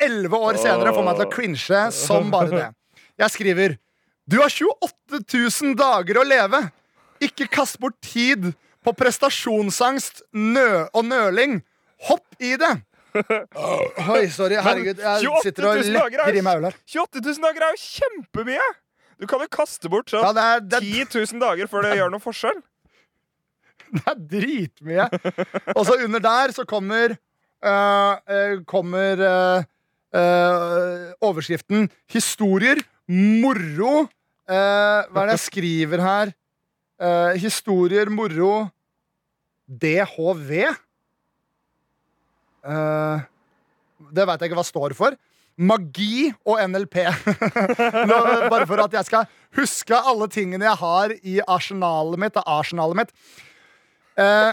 elleve 0.00 0.36
år 0.36 0.58
senere 0.60 0.92
får 0.96 1.06
meg 1.06 1.16
til 1.20 1.28
å 1.28 1.32
cringe 1.32 1.84
som 1.94 2.32
bare 2.32 2.50
det. 2.56 2.66
Jeg 3.20 3.36
skriver 3.36 3.78
Du 4.28 4.40
har 4.40 4.48
28 4.52 5.20
000 5.28 5.76
dager 5.78 6.20
å 6.20 6.24
leve. 6.24 6.60
Ikke 7.20 7.46
kast 7.52 7.78
bort 7.82 7.96
tid 8.04 8.52
på 8.84 8.92
prestasjonsangst 8.96 10.22
nø 10.32 10.86
og 10.96 11.04
nøling. 11.04 11.60
Hopp 12.08 12.24
i 12.40 12.54
det. 12.60 12.70
Oi, 14.14 14.24
sorry. 14.32 14.56
Herregud. 14.62 15.00
Jeg 15.02 15.26
28 15.28 15.42
sitter 15.44 15.66
og 15.68 15.80
000 15.82 15.98
dager 15.98 16.20
er- 16.22 16.26
lekker 16.30 16.38
i 16.40 16.44
meg 16.46 16.60
øl 16.60 16.68
her. 16.70 16.76
28 16.88 17.24
000 17.26 17.44
dager 17.44 17.66
er 17.66 17.74
jo 17.74 17.82
kjempemye! 17.84 18.68
Du 19.20 19.26
kan 19.28 19.42
jo 19.44 19.48
kaste 19.52 19.90
bort 19.92 20.08
sånn 20.08 20.22
Ja, 20.24 20.30
det 20.32 20.44
er, 20.48 20.60
det 20.64 20.78
er 20.78 20.86
10 21.10 21.34
000 21.34 21.42
dager 21.42 21.68
før 21.68 21.84
det 21.84 21.96
gjør 21.98 22.12
noen 22.14 22.24
forskjell. 22.24 22.60
Det 23.90 24.04
er 24.06 24.18
dritmye. 24.30 25.04
Og 25.74 25.82
så 25.88 25.96
under 26.04 26.20
der 26.22 26.52
så 26.54 26.62
kommer 26.64 27.16
øh, 27.16 28.52
Kommer 28.70 29.18
øh, 29.26 29.64
øh, 30.14 31.08
overskriften 31.26 31.88
'Historier. 32.08 32.78
Moro'. 33.10 34.06
Hva 34.46 35.22
er 35.24 35.26
det 35.26 35.34
jeg 35.34 35.42
skriver 35.42 36.00
her? 36.06 36.30
Øh, 37.00 37.34
historier, 37.40 38.10
moro 38.12 38.68
DHV. 39.66 40.50
Øh, 42.66 43.20
det 44.10 44.26
veit 44.26 44.40
jeg 44.40 44.50
ikke 44.50 44.58
hva 44.58 44.66
står 44.66 44.96
for. 44.98 45.16
Magi 45.60 46.30
og 46.48 46.60
NLP. 46.70 46.96
Nå, 48.10 48.18
bare 48.48 48.66
for 48.68 48.80
at 48.84 48.96
jeg 48.96 49.08
skal 49.08 49.28
huske 49.56 49.96
alle 49.96 50.28
tingene 50.32 50.64
jeg 50.64 50.80
har 50.80 51.14
i 51.20 51.40
arsenalet 51.44 52.20
mitt. 52.20 52.36
arsenalet 52.46 52.96
mitt. 52.96 53.16
Eh, 54.20 54.52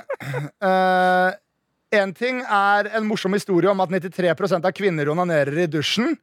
en 1.98 2.14
ting 2.14 2.42
er 2.44 2.90
en 2.98 3.08
morsom 3.08 3.36
historie 3.36 3.72
om 3.72 3.84
at 3.84 3.92
93 3.92 4.58
av 4.60 4.72
kvinner 4.76 5.12
onanerer 5.12 5.64
i 5.64 5.70
dusjen. 5.72 6.18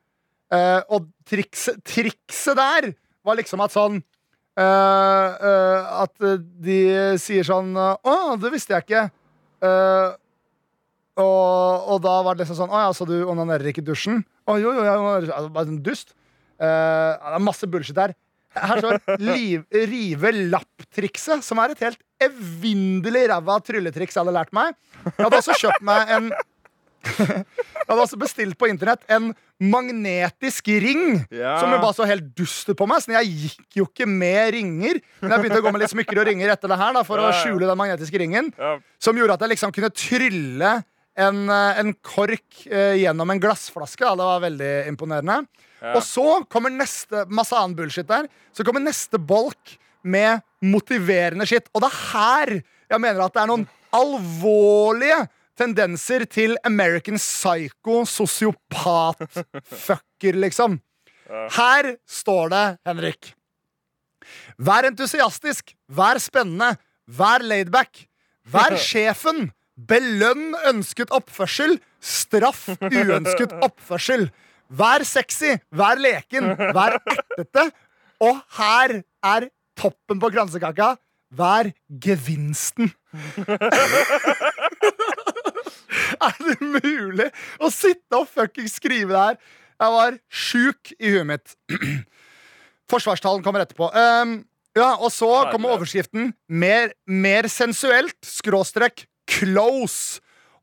Eh, 0.53 0.81
og 0.93 1.09
trikset, 1.29 1.81
trikset 1.89 2.57
der 2.59 2.93
var 3.25 3.39
liksom 3.41 3.62
at 3.64 3.72
sånn 3.72 3.97
eh, 3.97 4.05
eh, 4.05 4.14
At 4.55 6.15
de 6.63 6.79
sier 7.19 7.47
sånn 7.47 7.73
Å, 7.75 8.15
det 8.39 8.53
visste 8.55 8.77
jeg 8.77 8.87
ikke. 8.87 9.07
Eh, 9.65 10.13
og, 11.15 11.89
og 11.95 12.01
da 12.03 12.15
var 12.27 12.35
det 12.35 12.43
liksom 12.43 12.59
sånn 12.59 12.73
Å 12.75 12.87
ja, 12.89 12.93
så 12.97 13.07
du 13.07 13.17
onanerer 13.31 13.71
ikke 13.71 13.85
i 13.85 13.87
dusjen? 13.87 14.23
Å 14.51 14.59
jo, 14.59 14.73
jo, 14.75 14.83
jeg 14.83 14.99
onanerer 14.99 15.51
Bare 15.55 15.71
en 15.71 15.83
dust. 15.85 16.15
Eh, 16.59 16.67
det 16.67 17.37
er 17.39 17.45
masse 17.45 17.69
bullshit 17.71 17.99
her. 17.99 18.17
Her 18.55 18.79
står 18.79 19.19
liv, 19.19 19.65
rive 19.91 20.31
lapp-trikset, 20.53 21.43
som 21.43 21.59
er 21.59 21.73
et 21.73 21.81
helt 21.83 21.99
evinnelig 22.23 23.25
ræva 23.33 23.57
trylletriks 23.67 24.15
jeg 24.15 24.23
hadde 24.23 24.35
lært 24.37 24.53
meg. 24.55 24.77
Jeg 25.09 25.25
hadde 25.25 25.41
også 25.41 25.57
kjøpt 25.59 25.87
meg 25.87 26.13
en 26.15 26.29
Jeg 27.05 27.89
hadde 27.89 28.01
også 28.01 28.17
bestilt 28.17 28.57
på 28.57 28.71
internett 28.71 29.03
en 29.13 29.33
magnetisk 29.63 30.67
ring. 30.83 31.21
Ja. 31.33 31.57
Som 31.61 31.73
jo 31.75 31.79
bare 31.83 31.95
så 31.97 32.07
helt 32.09 32.33
duster 32.37 32.75
på 32.79 32.87
meg. 32.91 33.03
Så 33.05 33.15
jeg 33.15 33.31
gikk 33.45 33.79
jo 33.81 33.87
ikke 33.89 34.09
med 34.11 34.55
ringer. 34.57 34.99
Men 35.23 35.35
jeg 35.37 35.45
begynte 35.45 35.61
å 35.63 35.67
gå 35.67 35.73
med 35.75 35.85
litt 35.85 35.93
smykker 35.95 36.21
og 36.23 36.27
ringer 36.31 36.51
etter 36.55 36.73
det 36.73 36.79
her 36.81 36.97
da, 36.97 37.05
for 37.07 37.23
å 37.23 37.29
Ja, 37.29 37.31
ja. 37.35 37.43
skjule 37.45 37.69
den 37.71 37.79
magnetiske 37.81 38.19
ringen. 38.21 38.51
Ja. 38.59 38.79
Som 38.99 39.17
gjorde 39.21 39.37
at 39.39 39.45
jeg 39.47 39.55
liksom 39.55 39.73
kunne 39.77 39.93
trylle 39.95 40.73
en, 41.17 41.49
eh, 41.49 41.79
en 41.85 41.95
kork 42.03 42.67
eh, 42.67 42.97
gjennom 43.05 43.31
en 43.31 43.41
glassflaske. 43.41 44.03
Da. 44.03 44.15
Det 44.19 44.29
var 44.33 44.41
veldig 44.49 44.73
imponerende. 44.91 45.47
Og 45.95 46.01
så 46.03 46.27
kommer 46.49 46.73
neste 46.73 47.27
masse 47.29 47.53
annen 47.53 47.77
bullshit 47.77 48.09
der. 48.09 48.27
Så 48.57 48.65
kommer 48.65 48.81
neste 48.81 49.19
bolk 49.21 49.77
med 50.03 50.41
motiverende 50.65 51.47
shit. 51.47 51.69
Og 51.75 51.83
det 51.85 51.91
er 51.93 51.99
her 52.13 52.55
jeg 52.91 53.01
mener 53.01 53.21
at 53.25 53.33
det 53.35 53.43
er 53.43 53.49
noen 53.51 53.67
alvorlige 53.95 55.29
tendenser 55.59 56.25
til 56.31 56.57
American 56.67 57.19
psycho, 57.21 58.05
sosiopat-fucker, 58.09 60.35
liksom. 60.45 60.79
Her 61.57 61.95
står 62.07 62.49
det, 62.53 62.65
Henrik. 62.87 63.33
Vær 64.59 64.85
entusiastisk, 64.89 65.75
vær 65.89 66.19
spennende, 66.23 66.77
vær 67.07 67.39
laidback. 67.45 68.07
Vær 68.51 68.77
sjefen. 68.89 69.51
Belønn 69.75 70.55
ønsket 70.71 71.11
oppførsel. 71.15 71.81
Straff 72.05 72.69
uønsket 72.79 73.53
oppførsel. 73.67 74.29
Vær 74.75 75.05
sexy, 75.07 75.57
vær 75.75 75.97
leken, 76.01 76.55
vær 76.77 76.93
ertete. 77.01 77.65
Og 78.25 78.39
her 78.59 79.01
er 79.27 79.49
toppen 79.77 80.21
på 80.23 80.31
kransekaka. 80.35 80.95
Vær 81.35 81.65
gevinsten. 82.01 82.93
er 86.31 86.49
det 86.49 86.70
mulig 86.85 87.29
å 87.61 87.70
sitte 87.72 88.20
og 88.20 88.29
fucking 88.31 88.68
skrive 88.70 89.12
det 89.14 89.22
her? 89.29 89.39
Jeg 89.85 89.95
var 89.99 90.18
sjuk 90.31 90.93
i 90.99 91.12
huet 91.14 91.29
mitt. 91.29 91.55
Forsvarstalen 92.93 93.43
kommer 93.45 93.64
etterpå. 93.64 93.89
Um, 93.95 94.37
ja, 94.77 94.93
og 94.99 95.11
så 95.14 95.29
kommer 95.53 95.75
overskriften 95.77 96.33
mer, 96.51 96.93
mer 97.07 97.49
sensuelt, 97.51 98.16
skråstrek, 98.27 99.07
close. 99.31 100.20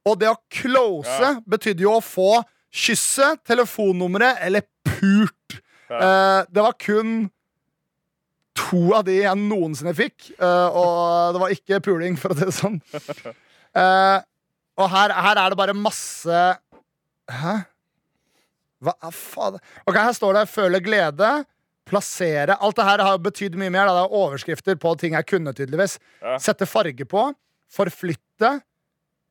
Og 0.07 0.17
det 0.19 0.31
å 0.31 0.39
close 0.51 1.19
Ja. 1.21 1.35
betydde 1.47 1.85
jo 1.85 1.97
å 1.97 2.03
få 2.03 2.41
kysset, 2.73 3.43
telefonnummeret 3.47 4.41
eller 4.47 4.63
pult. 4.87 5.59
Eh, 5.91 6.41
det 6.49 6.63
var 6.63 6.73
kun 6.79 7.29
to 8.55 8.93
av 8.95 9.03
de 9.07 9.17
jeg 9.21 9.39
noensinne 9.39 9.93
fikk, 9.95 10.31
uh, 10.41 10.69
og 10.71 11.33
det 11.35 11.41
var 11.41 11.53
ikke 11.55 11.79
puling, 11.83 12.17
for 12.19 12.31
å 12.31 12.37
si 12.37 12.47
det 12.47 12.55
sånn. 12.55 12.81
Eh, 13.71 14.17
og 14.79 14.89
her, 14.89 15.13
her 15.13 15.39
er 15.41 15.49
det 15.51 15.57
bare 15.59 15.73
masse 15.77 16.41
Hæ? 17.31 17.55
Hva 18.81 19.11
faen? 19.13 19.59
Ok, 19.85 19.95
Her 19.95 20.13
står 20.17 20.33
det 20.33 20.47
'føle 20.49 20.79
glede', 20.81 21.45
'plassere'. 21.85 22.57
Alt 22.59 22.75
det 22.75 22.85
her 22.85 23.03
har 23.05 23.17
betydd 23.21 23.55
mye 23.55 23.69
mer. 23.69 23.85
Da. 23.85 23.93
Det 23.93 24.03
er 24.07 24.17
overskrifter 24.17 24.75
på 24.75 24.95
ting 24.97 25.13
jeg 25.13 25.25
kunne, 25.29 25.53
tydeligvis. 25.53 25.99
Ja. 26.21 26.37
Sette 26.41 26.65
farge 26.65 27.05
på. 27.05 27.27
Forflytte. 27.69 28.61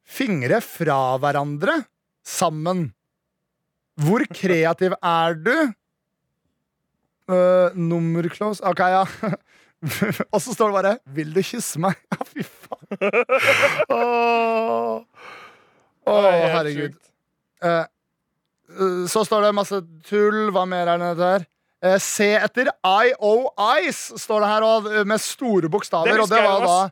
Fingre 0.06 0.60
fra 0.62 1.18
hverandre. 1.18 1.84
Sammen. 2.24 2.92
Hvor 4.00 4.22
kreativ 4.32 4.94
er 5.02 5.34
du? 5.34 5.56
Uh, 7.30 7.70
nummerclose 7.74 8.62
OK, 8.66 8.78
ja. 8.78 9.04
Og 10.34 10.40
så 10.42 10.54
står 10.54 10.70
det 10.70 10.74
bare 10.78 10.98
'Vil 11.06 11.34
du 11.34 11.42
kysse 11.42 11.78
meg?' 11.78 11.98
Ja, 12.12 12.24
fy 12.24 12.42
faen. 12.42 12.86
Åh, 13.90 15.02
Helt 16.10 16.52
herregud. 16.56 16.98
Eh, 17.62 17.70
eh, 17.78 19.06
så 19.10 19.24
står 19.26 19.46
det 19.46 19.54
masse 19.56 19.80
tull. 20.08 20.50
Hva 20.54 20.66
mer 20.68 20.90
er 20.94 21.02
det 21.02 21.14
der? 21.20 21.46
Eh, 21.82 21.96
se 22.02 22.28
etter 22.36 22.68
IOIs, 22.84 24.00
står 24.20 24.44
det 24.44 24.50
her, 24.52 24.66
og, 24.68 24.90
eh, 24.92 25.04
med 25.08 25.20
store 25.20 25.70
bokstaver. 25.72 26.12
Det 26.12 26.20
og 26.20 26.28
det 26.28 26.42
var 26.44 26.66
da 26.66 26.90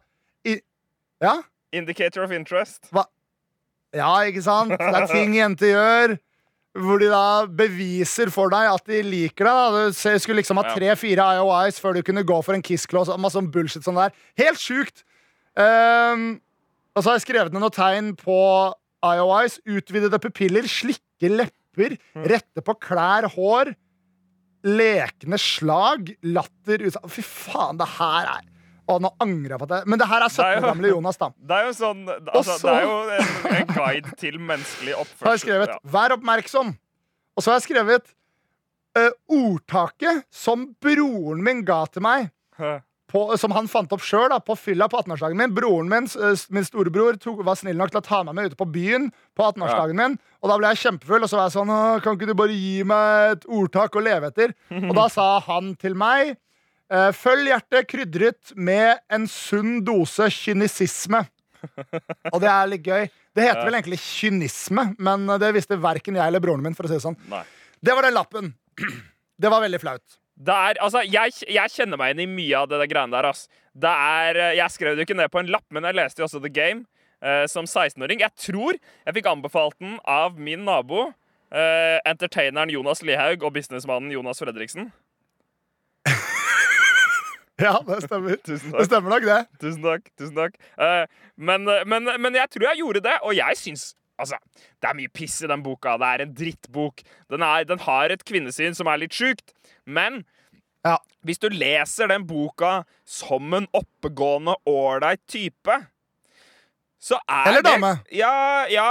i, 0.48 0.60
Ja? 1.20 1.42
Indicator 1.72 2.22
of 2.24 2.32
interest. 2.32 2.88
Ja, 3.92 4.14
ikke 4.24 4.42
sant? 4.42 4.70
Det 4.70 4.80
er 4.80 5.06
ting 5.10 5.34
jenter 5.34 5.72
gjør. 5.74 6.18
Hvor 6.78 7.00
de 7.00 7.08
da 7.10 7.46
beviser 7.46 8.30
for 8.30 8.52
deg 8.52 8.68
at 8.70 8.84
de 8.86 9.02
liker 9.02 9.44
deg. 9.44 9.54
Da. 9.74 9.84
Du 9.90 10.18
skulle 10.20 10.38
liksom 10.40 10.60
ha 10.60 10.74
tre-fire 10.76 11.24
IOIs 11.36 11.80
før 11.80 11.96
du 11.96 12.02
kunne 12.06 12.22
gå 12.22 12.36
for 12.44 12.54
en 12.54 12.62
kiss-close. 12.62 13.16
Masse 13.18 13.34
sånn 13.34 13.50
bullshit 13.50 13.82
sånn 13.82 13.98
der. 13.98 14.12
Helt 14.38 14.60
sjukt! 14.60 15.02
Um, 15.58 16.40
og 16.94 17.02
så 17.02 17.10
har 17.10 17.18
jeg 17.18 17.26
skrevet 17.26 17.52
ned 17.52 17.64
noen 17.64 17.74
tegn 17.74 18.12
på 18.16 18.36
IOIs. 19.04 19.60
Utvidede 19.66 20.18
pupiller, 20.22 20.62
slikke 20.68 21.30
lepper, 21.30 21.96
Mm. 22.16 22.24
rette 22.26 22.60
på 22.64 22.74
klær, 22.82 23.28
hår. 23.30 23.74
Lekne 24.66 25.38
slag, 25.38 26.16
latter 26.26 26.82
ut 26.88 26.96
Fy 27.08 27.22
faen, 27.22 27.78
det 27.78 27.86
her 27.98 28.26
er 28.26 28.46
Å, 28.88 28.96
nå 29.04 29.10
angrer 29.20 29.52
jeg 29.54 29.60
på 29.60 29.68
det. 29.68 29.78
Men 29.86 29.98
det 30.00 30.06
her 30.08 30.22
er 30.24 30.28
17 30.32 30.44
er 30.48 30.56
år 30.62 30.64
gamle 30.72 30.88
Jonas, 30.90 31.18
da. 31.20 31.28
Det 31.50 31.56
er 31.58 31.66
jo 31.68 31.72
sånn 31.76 32.06
altså, 32.08 32.54
så- 32.58 32.70
Det 32.70 32.74
er 32.74 32.86
jo 32.88 32.96
en, 33.18 33.56
en 33.60 33.66
guide 33.76 34.14
til 34.16 34.38
menneskelig 34.40 34.94
oppførsel. 35.02 35.26
har 35.28 35.36
jeg 35.36 35.44
skrevet 35.44 35.68
Ja. 35.68 35.78
'vær 35.84 36.16
oppmerksom'. 36.16 36.72
Og 37.36 37.42
så 37.44 37.52
har 37.52 37.60
jeg 37.60 37.68
skrevet 37.68 38.14
uh, 38.98 39.10
ordtaket 39.30 40.24
som 40.32 40.74
broren 40.80 41.42
min 41.44 41.62
ga 41.64 41.84
til 41.86 42.02
meg, 42.02 42.30
på, 43.08 43.22
som 43.40 43.54
han 43.56 43.68
fant 43.70 43.92
opp 43.94 44.02
sjøl 44.04 44.32
på 44.44 44.56
fylla 44.58 44.88
på 44.90 44.98
18-årsdagen 45.00 45.38
min. 45.40 45.54
Broren 45.56 45.88
min, 45.88 46.08
min 46.54 46.66
storebror, 46.66 47.16
tok, 47.20 47.40
var 47.46 47.56
snill 47.58 47.78
nok 47.80 47.92
til 47.94 48.02
å 48.02 48.04
ta 48.04 48.18
meg 48.26 48.36
med 48.36 48.50
ute 48.50 48.58
på 48.60 48.66
byen 48.68 49.08
på 49.38 49.46
18-årsdagen 49.46 49.96
min. 49.98 50.18
Og 50.42 50.52
da 50.52 50.58
ble 50.60 50.72
jeg 50.74 50.82
kjempefull, 50.84 51.24
og 51.24 51.30
så 51.30 51.38
var 51.40 51.48
jeg 51.48 51.56
sånn 51.56 51.72
Kan 52.04 52.18
ikke 52.18 52.28
du 52.28 52.34
bare 52.38 52.56
gi 52.58 52.84
meg 52.86 53.32
et 53.38 53.48
ordtak 53.60 53.96
å 53.96 54.04
leve 54.04 54.30
etter? 54.32 54.52
Og 54.82 54.92
da 54.98 55.08
sa 55.12 55.30
han 55.48 55.72
til 55.80 55.96
meg 55.98 56.34
eh, 56.36 57.10
Følg 57.16 57.50
hjertet 57.50 57.88
krydret 57.90 58.52
med 58.54 59.00
en 59.12 59.26
sunn 59.30 59.80
dose 59.86 60.28
kynisisme. 60.34 61.24
Og 62.32 62.38
det 62.44 62.52
er 62.52 62.70
litt 62.70 62.86
gøy. 62.86 63.08
Det 63.34 63.44
heter 63.46 63.64
vel 63.66 63.78
egentlig 63.80 63.98
kynisme, 64.02 64.92
men 64.98 65.26
det 65.40 65.50
visste 65.56 65.78
verken 65.80 66.18
jeg 66.18 66.26
eller 66.26 66.42
broren 66.42 66.62
min. 66.64 66.76
for 66.78 66.86
å 66.86 66.90
si 66.90 66.98
Det 66.98 67.06
sånn 67.08 67.18
Nei. 67.30 67.42
Det 67.78 67.94
var 67.94 68.06
den 68.06 68.16
lappen. 68.16 68.54
Det 69.38 69.50
var 69.52 69.62
veldig 69.62 69.78
flaut. 69.82 70.18
Det 70.38 70.54
er, 70.54 70.78
altså, 70.84 71.02
jeg, 71.02 71.34
jeg 71.50 71.72
kjenner 71.74 71.98
meg 71.98 72.14
inn 72.14 72.22
i 72.22 72.28
mye 72.30 72.60
av 72.60 72.68
det 72.70 72.78
der 72.78 72.90
greiene 72.90 73.16
der. 73.16 73.26
ass. 73.32 73.48
Det 73.74 73.90
er, 73.90 74.38
eh, 74.38 74.56
jeg 74.60 74.70
skrev 74.74 74.94
det 74.94 75.02
jo 75.02 75.08
ikke 75.08 75.18
ned 75.18 75.32
på 75.34 75.40
en 75.42 75.50
lapp, 75.50 75.66
men 75.74 75.88
jeg 75.88 75.98
leste 75.98 76.22
jo 76.22 76.28
også 76.28 76.42
The 76.44 76.52
Game 76.54 76.84
eh, 77.22 77.44
som 77.50 77.66
16-åring. 77.66 78.22
Jeg 78.22 78.34
tror 78.38 78.78
jeg 78.78 79.16
fikk 79.18 79.30
anbefalt 79.32 79.78
den 79.82 79.98
av 80.06 80.38
min 80.38 80.62
nabo, 80.68 81.08
eh, 81.50 81.98
entertaineren 82.06 82.70
Jonas 82.70 83.02
Lihaug 83.02 83.42
og 83.42 83.56
businessmannen 83.58 84.14
Jonas 84.14 84.42
Fredriksen. 84.44 84.92
Ja, 87.58 87.72
det 87.82 88.04
stemmer. 88.04 88.36
Det 88.46 88.84
stemmer 88.86 89.10
nok, 89.10 89.24
det. 89.26 89.38
Tusen 89.58 89.82
takk. 89.82 90.04
tusen 90.14 90.36
takk. 90.36 90.52
Eh, 90.78 91.08
men, 91.34 91.66
men, 91.90 92.06
men 92.22 92.36
jeg 92.38 92.52
tror 92.54 92.68
jeg 92.68 92.78
gjorde 92.84 93.02
det, 93.02 93.16
og 93.26 93.34
jeg 93.34 93.58
syns 93.58 93.88
Altså, 94.18 94.34
Det 94.82 94.88
er 94.88 94.96
mye 94.98 95.10
piss 95.14 95.36
i 95.46 95.48
den 95.50 95.62
boka. 95.62 95.92
Det 95.98 96.06
er 96.08 96.22
en 96.24 96.32
drittbok. 96.34 97.02
Den, 97.30 97.42
er, 97.46 97.62
den 97.68 97.78
har 97.84 98.10
et 98.10 98.24
kvinnesyn 98.26 98.74
som 98.74 98.90
er 98.90 98.98
litt 98.98 99.14
sjukt. 99.14 99.52
Men 99.88 100.22
Ja. 100.86 100.96
hvis 101.26 101.40
du 101.42 101.48
leser 101.50 102.08
den 102.12 102.26
boka 102.28 102.84
som 103.08 103.54
en 103.56 103.66
oppegående, 103.74 104.54
ålreit 104.68 105.20
type, 105.28 105.78
så 107.00 107.18
er 107.28 107.48
Eller 107.48 107.62
det 107.62 107.72
dame. 107.72 107.92
Ja, 108.14 108.66
ja. 108.70 108.90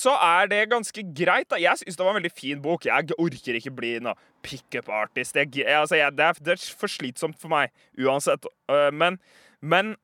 Så 0.00 0.14
er 0.16 0.46
det 0.48 0.62
ganske 0.70 1.02
greit. 1.14 1.48
da 1.50 1.56
Jeg 1.60 1.76
syns 1.82 1.96
det 1.98 2.04
var 2.04 2.14
en 2.14 2.22
veldig 2.22 2.32
fin 2.32 2.60
bok. 2.62 2.86
Jeg 2.88 3.10
orker 3.20 3.58
ikke 3.58 3.74
bli 3.76 3.98
noe 4.00 4.14
pickup 4.42 4.88
artist. 4.88 5.36
Jeg, 5.36 5.50
jeg, 5.56 5.68
altså, 5.68 5.98
jeg, 5.98 6.12
det, 6.16 6.24
er, 6.24 6.32
det 6.40 6.54
er 6.56 6.62
for 6.80 6.88
slitsomt 6.88 7.36
for 7.40 7.52
meg 7.52 7.70
uansett. 8.00 8.46
Øh, 8.72 8.90
men, 8.92 9.18
men 9.60 9.94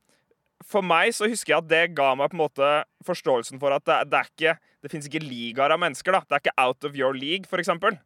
for 0.69 0.85
meg 0.85 1.15
så 1.17 1.29
husker 1.33 1.55
jeg 1.55 1.63
at 1.65 1.71
det 1.71 1.95
ga 1.97 2.11
meg 2.15 2.29
på 2.29 2.37
en 2.37 2.43
måte 2.45 2.69
forståelsen 3.09 3.61
for 3.63 3.73
at 3.73 3.87
det, 3.89 3.97
det 4.13 4.19
er 4.21 4.29
ikke 4.35 4.59
Det 4.83 4.91
fins 4.93 5.07
ikke 5.09 5.25
ligaer 5.25 5.73
av 5.73 5.81
mennesker. 5.81 6.13
da 6.13 6.21
Det 6.21 6.37
er 6.37 6.45
ikke 6.45 6.61
out 6.61 6.85
of 6.85 6.95
your 6.97 7.13
league, 7.17 7.45
for 7.49 7.61
eksempel. 7.61 7.99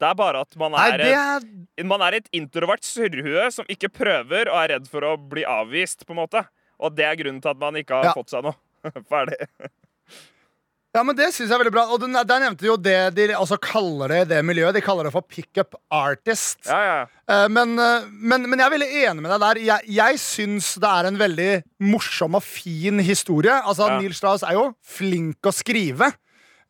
Det 0.00 0.08
er 0.08 0.14
bare 0.16 0.40
at 0.46 0.56
man 0.56 0.72
Nei, 0.72 0.86
er, 0.94 1.02
et, 1.04 1.44
er 1.76 1.84
man 1.84 2.00
er 2.06 2.16
et 2.20 2.28
introvert 2.32 2.86
surrehue 2.88 3.50
som 3.52 3.68
ikke 3.68 3.90
prøver 3.92 4.48
og 4.48 4.56
er 4.62 4.74
redd 4.76 4.88
for 4.88 5.04
å 5.04 5.14
bli 5.20 5.44
avvist, 5.44 6.06
på 6.08 6.14
en 6.16 6.22
måte. 6.22 6.44
Og 6.80 6.94
det 6.96 7.04
er 7.04 7.18
grunnen 7.20 7.42
til 7.44 7.52
at 7.52 7.60
man 7.60 7.76
ikke 7.76 7.98
har 8.00 8.10
Ja. 8.10 8.14
fått 8.16 8.32
seg 8.32 8.46
noe. 8.48 8.56
Ferdig. 9.12 9.36
Ja, 10.90 11.04
men 11.06 11.14
Det 11.14 11.28
synes 11.30 11.50
jeg 11.52 11.54
er 11.54 11.60
veldig 11.62 11.72
bra. 11.76 11.84
Og 11.94 12.00
Der 12.02 12.40
nevnte 12.42 12.66
jo 12.66 12.74
det 12.80 13.14
de 13.14 13.28
altså 13.36 13.58
kaller 13.62 14.10
det 14.10 14.22
i 14.24 14.28
det 14.32 14.40
miljøet. 14.44 14.74
De 14.74 14.80
kaller 14.82 15.06
det 15.06 15.12
for 15.14 15.22
pickup 15.22 15.76
artist. 15.94 16.64
Ja, 16.66 16.80
ja. 16.82 16.96
Eh, 17.30 17.44
Men, 17.52 17.76
eh, 17.78 18.08
men, 18.10 18.48
men 18.50 18.58
jeg 18.58 18.66
er 18.66 18.74
veldig 18.74 18.88
enig 19.04 19.22
med 19.22 19.30
deg 19.30 19.44
der. 19.44 19.60
Jeg, 19.68 19.86
jeg 20.00 20.18
syns 20.18 20.72
det 20.82 20.90
er 20.90 21.06
en 21.12 21.20
veldig 21.20 21.50
morsom 21.92 22.34
og 22.40 22.42
fin 22.42 22.98
historie. 23.06 23.54
Altså, 23.62 23.86
Ja. 23.86 24.00
Neil 24.00 24.16
Strauss 24.16 24.42
er 24.42 24.56
jo 24.58 24.64
flink 24.82 25.46
å 25.46 25.52
skrive. 25.54 26.10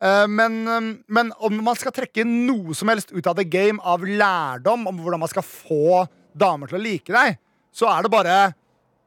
Eh, 0.01 0.27
Men, 0.27 0.67
eh, 0.67 0.97
men 1.07 1.31
om 1.37 1.63
man 1.63 1.77
skal 1.77 1.93
trekke 1.93 2.25
noe 2.25 2.73
som 2.77 2.89
helst 2.89 3.11
ut 3.13 3.27
av 3.27 3.35
the 3.37 3.45
game 3.45 3.79
av 3.83 4.01
lærdom 4.01 4.87
om 4.89 4.97
hvordan 4.97 5.21
man 5.21 5.29
skal 5.29 5.45
få 5.45 6.07
damer 6.33 6.67
til 6.71 6.79
å 6.79 6.83
like 6.83 7.11
deg, 7.13 7.37
så 7.73 7.87
er 7.91 8.03
det 8.03 8.11
bare 8.11 8.37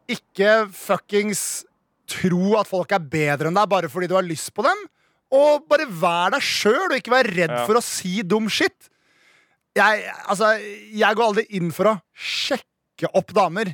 ikke 0.09 0.69
fuckings 0.73 1.65
tro 2.07 2.55
at 2.61 2.69
folk 2.69 2.93
er 2.93 3.01
bedre 3.01 3.49
enn 3.49 3.57
deg 3.57 3.69
bare 3.73 3.89
fordi 3.89 4.11
du 4.11 4.15
har 4.15 4.27
lyst 4.27 4.53
på 4.55 4.63
dem. 4.63 4.77
Og 5.35 5.65
bare 5.67 5.87
vær 5.89 6.31
deg 6.37 6.45
sjøl, 6.45 6.91
og 6.93 6.99
ikke 6.99 7.11
vær 7.15 7.27
redd 7.27 7.55
for 7.67 7.81
å 7.81 7.83
si 7.83 8.21
dum 8.23 8.47
shit. 8.53 8.91
Jeg, 9.75 10.05
altså, 10.31 10.53
jeg 10.95 11.17
går 11.17 11.25
aldri 11.25 11.47
inn 11.59 11.73
for 11.75 11.91
å 11.91 11.95
sjekke 12.15 13.09
opp 13.19 13.33
damer. 13.35 13.73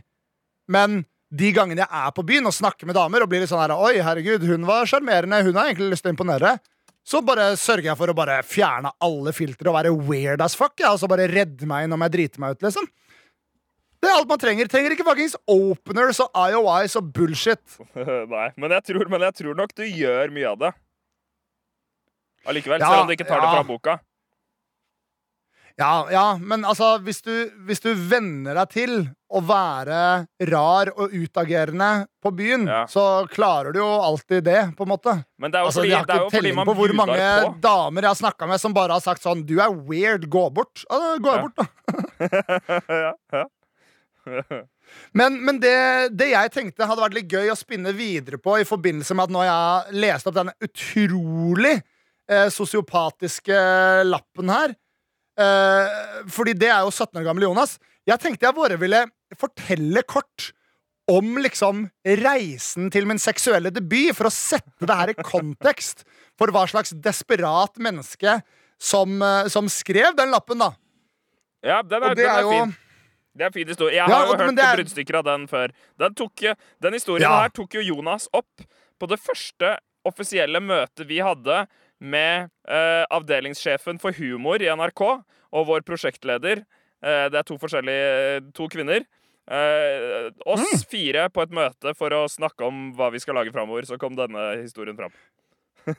Men 0.71 1.03
de 1.29 1.51
gangene 1.53 1.83
jeg 1.85 1.91
er 1.91 2.15
på 2.17 2.25
byen 2.27 2.49
og 2.49 2.55
snakker 2.57 2.89
med 2.89 2.97
damer 2.97 3.23
og 3.23 3.29
blir 3.31 3.43
litt 3.43 3.51
sånn 3.51 3.61
her 3.61 3.75
Oi, 3.77 3.99
herregud, 4.03 4.47
hun 4.49 4.65
var 4.67 4.89
sjarmerende, 4.89 5.43
hun 5.45 5.59
har 5.59 5.69
egentlig 5.69 5.93
lyst 5.93 6.07
til 6.07 6.15
å 6.15 6.17
imponere. 6.17 6.55
Så 7.07 7.23
bare 7.25 7.53
sørger 7.59 7.89
jeg 7.91 7.99
for 7.99 8.13
å 8.13 8.17
bare 8.17 8.41
fjerne 8.47 8.93
alle 9.03 9.33
filtre 9.35 9.71
og 9.71 9.77
være 9.79 9.93
weird 10.09 10.43
as 10.45 10.57
fuck. 10.59 10.77
Ja, 10.83 10.93
og 10.95 11.01
så 11.03 11.09
bare 11.11 11.29
redde 11.31 11.69
meg 11.69 11.87
inn 11.87 11.97
om 11.97 12.05
jeg 12.07 12.15
driter 12.17 12.43
meg 12.43 12.57
ut, 12.57 12.67
liksom. 12.67 12.87
Det 14.01 14.09
er 14.09 14.17
alt 14.17 14.29
man 14.31 14.41
trenger. 14.41 14.69
Trenger 14.71 14.95
ikke 14.95 15.05
fuckings 15.05 15.35
openers 15.51 16.21
og 16.25 16.37
IOIs 16.41 16.95
og 17.01 17.09
bullshit. 17.17 17.61
Nei, 18.35 18.47
men 18.57 18.77
jeg, 18.77 18.87
tror, 18.93 19.11
men 19.13 19.27
jeg 19.29 19.37
tror 19.43 19.59
nok 19.59 19.75
du 19.77 19.85
gjør 19.85 20.33
mye 20.37 20.53
av 20.53 20.61
det. 20.63 20.71
Allikevel, 22.49 22.81
Ja, 22.81 22.89
selv 22.89 23.03
om 23.05 23.11
du 23.11 23.17
ikke 23.17 23.29
tar 23.29 23.43
det 23.45 23.51
fra 23.53 23.67
boka. 23.69 23.99
Ja, 25.81 25.93
ja, 26.13 26.25
men 26.37 26.65
altså, 26.69 26.99
hvis 27.01 27.23
du, 27.25 27.33
hvis 27.65 27.81
du 27.81 27.89
venner 27.97 28.59
deg 28.61 28.69
til 28.75 28.95
å 29.31 29.41
være 29.47 30.01
rar 30.51 30.91
og 30.93 31.13
utagerende 31.15 31.89
på 32.21 32.33
byen, 32.37 32.67
Ja. 32.69 32.83
så 32.91 33.25
klarer 33.33 33.73
du 33.73 33.79
jo 33.81 33.87
alltid 34.03 34.45
det, 34.45 34.59
på 34.77 34.85
en 34.85 34.91
måte. 34.93 35.15
Men 35.41 35.51
det 35.55 35.61
er 35.61 35.63
jo 35.65 35.71
Altså, 35.71 35.81
fordi, 35.81 35.93
jeg 35.95 36.03
har 36.03 36.19
ikke 36.27 36.35
telling 36.35 36.59
på 36.69 36.75
hvor 36.81 36.93
mange 36.99 37.29
på. 37.47 37.55
damer 37.65 38.03
jeg 38.03 38.11
har 38.13 38.19
snakka 38.21 38.49
med 38.51 38.61
som 38.61 38.75
bare 38.77 38.93
har 38.99 39.01
sagt 39.05 39.23
sånn 39.25 39.47
Du 39.49 39.55
er 39.63 39.71
weird, 39.73 40.29
gå 40.29 40.43
bort. 40.53 40.85
Altså, 40.91 41.15
jeg 41.17 41.25
Ja. 41.25 41.41
bort, 41.41 41.57
da. 41.57 41.65
ja, 43.07 43.15
ja. 43.39 43.45
Men, 45.15 45.37
men 45.45 45.61
det, 45.63 46.11
det 46.19 46.33
jeg 46.33 46.51
tenkte 46.53 46.87
hadde 46.87 47.01
vært 47.05 47.15
litt 47.15 47.31
gøy 47.31 47.49
å 47.53 47.57
spinne 47.57 47.93
videre 47.97 48.37
på 48.43 48.57
i 48.61 48.67
forbindelse 48.67 49.15
med 49.15 49.29
at 49.29 49.35
nå 49.37 49.45
jeg 49.47 49.55
har 49.55 49.93
lest 49.95 50.27
opp 50.27 50.35
denne 50.35 50.55
utrolig 50.67 51.77
eh, 52.29 52.49
sosiopatiske 52.51 53.61
lappen 54.11 54.51
her 54.51 54.75
eh, 55.41 56.25
Fordi 56.31 56.55
det 56.59 56.69
er 56.71 56.85
jo 56.85 56.91
17 56.93 57.21
år 57.21 57.27
gamle 57.31 57.49
Jonas. 57.49 57.79
Jeg 58.09 58.21
tenkte 58.23 58.47
jeg 58.49 58.57
bare 58.57 58.79
ville 58.81 59.05
fortelle 59.39 60.03
kort 60.09 60.51
om 61.11 61.37
liksom 61.43 61.89
reisen 62.07 62.91
til 62.95 63.07
min 63.09 63.19
seksuelle 63.19 63.73
debut, 63.75 64.13
for 64.15 64.29
å 64.29 64.33
sette 64.35 64.87
det 64.87 64.97
her 64.97 65.11
i 65.11 65.17
kontekst 65.19 66.05
for 66.39 66.53
hva 66.55 66.63
slags 66.71 66.93
desperat 67.03 67.81
menneske 67.83 68.39
som, 68.81 69.17
eh, 69.23 69.49
som 69.53 69.67
skrev 69.69 70.15
den 70.17 70.31
lappen, 70.33 70.59
da. 70.63 70.71
Ja, 71.67 71.83
den 71.83 72.03
er, 72.03 72.15
det 72.15 72.23
den 72.25 72.31
er 72.31 72.39
er 72.39 72.47
jo 72.47 72.51
fin. 72.55 72.77
Det 73.37 73.47
er 73.47 73.51
fin 73.55 73.69
historie. 73.69 73.95
Jeg 73.95 74.09
Ja, 74.09 74.15
har 74.17 74.27
jo 74.27 74.37
hørt 74.39 74.59
er- 74.59 74.77
bruddstykker 74.77 75.19
av 75.21 75.25
den 75.25 75.47
før. 75.47 75.71
Den, 75.99 76.15
tok, 76.15 76.35
den 76.81 76.93
historien 76.97 77.23
Ja. 77.31 77.43
her 77.43 77.49
tok 77.51 77.75
jo 77.75 77.81
Jonas 77.81 78.29
opp 78.35 78.63
på 79.01 79.09
det 79.09 79.21
første 79.21 79.79
offisielle 80.05 80.61
møtet 80.61 81.07
vi 81.07 81.19
hadde 81.19 81.67
med 82.01 82.49
eh, 82.69 83.05
avdelingssjefen 83.13 83.99
for 84.01 84.13
humor 84.17 84.63
i 84.63 84.69
NRK 84.73 85.03
og 85.53 85.67
vår 85.69 85.83
prosjektleder. 85.87 86.63
Eh, 87.05 87.27
det 87.33 87.41
er 87.41 87.47
to 87.49 87.57
forskjellige 87.61 88.53
to 88.57 88.69
kvinner. 88.73 89.05
Eh, 89.51 90.31
oss 90.47 90.63
Mm. 90.63 90.85
fire 90.91 91.29
på 91.33 91.43
et 91.43 91.51
møte 91.51 91.95
for 91.99 92.11
å 92.15 92.25
snakke 92.31 92.63
om 92.67 92.93
hva 92.95 93.11
vi 93.13 93.19
skal 93.19 93.35
lage 93.35 93.53
framover. 93.53 93.83
Så 93.89 93.99
kom 93.99 94.15
denne 94.17 94.63
historien 94.63 94.97
fram. 94.97 95.11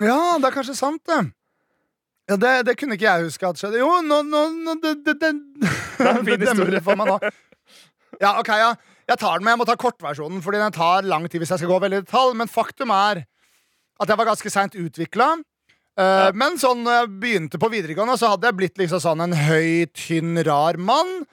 Ja, 0.00 0.38
det 0.38 0.46
er 0.48 0.54
kanskje 0.54 0.76
sant, 0.78 1.02
det. 1.06 1.20
Ja, 2.28 2.36
det, 2.36 2.52
det 2.68 2.76
kunne 2.78 2.96
ikke 2.98 3.08
jeg 3.08 3.24
huske 3.28 3.48
at 3.48 3.56
skjedde. 3.60 3.78
Jo, 3.80 3.88
nå, 4.04 4.20
nå, 4.28 4.42
nå 4.52 4.74
det, 4.82 4.94
det, 5.06 5.14
det, 5.20 5.32
fin 5.98 6.24
det 6.28 6.38
demrer 6.44 6.78
historie. 6.78 6.82
for 6.84 6.98
meg 7.00 7.08
nå. 7.08 7.18
Ja, 8.20 8.34
ok, 8.40 8.50
ja. 8.58 8.70
Jeg 9.08 9.16
tar 9.22 9.38
den, 9.38 9.44
men 9.46 9.54
jeg 9.54 9.60
må 9.62 9.66
ta 9.68 9.76
kortversjonen, 9.80 10.42
fordi 10.44 10.60
den 10.60 10.74
tar 10.76 11.06
lang 11.08 11.24
tid 11.32 11.40
hvis 11.40 11.52
jeg 11.54 11.62
skal 11.62 11.70
gå 11.72 11.78
veldig 11.86 12.02
i 12.02 12.04
detalj. 12.04 12.34
Men 12.36 12.50
faktum 12.52 12.92
er 12.92 13.22
at 14.00 14.08
jeg 14.08 14.16
var 14.20 14.28
ganske 14.30 14.50
seint 14.52 14.74
utvikla. 14.78 15.32
Ja. 15.98 16.30
Men 16.30 16.54
sånn 16.62 16.84
jeg 16.86 17.08
begynte 17.18 17.58
på 17.58 17.70
videregående, 17.72 18.14
så 18.20 18.28
hadde 18.30 18.46
jeg 18.46 18.54
blitt 18.60 18.78
liksom 18.78 19.00
sånn 19.02 19.24
en 19.24 19.32
høy, 19.34 19.86
tynn, 19.98 20.36
rar 20.46 20.78
mann. 20.78 21.24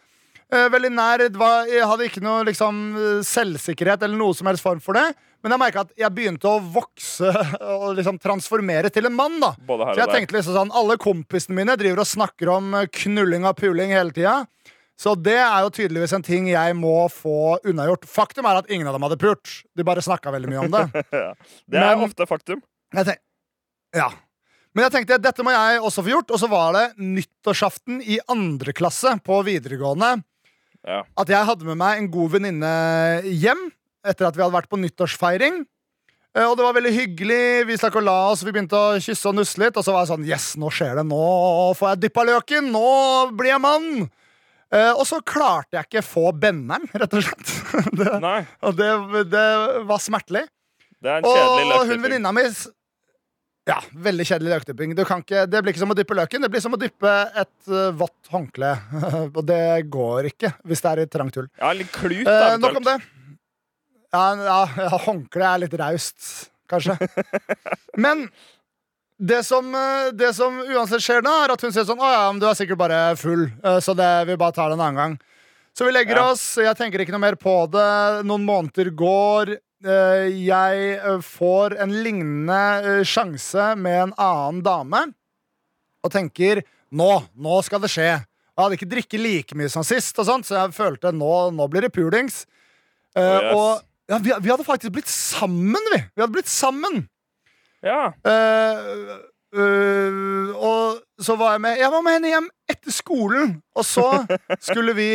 Uh, 0.53 0.67
veldig 0.73 0.89
nær. 0.93 1.21
var- 1.37 1.67
Jeg 1.69 1.85
hadde 1.85 2.05
ikke 2.07 2.21
noe 2.21 2.43
liksom 2.45 2.79
eh, 2.95 3.21
selvsikkerhet 3.25 4.01
eller 4.05 4.17
noe 4.17 4.33
som 4.33 4.47
helst 4.47 4.63
form 4.65 4.79
for 4.81 4.93
det. 4.93 5.05
Men 5.43 5.51
jeg 5.53 5.59
merka 5.61 5.81
at 5.85 5.91
jeg 5.97 6.09
begynte 6.17 6.49
å 6.49 6.57
vokse 6.73 7.29
og 7.61 7.95
liksom 7.97 8.17
transformere 8.21 8.89
til 8.93 9.05
en 9.05 9.13
mann. 9.17 9.39
da 9.41 9.53
Så 9.93 10.01
jeg 10.01 10.09
tenkte 10.15 10.37
liksom 10.39 10.55
sånn 10.57 10.73
Alle 10.73 10.97
kompisene 10.97 11.57
mine 11.59 11.75
driver 11.77 12.01
og 12.01 12.09
snakker 12.09 12.49
om 12.57 12.73
eh, 12.81 12.87
knulling 12.89 13.45
og 13.45 13.57
puling 13.57 13.93
hele 13.93 14.13
tida. 14.15 14.47
Så 14.97 15.11
det 15.19 15.35
er 15.35 15.59
jo 15.65 15.71
tydeligvis 15.75 16.13
en 16.15 16.23
ting 16.23 16.45
jeg 16.47 16.75
må 16.79 17.09
få 17.11 17.57
unnagjort. 17.67 18.05
Faktum 18.07 18.45
er 18.47 18.61
at 18.61 18.69
ingen 18.71 18.87
av 18.87 18.95
dem 18.95 19.03
hadde 19.03 19.17
pult. 19.19 19.57
De 19.75 19.83
bare 19.83 19.99
snakka 20.05 20.31
veldig 20.31 20.51
mye 20.53 20.61
om 20.63 20.71
det. 20.71 20.85
Det 21.67 21.81
er 21.81 21.95
Men- 21.97 22.05
ofte 22.07 22.27
faktum. 22.29 22.61
Tenk, 22.95 23.19
ja. 23.95 24.07
Men 24.75 24.85
jeg 24.85 24.91
tenkte 24.93 25.17
dette 25.23 25.43
må 25.43 25.51
jeg 25.51 25.81
også 25.83 26.03
få 26.03 26.13
gjort. 26.13 26.31
Og 26.31 26.39
så 26.39 26.47
var 26.51 26.73
det 26.77 26.85
nyttårsaften 26.99 27.99
i 28.03 28.19
andre 28.31 28.71
klasse 28.75 29.17
på 29.23 29.41
videregående 29.47 30.21
Ja. 30.85 31.01
at 31.17 31.27
jeg 31.31 31.45
hadde 31.47 31.65
med 31.65 31.79
meg 31.81 31.97
en 31.99 32.09
god 32.13 32.31
venninne 32.37 32.71
hjem 33.25 33.67
etter 34.05 34.27
at 34.29 34.35
vi 34.37 34.43
hadde 34.43 34.53
vært 34.55 34.69
på 34.71 34.77
nyttårsfeiring. 34.79 35.63
Eh, 36.35 36.43
Og 36.45 36.55
det 36.59 36.63
var 36.67 36.75
veldig 36.75 36.91
hyggelig. 36.93 37.65
Vi 37.67 37.77
stakk 37.79 37.95
og 37.99 38.03
la 38.07 38.17
oss, 38.31 38.43
vi 38.43 38.51
begynte 38.51 38.75
å 38.79 38.99
kysse 39.01 39.27
og 39.27 39.35
nusse 39.39 39.57
litt. 39.59 39.75
Og 39.75 39.83
så 39.83 39.91
var 39.95 40.05
jeg 40.05 40.11
sånn 40.15 40.27
Yes, 40.27 40.53
nå 40.59 40.71
skjer 40.71 40.95
det. 40.99 41.05
Nå 41.07 41.23
får 41.79 41.95
jeg 41.95 42.03
dyppa 42.07 42.25
løken. 42.27 42.71
Nå 42.71 42.85
blir 43.35 43.51
jeg 43.55 43.63
mann. 43.63 44.09
Eh, 44.75 44.91
og 44.91 45.05
så 45.07 45.21
klarte 45.23 45.77
jeg 45.77 45.87
ikke 45.87 46.03
få 46.03 46.29
benneren, 46.35 46.87
rett 46.91 47.13
og 47.15 47.23
slett. 47.23 47.51
det, 47.99 48.39
og 48.65 48.79
det, 48.79 48.89
det 49.31 49.45
var 49.87 50.01
smertelig. 50.03 50.45
det 50.99 51.13
er 51.13 51.21
en 51.21 51.27
kjedelig 51.29 51.77
Og 51.77 51.91
hun 51.91 52.03
venninna 52.03 52.33
mi 52.35 52.43
Ja, 53.65 53.79
veldig 54.07 54.25
kjedelig 54.29 54.51
løkdypping. 54.51 54.95
Du 54.97 55.03
kan 55.07 55.23
ikke, 55.23 55.45
det 55.49 55.61
blir 55.63 55.73
ikke 55.73 55.81
som 55.81 55.93
å 55.95 55.97
dyppe 55.97 56.17
løken, 56.19 56.43
det 56.43 56.51
blir 56.53 56.61
som 56.61 56.75
å 56.75 56.81
dyppe 56.81 57.13
et 57.41 57.69
uh, 57.71 57.87
vått 57.97 58.29
håndkle. 58.33 58.73
og 59.37 59.39
det 59.47 59.61
går 59.93 60.29
ikke 60.33 60.51
hvis 60.67 60.83
det 60.83 60.91
er 60.91 61.03
i 61.05 61.07
trangt 61.09 61.39
hull. 61.39 61.47
Ja, 61.61 61.71
litt 61.73 61.93
klut, 61.95 62.27
Eh, 62.27 62.41
da. 62.43 62.57
nok 62.61 62.81
om 62.81 62.89
det. 62.89 62.99
Ja, 64.15 64.25
ja, 64.37 64.59
ja 64.85 64.99
håndkle 65.07 65.47
er 65.49 65.63
litt 65.63 65.73
raust, 65.81 66.51
kanskje. 66.71 66.99
Men 68.05 68.27
det 69.19 69.43
som, 69.47 69.67
eh, 69.75 70.11
det 70.13 70.33
som 70.35 70.57
uansett 70.59 71.01
skjer 71.03 71.21
da, 71.23 71.33
er 71.45 71.53
at 71.53 71.61
hun 71.63 71.71
sier 71.71 71.85
sånn 71.87 72.01
Å 72.03 72.09
ja, 72.11 72.23
men 72.31 72.39
du 72.41 72.47
er 72.49 72.57
sikkert 72.57 72.77
bare 72.81 73.15
full, 73.19 73.45
eh, 73.63 73.79
så 73.79 73.95
det, 73.95 74.09
vi 74.27 74.35
bare 74.37 74.51
tar 74.55 74.69
det 74.69 74.75
en 74.79 74.83
annen 74.85 74.95
gang. 74.99 75.15
Så 75.75 75.85
vi 75.87 75.91
legger 75.91 76.15
Ja. 76.17 76.31
oss. 76.31 76.55
Jeg 76.55 76.75
tenker 76.77 76.99
ikke 77.03 77.11
noe 77.11 77.19
mer 77.19 77.35
på 77.35 77.69
det. 77.69 78.23
Noen 78.25 78.45
måneder 78.47 78.91
går. 78.95 79.57
Eh, 79.85 80.29
Jeg 80.31 81.21
får 81.21 81.75
en 81.79 81.91
lignende 81.91 83.03
sjanse 83.05 83.75
med 83.77 84.03
en 84.03 84.13
annen 84.17 84.61
dame 84.63 85.13
og 86.03 86.11
tenker 86.11 86.63
nå, 86.93 87.23
nå 87.37 87.63
skal 87.63 87.79
det 87.81 87.89
skje. 87.91 88.07
Jeg 88.55 88.63
hadde 88.63 88.77
ikke 88.77 88.89
drikket 88.89 89.19
like 89.19 89.55
mye 89.55 89.69
som 89.69 89.83
sist, 89.83 90.17
og 90.19 90.25
sånt, 90.25 90.45
så 90.47 90.55
jeg 90.63 90.71
følte 90.77 91.11
nå, 91.11 91.51
nå 91.51 91.67
blir 91.69 91.81
det 91.81 91.91
pulings. 91.91 92.45
Oh, 93.15 93.21
yes. 93.21 93.53
Og 93.55 93.81
ja, 94.07 94.17
vi, 94.19 94.31
vi 94.39 94.49
hadde 94.49 94.63
faktisk 94.63 94.91
blitt 94.95 95.07
sammen, 95.11 95.81
vi. 95.91 95.99
Vi 96.15 96.21
hadde 96.23 96.31
blitt 96.33 96.47
sammen. 96.47 97.09
Ja. 97.85 98.09
Uh, 98.25 99.15
uh, 99.55 100.49
og 100.57 100.99
så 101.21 101.35
var 101.39 101.55
jeg 101.55 101.61
med 101.63 101.77
Jeg 101.79 101.91
var 101.93 102.01
med 102.05 102.17
henne 102.17 102.31
hjem 102.33 102.49
etter 102.71 102.91
skolen, 102.95 103.55
og 103.77 103.85
så 103.87 104.07
skulle 104.71 104.95
vi 104.97 105.09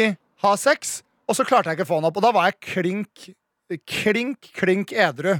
ha 0.44 0.54
sex, 0.56 1.00
og 1.28 1.36
så 1.36 1.44
klarte 1.44 1.70
jeg 1.72 1.80
ikke 1.80 1.88
å 1.88 1.92
få 1.92 1.98
henne 2.00 2.10
opp. 2.12 2.18
Og 2.20 2.24
da 2.24 2.32
var 2.36 2.46
jeg 2.48 2.60
klink, 2.70 3.30
klink, 3.90 4.52
klink 4.56 4.94
edru. 4.96 5.34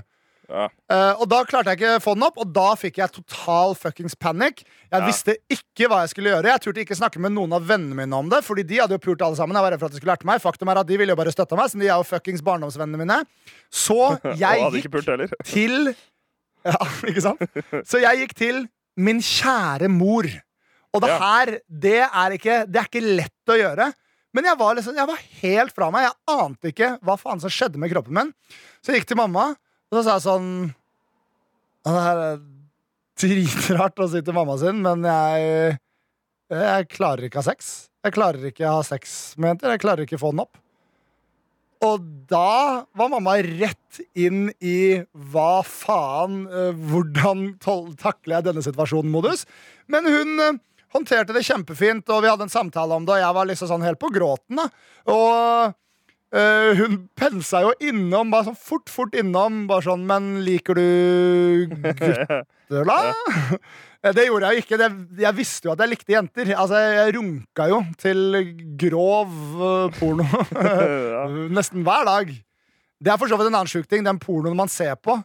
ja. 0.51 0.67
Uh, 0.91 1.15
og 1.23 1.29
da 1.31 1.39
klarte 1.47 1.71
jeg 1.73 1.79
ikke 1.81 1.95
å 1.97 2.03
få 2.03 2.17
den 2.19 2.27
opp, 2.27 2.39
og 2.43 2.51
da 2.53 2.67
fikk 2.79 2.99
jeg 3.01 3.15
total 3.15 3.77
fuckings 3.79 4.17
panic. 4.19 4.65
Jeg 4.91 4.99
Ja. 5.01 5.07
visste 5.07 5.37
ikke 5.55 5.87
hva 5.89 6.03
jeg 6.03 6.11
skulle 6.17 6.35
gjøre. 6.35 6.51
Jeg 6.51 6.61
turte 6.67 6.83
ikke 6.85 6.99
snakke 6.99 7.23
med 7.23 7.33
noen 7.39 7.55
av 7.55 7.63
vennene 7.71 7.95
mine 8.03 8.19
om 8.19 8.29
det, 8.29 8.43
Fordi 8.45 8.67
de 8.67 8.81
hadde 8.83 8.99
jo 8.99 9.05
pult 9.07 9.23
alle 9.23 9.39
sammen. 9.39 9.55
Jeg 9.55 9.63
var 9.63 9.71
redd 9.77 9.81
for 9.81 9.87
at 9.87 9.95
de 9.95 10.03
skulle 10.03 10.13
lærte 10.17 10.27
meg. 10.27 10.43
Faktum 10.43 10.69
er 10.75 10.83
at 10.83 10.91
de 10.91 10.99
ville 10.99 11.15
jo 11.15 11.21
bare 11.23 11.31
støtte 11.33 11.57
meg, 11.57 11.71
så 11.71 11.79
de 11.79 11.87
er 11.87 11.95
jo 11.95 12.03
fuckings 12.11 12.43
barndomsvennene 12.43 12.99
mine. 12.99 13.21
Så 13.71 14.19
jeg 14.43 14.67
gikk 14.83 14.91
til 15.47 15.95
Ja, 16.67 16.77
ikke 17.09 17.23
sant? 17.25 17.43
Så 17.89 18.01
jeg 18.03 18.23
gikk 18.25 18.35
til 18.39 18.63
min 19.01 19.21
kjære 19.25 19.89
mor. 19.93 20.27
Og 20.93 21.03
det 21.05 21.11
Ja. 21.13 21.19
her, 21.23 21.53
det 21.71 21.99
er 22.05 22.35
ikke, 22.37 22.57
det 22.67 22.81
er 22.81 22.89
ikke 22.91 23.05
lett 23.17 23.53
å 23.53 23.57
gjøre. 23.61 23.93
Men 24.35 24.47
jeg 24.47 24.59
var, 24.61 24.75
liksom, 24.79 24.95
jeg 24.99 25.07
var 25.11 25.21
helt 25.41 25.75
fra 25.75 25.89
meg. 25.95 26.05
Jeg 26.09 26.39
ante 26.39 26.71
ikke 26.73 26.89
hva 27.07 27.17
faen 27.19 27.41
som 27.43 27.51
skjedde 27.51 27.79
med 27.83 27.91
kroppen 27.91 28.15
min. 28.15 28.33
Så 28.83 28.93
jeg 28.93 29.01
gikk 29.03 29.09
til 29.13 29.19
mamma, 29.19 29.49
og 29.91 29.97
så 29.99 30.03
sa 30.07 30.17
jeg 30.19 30.27
sånn 30.29 30.51
Det 31.87 32.03
her 32.05 32.21
er 32.27 32.41
dritrart 33.21 34.03
å 34.05 34.09
si 34.13 34.21
til 34.25 34.37
mamma 34.37 34.57
sin, 34.61 34.83
men 34.85 35.03
jeg 35.07 35.79
Jeg 36.51 36.89
klarer 36.91 37.27
ikke 37.29 37.39
å 37.39 37.45
ha 37.45 37.49
sex. 37.53 37.71
Jeg 38.05 38.15
klarer 38.17 38.47
ikke 38.51 38.67
å 38.67 38.79
ha 38.81 38.83
sex 38.87 39.35
med 39.39 39.53
jenter. 39.55 39.71
Jeg 39.77 39.83
klarer 39.85 40.03
ikke 40.07 40.19
å 40.19 40.23
få 40.25 40.31
den 40.35 40.43
opp. 40.43 40.57
Og 41.81 42.03
da 42.29 42.85
var 42.93 43.09
mamma 43.09 43.39
rett 43.41 44.01
inn 44.19 44.51
i 44.61 45.01
hva 45.33 45.63
faen, 45.65 46.43
eh, 46.47 46.75
hvordan 46.77 47.55
takler 47.63 48.37
jeg 48.37 48.49
denne 48.51 48.65
situasjonen-modus. 48.67 49.47
Men 49.89 50.09
hun 50.09 50.43
eh, 50.45 50.59
håndterte 50.93 51.33
det 51.37 51.47
kjempefint, 51.47 52.05
og 52.13 52.25
vi 52.25 52.31
hadde 52.31 52.49
en 52.49 52.53
samtale 52.53 52.99
om 52.99 53.07
det, 53.09 53.17
og 53.17 53.25
jeg 53.25 53.37
var 53.39 53.49
liksom 53.49 53.71
sånn 53.73 53.87
helt 53.87 54.01
på 54.03 54.13
gråten. 54.13 54.61
da. 54.61 54.69
Og 55.09 55.77
eh, 56.33 56.73
hun 56.79 56.97
pensa 57.19 57.63
jo 57.65 57.73
innom, 57.91 58.31
bare 58.33 58.51
sånn 58.51 58.59
fort, 58.59 58.91
fort 58.93 59.15
innom, 59.19 59.65
bare 59.71 59.87
sånn 59.87 60.05
Men 60.09 60.29
liker 60.47 60.79
du 60.79 61.71
gutter, 61.71 62.45
da? 62.71 62.99
Eh, 64.01 64.15
Det 64.17 64.23
gjorde 64.25 64.49
jeg 64.49 64.57
jo 64.57 64.63
ikke. 64.65 64.77
Det, 64.81 64.87
jeg 65.21 65.37
visste 65.37 65.69
jo 65.69 65.73
at 65.75 65.81
jeg 65.85 65.91
likte 65.91 66.15
jenter. 66.15 66.51
Altså, 66.57 66.79
jeg 66.81 67.11
runka 67.19 67.67
jo 67.69 67.81
til 68.01 68.39
grov 68.81 69.35
eh, 69.61 69.99
porno. 69.99 70.25
Nesten 71.59 71.85
hver 71.85 72.07
dag. 72.09 72.31
Det 73.01 73.13
er 73.13 73.19
for 73.21 73.29
så 73.29 73.37
vidt 73.37 73.51
en 73.51 73.59
annen 73.59 73.69
sjuk 73.69 73.85
ting. 73.91 74.01
Den 74.07 74.17
pornoen 74.23 74.57
man 74.57 74.73
ser 74.73 74.97
på 74.97 75.19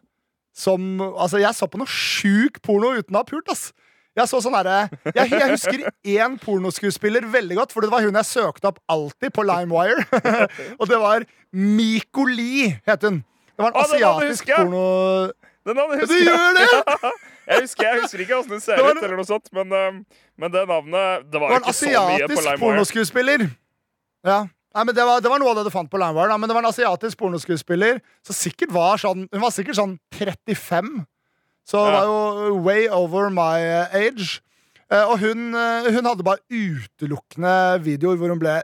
som 0.55 0.99
Altså, 1.05 1.39
jeg 1.39 1.55
så 1.55 1.67
på 1.67 1.79
noe 1.79 1.87
sjuk 1.91 2.59
porno 2.63 2.93
uten 2.99 3.15
å 3.15 3.23
ha 3.23 3.27
pult, 3.27 3.47
ass. 3.51 3.69
Jeg 4.15 4.29
så 4.31 4.39
sånn 4.39 4.55
jeg, 4.55 5.27
jeg 5.27 5.47
husker 5.51 5.81
én 6.15 6.37
pornoskuespiller 6.39 7.25
veldig 7.27 7.57
godt, 7.59 7.73
for 7.75 7.83
det 7.83 7.91
var 7.91 8.05
hun 8.05 8.15
jeg 8.15 8.29
søkte 8.29 8.69
opp 8.71 8.79
alltid 8.87 9.33
på 9.35 9.43
LimeWire. 9.43 10.05
og 10.79 10.87
det 10.87 10.99
var 11.01 11.25
Miko 11.51 12.23
Lee, 12.29 12.77
het 12.87 13.03
hun. 13.03 13.19
Det 13.55 13.63
var 13.63 13.73
en 13.73 13.79
Å, 13.79 13.83
asiatisk 13.83 14.51
porno... 14.53 14.85
Den 15.65 15.79
navnet 15.79 15.99
Du 15.99 16.05
husker 16.05 16.21
jeg. 16.21 16.29
gjør 16.29 16.59
det?! 16.59 17.11
Jeg 17.45 17.61
husker, 17.61 17.85
jeg 17.85 18.01
husker 18.01 18.21
ikke 18.23 18.37
åssen 18.39 18.53
den 18.55 18.61
ser 18.63 18.79
ut, 18.81 18.97
eller 19.05 19.19
noe 19.19 19.27
sånt, 19.27 19.51
men, 19.53 19.69
um, 19.69 19.97
men 20.41 20.49
det 20.49 20.63
navnet 20.65 21.27
Det 21.27 21.35
Det 21.35 21.41
var 21.43 21.51
var 21.51 21.59
en 21.59 21.67
ikke 21.67 21.73
så 21.77 21.85
mye 21.91 21.99
på 22.01 22.39
asiatisk 22.39 22.61
pornoskuespiller. 22.63 23.43
Ja. 24.25 24.37
Nei, 24.73 24.83
men 24.89 24.95
det 24.97 25.05
var, 25.05 25.21
det 25.21 25.29
var 25.29 25.43
noe 25.43 25.51
av 25.53 25.59
det 25.59 25.65
du 25.67 25.69
fant 25.75 25.91
på 25.91 25.99
LimeWire. 26.01 26.39
Men 26.41 26.49
det 26.49 26.55
var 26.57 26.65
en 26.65 26.71
asiatisk 26.71 27.19
pornoskuespiller 27.21 28.01
som 28.25 28.35
sikkert 28.39 28.73
var 28.73 28.97
sånn 28.97 29.27
Hun 29.29 29.43
var 29.43 29.53
sikkert 29.53 29.77
sånn 29.77 29.93
35. 30.17 30.89
Så 31.65 31.81
det 31.81 31.93
var 31.97 32.05
jo 32.45 32.57
way 32.61 32.85
over 32.93 33.31
my 33.33 33.57
eh, 33.57 33.95
age. 33.97 34.39
Eh, 34.91 35.01
og 35.01 35.17
hun, 35.23 35.49
eh, 35.57 35.89
hun 35.95 36.05
hadde 36.05 36.25
bare 36.25 36.43
utelukkende 36.53 37.55
videoer 37.85 38.21
hvor 38.21 38.33
hun 38.33 38.41
ble 38.41 38.59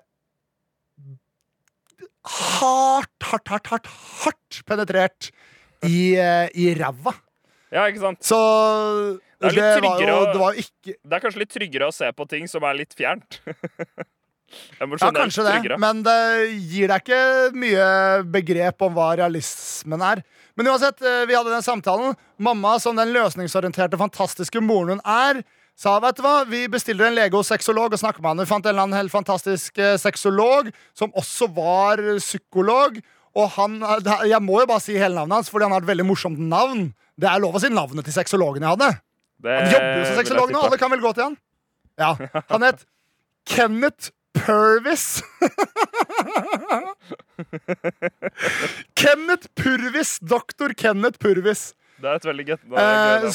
hardt, 2.22 3.26
hardt, 3.26 3.50
hardt, 3.50 3.72
hardt, 3.74 3.90
hardt 4.22 4.62
penetrert 4.70 5.32
i, 5.82 6.14
i 6.14 6.68
ræva. 6.78 7.16
Ja, 7.74 7.88
ikke 7.90 8.04
sant? 8.04 8.22
Så 8.22 8.38
Det 9.42 9.56
det, 9.56 9.82
var 9.82 10.02
jo 10.04 10.18
Det 10.30 10.40
var 10.42 10.58
ikke 10.60 10.94
Det 10.94 11.16
er 11.16 11.22
kanskje 11.24 11.42
litt 11.42 11.54
tryggere 11.56 11.88
å 11.90 11.96
se 11.96 12.12
på 12.14 12.28
ting 12.30 12.46
som 12.52 12.62
er 12.68 12.78
litt 12.84 12.94
fjernt. 12.94 13.40
Ja, 14.80 15.12
kanskje 15.16 15.46
det, 15.46 15.56
tryggere. 15.56 15.78
men 15.80 16.04
det 16.04 16.18
gir 16.72 16.92
deg 16.92 17.04
ikke 17.04 17.24
mye 17.56 17.88
begrep 18.34 18.82
om 18.88 18.94
hva 18.98 19.12
realismen 19.20 20.02
er. 20.06 20.24
Men 20.60 20.68
uansett, 20.74 21.02
eh, 21.02 21.24
vi 21.30 21.36
hadde 21.38 21.54
den 21.54 21.64
samtalen. 21.66 22.16
Mamma, 22.38 22.78
som 22.80 22.96
den 22.96 23.14
løsningsorienterte, 23.16 24.00
fantastiske 24.00 24.62
moren 24.62 24.98
hun 24.98 25.04
er, 25.08 25.44
sa 25.78 25.96
vet 26.04 26.20
du 26.20 26.22
hva, 26.26 26.42
vi 26.46 26.66
bestiller 26.70 27.08
en 27.08 27.16
lege 27.16 27.38
hos 27.38 27.50
sexolog 27.50 27.94
og 27.94 28.02
snakker 28.02 28.22
med 28.22 28.34
han. 28.34 28.44
Vi 28.44 28.50
fant 28.50 28.66
en 28.66 28.74
eller 28.74 28.86
annen 28.86 29.00
helt 29.00 29.14
fantastisk 29.14 29.78
eh, 29.82 29.96
sexolog 30.02 30.70
som 30.98 31.14
også 31.18 31.48
var 31.56 32.04
psykolog. 32.20 33.00
Og 33.40 33.48
han, 33.56 33.80
eh, 33.82 34.28
jeg 34.34 34.44
må 34.44 34.60
jo 34.62 34.70
bare 34.70 34.84
si 34.84 34.98
hele 35.00 35.16
navnet 35.16 35.40
hans, 35.40 35.50
fordi 35.50 35.70
han 35.70 35.78
har 35.78 35.86
et 35.86 35.92
veldig 35.94 36.06
morsomt 36.10 36.42
navn. 36.42 36.92
Det 37.18 37.30
er 37.30 37.42
lov 37.42 37.56
å 37.56 37.64
si 37.64 37.72
navnet 37.72 38.06
til 38.06 38.18
sexologen 38.18 38.66
jeg 38.66 38.76
hadde. 38.76 38.92
Det 39.42 39.58
Han 39.58 39.72
jobber 39.72 39.98
jo 39.98 40.06
som 40.06 40.20
sexolog 40.20 40.52
nå, 40.54 40.66
alle 40.68 40.78
kan 40.78 40.92
vel 40.94 41.02
gå 41.02 41.14
til 41.18 41.30
han. 41.30 41.38
Ja, 41.98 42.16
Han 42.52 42.66
het 42.66 42.84
Kenneth 43.52 44.12
Purvis. 44.34 45.24
Kenneth 48.94 49.48
Purvis. 49.56 50.20
Doktor 50.20 50.74
Kenneth 50.74 51.20
Purvis. 51.20 51.74
Det 52.02 52.10
er 52.10 52.16
et 52.22 52.26
veldig 52.26 52.46
gøy 52.48 52.58
navn. 52.72 53.26
Eh, 53.28 53.32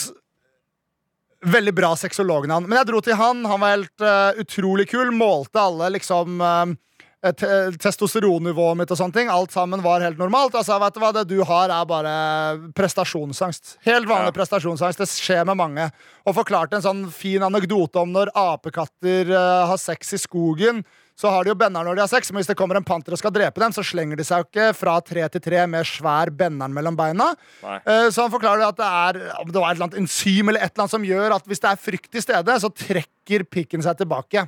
veldig 1.57 1.75
bra 1.77 1.93
sexolognavn. 2.01 2.67
Men 2.67 2.81
jeg 2.81 2.91
dro 2.91 3.01
til 3.05 3.19
han. 3.21 3.45
Han 3.47 3.63
var 3.63 3.77
helt 3.77 4.01
uh, 4.03 4.33
utrolig 4.43 4.89
kul. 4.91 5.13
Målte 5.15 5.63
alle 5.63 5.93
liksom 5.99 6.41
te 6.41 6.77
testosteronnivået 7.23 8.77
mitt 8.81 8.91
og 8.93 8.99
sånne 9.01 9.14
ting. 9.17 9.31
Alt 9.33 9.55
sammen 9.55 9.83
var 9.85 10.05
helt 10.05 10.19
normalt. 10.21 10.55
Altså, 10.55 10.77
vet 10.83 10.95
du 10.95 11.01
hva, 11.03 11.12
Det 11.17 11.25
du 11.31 11.39
har, 11.45 11.71
er 11.71 11.85
bare 11.89 12.73
prestasjonsangst. 12.77 13.77
Helt 13.87 14.07
vanlig 14.09 14.33
Ja. 14.33 14.37
prestasjonsangst. 14.37 14.99
Det 14.99 15.09
skjer 15.09 15.45
med 15.47 15.57
mange. 15.57 15.91
Og 16.27 16.35
forklarte 16.35 16.75
en 16.77 16.83
sånn 16.83 17.11
fin 17.11 17.41
anekdote 17.43 17.97
om 17.97 18.12
når 18.12 18.29
apekatter 18.35 19.31
uh, 19.33 19.67
har 19.67 19.77
sex 19.79 20.12
i 20.14 20.19
skogen. 20.19 20.85
Så 21.17 21.31
har 21.33 21.45
de 21.45 21.49
jo 21.49 21.55
benner 21.57 21.83
når 21.83 21.95
de 21.97 22.01
har 22.03 22.09
sex, 22.09 22.31
men 22.31 22.43
hvis 22.43 22.47
det 22.51 22.57
kommer 22.59 22.77
en 22.77 22.85
panter 22.85 23.12
og 23.12 23.19
skal 23.19 23.33
drepe 23.33 23.57
dem, 23.59 23.73
så 23.73 23.81
slenger 23.83 24.17
de 24.21 24.25
seg 24.25 24.43
jo 24.43 24.45
ikke 24.51 24.75
fra 24.77 25.01
tre 25.01 25.27
til 25.33 25.41
tre 25.41 25.62
med 25.67 25.87
svær 25.89 26.29
benneren 26.29 26.75
mellom 26.77 26.95
beina. 26.95 27.31
Eh, 27.64 28.11
Så 28.12 28.21
han 28.27 28.31
forklarer 28.31 28.69
at 28.69 28.77
det 28.77 28.85
er 28.85 29.41
om 29.41 29.49
det 29.49 29.57
var 29.62 29.71
et 29.73 29.77
eller 29.79 29.87
annet 29.89 29.99
enzym 30.03 30.49
eller 30.51 30.61
et 30.61 30.75
eller 30.75 30.85
annet 30.85 30.91
som 30.93 31.03
gjør 31.09 31.35
at 31.39 31.47
hvis 31.49 31.61
det 31.64 31.71
er 31.71 31.81
frykt 31.81 32.14
i 32.14 32.21
stedet, 32.21 32.61
så 32.61 32.69
trekker 32.69 33.45
pikken 33.49 33.81
seg 33.83 33.97
tilbake. 33.97 34.45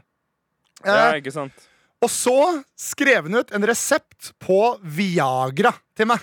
Ja, 0.85 1.09
er 1.09 1.23
ikke 1.23 1.33
sant? 1.33 1.53
Og 2.05 2.11
så 2.13 2.39
skrev 2.79 3.27
han 3.27 3.41
ut 3.41 3.53
en 3.55 3.67
resept 3.67 4.33
på 4.43 4.63
Viagra 4.83 5.75
til 5.99 6.11
meg. 6.11 6.23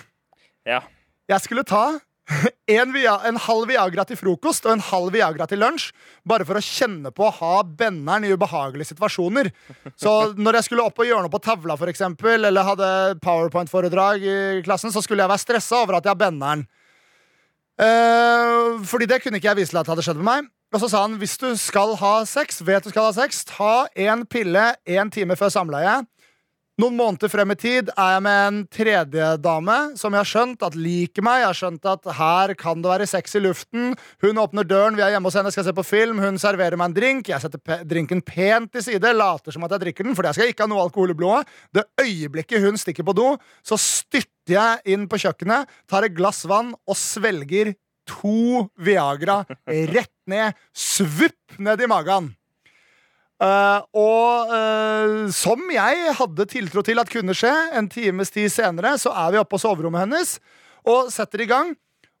Ja. 0.66 0.82
Jeg 1.28 1.42
skulle 1.44 1.66
ta 1.66 1.98
en, 2.78 2.94
via, 2.94 3.18
en 3.28 3.38
halv 3.38 3.68
Viagra 3.70 4.06
til 4.08 4.18
frokost 4.18 4.66
og 4.66 4.72
en 4.74 4.84
halv 4.88 5.12
Viagra 5.14 5.46
til 5.50 5.60
lunsj. 5.62 5.90
Bare 6.26 6.46
for 6.48 6.58
å 6.58 6.64
kjenne 6.64 7.12
på 7.14 7.28
å 7.28 7.34
ha 7.38 7.52
benneren 7.66 8.26
i 8.26 8.32
ubehagelige 8.34 8.94
situasjoner. 8.94 9.52
Så 10.00 10.32
når 10.34 10.60
jeg 10.60 10.68
skulle 10.70 10.88
opp 10.88 10.98
og 11.02 11.06
gjøre 11.06 11.26
noe 11.26 11.34
på 11.34 11.42
tavla, 11.44 11.76
for 11.78 11.92
eksempel, 11.92 12.48
eller 12.48 12.66
hadde 12.66 12.90
powerpoint-foredrag 13.22 14.26
i 14.26 14.38
klassen, 14.66 14.94
så 14.94 15.04
skulle 15.04 15.26
jeg 15.26 15.34
være 15.34 15.44
stressa 15.44 15.84
over 15.84 16.00
at 16.00 16.08
jeg 16.08 16.16
har 16.16 16.24
benneren. 16.24 16.66
Eh, 17.76 18.82
fordi 18.88 19.06
det 19.10 19.20
kunne 19.22 19.38
ikke 19.38 19.52
jeg 19.52 19.60
vise 19.60 19.74
til 19.74 19.82
at 19.82 19.92
hadde 19.92 20.04
skjedd 20.06 20.22
med 20.22 20.30
meg. 20.30 20.52
Og 20.74 20.82
så 20.82 20.90
sa 20.90 21.04
han 21.04 21.16
hvis 21.20 21.38
du 21.38 21.48
skal 21.60 21.94
ha 22.00 22.14
sex, 22.28 22.60
vet 22.66 22.84
du 22.84 22.90
skal 22.90 23.10
ha 23.10 23.14
sex, 23.16 23.44
ta 23.46 23.86
en 23.94 24.26
pille 24.26 24.72
én 24.88 25.12
time 25.14 25.38
før 25.38 25.52
samleie. 25.54 26.00
Noen 26.76 26.92
måneder 26.92 27.30
frem 27.32 27.54
i 27.54 27.56
tid 27.56 27.86
er 27.94 28.10
jeg 28.12 28.22
med 28.26 28.38
en 28.46 28.56
tredje 28.68 29.28
dame 29.40 29.76
som 29.96 30.12
jeg 30.12 30.20
har 30.20 30.28
skjønt 30.28 30.64
at 30.66 30.74
liker 30.76 31.24
meg. 31.24 31.38
Jeg 31.40 31.48
har 31.48 31.56
skjønt 31.56 31.88
at 31.88 32.10
her 32.18 32.52
kan 32.60 32.82
det 32.84 32.90
være 32.90 33.06
sex 33.08 33.38
i 33.38 33.40
luften. 33.40 33.94
Hun 34.20 34.42
åpner 34.42 34.68
døren, 34.68 34.98
vi 34.98 35.00
er 35.06 35.14
hjemme 35.14 35.30
hos 35.30 35.38
henne, 35.40 35.54
skal 35.54 35.64
se 35.64 35.72
på 35.72 35.86
film. 35.88 36.20
Hun 36.20 36.36
serverer 36.36 36.76
meg 36.76 36.90
en 36.90 36.98
drink. 36.98 37.30
Jeg 37.32 37.40
setter 37.46 37.80
drinken 37.88 38.20
pent 38.20 38.74
til 38.76 38.84
side, 38.90 39.14
later 39.16 39.56
som 39.56 39.64
at 39.64 39.72
jeg 39.72 39.86
drikker 39.86 40.04
den, 40.04 40.18
for 40.18 40.28
jeg 40.28 40.36
skal 40.36 40.52
ikke 40.52 40.66
ha 40.66 40.72
noe 40.74 40.84
alkohol 40.84 41.14
i 41.14 41.16
blodet. 41.16 41.56
Det 41.72 41.86
øyeblikket 42.04 42.68
hun 42.68 42.76
stikker 42.76 43.08
på 43.08 43.16
do, 43.16 43.30
så 43.64 43.80
styrter 43.80 44.58
jeg 44.58 44.98
inn 44.98 45.08
på 45.08 45.22
kjøkkenet, 45.24 45.72
tar 45.88 46.04
et 46.04 46.18
glass 46.18 46.44
vann 46.44 46.74
og 46.76 47.00
svelger 47.00 47.72
to 48.08 48.66
Viagra 48.78 49.42
rett 49.66 50.12
ned. 50.30 50.56
Svupp 50.72 51.58
ned 51.62 51.82
i 51.82 51.88
magen. 51.90 52.32
Uh, 53.36 53.82
og 53.92 54.48
uh, 54.48 55.26
som 55.34 55.60
jeg 55.68 56.12
hadde 56.16 56.46
tiltro 56.48 56.80
til 56.86 57.02
at 57.02 57.10
kunne 57.12 57.34
skje, 57.36 57.52
en 57.76 57.90
times 57.92 58.32
tid 58.32 58.48
senere, 58.52 58.94
så 58.96 59.12
er 59.12 59.34
vi 59.34 59.40
oppe 59.42 59.52
på 59.52 59.60
soverommet 59.60 60.06
hennes 60.06 60.38
og 60.88 61.10
setter 61.12 61.44
i 61.44 61.50
gang. 61.50 61.74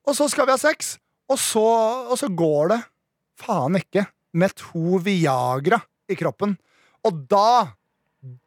Og 0.06 0.16
så 0.18 0.28
skal 0.28 0.44
vi 0.46 0.52
ha 0.52 0.60
sex, 0.60 0.96
og 1.30 1.40
så, 1.40 1.64
og 2.12 2.20
så 2.20 2.28
går 2.28 2.74
det 2.74 2.80
faen 3.40 3.78
ikke 3.80 4.04
med 4.36 4.52
to 4.60 5.00
Viagra 5.02 5.80
i 6.10 6.18
kroppen. 6.18 6.54
Og 7.06 7.24
da 7.30 7.72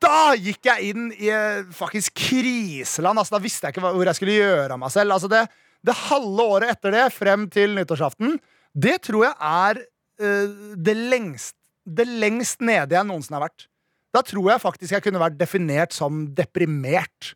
da 0.03 0.33
gikk 0.35 0.67
jeg 0.67 0.91
inn 0.91 1.09
i 1.15 1.29
faktisk 1.71 2.17
kriseland. 2.19 3.19
Altså, 3.21 3.37
da 3.37 3.43
visste 3.43 3.67
jeg 3.67 3.75
ikke 3.75 3.91
hvor 3.95 4.09
jeg 4.09 4.17
skulle 4.17 4.35
gjøre 4.35 4.75
av 4.75 4.81
meg 4.81 4.91
selv. 4.91 5.15
Altså, 5.15 5.29
det, 5.31 5.45
det 5.86 5.95
halve 6.09 6.45
året 6.55 6.73
etter 6.75 6.95
det, 6.95 7.05
frem 7.15 7.47
til 7.51 7.77
nyttårsaften, 7.77 8.38
det 8.75 8.99
tror 9.07 9.30
jeg 9.30 9.36
er 9.39 9.82
uh, 9.86 10.75
det 10.75 10.97
lengst 10.99 11.55
det 11.89 12.05
lengst 12.05 12.61
nede 12.65 12.95
jeg 12.95 13.07
noensinne 13.07 13.39
har 13.39 13.47
vært. 13.47 13.65
Da 14.13 14.21
tror 14.25 14.51
jeg 14.53 14.63
faktisk 14.63 14.95
jeg 14.95 15.05
kunne 15.05 15.21
vært 15.21 15.38
definert 15.39 15.95
som 15.95 16.25
deprimert. 16.36 17.34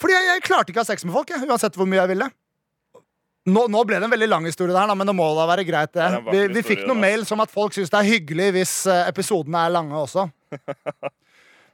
Fordi 0.00 0.16
jeg, 0.16 0.28
jeg 0.30 0.44
klarte 0.46 0.72
ikke 0.72 0.80
å 0.80 0.84
ha 0.84 0.90
sex 0.90 1.04
med 1.06 1.14
folk, 1.16 1.32
jeg, 1.32 1.44
uansett 1.48 1.76
hvor 1.76 1.88
mye 1.88 2.00
jeg 2.00 2.12
ville. 2.14 2.30
Nå, 3.50 3.64
nå 3.72 3.82
ble 3.88 3.96
det 3.96 4.04
en 4.04 4.12
veldig 4.12 4.28
lang 4.28 4.46
historie, 4.48 4.72
der, 4.76 4.92
men 4.96 5.08
det 5.08 5.16
må 5.16 5.26
da 5.36 5.46
være 5.48 5.64
greit. 5.68 5.92
det 5.96 6.08
Det 6.12 6.32
Vi, 6.32 6.42
vi 6.58 6.64
fikk 6.64 6.84
noen 6.88 7.00
mail 7.00 7.24
som 7.28 7.40
at 7.40 7.52
folk 7.52 7.76
syns 7.76 7.92
det 7.92 8.00
er 8.00 8.08
hyggelig 8.10 8.50
hvis 8.58 8.74
eh, 8.90 9.06
episodene 9.08 9.64
er 9.64 9.74
lange 9.78 9.96
også. 9.96 10.28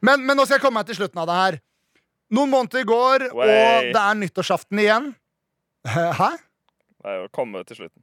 Men, 0.05 0.21
men 0.29 0.37
nå 0.37 0.45
skal 0.45 0.59
jeg 0.59 0.63
komme 0.63 0.77
meg 0.77 0.87
til 0.87 0.99
slutten 0.99 1.19
av 1.23 1.25
det 1.27 1.35
her. 1.35 1.55
Noen 2.37 2.51
måneder 2.53 2.85
går, 2.87 3.23
og 3.33 3.41
det 3.49 3.97
er 3.97 4.19
nyttårsaften 4.21 4.79
igjen. 4.83 5.07
Hæ? 5.87 6.31
Nei, 7.07 7.17
å 7.23 7.31
komme 7.35 7.63
til 7.69 7.79
slutten. 7.85 8.03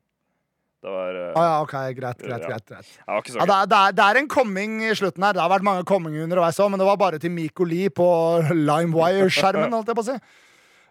Det 0.83 0.91
var 0.91 1.15
uh, 1.15 1.27
ah, 1.39 1.45
ja, 1.47 1.59
ok, 1.63 1.73
greit, 1.95 2.19
greit, 2.19 2.41
Ja. 2.43 2.47
greit, 2.49 2.65
greit. 2.67 2.87
Det 2.91 3.19
ikke 3.21 3.31
så 3.31 3.39
Ja, 3.39 3.45
det, 3.47 3.55
er, 3.55 3.67
det, 3.71 3.77
er, 3.77 3.93
det 3.95 4.05
er 4.05 4.19
en 4.19 4.27
coming 4.27 4.81
i 4.83 4.91
slutten 4.99 5.23
her. 5.23 5.35
Det 5.35 5.39
har 5.39 5.51
vært 5.53 5.63
mange 5.63 5.85
comminger 5.87 6.25
underveis 6.25 6.59
òg, 6.59 6.73
men 6.73 6.81
det 6.81 6.87
var 6.89 6.99
bare 6.99 7.19
til 7.23 7.31
Miko 7.31 7.63
Lee 7.67 7.91
på 7.93 8.07
LimeWire-skjermen. 8.51 9.71
holdt 9.77 9.93
jeg 9.93 9.99
på 9.99 10.03
å 10.03 10.09
si. 10.09 10.17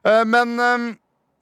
Uh, 0.08 0.22
Men 0.24 0.56
um, 0.56 0.86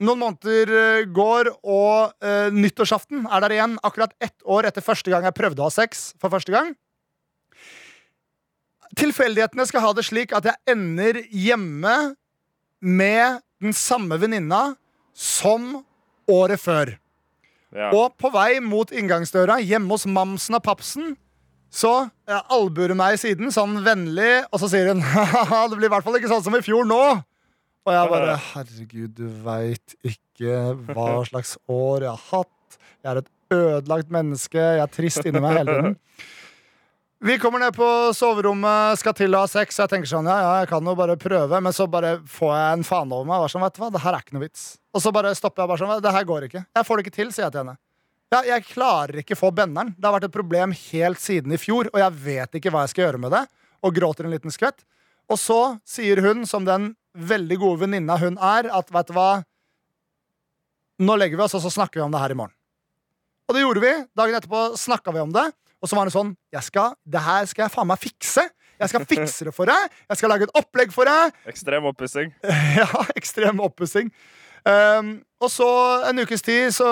noen 0.01 0.19
måneder 0.19 0.73
eh, 0.81 1.07
går, 1.13 1.51
og 1.61 2.11
uh, 2.25 2.49
nyttårsaften 2.51 3.23
er 3.29 3.45
der 3.45 3.55
igjen. 3.55 3.77
Akkurat 3.87 4.15
ett 4.19 4.43
år 4.43 4.67
etter 4.67 4.83
første 4.83 5.13
gang 5.13 5.27
jeg 5.29 5.37
prøvde 5.37 5.63
å 5.63 5.69
ha 5.69 5.73
sex 5.73 6.09
for 6.19 6.33
første 6.33 6.51
gang. 6.51 6.73
Tilfeldighetene 8.99 9.63
skal 9.69 9.85
ha 9.85 9.93
det 9.95 10.03
slik 10.09 10.33
at 10.35 10.49
jeg 10.49 10.59
ender 10.73 11.21
hjemme 11.31 11.95
med 12.81 13.39
den 13.61 13.77
samme 13.77 14.17
venninna 14.19 14.73
som 15.13 15.81
året 16.31 16.61
før. 16.61 16.95
Ja. 17.71 17.89
Og 17.95 18.17
på 18.19 18.31
vei 18.33 18.59
mot 18.63 18.91
inngangsdøra 18.91 19.59
hjemme 19.63 19.95
hos 19.95 20.07
mamsen 20.09 20.57
og 20.57 20.63
papsen, 20.65 21.15
så 21.71 22.09
jeg 22.27 22.41
albuer 22.51 22.91
hun 22.91 22.99
meg 22.99 23.15
i 23.15 23.21
siden, 23.21 23.51
sånn 23.55 23.77
vennlig, 23.85 24.41
og 24.51 24.59
så 24.59 24.67
sier 24.73 24.91
hun 24.91 25.03
ha 25.51 25.61
det 25.71 25.77
blir 25.79 25.87
i 25.87 25.93
hvert 25.93 26.03
fall 26.07 26.19
ikke 26.19 26.31
sånn 26.31 26.43
som 26.43 26.57
i 26.57 26.63
fjor 26.65 26.87
nå. 26.87 27.03
Og 27.81 27.95
jeg 27.95 28.09
bare 28.11 28.33
herregud, 28.51 29.13
du 29.17 29.29
veit 29.45 29.95
ikke 30.05 30.57
hva 30.91 31.13
slags 31.31 31.55
år 31.71 32.05
jeg 32.05 32.11
har 32.11 32.25
hatt. 32.27 32.77
Jeg 33.01 33.09
er 33.13 33.21
et 33.23 33.31
ødelagt 33.55 34.11
menneske. 34.13 34.59
Jeg 34.59 34.83
er 34.83 34.91
trist 34.93 35.25
inni 35.25 35.41
meg 35.41 35.61
hele 35.61 35.77
tiden. 35.77 35.97
Vi 37.23 37.39
kommer 37.39 37.59
ned 37.59 37.75
på 37.75 37.87
soverommet, 38.17 38.97
skal 38.97 39.13
til 39.13 39.35
å 39.37 39.43
ha 39.43 39.49
sex. 39.49 39.77
Jeg 39.77 39.91
tenker 39.91 40.09
sånn, 40.09 40.25
ja, 40.25 40.39
ja, 40.41 40.53
jeg 40.63 40.69
kan 40.71 40.87
jo 40.89 40.95
bare 40.97 41.13
prøve 41.21 41.59
Men 41.61 41.73
så 41.75 41.85
bare 41.85 42.15
får 42.25 42.49
jeg 42.49 42.77
en 42.79 42.85
faen 42.87 43.11
over 43.13 43.27
meg. 43.29 43.43
Og 43.45 43.51
sånn, 43.53 43.61
vet 43.61 43.75
du 43.77 43.81
hva, 43.83 43.89
det 43.93 44.01
her 44.01 44.17
er 44.17 44.23
ikke 44.25 44.33
noe 44.39 44.45
vits. 44.47 44.63
Og 44.89 45.03
så 45.03 45.11
bare 45.13 45.35
stopper 45.37 45.61
jeg 45.61 45.69
bare 45.69 45.81
sånn, 45.83 46.01
det 46.01 46.13
her 46.15 46.25
går 46.25 46.47
ikke. 46.47 46.63
Jeg 46.65 46.87
får 46.87 46.97
det 46.97 47.05
ikke 47.05 47.13
til, 47.19 47.29
sier 47.35 47.45
jeg 47.45 47.53
til 47.53 47.61
henne. 47.61 47.77
Ja, 48.33 48.39
jeg 48.47 48.65
klarer 48.71 49.21
ikke 49.21 49.37
få 49.37 49.51
benneren. 49.53 49.93
Det 49.99 50.09
har 50.09 50.15
vært 50.17 50.25
et 50.31 50.33
problem 50.33 50.73
helt 50.73 51.21
siden 51.21 51.53
i 51.53 51.61
fjor, 51.61 51.91
og 51.93 52.01
jeg 52.01 52.17
vet 52.25 52.57
ikke 52.57 52.73
hva 52.73 52.87
jeg 52.87 52.95
skal 52.95 53.05
gjøre 53.05 53.21
med 53.21 53.35
det. 53.37 53.45
Og 53.85 53.95
gråter 54.01 54.25
en 54.25 54.33
liten 54.33 54.57
skvett. 54.57 54.81
Og 55.29 55.37
så 55.37 55.61
sier 55.85 56.23
hun, 56.25 56.47
som 56.49 56.65
den 56.65 56.95
veldig 57.13 57.61
gode 57.61 57.83
venninna 57.85 58.17
hun 58.17 58.41
er, 58.41 58.71
at 58.73 58.89
vet 58.89 59.13
du 59.13 59.17
hva 59.19 59.29
Nå 61.01 61.15
legger 61.17 61.37
vi 61.37 61.45
oss, 61.45 61.53
og 61.57 61.61
så 61.63 61.69
snakker 61.73 61.97
vi 61.97 62.03
om 62.05 62.11
det 62.13 62.19
her 62.21 62.33
i 62.33 62.37
morgen. 62.37 62.53
Og 63.49 63.55
det 63.57 63.61
gjorde 63.61 63.81
vi. 63.81 63.93
Dagen 64.17 64.35
etterpå 64.37 64.71
snakka 64.77 65.13
vi 65.13 65.21
om 65.21 65.31
det. 65.33 65.47
Og 65.81 65.89
så 65.89 65.97
var 65.97 66.07
det 66.07 66.13
sånn 66.13 66.35
jeg 66.53 66.67
skal, 66.67 66.93
Det 67.03 67.21
her 67.25 67.47
skal 67.49 67.65
jeg 67.65 67.73
faen 67.73 67.89
meg 67.89 68.01
fikse. 68.01 68.45
Jeg 68.81 68.89
skal 68.89 69.05
fikse 69.05 69.45
det 69.47 69.53
for 69.53 69.69
deg. 69.69 69.97
Jeg 70.09 70.19
skal 70.19 70.31
lage 70.33 70.47
et 70.47 70.55
opplegg 70.57 70.93
for 70.93 71.09
deg. 71.09 71.35
Ekstrem 71.49 71.89
oppussing. 71.89 72.31
Ja, 72.81 72.87
ekstrem 73.17 73.61
oppussing. 73.61 74.09
Um, 74.61 75.13
og 75.41 75.49
så 75.49 75.67
en 76.09 76.21
ukes 76.21 76.43
tid 76.45 76.69
så, 76.75 76.87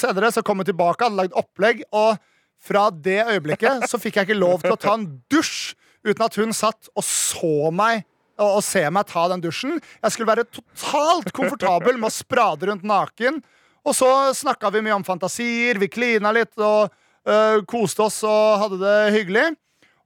senere 0.00 0.30
så 0.32 0.40
kom 0.44 0.62
hun 0.62 0.68
tilbake, 0.68 1.04
hadde 1.04 1.18
lagd 1.18 1.34
opplegg, 1.36 1.82
og 1.92 2.16
fra 2.62 2.86
det 2.94 3.20
øyeblikket 3.34 3.84
så 3.90 4.00
fikk 4.00 4.16
jeg 4.16 4.30
ikke 4.30 4.38
lov 4.38 4.62
til 4.62 4.72
å 4.72 4.80
ta 4.80 4.94
en 4.96 5.04
dusj 5.32 5.74
uten 6.06 6.24
at 6.24 6.38
hun 6.40 6.54
satt 6.56 6.88
og 6.94 7.04
så 7.04 7.72
meg 7.74 8.04
og, 8.38 8.58
og 8.58 8.62
se 8.64 8.82
meg 8.90 9.08
ta 9.10 9.26
den 9.32 9.42
dusjen. 9.44 9.76
Jeg 10.02 10.14
skulle 10.14 10.30
være 10.30 10.46
totalt 10.48 11.32
komfortabel 11.36 11.98
med 11.98 12.08
å 12.08 12.14
sprade 12.14 12.70
rundt 12.70 12.86
naken. 12.86 13.42
Og 13.82 13.96
så 13.98 14.08
snakka 14.38 14.70
vi 14.72 14.82
mye 14.86 14.94
om 14.94 15.04
fantasier, 15.06 15.80
vi 15.82 15.90
klina 15.90 16.30
litt 16.34 16.54
og 16.62 16.92
øh, 17.28 17.62
koste 17.68 18.02
oss 18.06 18.22
og 18.26 18.58
hadde 18.64 18.80
det 18.82 18.96
hyggelig. 19.18 19.46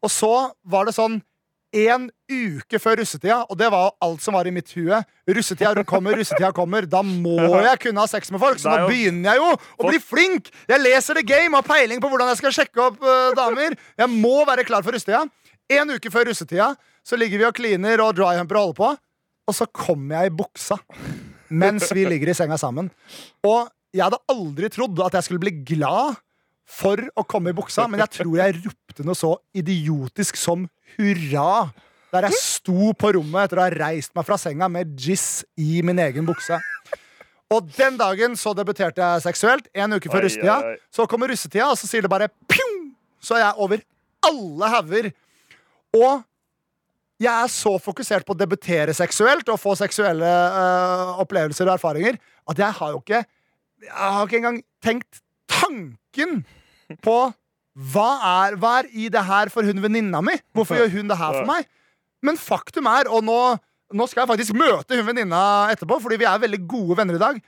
Og 0.05 0.13
så 0.13 0.35
var 0.69 0.87
det 0.89 0.95
sånn 0.97 1.21
en 1.77 2.07
uke 2.31 2.79
før 2.81 3.01
russetida, 3.03 3.41
og 3.51 3.59
det 3.61 3.67
var 3.73 3.91
alt 4.01 4.23
som 4.25 4.37
var 4.39 4.49
i 4.49 4.53
mitt 4.55 4.71
hue. 4.77 4.97
Russetida 5.29 5.83
kommer, 5.85 6.17
russetida 6.17 6.53
kommer. 6.57 6.87
Da 6.89 7.03
må 7.05 7.37
jeg 7.67 7.81
kunne 7.83 8.01
ha 8.05 8.09
sex 8.11 8.31
med 8.33 8.41
folk, 8.41 8.61
så 8.63 8.73
jo- 8.81 8.91
begynner 8.91 9.35
jeg 9.35 9.43
jo 9.43 9.51
å 9.53 9.91
bli 9.91 10.01
flink! 10.01 10.49
Jeg 10.71 10.81
leser 10.85 11.19
The 11.19 11.27
Game, 11.27 11.57
har 11.59 11.67
peiling 11.67 12.01
på 12.01 12.09
hvordan 12.13 12.31
jeg 12.33 12.41
skal 12.41 12.55
sjekke 12.61 12.87
opp 12.87 13.03
uh, 13.05 13.35
damer. 13.37 13.77
Jeg 13.99 14.13
må 14.15 14.39
være 14.49 14.65
klar 14.69 14.87
for 14.87 14.97
russetida. 14.97 15.25
En 15.77 15.91
uke 15.97 16.13
før 16.15 16.31
russetida 16.31 16.71
så 17.07 17.19
ligger 17.19 17.43
vi 17.43 17.49
og 17.49 17.57
kliner 17.59 18.01
og 18.03 18.15
dryhumper 18.19 18.59
og 18.59 18.69
holder 18.69 18.79
på, 18.81 18.93
og 19.47 19.55
så 19.55 19.67
kommer 19.71 20.21
jeg 20.23 20.33
i 20.33 20.37
buksa 20.39 20.79
mens 21.55 21.93
vi 21.95 22.03
ligger 22.09 22.33
i 22.33 22.35
senga 22.35 22.57
sammen. 22.59 22.89
Og 23.47 23.69
jeg 23.95 24.03
hadde 24.03 24.19
aldri 24.33 24.71
trodd 24.75 24.99
at 25.05 25.15
jeg 25.19 25.27
skulle 25.29 25.43
bli 25.45 25.53
glad 25.67 26.17
for 26.67 27.01
å 27.15 27.25
komme 27.29 27.53
i 27.53 27.57
buksa, 27.57 27.87
men 27.89 28.03
jeg 28.03 28.19
tror 28.21 28.39
jeg 28.41 28.57
ropte 28.65 29.07
noe 29.07 29.19
så 29.19 29.37
idiotisk 29.55 30.39
som 30.41 30.67
hurra 30.97 31.69
der 32.15 32.29
jeg 32.29 32.39
sto 32.41 32.93
på 32.97 33.13
rommet 33.17 33.47
etter 33.47 33.61
å 33.61 33.65
ha 33.67 33.73
reist 33.73 34.15
meg 34.17 34.27
fra 34.27 34.39
senga 34.41 34.69
med 34.73 34.95
jizz 34.99 35.45
i 35.61 35.83
min 35.87 35.99
egen 36.03 36.27
bukse. 36.27 36.59
Og 37.53 37.67
den 37.77 37.99
dagen 37.99 38.35
så 38.39 38.55
debuterte 38.59 39.03
jeg 39.03 39.27
seksuelt. 39.29 39.69
En 39.75 39.95
uke 39.95 40.11
før 40.11 40.25
russetida. 40.27 40.57
Så 40.91 41.07
kommer 41.11 41.31
russetida, 41.31 41.69
og 41.71 41.79
så 41.79 41.87
sier 41.91 42.03
det 42.03 42.11
bare 42.11 42.31
pjong! 42.51 42.79
Så 43.23 43.37
er 43.37 43.45
jeg 43.45 43.63
over 43.63 43.85
alle 44.27 44.71
hauger. 44.73 45.11
Og 45.95 46.25
jeg 47.23 47.33
er 47.33 47.53
så 47.53 47.77
fokusert 47.81 48.27
på 48.27 48.35
å 48.35 48.39
debutere 48.39 48.95
seksuelt 48.97 49.49
og 49.49 49.61
få 49.61 49.77
seksuelle 49.79 50.27
øh, 50.27 51.13
opplevelser 51.23 51.69
og 51.69 51.79
erfaringer 51.79 52.19
at 52.51 52.61
jeg 52.61 52.77
har 52.77 52.93
jo 52.93 53.01
ikke 53.01 53.23
Jeg 53.87 53.93
har 53.95 54.27
ikke 54.27 54.37
engang 54.37 54.59
tenkt 54.85 55.23
tanken 55.61 56.41
på 57.05 57.17
hva 57.93 58.11
er, 58.25 58.57
hva 58.57 58.79
er 58.81 58.87
i 58.97 59.11
det 59.13 59.23
her 59.29 59.51
for 59.53 59.67
hun 59.69 59.83
venninna 59.85 60.23
mi? 60.25 60.37
Hvorfor 60.57 60.79
gjør 60.81 60.95
hun 60.95 61.11
det 61.11 61.19
her 61.21 61.41
for 61.41 61.49
meg? 61.49 61.67
Men 62.25 62.39
faktum 62.41 62.89
er, 62.89 63.11
og 63.13 63.25
nå, 63.27 63.41
nå 63.93 64.07
skal 64.09 64.23
jeg 64.25 64.31
faktisk 64.33 64.57
møte 64.57 64.97
hun 64.97 65.09
venninna 65.11 65.43
etterpå, 65.75 65.99
fordi 66.03 66.19
vi 66.23 66.29
er 66.29 66.41
veldig 66.41 66.63
gode 66.71 66.97
venner 67.03 67.19
i 67.19 67.23
dag. 67.23 67.43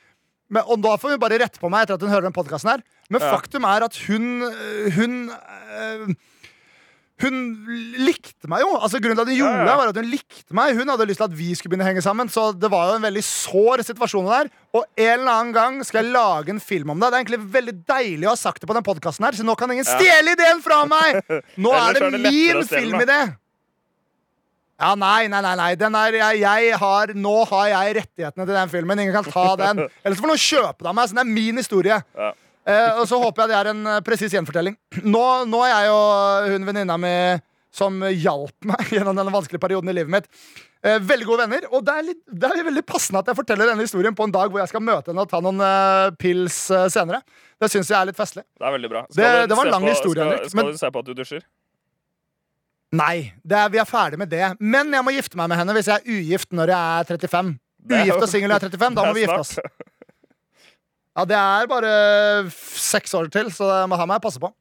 Men, 0.53 0.65
og 0.65 0.81
da 0.85 0.95
får 1.01 1.15
hun 1.17 1.23
bare 1.23 1.39
rette 1.41 1.61
på 1.61 1.71
meg 1.73 1.87
etter 1.87 1.97
at 1.97 2.05
hun 2.05 2.13
hører 2.13 2.29
den 2.29 2.37
podkasten 2.37 2.75
her. 2.75 2.85
Men 3.09 3.25
faktum 3.25 3.65
er 3.65 3.85
at 3.87 3.97
hun 4.05 4.27
Hun 4.97 5.15
øh, 5.33 6.13
hun 7.23 7.39
likte 7.99 8.51
meg 8.51 8.63
jo. 8.63 8.71
Altså 8.79 9.01
Grunnen 9.03 9.19
til 9.19 9.25
at 9.25 9.31
hun 9.33 9.39
gjorde 9.41 9.65
det, 9.67 9.77
var 9.81 9.91
at 9.91 9.99
hun 9.99 10.11
likte 10.13 10.55
meg. 10.57 10.77
Hun 10.79 10.93
hadde 10.93 11.07
lyst 11.09 11.23
til 11.23 11.27
at 11.27 11.37
vi 11.39 11.49
skulle 11.59 11.73
begynne 11.75 11.87
å 11.87 11.91
henge 11.91 12.05
sammen. 12.05 12.31
Så 12.31 12.51
det 12.55 12.71
var 12.71 12.93
jo 12.93 13.01
en 13.01 13.07
veldig 13.09 13.25
sår 13.27 13.83
situasjon 13.89 14.31
der. 14.31 14.53
Og 14.77 14.87
en 14.87 15.13
eller 15.17 15.33
annen 15.33 15.57
gang 15.57 15.81
skal 15.87 16.03
jeg 16.05 16.15
lage 16.15 16.55
en 16.55 16.63
film 16.63 16.95
om 16.95 17.03
det. 17.03 17.11
Det 17.11 17.19
er 17.19 17.25
egentlig 17.25 17.43
veldig 17.59 17.77
deilig 17.91 18.29
å 18.29 18.33
ha 18.37 18.39
sagt 18.39 18.63
det 18.63 18.71
på 18.71 18.79
den 18.79 18.87
podkasten 18.87 19.27
her, 19.27 19.39
så 19.39 19.47
nå 19.47 19.59
kan 19.59 19.75
ingen 19.75 19.89
stjele 19.89 20.37
ideen 20.37 20.63
fra 20.65 20.83
meg! 20.89 21.21
Nå 21.63 21.75
er 21.75 21.97
det, 21.97 22.09
det 22.15 22.21
min 22.31 22.65
filmidé! 22.69 23.21
Ja, 24.79 24.93
nei, 24.95 25.27
nei, 25.27 25.41
nei, 25.43 25.55
nei. 25.59 25.73
Den 25.75 25.97
er, 25.99 26.15
jeg, 26.21 26.43
jeg 26.45 26.77
har, 26.79 27.11
nå 27.19 27.33
har 27.51 27.71
jeg 27.73 27.95
rettighetene 27.99 28.45
til 28.47 28.55
den 28.55 28.71
filmen. 28.71 29.01
Ingen 29.03 29.17
kan 29.17 29.27
ta 29.27 29.47
den. 29.59 29.89
Ellers 30.07 30.21
får 30.23 30.31
noen 30.31 30.43
kjøpe 30.43 30.85
den 30.85 30.91
av 30.93 30.95
meg. 30.95 31.09
Så 31.11 31.17
den 31.17 31.25
er 31.25 31.33
min 31.33 31.59
historie. 31.59 31.97
Ja. 32.15 32.29
Eh, 32.69 32.99
og 33.01 33.07
så 33.09 33.17
håper 33.23 33.47
jeg 33.47 33.49
det 33.55 33.59
er 33.63 33.71
en 33.73 33.87
uh, 33.89 33.99
presis 34.05 34.35
gjenfortelling. 34.35 34.75
Nå, 35.09 35.23
nå 35.49 35.61
er 35.65 35.71
jeg 35.73 35.93
og 35.95 36.49
hun 36.53 36.67
venninna 36.69 36.99
mi 37.01 37.13
som 37.79 38.01
hjalp 38.03 38.65
meg 38.69 38.91
gjennom 38.97 39.17
denne 39.17 39.33
vanskelige 39.33 39.61
perioden 39.63 39.89
i 39.89 39.95
livet 39.97 40.11
mitt, 40.13 40.27
eh, 40.85 40.99
veldig 41.05 41.27
gode 41.29 41.45
venner. 41.47 41.67
Og 41.73 41.85
det 41.87 41.95
er, 41.95 42.07
litt, 42.11 42.21
det 42.29 42.49
er 42.51 42.65
veldig 42.67 42.83
passende 42.89 43.21
at 43.23 43.29
jeg 43.33 43.39
forteller 43.39 43.71
denne 43.71 43.85
historien 43.87 44.17
på 44.17 44.25
en 44.29 44.33
dag 44.35 44.51
hvor 44.53 44.61
jeg 44.63 44.73
skal 44.73 44.85
møte 44.85 45.13
henne 45.13 45.25
og 45.25 45.31
ta 45.33 45.41
noen 45.45 45.61
eh, 45.65 46.09
pils 46.21 46.59
eh, 46.75 46.87
senere. 46.93 47.23
Det 47.61 47.71
syns 47.73 47.89
jeg 47.93 47.99
er 48.01 48.09
litt 48.11 48.19
festlig. 48.21 48.45
Det 48.59 48.67
er 48.69 48.75
veldig 48.77 48.91
bra. 48.93 49.05
Det- 49.09 49.49
det 49.53 49.57
var 49.59 49.67
en 49.69 49.73
lang 49.79 49.87
på- 49.89 49.95
historie, 49.95 50.25
Skal, 50.25 50.37
Henrik, 50.37 50.51
skal 50.53 50.73
du 50.73 50.83
se 50.85 50.91
på 50.97 51.03
at 51.05 51.09
du 51.09 51.15
dusjer? 51.23 51.47
Nei, 52.99 53.33
det 53.45 53.57
er, 53.59 53.69
vi 53.73 53.81
er 53.83 53.89
ferdig 53.89 54.17
med 54.21 54.31
det. 54.33 54.47
Men 54.61 54.93
jeg 54.97 55.05
må 55.05 55.13
gifte 55.13 55.37
meg 55.37 55.51
med 55.53 55.59
henne 55.61 55.75
hvis 55.77 55.91
jeg 55.93 56.01
er 56.01 56.21
ugift 56.21 56.55
når 56.57 56.73
jeg 56.73 57.01
er 57.01 57.09
35. 57.17 57.51
Det 57.89 57.97
er 57.99 58.07
jo- 58.09 58.15
Ugift 58.17 58.25
og 58.25 58.33
singel 58.33 58.49
når 58.49 58.61
jeg 58.61 58.73
er 58.73 58.79
35. 58.79 58.95
Da 58.97 59.05
må 59.05 59.15
vi 59.19 59.25
gifte 59.27 59.41
oss. 59.45 59.59
Ja, 61.19 61.25
Det 61.27 61.35
er 61.37 61.67
bare 61.67 61.93
seks 62.55 63.15
år 63.19 63.29
til, 63.35 63.51
så 63.51 63.67
det 63.67 63.89
må 63.91 63.99
her 63.99 64.07
må 64.07 64.15
jeg 64.15 64.23
passe 64.23 64.39
på. 64.43 64.53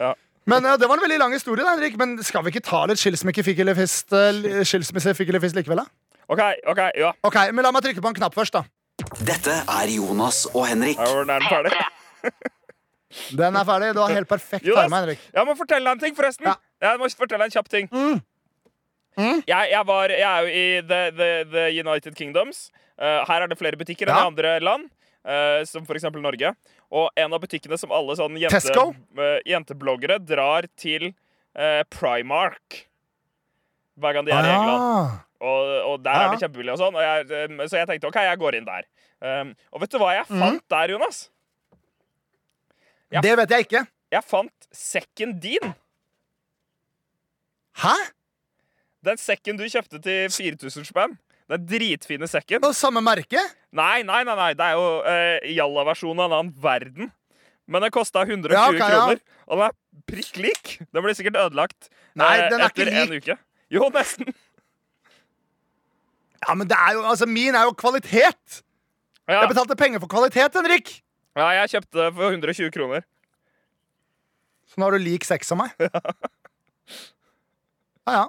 Ja. 0.00 0.12
Men 0.44 0.64
ja, 0.66 0.76
Det 0.76 0.88
var 0.90 0.98
en 0.98 1.04
veldig 1.06 1.18
lang 1.22 1.32
historie, 1.32 1.62
da, 1.64 1.76
Henrik. 1.76 1.96
Men 1.96 2.16
skal 2.22 2.42
vi 2.44 2.50
ikke 2.50 2.64
ta 2.66 2.84
litt 2.90 2.98
skilsmisse, 2.98 3.44
fikk 3.46 3.62
eller 3.62 3.78
fist, 3.78 4.12
eh, 4.12 4.64
skilsmisse, 4.66 5.14
fikk 5.14 5.30
eller 5.30 5.40
fist 5.44 5.54
likevel? 5.56 5.84
da? 5.84 5.86
OK, 6.28 6.40
ok, 6.72 6.80
ja. 6.98 7.12
Ok, 7.22 7.36
men 7.52 7.62
La 7.64 7.70
meg 7.70 7.84
trykke 7.84 8.02
på 8.02 8.10
en 8.10 8.18
knapp 8.18 8.34
først. 8.34 8.52
da 8.52 8.64
Dette 9.22 9.54
er 9.68 9.88
Jonas 9.94 10.46
og 10.54 10.66
Henrik. 10.66 10.98
Ja, 10.98 11.06
Hvordan 11.12 11.30
er 11.30 11.38
den 11.38 11.48
ferdig? 11.48 11.72
Den 13.38 13.54
er 13.54 13.64
ferdig. 13.64 13.94
Du 13.94 14.00
har 14.02 14.10
helt 14.10 14.28
perfekt 14.28 14.66
Jonas, 14.66 14.88
time, 14.88 14.96
Henrik. 14.96 15.20
Jeg 15.34 15.46
må 15.46 15.54
fortelle 15.54 15.86
deg 15.86 15.92
en 15.94 16.02
ting, 16.02 16.16
forresten. 16.16 16.48
Ja. 16.50 16.54
Jeg 16.82 16.98
må 16.98 17.08
fortelle 17.14 17.44
deg 17.44 17.52
en 17.52 17.54
kjapp 17.54 17.68
ting. 17.70 17.88
Mm. 17.92 18.18
Mm. 19.14 19.42
Jeg, 19.46 19.68
jeg, 19.70 19.82
var, 19.86 20.10
jeg 20.10 20.26
er 20.26 20.40
jo 20.42 20.48
i 20.50 20.64
the, 20.82 21.00
the, 21.14 21.28
the 21.52 21.64
United 21.78 22.16
Kingdoms. 22.18 22.70
Uh, 22.98 23.22
her 23.28 23.44
er 23.44 23.46
det 23.52 23.58
flere 23.60 23.78
butikker 23.78 24.10
enn 24.10 24.18
i 24.18 24.26
andre 24.32 24.56
land, 24.62 24.88
eh, 25.24 25.64
som 25.68 25.84
f.eks. 25.84 26.06
Norge. 26.14 26.54
Og 26.94 27.10
en 27.16 27.32
av 27.36 27.40
butikkene 27.42 27.78
som 27.80 27.92
alle 27.92 28.16
sånn 28.18 28.36
jente, 28.38 28.60
eh, 29.18 29.38
jentebloggere 29.48 30.18
drar 30.22 30.68
til 30.78 31.10
uh, 31.58 31.82
Primark 31.90 32.84
hver 34.00 34.16
gang 34.16 34.26
de 34.26 34.32
er 34.34 34.46
i 34.48 34.50
England. 34.54 34.82
Ah. 34.82 35.20
Og, 35.44 35.68
og 35.92 36.02
der 36.02 36.14
Ja, 36.16 36.22
er 36.26 36.32
det 36.34 36.40
kjempebillig 36.42 36.72
og 36.74 36.80
sånn. 36.80 36.96
Og 36.98 37.02
jeg, 37.04 37.68
så 37.68 37.78
jeg 37.78 37.88
tenkte 37.90 38.08
OK, 38.08 38.16
jeg 38.26 38.40
går 38.40 38.56
inn 38.58 38.66
der. 38.66 38.86
Um, 39.24 39.52
og 39.70 39.82
vet 39.84 39.92
du 39.92 39.98
hva 40.02 40.12
jeg 40.16 40.26
Mm. 40.30 40.40
fant 40.42 40.64
der, 40.74 40.92
Jonas? 40.94 41.18
Jeg, 43.12 43.22
Det 43.22 43.36
vet 43.38 43.50
jeg 43.54 43.66
ikke. 43.68 43.82
Jeg 44.14 44.24
fant 44.26 44.68
sekken 44.74 45.36
din. 45.42 45.74
Hæ? 47.82 47.94
Den 49.04 49.18
sekken 49.20 49.58
du 49.60 49.64
kjøpte 49.68 50.00
til 50.02 50.30
4000 50.32 50.86
spenn. 50.88 51.16
Den 51.50 51.66
dritfine 51.68 52.26
sekken. 52.30 52.62
På 52.64 52.72
samme 52.72 53.02
merke? 53.04 53.40
Nei, 53.74 54.02
nei, 54.06 54.20
nei, 54.26 54.34
nei. 54.38 54.50
det 54.54 54.64
er 54.70 54.76
jo 54.78 54.86
uh, 55.02 55.46
Jalla-versjonen 55.50 56.20
av 56.22 56.30
en 56.30 56.36
annen 56.38 56.54
verden. 56.62 57.08
Men 57.66 57.82
den 57.82 57.90
kosta 57.94 58.22
120 58.22 58.52
Ja, 58.54 58.68
ok, 58.70 58.78
ja. 58.78 58.88
kroner. 58.92 59.22
Og 59.48 59.58
den 59.58 59.64
er 59.66 60.02
prikk 60.10 60.36
lik. 60.38 60.74
Den 60.92 61.02
blir 61.04 61.16
sikkert 61.16 61.38
ødelagt 61.40 61.88
Nei, 62.14 62.34
eh, 62.38 62.48
den 62.52 62.60
er 62.60 62.68
etter 62.68 62.90
ikke 62.90 63.02
en 63.06 63.14
uke. 63.18 63.36
Jo, 63.72 63.88
nesten. 63.94 64.28
Ja, 66.44 66.54
men 66.54 66.68
det 66.68 66.76
er 66.76 66.92
jo, 66.98 67.02
altså, 67.08 67.26
Min 67.26 67.56
er 67.56 67.64
jo 67.66 67.72
kvalitet. 67.72 68.60
Ja, 69.26 69.40
Jeg 69.40 69.48
betalte 69.54 69.76
penger 69.80 70.02
for 70.04 70.12
kvalitet, 70.12 70.54
Henrik. 70.60 70.90
ja 71.34 71.48
jeg 71.56 71.70
kjøpte 71.72 71.98
det 71.98 72.08
for 72.14 72.30
120 72.36 72.70
kroner. 72.74 73.02
Så 74.68 74.78
nå 74.78 74.86
har 74.86 74.92
du 74.98 75.02
lik 75.02 75.24
sex 75.24 75.48
som 75.50 75.58
meg. 75.64 75.72
Ja, 78.04 78.12
ja. 78.12 78.24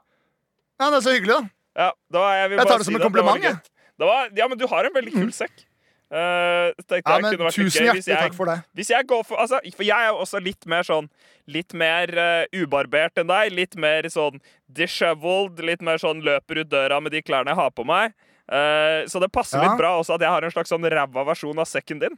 Ja, 0.80 0.86
Det 0.88 0.98
er 0.98 1.04
så 1.04 1.12
hyggelig, 1.12 1.36
da. 1.36 1.48
Ja, 1.84 1.89
da, 2.16 2.20
jeg, 2.39 2.52
Jeg 2.56 2.68
tar 2.68 2.78
det 2.80 2.86
som 2.88 2.96
en 2.96 3.02
kompliment, 3.04 3.43
jeg. 3.43 3.58
Var, 4.00 4.30
ja, 4.36 4.48
men 4.52 4.60
du 4.60 4.66
har 4.68 4.86
en 4.89 4.93
veldig 4.96 5.14
kul 5.14 5.32
sekk. 5.36 5.64
Uh, 6.06 6.70
tenkte 6.86 7.10
Ja, 7.10 7.18
men 7.18 7.34
Tusen 7.50 7.66
gøy 7.82 7.88
hjertelig 7.88 8.12
jeg, 8.12 8.18
takk 8.28 8.36
for 8.38 8.46
det. 8.46 8.60
hvis 8.78 8.91
jeg 8.93 9.08
går 9.10 9.24
for 9.26 9.41
altså, 9.41 9.58
For 9.74 9.82
jeg 9.88 9.98
er 9.98 10.12
jo 10.14 10.20
også 10.22 10.38
litt 10.38 10.68
mer 10.70 10.86
sånn 10.86 11.08
Litt 11.50 11.74
mer 11.74 12.12
uh, 12.14 12.43
ubarbert 12.62 13.18
enn 13.18 13.28
deg. 13.32 13.50
Litt 13.58 13.74
mer 13.76 14.06
sånn 14.14 14.38
disheveled. 14.70 15.60
Litt 15.66 15.82
mer 15.86 15.98
sånn 16.02 16.22
løper 16.26 16.62
ut 16.62 16.70
døra 16.70 17.00
med 17.02 17.12
de 17.16 17.24
klærne 17.26 17.52
jeg 17.54 17.60
har 17.60 17.74
på 17.74 17.86
meg. 17.89 18.14
Uh, 18.46 19.02
så 19.10 19.18
det 19.24 19.32
passer 19.34 19.58
Ja. 19.58 19.66
litt 19.72 19.82
bra 19.82 19.96
også 19.98 20.16
at 20.20 20.22
jeg 20.28 20.30
har 20.36 20.46
en 20.46 20.54
slags 20.54 20.70
sånn 20.74 20.86
ræva 20.93 21.26
versjon 21.26 21.58
av 21.62 21.66
sekken 21.70 22.00
din. 22.06 22.18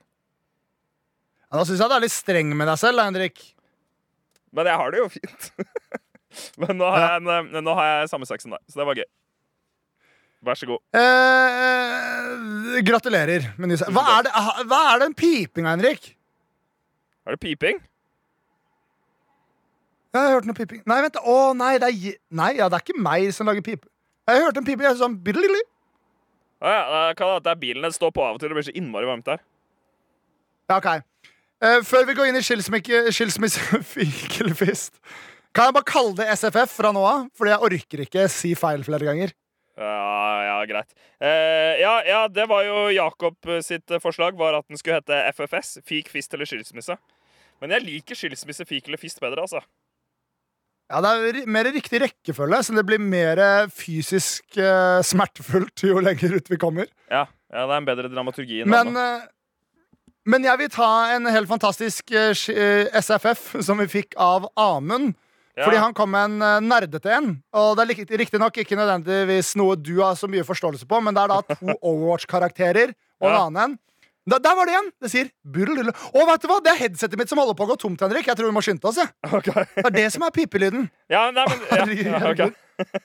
Ja, 1.47 1.59
da 1.61 1.63
syns 1.67 1.79
jeg 1.79 1.87
du 1.91 1.95
er 1.95 2.03
litt 2.03 2.11
streng 2.15 2.51
med 2.59 2.67
deg 2.67 2.79
selv, 2.81 2.99
Henrik. 2.99 3.39
Men 4.51 4.67
jeg 4.67 4.79
har 4.83 4.91
det 4.91 4.99
jo 4.99 5.07
fint. 5.15 5.51
men 6.61 6.75
nå 6.79 6.87
har, 6.91 6.99
Ja. 7.19 7.39
jeg 7.53 7.63
nå 7.63 7.73
har 7.79 7.87
jeg 7.93 8.11
samme 8.11 8.27
sekk 8.27 8.43
som 8.43 8.51
deg, 8.55 8.63
så 8.67 8.81
det 8.81 8.87
var 8.89 8.99
gøy. 8.99 9.07
Vær 10.45 10.57
så 10.59 10.67
god. 10.69 10.81
Eh, 10.93 12.77
gratulerer 12.85 13.49
med 13.57 13.71
ny 13.71 13.77
hva 13.89 14.03
er, 14.17 14.27
det, 14.27 14.33
ah, 14.37 14.61
hva 14.69 14.81
er 14.93 15.01
den 15.05 15.15
pipinga, 15.17 15.73
Henrik? 15.73 16.11
Er 17.25 17.35
det 17.35 17.41
piping? 17.41 17.81
Jeg 20.13 20.21
har 20.23 20.37
hørt 20.37 20.47
noe 20.49 20.57
piping. 20.57 20.83
Nei, 20.87 20.99
vent. 21.03 21.17
Å, 21.19 21.37
nei, 21.57 21.73
det 21.81 21.89
er, 21.89 22.19
nei, 22.39 22.51
ja, 22.57 22.69
det 22.69 22.77
er 22.79 22.85
ikke 22.85 23.01
meg 23.01 23.27
som 23.35 23.49
lager 23.49 23.65
pipe. 23.65 23.89
Jeg 24.27 24.39
har 24.39 24.47
hørt 24.47 24.59
en 24.61 24.67
piping. 24.67 24.85
Jeg 24.87 24.99
sånn 25.01 25.17
biddelili. 25.25 25.59
Ah, 26.61 26.73
ja, 26.73 26.83
det 27.09 27.17
kan 27.19 27.29
hende 27.29 27.43
det 27.45 27.53
er 27.53 27.59
bilen 27.61 27.85
den 27.85 27.93
står 27.93 28.13
på 28.15 28.23
av 28.25 28.37
og 28.37 28.41
til. 28.41 28.49
Det 28.51 28.57
blir 28.57 28.67
så 28.69 28.75
innmari 28.77 29.09
varmt 29.09 29.27
der. 29.27 29.41
Ja, 30.69 30.79
ok. 30.79 30.87
Eh, 31.63 31.81
før 31.85 32.05
vi 32.07 32.15
går 32.17 32.29
inn 32.29 32.37
i 32.37 32.43
skilsmisse, 32.45 33.09
skilsmisse 33.13 34.89
kan 35.57 35.69
jeg 35.69 35.73
bare 35.73 35.89
kalle 35.89 36.13
det 36.19 36.27
SFF 36.37 36.75
fra 36.77 36.91
nå 36.93 37.01
av? 37.01 37.27
Fordi 37.37 37.53
jeg 37.53 37.69
orker 37.69 38.03
ikke 38.05 38.27
si 38.29 38.53
feil 38.57 38.83
flere 38.85 39.07
ganger. 39.09 39.33
Ja, 39.77 40.43
ja, 40.45 40.65
greit. 40.65 40.93
Eh, 41.21 41.77
ja, 41.81 41.93
ja, 42.05 42.21
det 42.27 42.47
var 42.49 42.63
jo 42.65 42.87
Jakob 42.89 43.49
eh, 43.49 43.61
sitt 43.61 43.91
eh, 43.91 44.01
forslag, 44.01 44.37
var 44.37 44.57
at 44.57 44.65
den 44.69 44.79
skulle 44.79 44.97
hete 44.97 45.19
FFS. 45.35 45.77
Fik, 45.85 46.09
fist 46.09 46.33
eller 46.33 46.49
skilsmisse. 46.49 46.97
Men 47.61 47.73
jeg 47.75 47.85
liker 47.85 48.17
skilsmisse, 48.17 48.65
fik 48.69 48.89
eller 48.89 49.01
fist 49.01 49.21
bedre, 49.21 49.45
altså. 49.45 49.61
Ja, 50.87 51.01
Det 51.03 51.11
er 51.43 51.49
mer 51.51 51.67
riktig 51.69 51.99
rekkefølge, 52.01 52.61
så 52.63 52.73
det 52.73 52.85
blir 52.87 53.01
mer 53.03 53.39
fysisk 53.69 54.57
eh, 54.57 54.99
smertefullt 55.03 55.83
jo 55.83 55.99
lenger 56.01 56.37
ut 56.39 56.49
vi 56.49 56.59
kommer. 56.61 56.87
Ja, 57.11 57.25
ja 57.51 57.65
det 57.67 57.75
er 57.75 57.81
en 57.81 57.89
bedre 57.89 58.11
dramaturgi 58.13 58.63
enn 58.63 58.71
Men, 58.71 58.95
eh, 58.97 59.27
men 60.27 60.47
jeg 60.47 60.59
vil 60.63 60.71
ta 60.73 60.89
en 61.15 61.27
helt 61.31 61.47
fantastisk 61.51 62.11
eh, 62.15 62.33
eh, 62.55 62.89
SFF 62.97 63.59
som 63.63 63.83
vi 63.83 63.89
fikk 63.91 64.17
av 64.19 64.49
Amund 64.59 65.13
Ja. 65.57 65.65
Fordi 65.65 65.79
han 65.81 65.95
kom 65.97 66.11
med 66.13 66.29
en 66.29 66.45
eh, 66.45 66.59
nerdete 66.61 67.11
en. 67.17 67.31
Og 67.57 67.73
det 67.79 67.87
er 67.87 68.17
riktignok 68.21 68.59
ikke 68.61 68.77
nødvendigvis 68.77 69.55
noe 69.57 69.77
du 69.79 69.95
har 70.03 70.13
så 70.19 70.29
mye 70.29 70.45
forståelse 70.45 70.85
på, 70.85 71.01
men 71.01 71.17
det 71.17 71.23
er 71.23 71.33
da 71.33 71.57
to 71.57 71.73
Overwatch-karakterer 71.89 72.93
og 72.93 73.29
en 73.31 73.39
annen 73.39 73.61
en. 73.63 73.77
Da, 74.27 74.37
der 74.43 74.55
var 74.59 74.67
det 74.67 74.73
igjen! 74.75 74.89
Det 75.01 75.09
sier 75.09 75.27
burlelulle. 75.55 75.93
Å, 75.95 76.23
vet 76.27 76.43
du 76.43 76.49
hva? 76.51 76.57
Det 76.63 76.73
er 76.73 76.79
headsetet 76.81 77.15
mitt 77.19 77.31
som 77.31 77.39
holder 77.39 77.55
på 77.55 77.63
å 77.63 77.69
gå 77.69 77.77
tomt, 77.79 78.01
Henrik. 78.03 78.27
Jeg 78.27 78.35
tror 78.35 78.49
vi 78.49 78.55
må 78.57 78.63
skynde 78.65 78.89
oss. 78.89 78.99
Ja. 78.99 79.07
Okay. 79.39 79.63
Det 79.77 79.85
er 79.85 79.95
det 79.95 80.07
som 80.13 80.25
er 80.27 80.33
pipelyden. 80.35 80.89
Ja, 81.09 81.29
nei, 81.31 81.45
men 81.47 81.63
ja, 81.71 81.85
ja, 82.19 82.33
ok. 82.33 82.43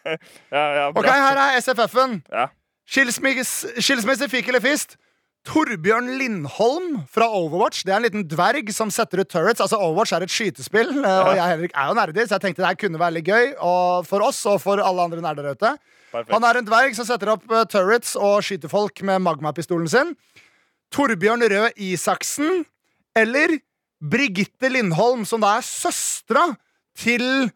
ja, 0.57 0.65
ja, 0.81 0.89
bra. 0.91 0.99
Ok, 0.99 1.07
her 1.07 1.41
er 1.45 1.61
SFF-en. 1.63 2.19
Ja. 2.27 2.49
Skilsmisse, 2.91 3.71
skilsmisse 3.79 4.29
fikk 4.35 4.51
eller 4.51 4.65
fist. 4.67 4.99
Torbjørn 5.43 6.07
Lindholm 6.21 7.01
fra 7.11 7.27
Overwatch. 7.27 7.83
Det 7.83 7.91
er 7.91 7.99
en 7.99 8.05
liten 8.07 8.27
dverg 8.31 8.69
som 8.75 8.93
setter 8.95 9.25
ut 9.25 9.31
turrets. 9.31 9.63
Altså 9.65 9.81
Overwatch 9.81 10.15
er 10.15 10.23
et 10.23 10.31
skytespill, 10.31 10.93
eh, 11.01 11.23
og 11.27 11.35
jeg 11.35 11.51
Henrik 11.51 11.75
er 11.75 11.89
jo 11.91 11.97
nerder, 11.99 12.29
så 12.29 12.37
jeg 12.37 12.45
tenkte 12.45 12.63
det 12.63 12.69
her 12.69 12.79
kunne 12.79 13.01
være 13.01 13.17
litt 13.17 13.27
gøy 13.27 13.49
og 13.59 14.07
for 14.07 14.23
oss 14.23 14.39
og 14.47 14.61
for 14.63 14.83
alle 14.83 15.09
andre 15.09 15.25
nerder 15.25 15.51
ute. 15.51 15.73
Perfekt. 16.13 16.31
Han 16.37 16.47
er 16.47 16.61
en 16.61 16.69
dverg 16.69 16.95
som 16.95 17.09
setter 17.09 17.33
opp 17.35 17.51
eh, 17.51 17.67
turrets 17.73 18.15
og 18.15 18.39
skyter 18.47 18.71
folk 18.71 19.03
med 19.09 19.25
magmapistolen 19.27 19.91
sin. 19.91 20.15
Torbjørn 20.95 21.43
Røe 21.51 21.73
Isaksen 21.91 22.63
eller 23.19 23.59
Brigitte 23.99 24.71
Lindholm, 24.71 25.27
som 25.27 25.43
da 25.43 25.57
er 25.59 25.67
søstera 25.67 26.53
til, 26.95 27.49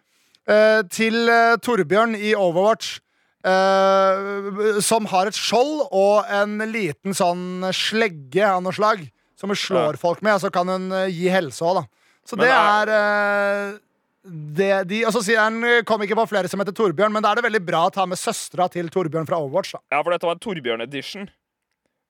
eh, 0.51 0.82
til 0.91 1.30
Torbjørn 1.62 2.18
i 2.18 2.34
Overwatch. 2.34 2.99
Eh, 3.47 4.80
som 4.84 5.07
har 5.12 5.30
et 5.30 5.38
skjold 5.38 5.86
og 5.94 6.28
en 6.32 6.59
liten 6.72 7.14
sånn 7.16 7.66
slegge 7.76 8.44
av 8.49 8.62
noe 8.64 8.74
slag. 8.76 9.07
Som 9.36 9.53
hun 9.53 9.59
slår 9.61 9.99
folk 10.01 10.22
med, 10.24 10.38
og 10.38 10.40
så 10.47 10.51
kan 10.53 10.68
hun 10.72 10.86
eh, 10.97 11.11
gi 11.12 11.28
helse 11.32 11.61
òg, 11.64 11.82
da. 11.82 11.84
Så 12.26 12.38
Men 12.38 12.47
det 12.47 12.55
er- 12.57 12.88
er 12.88 13.74
uh, 13.74 13.78
det, 14.26 14.70
de, 14.90 15.05
og 15.07 15.12
så 15.14 15.20
sier 15.22 15.38
han 15.38 15.61
kom 15.86 16.03
ikke 16.03 16.16
på 16.18 16.24
flere 16.26 16.49
som 16.51 16.59
heter 16.59 16.74
Torbjørn, 16.74 17.12
men 17.14 17.22
da 17.22 17.30
er 17.30 17.38
det 17.38 17.44
veldig 17.47 17.61
bra 17.68 17.84
å 17.86 17.92
ta 17.94 18.07
med 18.11 18.18
søstera 18.18 18.66
til 18.72 18.88
Torbjørn 18.90 19.28
fra 19.28 19.38
Overwatch. 19.38 19.76
da 19.76 19.78
Ja, 19.94 20.01
for 20.03 20.11
dette 20.11 20.26
var 20.26 20.34
en 20.34 20.42
Torbjørn-edition. 20.42 21.28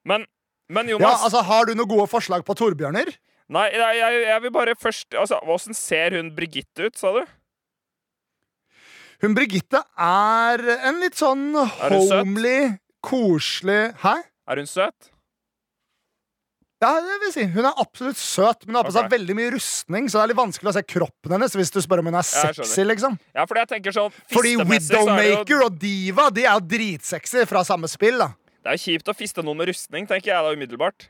Men, 0.06 0.24
men 0.70 0.88
Ja, 0.88 1.12
altså 1.18 1.42
Har 1.44 1.66
du 1.66 1.74
noen 1.74 1.90
gode 1.90 2.06
forslag 2.08 2.46
på 2.46 2.56
Torbjørner? 2.56 3.10
Nei, 3.52 3.66
jeg, 3.74 4.22
jeg 4.26 4.42
vil 4.42 4.50
bare 4.54 4.74
først 4.74 5.14
Altså, 5.14 5.36
Åssen 5.46 5.74
ser 5.76 6.16
hun 6.16 6.32
Brigitte 6.34 6.88
ut, 6.88 6.96
sa 6.98 7.12
du? 7.12 7.20
Hun 9.26 9.34
Brigitte 9.34 9.80
er 9.98 10.60
en 10.86 11.00
litt 11.02 11.16
sånn 11.18 11.48
homely, 11.56 12.76
koselig 13.02 13.96
Hæ? 14.04 14.20
Er 14.46 14.60
hun 14.60 14.68
søt? 14.70 15.08
Ja, 16.84 16.92
det 17.00 17.16
vil 17.22 17.32
si. 17.32 17.46
Hun 17.50 17.64
er 17.64 17.80
absolutt 17.80 18.20
søt, 18.20 18.66
men 18.66 18.74
hun 18.74 18.78
har 18.78 18.86
på 18.86 18.92
seg 18.94 19.06
okay. 19.06 19.14
veldig 19.16 19.34
mye 19.38 19.48
rustning, 19.56 20.10
så 20.12 20.20
det 20.20 20.22
er 20.22 20.30
litt 20.30 20.38
vanskelig 20.38 20.70
å 20.70 20.74
se 20.76 20.82
kroppen 20.86 21.34
hennes 21.34 21.56
hvis 21.58 21.72
du 21.74 21.80
spør 21.82 22.04
om 22.04 22.10
hun 22.12 22.18
er 22.20 22.28
sexy, 22.28 22.84
liksom. 22.86 23.16
Ja, 23.34 23.48
fordi 23.48 23.64
jeg 23.64 23.70
tenker 23.72 23.96
sånn 23.96 24.12
Fordi 24.30 24.52
Widowmaker 24.60 24.84
så 24.84 25.00
er 25.00 25.00
jo- 25.00 25.16
Widowmaker 25.16 25.64
og 25.64 25.80
Diva 25.80 26.28
De 26.30 26.44
er 26.44 26.52
jo 26.52 26.66
dritsexy 26.76 27.48
fra 27.48 27.64
samme 27.66 27.90
spill, 27.90 28.20
da. 28.22 28.28
Det 28.62 28.70
er 28.70 28.78
jo 28.78 28.84
kjipt 28.84 29.10
å 29.10 29.16
fiste 29.16 29.42
noen 29.42 29.58
med 29.58 29.72
rustning, 29.72 30.06
tenker 30.06 30.34
jeg 30.34 30.46
da 30.46 30.54
umiddelbart. 30.54 31.08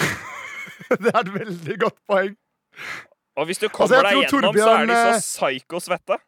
Det 1.04 1.14
er 1.14 1.22
et 1.22 1.32
veldig 1.38 1.78
godt 1.86 2.00
poeng. 2.08 2.34
Og 3.38 3.46
hvis 3.46 3.62
du 3.62 3.68
Altså, 3.68 3.76
kommer 3.76 4.02
altså, 4.02 4.08
deg 4.08 4.26
gjennom, 4.26 4.56
gjennom, 4.56 4.66
så 4.66 4.74
er 4.74 4.86
de 4.90 5.00
så 5.20 5.38
psyko 5.38 5.84
svette. 5.84 6.18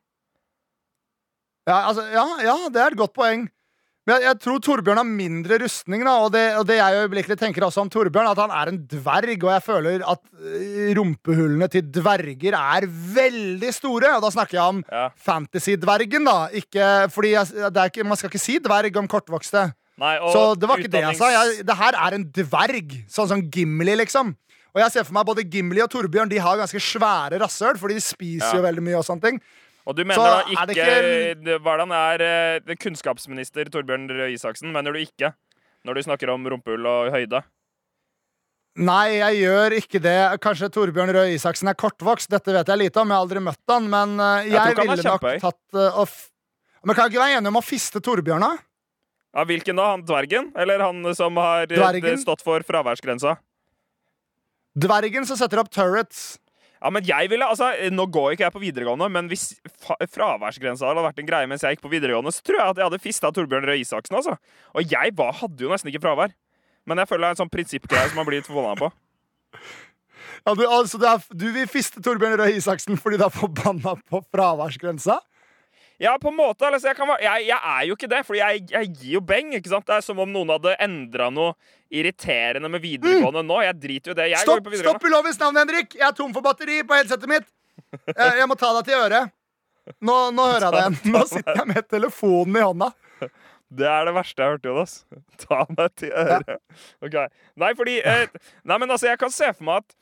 Ja, 1.68 1.78
altså, 1.88 2.02
ja, 2.12 2.24
ja, 2.44 2.56
det 2.68 2.80
er 2.82 2.92
et 2.92 2.98
godt 3.00 3.14
poeng. 3.16 3.46
Men 4.04 4.18
jeg, 4.20 4.24
jeg 4.26 4.38
tror 4.44 4.58
Torbjørn 4.60 4.98
har 5.00 5.06
mindre 5.08 5.56
rustning, 5.62 6.02
da, 6.04 6.12
og 6.26 6.32
det, 6.34 6.42
og 6.60 6.66
det 6.68 6.74
jeg 6.76 6.98
øyeblikkelig 7.06 7.38
tenker 7.40 7.64
også 7.64 7.80
om 7.86 7.88
Torbjørn, 7.88 8.26
at 8.28 8.36
han 8.42 8.52
er 8.52 8.68
en 8.68 8.80
dverg, 8.90 9.38
og 9.46 9.52
jeg 9.54 9.62
føler 9.64 10.02
at 10.12 10.20
øh, 10.44 10.90
rumpehullene 10.98 11.68
til 11.72 11.86
dverger 11.88 12.52
er 12.58 12.84
veldig 12.90 13.70
store. 13.72 14.10
Og 14.18 14.26
da 14.26 14.30
snakker 14.34 14.58
jeg 14.58 14.74
om 14.74 14.82
Ja. 14.92 15.06
fantasy-dvergen, 15.16 16.28
da. 16.28 16.36
Ikke, 16.52 16.90
fordi 17.16 17.32
jeg, 17.32 17.46
det 17.72 17.86
ikke, 17.94 18.04
man 18.04 18.20
skal 18.20 18.28
ikke 18.28 18.44
si 18.44 18.58
dverg 18.60 19.00
om 19.00 19.08
kortvokste. 19.08 19.70
Nei, 19.96 20.16
Så 20.34 20.44
det 20.58 20.68
var 20.68 20.76
ikke 20.82 20.90
det 20.92 21.00
jeg 21.06 21.16
sa. 21.16 21.24
utdannings- 21.30 21.56
Jeg, 21.56 21.66
det 21.66 21.76
her 21.80 21.94
er 22.04 22.14
en 22.18 22.24
dverg. 22.42 22.94
Sånn 23.08 23.28
som 23.30 23.40
Gimli, 23.48 23.96
liksom. 24.04 24.34
Og 24.74 24.80
jeg 24.82 24.90
ser 24.90 25.04
for 25.06 25.14
meg 25.14 25.24
både 25.24 25.44
Gimli 25.48 25.80
og 25.80 25.88
Torbjørn 25.88 26.28
De 26.28 26.36
har 26.42 26.56
ganske 26.58 26.80
svære 26.82 27.38
rasshøl, 27.40 27.78
fordi 27.78 27.94
de 27.94 28.00
spiser 28.02 28.52
Ja. 28.52 28.56
jo 28.58 28.62
veldig 28.68 28.82
mye. 28.82 28.98
og 28.98 29.04
sånne 29.06 29.22
ting 29.22 29.40
Og 29.84 29.96
du 29.96 30.04
mener 30.04 30.16
da 30.16 30.42
ikke, 30.48 30.80
er 30.80 31.06
ikke- 31.36 31.58
Hvordan 31.60 31.90
er 31.92 32.22
eh, 32.24 32.74
kunnskapsminister 32.80 33.68
Torbjørn 33.68 34.08
Røe 34.08 34.30
Isaksen? 34.32 34.72
Mener 34.72 34.92
du 34.92 34.98
ikke? 34.98 35.34
Når 35.84 35.94
du 35.94 36.02
snakker 36.06 36.30
om 36.32 36.46
rumpehull 36.48 36.86
og 36.88 37.10
høyde? 37.12 37.42
Nei, 38.76 39.18
jeg 39.20 39.44
gjør 39.44 39.76
ikke 39.76 40.00
det. 40.02 40.40
Kanskje 40.42 40.70
Torbjørn 40.72 41.12
Røe 41.14 41.34
Isaksen 41.36 41.68
er 41.68 41.74
kortvokst. 41.78 42.30
Dette 42.32 42.50
vet 42.56 42.66
jeg 42.72 42.78
lite 42.80 42.96
om. 43.02 43.08
Jeg 43.12 43.14
har 43.20 43.26
aldri 43.26 43.42
møtt 43.44 43.70
han, 43.70 43.90
men 43.92 44.16
eh, 44.18 44.48
Jeg 44.48 44.56
jeg, 44.56 44.76
ville 44.80 45.04
nok 45.04 45.26
tatt 45.44 46.08
f 46.08 46.14
Men 46.84 46.94
kan 46.96 47.04
jeg 47.06 47.14
ikke 47.14 47.24
være 47.26 47.38
enig 47.38 47.48
om 47.52 47.60
å 47.60 47.64
fiste 47.64 48.00
Torbjørn, 48.00 48.40
da? 48.40 48.56
Ja, 49.34 49.44
Hvilken 49.44 49.76
da? 49.76 49.90
Han 49.92 50.02
dvergen? 50.06 50.52
Eller 50.56 50.78
han 50.80 51.14
som 51.14 51.36
har 51.36 51.66
Dvergen. 51.66 52.18
stått 52.22 52.42
for 52.42 52.60
fraværsgrensa? 52.60 53.36
Dvergen 54.78 55.26
som 55.26 55.36
setter 55.38 55.60
opp 55.62 55.70
turrets. 55.70 56.38
Ja, 56.84 56.90
men 56.92 57.06
jeg 57.08 57.30
ville, 57.32 57.46
altså, 57.48 57.70
Nå 57.94 58.04
går 58.12 58.34
ikke 58.34 58.44
jeg 58.44 58.52
på 58.52 58.60
videregående, 58.60 59.06
men 59.08 59.30
hvis 59.30 59.54
fraværsgrensa 60.12 60.90
hadde 60.90 61.04
vært 61.06 61.22
en 61.22 61.28
greie 61.30 61.48
mens 61.48 61.64
jeg 61.64 61.78
gikk 61.78 61.86
på 61.86 61.92
videregående, 61.94 62.32
så 62.34 62.44
tror 62.44 62.60
jeg 62.60 62.74
at 62.74 62.80
jeg 62.80 62.88
hadde 62.90 63.00
fista 63.00 63.30
Torbjørn 63.32 63.64
Røe 63.70 63.80
Isaksen. 63.80 64.18
altså. 64.18 64.36
Og 64.76 64.92
jeg 64.92 65.14
var, 65.16 65.32
hadde 65.40 65.64
jo 65.64 65.72
nesten 65.72 65.88
ikke 65.88 66.02
fravær. 66.04 66.34
Men 66.84 67.00
jeg 67.00 67.08
føler 67.08 67.24
det 67.24 67.30
er 67.30 67.36
en 67.38 67.40
sånn 67.40 67.54
prinsippgreie 67.54 68.10
som 68.10 68.20
man 68.20 68.28
blir 68.28 68.42
litt 68.42 68.50
forbanna 68.50 68.76
på. 68.76 68.90
Ja, 70.44 70.52
du, 70.52 70.64
altså, 70.68 71.00
du, 71.00 71.06
er, 71.08 71.24
du 71.32 71.46
vil 71.56 71.70
fiste 71.72 72.04
Torbjørn 72.04 72.36
Røe 72.42 72.58
Isaksen 72.58 73.00
fordi 73.00 73.16
du 73.22 73.24
er 73.24 73.32
forbanna 73.32 73.96
på 74.04 74.20
fraværsgrensa? 74.28 75.22
Ja, 76.02 76.16
på 76.18 76.28
en 76.32 76.36
måte. 76.36 76.66
Altså, 76.66 76.88
jeg, 76.90 76.96
kan, 76.98 77.06
være- 77.08 77.22
jeg, 77.22 77.46
jeg 77.52 77.58
er 77.74 77.84
jo 77.88 77.94
ikke 77.94 78.08
det, 78.10 78.20
for 78.26 78.34
jeg, 78.38 78.64
jeg 78.72 78.88
gir 78.98 79.12
jo 79.16 79.20
beng. 79.22 79.52
ikke 79.54 79.70
sant? 79.70 79.86
Det 79.86 79.94
er 80.00 80.02
som 80.06 80.18
om 80.24 80.30
noen 80.34 80.50
hadde 80.56 80.74
endra 80.82 81.28
noe 81.30 81.54
irriterende 81.94 82.70
med 82.72 82.82
videregående 82.82 83.44
nå. 83.46 83.60
Jeg 83.62 83.78
driter 83.82 84.10
jo 84.10 84.16
i 84.16 84.18
det. 84.22 84.26
Jeg 84.32 84.42
Stopp 84.42 84.66
stopp 84.80 85.06
ulovlig 85.06 85.36
navn, 85.38 85.60
Henrik! 85.62 85.94
Jeg 85.94 86.08
er 86.08 86.16
tom 86.18 86.34
for 86.34 86.42
batteri 86.42 86.80
på 86.82 86.96
headsetet 86.98 87.30
mitt. 87.30 87.46
Jeg, 88.10 88.30
jeg 88.40 88.48
må 88.50 88.56
ta 88.58 88.72
deg 88.80 88.88
til 88.90 88.98
øret. 88.98 89.30
Nå, 90.02 90.16
nå 90.34 90.46
hører 90.52 90.66
jeg 90.66 90.74
det 90.74 90.82
igjen. 90.82 91.14
Nå 91.14 91.24
sitter 91.30 91.60
jeg 91.62 91.70
med 91.70 91.88
telefonen 91.92 92.58
i 92.58 92.64
hånda. 92.66 92.90
Det 93.74 93.86
er 93.90 94.06
det 94.06 94.12
verste 94.14 94.42
jeg 94.42 94.46
har 94.50 94.56
hørt, 94.58 94.66
Jonas. 94.68 94.92
Ta 95.46 95.62
meg 95.70 95.94
til 95.98 96.10
øret. 96.14 96.58
Ok. 97.06 97.16
Nei, 97.62 97.70
fordi 97.78 97.96
eh, 98.06 98.26
Nei, 98.66 98.76
men 98.82 98.90
altså, 98.90 99.08
jeg 99.12 99.18
kan 99.22 99.32
se 99.34 99.48
for 99.54 99.66
meg 99.70 99.82
at 99.84 99.96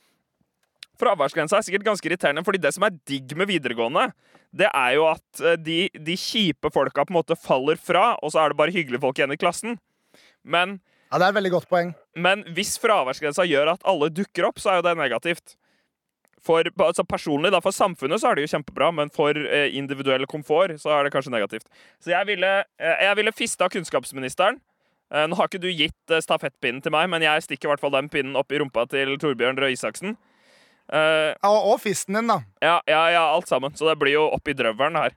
fraværsgrensa 1.01 1.57
er 1.57 1.65
sikkert 1.65 1.85
ganske 1.87 2.05
irriterende, 2.09 2.43
fordi 2.45 2.61
det 2.61 2.73
som 2.75 2.85
er 2.85 2.93
digg 3.09 3.33
med 3.39 3.49
videregående, 3.49 4.09
det 4.53 4.69
er 4.69 4.91
jo 4.97 5.07
at 5.09 5.41
eh, 5.41 5.57
de, 5.57 5.77
de 5.93 6.15
kjipe 6.19 6.69
folka 6.73 7.05
på 7.05 7.13
en 7.13 7.19
måte 7.19 7.37
faller 7.39 7.79
fra, 7.81 8.13
og 8.21 8.33
så 8.33 8.43
er 8.43 8.53
det 8.53 8.59
bare 8.59 8.75
hyggelige 8.75 9.01
folk 9.01 9.17
igjen 9.19 9.33
i 9.33 9.39
klassen. 9.41 9.79
Men, 10.43 10.79
Ja, 11.11 11.17
Det 11.19 11.25
er 11.25 11.29
et 11.33 11.35
veldig 11.35 11.51
godt 11.53 11.69
poeng. 11.69 11.93
men 12.15 12.43
hvis 12.53 12.77
fraværsgrensa 12.81 13.45
gjør 13.45 13.73
at 13.75 13.83
alle 13.85 14.09
dukker 14.09 14.47
opp, 14.47 14.57
så 14.59 14.71
er 14.71 14.75
jo 14.81 14.87
det 14.89 14.97
negativt. 14.97 15.55
For 16.43 16.59
altså 16.63 17.05
personlig, 17.07 17.51
da, 17.53 17.61
for 17.63 17.71
samfunnet 17.71 18.19
så 18.19 18.31
er 18.31 18.35
det 18.35 18.43
jo 18.43 18.57
kjempebra, 18.57 18.89
men 18.91 19.09
for 19.13 19.31
eh, 19.31 19.69
individuell 19.77 20.25
komfort 20.27 20.75
så 20.81 20.91
er 20.91 21.05
det 21.05 21.13
kanskje 21.13 21.31
negativt. 21.31 21.67
Så 22.03 22.11
jeg 22.11 22.27
ville, 22.27 22.49
eh, 22.79 23.03
jeg 23.07 23.15
ville 23.15 23.31
fista 23.31 23.69
kunnskapsministeren. 23.71 24.59
Eh, 25.13 25.27
nå 25.29 25.37
har 25.37 25.47
ikke 25.47 25.61
du 25.61 25.69
gitt 25.71 26.11
eh, 26.11 26.19
stafettpinnen 26.25 26.81
til 26.83 26.91
meg, 26.91 27.07
men 27.13 27.21
jeg 27.23 27.45
stikker 27.45 27.69
i 27.69 27.71
hvert 27.71 27.83
fall 27.83 27.93
den 27.95 28.09
pinnen 28.11 28.35
opp 28.35 28.51
i 28.51 28.59
rumpa 28.59 28.83
til 28.91 29.15
Torbjørn 29.21 29.61
Røe 29.61 29.71
Isaksen. 29.71 30.17
Eh, 30.93 31.33
Ja, 31.33 31.49
og, 31.49 31.79
fisten 31.81 32.19
din, 32.19 32.29
da. 32.29 32.39
ja, 32.61 32.77
ja, 32.85 33.03
ja, 33.15 33.27
alt 33.33 33.49
sammen. 33.49 33.73
Så 33.75 33.89
det 33.89 33.97
blir 34.01 34.15
jo 34.15 34.27
oppi 34.29 34.53
i 34.53 34.57
drøvelen 34.57 34.99
her. 35.01 35.15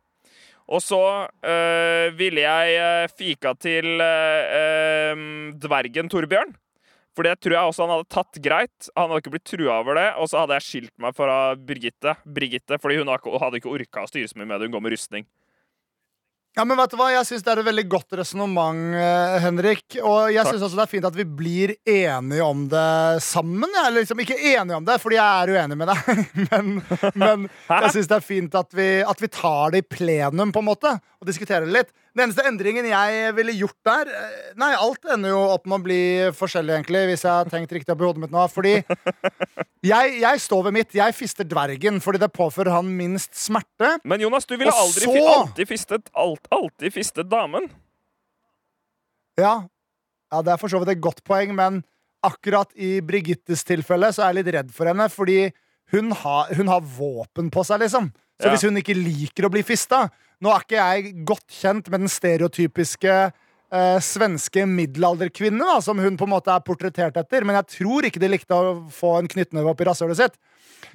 Og 0.66 0.82
så 0.82 1.00
uh, 1.30 2.06
ville 2.18 2.42
jeg 2.42 2.78
eh, 2.82 3.10
fika 3.14 3.52
til 3.54 4.00
eh, 4.02 5.20
dvergen 5.62 6.10
Torbjørn. 6.10 6.56
For 7.16 7.24
det 7.24 7.38
tror 7.40 7.54
jeg 7.54 7.70
også 7.70 7.84
han 7.86 7.92
hadde 7.94 8.12
tatt 8.12 8.40
greit. 8.44 8.88
Han 8.98 9.08
hadde 9.08 9.22
ikke 9.22 9.32
blitt 9.36 9.46
trua 9.48 9.78
over 9.78 9.96
det. 9.96 10.08
Og 10.20 10.28
så 10.28 10.42
hadde 10.42 10.58
jeg 10.58 10.66
skilt 10.66 10.94
meg 11.00 11.14
fra 11.16 11.54
Birgitte, 11.54 12.16
Brigitte, 12.26 12.80
fordi 12.82 12.98
hun 12.98 13.08
hadde 13.14 13.60
ikke 13.60 13.72
orka 13.72 14.04
å 14.04 14.10
styre 14.10 14.28
så 14.28 14.36
mye 14.40 14.50
med 14.50 14.58
det. 14.58 14.68
Hun 14.68 14.76
går 14.76 14.84
med 14.84 14.96
rustning. 14.96 15.28
Ja, 16.56 16.64
men 16.64 16.78
vet 16.80 16.88
du 16.88 16.96
hva? 16.96 17.10
Jeg 17.12 17.26
syns 17.28 17.42
det 17.44 17.50
er 17.52 17.60
et 17.60 17.66
veldig 17.66 17.82
godt 17.92 18.14
resonnement, 18.16 18.94
eh, 18.96 19.34
Henrik. 19.44 19.98
Og 20.00 20.30
jeg 20.32 20.40
syns 20.48 20.62
også 20.64 20.78
det 20.78 20.84
er 20.86 20.88
fint 20.94 21.04
at 21.04 21.18
vi 21.18 21.26
blir 21.28 21.74
enige 21.84 22.46
om 22.46 22.62
det 22.72 23.20
sammen. 23.26 23.68
Jeg 23.76 23.82
er 23.84 23.92
liksom 23.98 24.22
ikke 24.24 24.38
enige 24.54 24.78
om 24.78 24.86
det, 24.88 24.96
fordi 25.02 25.18
jeg 25.18 25.42
er 25.42 25.52
uenig 25.52 25.76
med 25.76 25.92
deg, 25.92 26.22
men, 26.46 26.70
men 27.12 27.44
jeg 27.50 27.92
syns 27.98 28.08
det 28.08 28.16
er 28.16 28.24
fint 28.24 28.56
at 28.56 28.72
vi, 28.72 28.88
at 29.04 29.20
vi 29.20 29.28
tar 29.36 29.74
det 29.74 29.84
i 29.84 29.86
plenum, 29.98 30.54
på 30.56 30.64
en 30.64 30.68
måte, 30.70 30.94
og 30.96 31.28
diskuterer 31.28 31.68
det 31.68 31.76
litt. 31.76 31.92
Den 32.16 32.30
eneste 32.30 32.46
endringen 32.48 32.86
jeg 32.88 33.32
ville 33.36 33.52
gjort 33.58 33.76
der 33.84 34.08
eh, 34.08 34.36
Nei, 34.56 34.70
alt 34.80 35.04
ender 35.12 35.34
jo 35.34 35.40
opp 35.52 35.66
med 35.68 35.76
å 35.76 35.84
bli 35.84 35.98
forskjellig, 36.32 36.78
egentlig, 36.78 37.02
hvis 37.10 37.24
jeg 37.26 37.32
har 37.34 37.50
tenkt 37.52 37.74
riktig 37.76 37.92
opp 37.92 38.00
i 38.00 38.06
hodet 38.08 38.22
mitt 38.24 38.32
nå. 38.32 38.46
Fordi 38.48 38.72
jeg, 39.84 40.14
jeg 40.22 40.40
står 40.40 40.62
ved 40.64 40.76
mitt. 40.78 40.94
Jeg 40.96 41.12
fister 41.18 41.44
dvergen 41.44 42.00
fordi 42.00 42.22
det 42.22 42.30
påfører 42.32 42.72
han 42.78 42.88
minst 42.96 43.36
smerte. 43.36 43.98
Men 44.08 44.24
Jonas, 44.24 44.48
du 44.48 44.56
ville 44.56 44.72
Og 44.72 44.86
aldri 44.86 45.04
så- 45.10 45.26
alltid 45.34 45.68
fistet 45.68 46.08
alt, 46.16 46.48
alltid 46.56 46.94
fistet 46.96 47.28
damen. 47.28 47.68
Ja. 49.36 49.54
ja, 50.32 50.40
det 50.42 50.54
er 50.54 50.60
for 50.60 50.72
så 50.72 50.80
vidt 50.80 50.94
et 50.96 51.02
godt 51.04 51.20
poeng, 51.28 51.52
men 51.56 51.82
akkurat 52.24 52.70
i 52.80 52.96
Brigittes 53.04 53.60
tilfelle 53.68 54.08
så 54.16 54.24
er 54.24 54.32
jeg 54.32 54.38
litt 54.40 54.54
redd 54.56 54.70
for 54.74 54.88
henne, 54.88 55.10
fordi 55.12 55.50
hun 55.92 56.08
har, 56.22 56.48
hun 56.56 56.70
har 56.72 56.80
våpen 56.80 57.50
på 57.52 57.62
seg, 57.68 57.84
liksom. 57.84 58.08
Så 58.40 58.48
Ja. 58.48 58.52
hvis 58.56 58.64
hun 58.66 58.76
ikke 58.80 58.96
liker 58.96 59.46
å 59.46 59.52
bli 59.52 59.62
fista 59.64 60.06
Nå 60.44 60.52
er 60.52 60.64
ikke 60.64 60.80
jeg 60.80 61.12
godt 61.28 61.58
kjent 61.62 61.90
med 61.92 62.04
den 62.04 62.12
stereotypiske 62.12 63.14
eh, 63.16 63.98
svenske 64.04 64.66
middelalderkvinnen 64.68 65.80
som 65.84 66.00
hun 66.02 66.18
på 66.18 66.26
en 66.28 66.34
måte 66.34 66.52
er 66.52 66.64
portrettert 66.66 67.16
etter, 67.22 67.46
men 67.46 67.56
jeg 67.60 67.78
tror 67.78 68.08
ikke 68.08 68.20
de 68.22 68.32
likte 68.34 68.58
å 68.58 68.76
få 68.92 69.16
en 69.20 69.30
knyttneve 69.32 69.72
opp 69.72 69.80
i 69.80 69.88
rasshølet 69.88 70.20
sitt. 70.20 70.36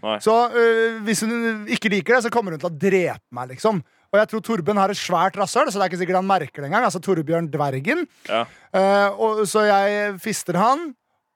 Nei. 0.01 0.19
Så 0.23 0.35
øh, 0.53 1.01
hvis 1.07 1.23
hun 1.25 1.65
ikke 1.73 1.91
liker 1.93 2.15
det, 2.17 2.23
så 2.27 2.33
kommer 2.33 2.53
hun 2.53 2.61
til 2.61 2.69
å 2.69 2.77
drepe 2.85 3.25
meg, 3.33 3.55
liksom. 3.55 3.81
Og 4.11 4.19
jeg 4.19 4.27
tror 4.27 4.41
Torben 4.43 4.79
har 4.81 4.91
et 4.91 4.99
svært 4.99 5.37
rasshøl, 5.39 5.69
så 5.71 5.79
det 5.79 5.85
er 5.85 5.91
ikke 5.91 6.01
sikkert 6.01 6.19
han 6.19 6.27
merker 6.27 6.61
det 6.61 6.67
engang. 6.67 6.87
Altså 6.87 6.99
Torbjørn 7.03 7.47
Dvergen. 7.51 8.03
Ja. 8.27 8.41
Uh, 8.75 9.07
og, 9.15 9.43
så 9.47 9.63
jeg 9.69 10.17
fister 10.23 10.59
han. 10.59 10.89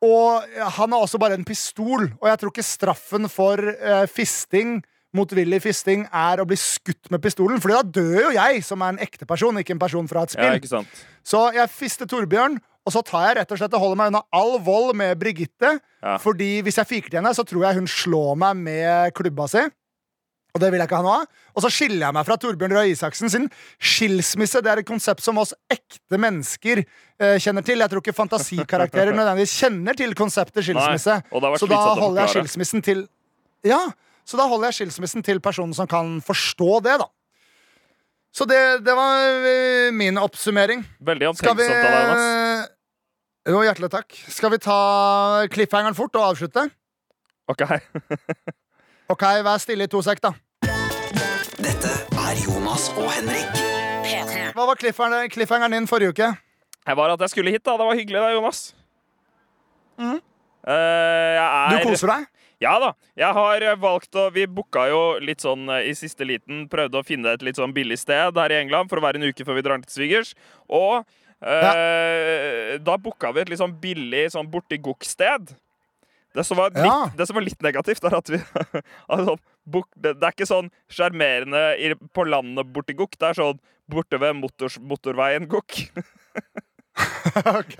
Og 0.03 0.43
han 0.75 0.91
har 0.91 1.05
også 1.05 1.17
bare 1.21 1.37
en 1.39 1.47
pistol, 1.47 2.09
og 2.19 2.27
jeg 2.27 2.41
tror 2.41 2.51
ikke 2.51 2.67
straffen 2.67 3.29
for 3.31 3.63
uh, 3.63 4.03
fisting 4.11 4.81
motvillig 5.15 5.61
fisting 5.63 6.05
er 6.11 6.41
å 6.41 6.45
bli 6.47 6.57
skutt 6.59 7.11
med 7.13 7.23
pistolen, 7.23 7.61
For 7.63 7.73
da 7.73 7.81
dør 7.83 8.27
jo 8.27 8.31
jeg, 8.35 8.63
som 8.67 8.83
er 8.85 8.95
en 8.95 9.03
ekte 9.03 9.27
person, 9.29 9.57
ikke 9.61 9.75
en 9.77 9.81
person 9.81 10.07
fra 10.11 10.25
et 10.25 10.35
ja, 10.35 10.51
spill. 10.53 10.69
sant. 10.69 11.05
Så 11.25 11.41
jeg 11.55 11.71
fister 11.73 12.09
Torbjørn, 12.09 12.59
og 12.85 12.93
så 12.93 13.01
tar 13.01 13.29
jeg 13.29 13.37
rett 13.39 13.55
og 13.55 13.57
slett 13.57 13.73
og 13.73 13.81
holder 13.81 13.97
meg 13.97 14.11
unna 14.11 14.21
all 14.35 14.59
vold 14.61 14.93
med 14.99 15.17
Brigitte. 15.17 15.79
Ja. 16.03 16.19
Fordi 16.21 16.59
hvis 16.65 16.77
jeg 16.77 16.89
fiker 16.91 17.09
til 17.09 17.19
henne, 17.21 17.33
så 17.33 17.45
tror 17.47 17.65
jeg 17.65 17.79
hun 17.79 17.89
slår 17.89 18.37
meg 18.43 18.61
med 18.67 19.15
klubba 19.17 19.47
si. 19.49 19.63
Og 20.55 20.61
det 20.63 20.69
vil 20.71 20.79
jeg 20.79 20.87
ikke 20.87 20.99
ha 21.01 21.03
noe 21.03 21.15
av. 21.23 21.41
Og 21.57 21.63
så 21.65 21.71
skiller 21.73 22.05
jeg 22.05 22.15
meg 22.15 22.27
fra 22.27 22.37
Torbjørn 22.39 22.75
Røe 22.77 22.91
Isaksen 22.93 23.31
sin 23.31 23.49
skilsmisse. 23.75 24.61
Det 24.63 24.71
er 24.71 24.81
et 24.83 24.87
konsept 24.87 25.23
som 25.25 25.41
oss 25.41 25.51
ekte 25.71 26.19
mennesker 26.21 26.83
eh, 26.85 27.35
kjenner 27.43 27.65
til. 27.65 27.83
Jeg 27.83 27.91
tror 27.91 28.03
ikke 28.03 28.15
fantasikarakterer 28.15 29.11
nødvendigvis 29.17 29.57
kjenner 29.59 29.97
til 29.99 30.15
konseptet 30.15 30.63
skilsmisse. 30.63 31.17
Nei, 31.27 31.51
så 31.59 31.69
da 31.71 31.81
holder 31.99 32.23
jeg 32.23 32.37
skilsmissen 32.37 32.85
til 32.85 33.03
Ja, 33.65 33.81
så 34.25 34.39
da 34.39 34.47
holder 34.49 34.71
jeg 34.71 34.79
skilsmissen 34.79 35.25
til 35.25 35.41
personen 35.43 35.75
som 35.77 35.87
kan 35.89 36.17
forstå 36.25 36.79
det, 36.85 36.97
da. 37.03 37.09
Så 38.35 38.47
det, 38.49 38.59
det 38.83 38.95
var 38.97 39.45
eh, 39.47 39.93
min 39.95 40.17
oppsummering. 40.19 40.81
Veldig 40.99 41.29
Skal 41.37 41.55
vi 41.55 41.63
omtenksomt 41.63 41.85
av 41.85 41.93
deg, 41.93 42.09
Jonas. 42.09 42.71
Jo, 43.45 43.61
hjertelig 43.61 43.91
takk. 43.93 44.17
Skal 44.33 44.51
vi 44.55 44.59
ta 44.65 44.79
cliffhangeren 45.53 45.95
fort 45.95 46.17
og 46.17 46.31
avslutte? 46.33 46.67
Ok. 47.51 47.65
Ok, 49.05 49.21
vær 49.45 49.59
stille 49.61 49.85
i 49.85 49.89
to 49.91 49.99
sek, 50.01 50.17
da. 50.17 50.31
Dette 51.61 51.91
er 52.17 52.39
Jonas 52.41 52.87
og 52.97 53.05
Henrik. 53.13 53.59
Hva 54.55 54.65
var 54.65 54.79
cliffhangeren, 54.81 55.29
cliffhangeren 55.29 55.75
din 55.75 55.85
forrige 55.85 56.15
uke? 56.15 56.29
Jeg 56.85 56.97
var 56.97 57.13
at 57.13 57.21
jeg 57.21 57.33
skulle 57.35 57.53
hit, 57.53 57.61
da. 57.61 57.75
Det 57.77 57.85
var 57.85 57.99
hyggelig, 57.99 58.17
da, 58.23 58.31
Jonas. 58.33 58.63
Mm. 60.01 60.17
Uh, 60.65 60.73
jeg 60.73 61.45
Du 61.69 61.77
er 61.77 61.85
koser 61.85 62.11
deg? 62.15 62.25
Ja 62.63 62.77
da. 62.79 62.93
Jeg 63.19 63.33
har 63.35 63.61
eh, 63.67 63.75
valgt 63.79 64.15
å 64.15 64.29
Vi 64.33 64.45
booka 64.47 64.85
jo 64.91 65.01
litt 65.23 65.43
sånn 65.43 65.67
eh, 65.69 65.89
i 65.89 65.93
siste 65.97 66.23
liten. 66.27 66.65
Prøvde 66.71 67.01
å 67.01 67.05
finne 67.05 67.33
et 67.35 67.43
litt 67.45 67.59
sånn 67.59 67.73
billig 67.75 67.97
sted 67.99 68.37
her 68.39 68.53
i 68.55 68.61
England 68.63 68.89
for 68.91 69.01
å 69.01 69.05
være 69.05 69.19
en 69.21 69.27
uke 69.29 69.45
før 69.47 69.57
vi 69.59 69.65
drar 69.65 69.81
til 69.83 69.91
svigers. 69.97 70.33
Og 70.71 71.03
eh, 71.43 72.75
da 72.83 72.97
booka 73.01 73.33
vi 73.35 73.43
et 73.43 73.51
litt 73.51 73.61
sånn 73.61 73.75
billig 73.81 74.27
sånn 74.35 74.49
borti 74.51 74.79
Gokk-sted. 74.81 75.55
Det, 76.35 76.43
som 76.43 76.57
var 76.59 76.71
litt- 76.75 76.83
Ja. 76.83 77.09
det 77.15 77.27
som 77.27 77.35
var 77.37 77.45
litt 77.45 77.61
negativt, 77.63 78.03
er 78.03 78.15
at 78.17 78.29
vi 78.29 78.39
altså, 79.13 79.37
det 79.95 80.15
er 80.19 80.33
ikke 80.33 80.47
sånn 80.49 80.67
sjarmerende 80.91 81.95
på 82.15 82.25
landet 82.27 82.71
borti 82.75 82.95
Gokk. 82.97 83.15
Det 83.19 83.29
er 83.29 83.39
sånn 83.39 83.59
borte 83.91 84.19
ved 84.19 84.35
motors, 84.35 84.79
motorveien 84.79 85.47
Gokk. 85.47 85.85
ok, 87.59 87.73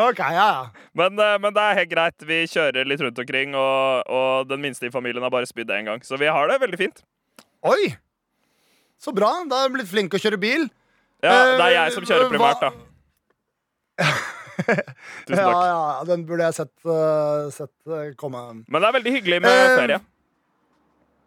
Ok, 0.00 0.18
ja, 0.18 0.30
ja. 0.32 0.86
Men, 0.96 1.18
eh, 1.20 1.34
men 1.42 1.52
det 1.54 1.64
er 1.64 1.80
helt 1.82 1.90
greit. 1.90 2.24
Vi 2.24 2.38
kjører 2.48 2.88
litt 2.88 3.02
rundt 3.04 3.20
omkring, 3.20 3.56
og, 3.58 4.08
og 4.08 4.48
den 4.48 4.62
minste 4.64 4.88
i 4.88 4.94
familien 4.94 5.24
har 5.24 5.32
bare 5.34 5.48
spydd 5.50 5.72
én 5.74 5.90
gang. 5.90 6.04
Så 6.06 6.16
vi 6.20 6.30
har 6.30 6.48
det 6.48 6.60
veldig 6.62 6.80
fint. 6.80 7.04
Oi! 7.68 7.94
Så 9.00 9.12
bra. 9.12 9.30
Da 9.50 9.64
er 9.64 9.68
du 9.68 9.76
blitt 9.76 9.90
flink 9.90 10.12
til 10.12 10.22
å 10.22 10.24
kjøre 10.28 10.40
bil. 10.40 10.66
Ja, 11.24 11.34
det 11.56 11.60
er 11.60 11.68
Eh, 11.68 11.74
jeg 11.76 11.96
som 11.96 12.08
kjører 12.08 12.32
primært, 12.32 12.64
da. 12.64 12.72
Tusen 15.26 15.40
takk. 15.40 15.60
ja, 15.66 15.84
den 16.08 16.24
burde 16.28 16.48
jeg 16.48 16.56
sett, 16.60 16.74
eh, 16.86 17.46
sett 17.54 17.90
eh, 17.90 18.10
komme. 18.18 18.42
Men 18.68 18.80
det 18.80 18.88
er 18.88 18.96
veldig 18.98 19.14
hyggelig 19.16 19.40
med 19.42 19.54
uh, 19.54 19.76
ferie. 19.78 20.00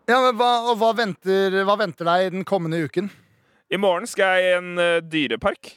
Ja, 0.08 0.22
men 0.24 0.38
hva, 0.40 0.52
og 0.72 0.78
hva, 0.80 0.94
venter, 0.96 1.58
hva 1.68 1.76
venter 1.80 2.08
deg 2.08 2.32
den 2.38 2.46
kommende 2.48 2.80
uken? 2.80 3.10
I 3.68 3.80
morgen 3.82 4.08
skal 4.08 4.38
jeg 4.38 4.46
i 4.46 4.58
en 4.62 4.80
eh, 4.80 5.00
dyrepark. 5.04 5.74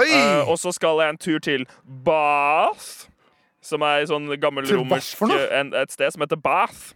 Eh, 0.00 0.48
og 0.48 0.58
så 0.60 0.72
skal 0.74 1.02
jeg 1.02 1.14
en 1.14 1.20
tur 1.20 1.42
til 1.42 1.66
Bath, 2.06 3.08
som 3.62 3.84
er 3.86 4.06
sånn 4.10 4.30
gammel 4.42 4.66
romersk 4.70 5.22
eh, 5.28 5.46
en, 5.60 5.72
Et 5.82 5.94
sted 5.94 6.14
som 6.14 6.24
heter 6.24 6.40
Bath. 6.40 6.92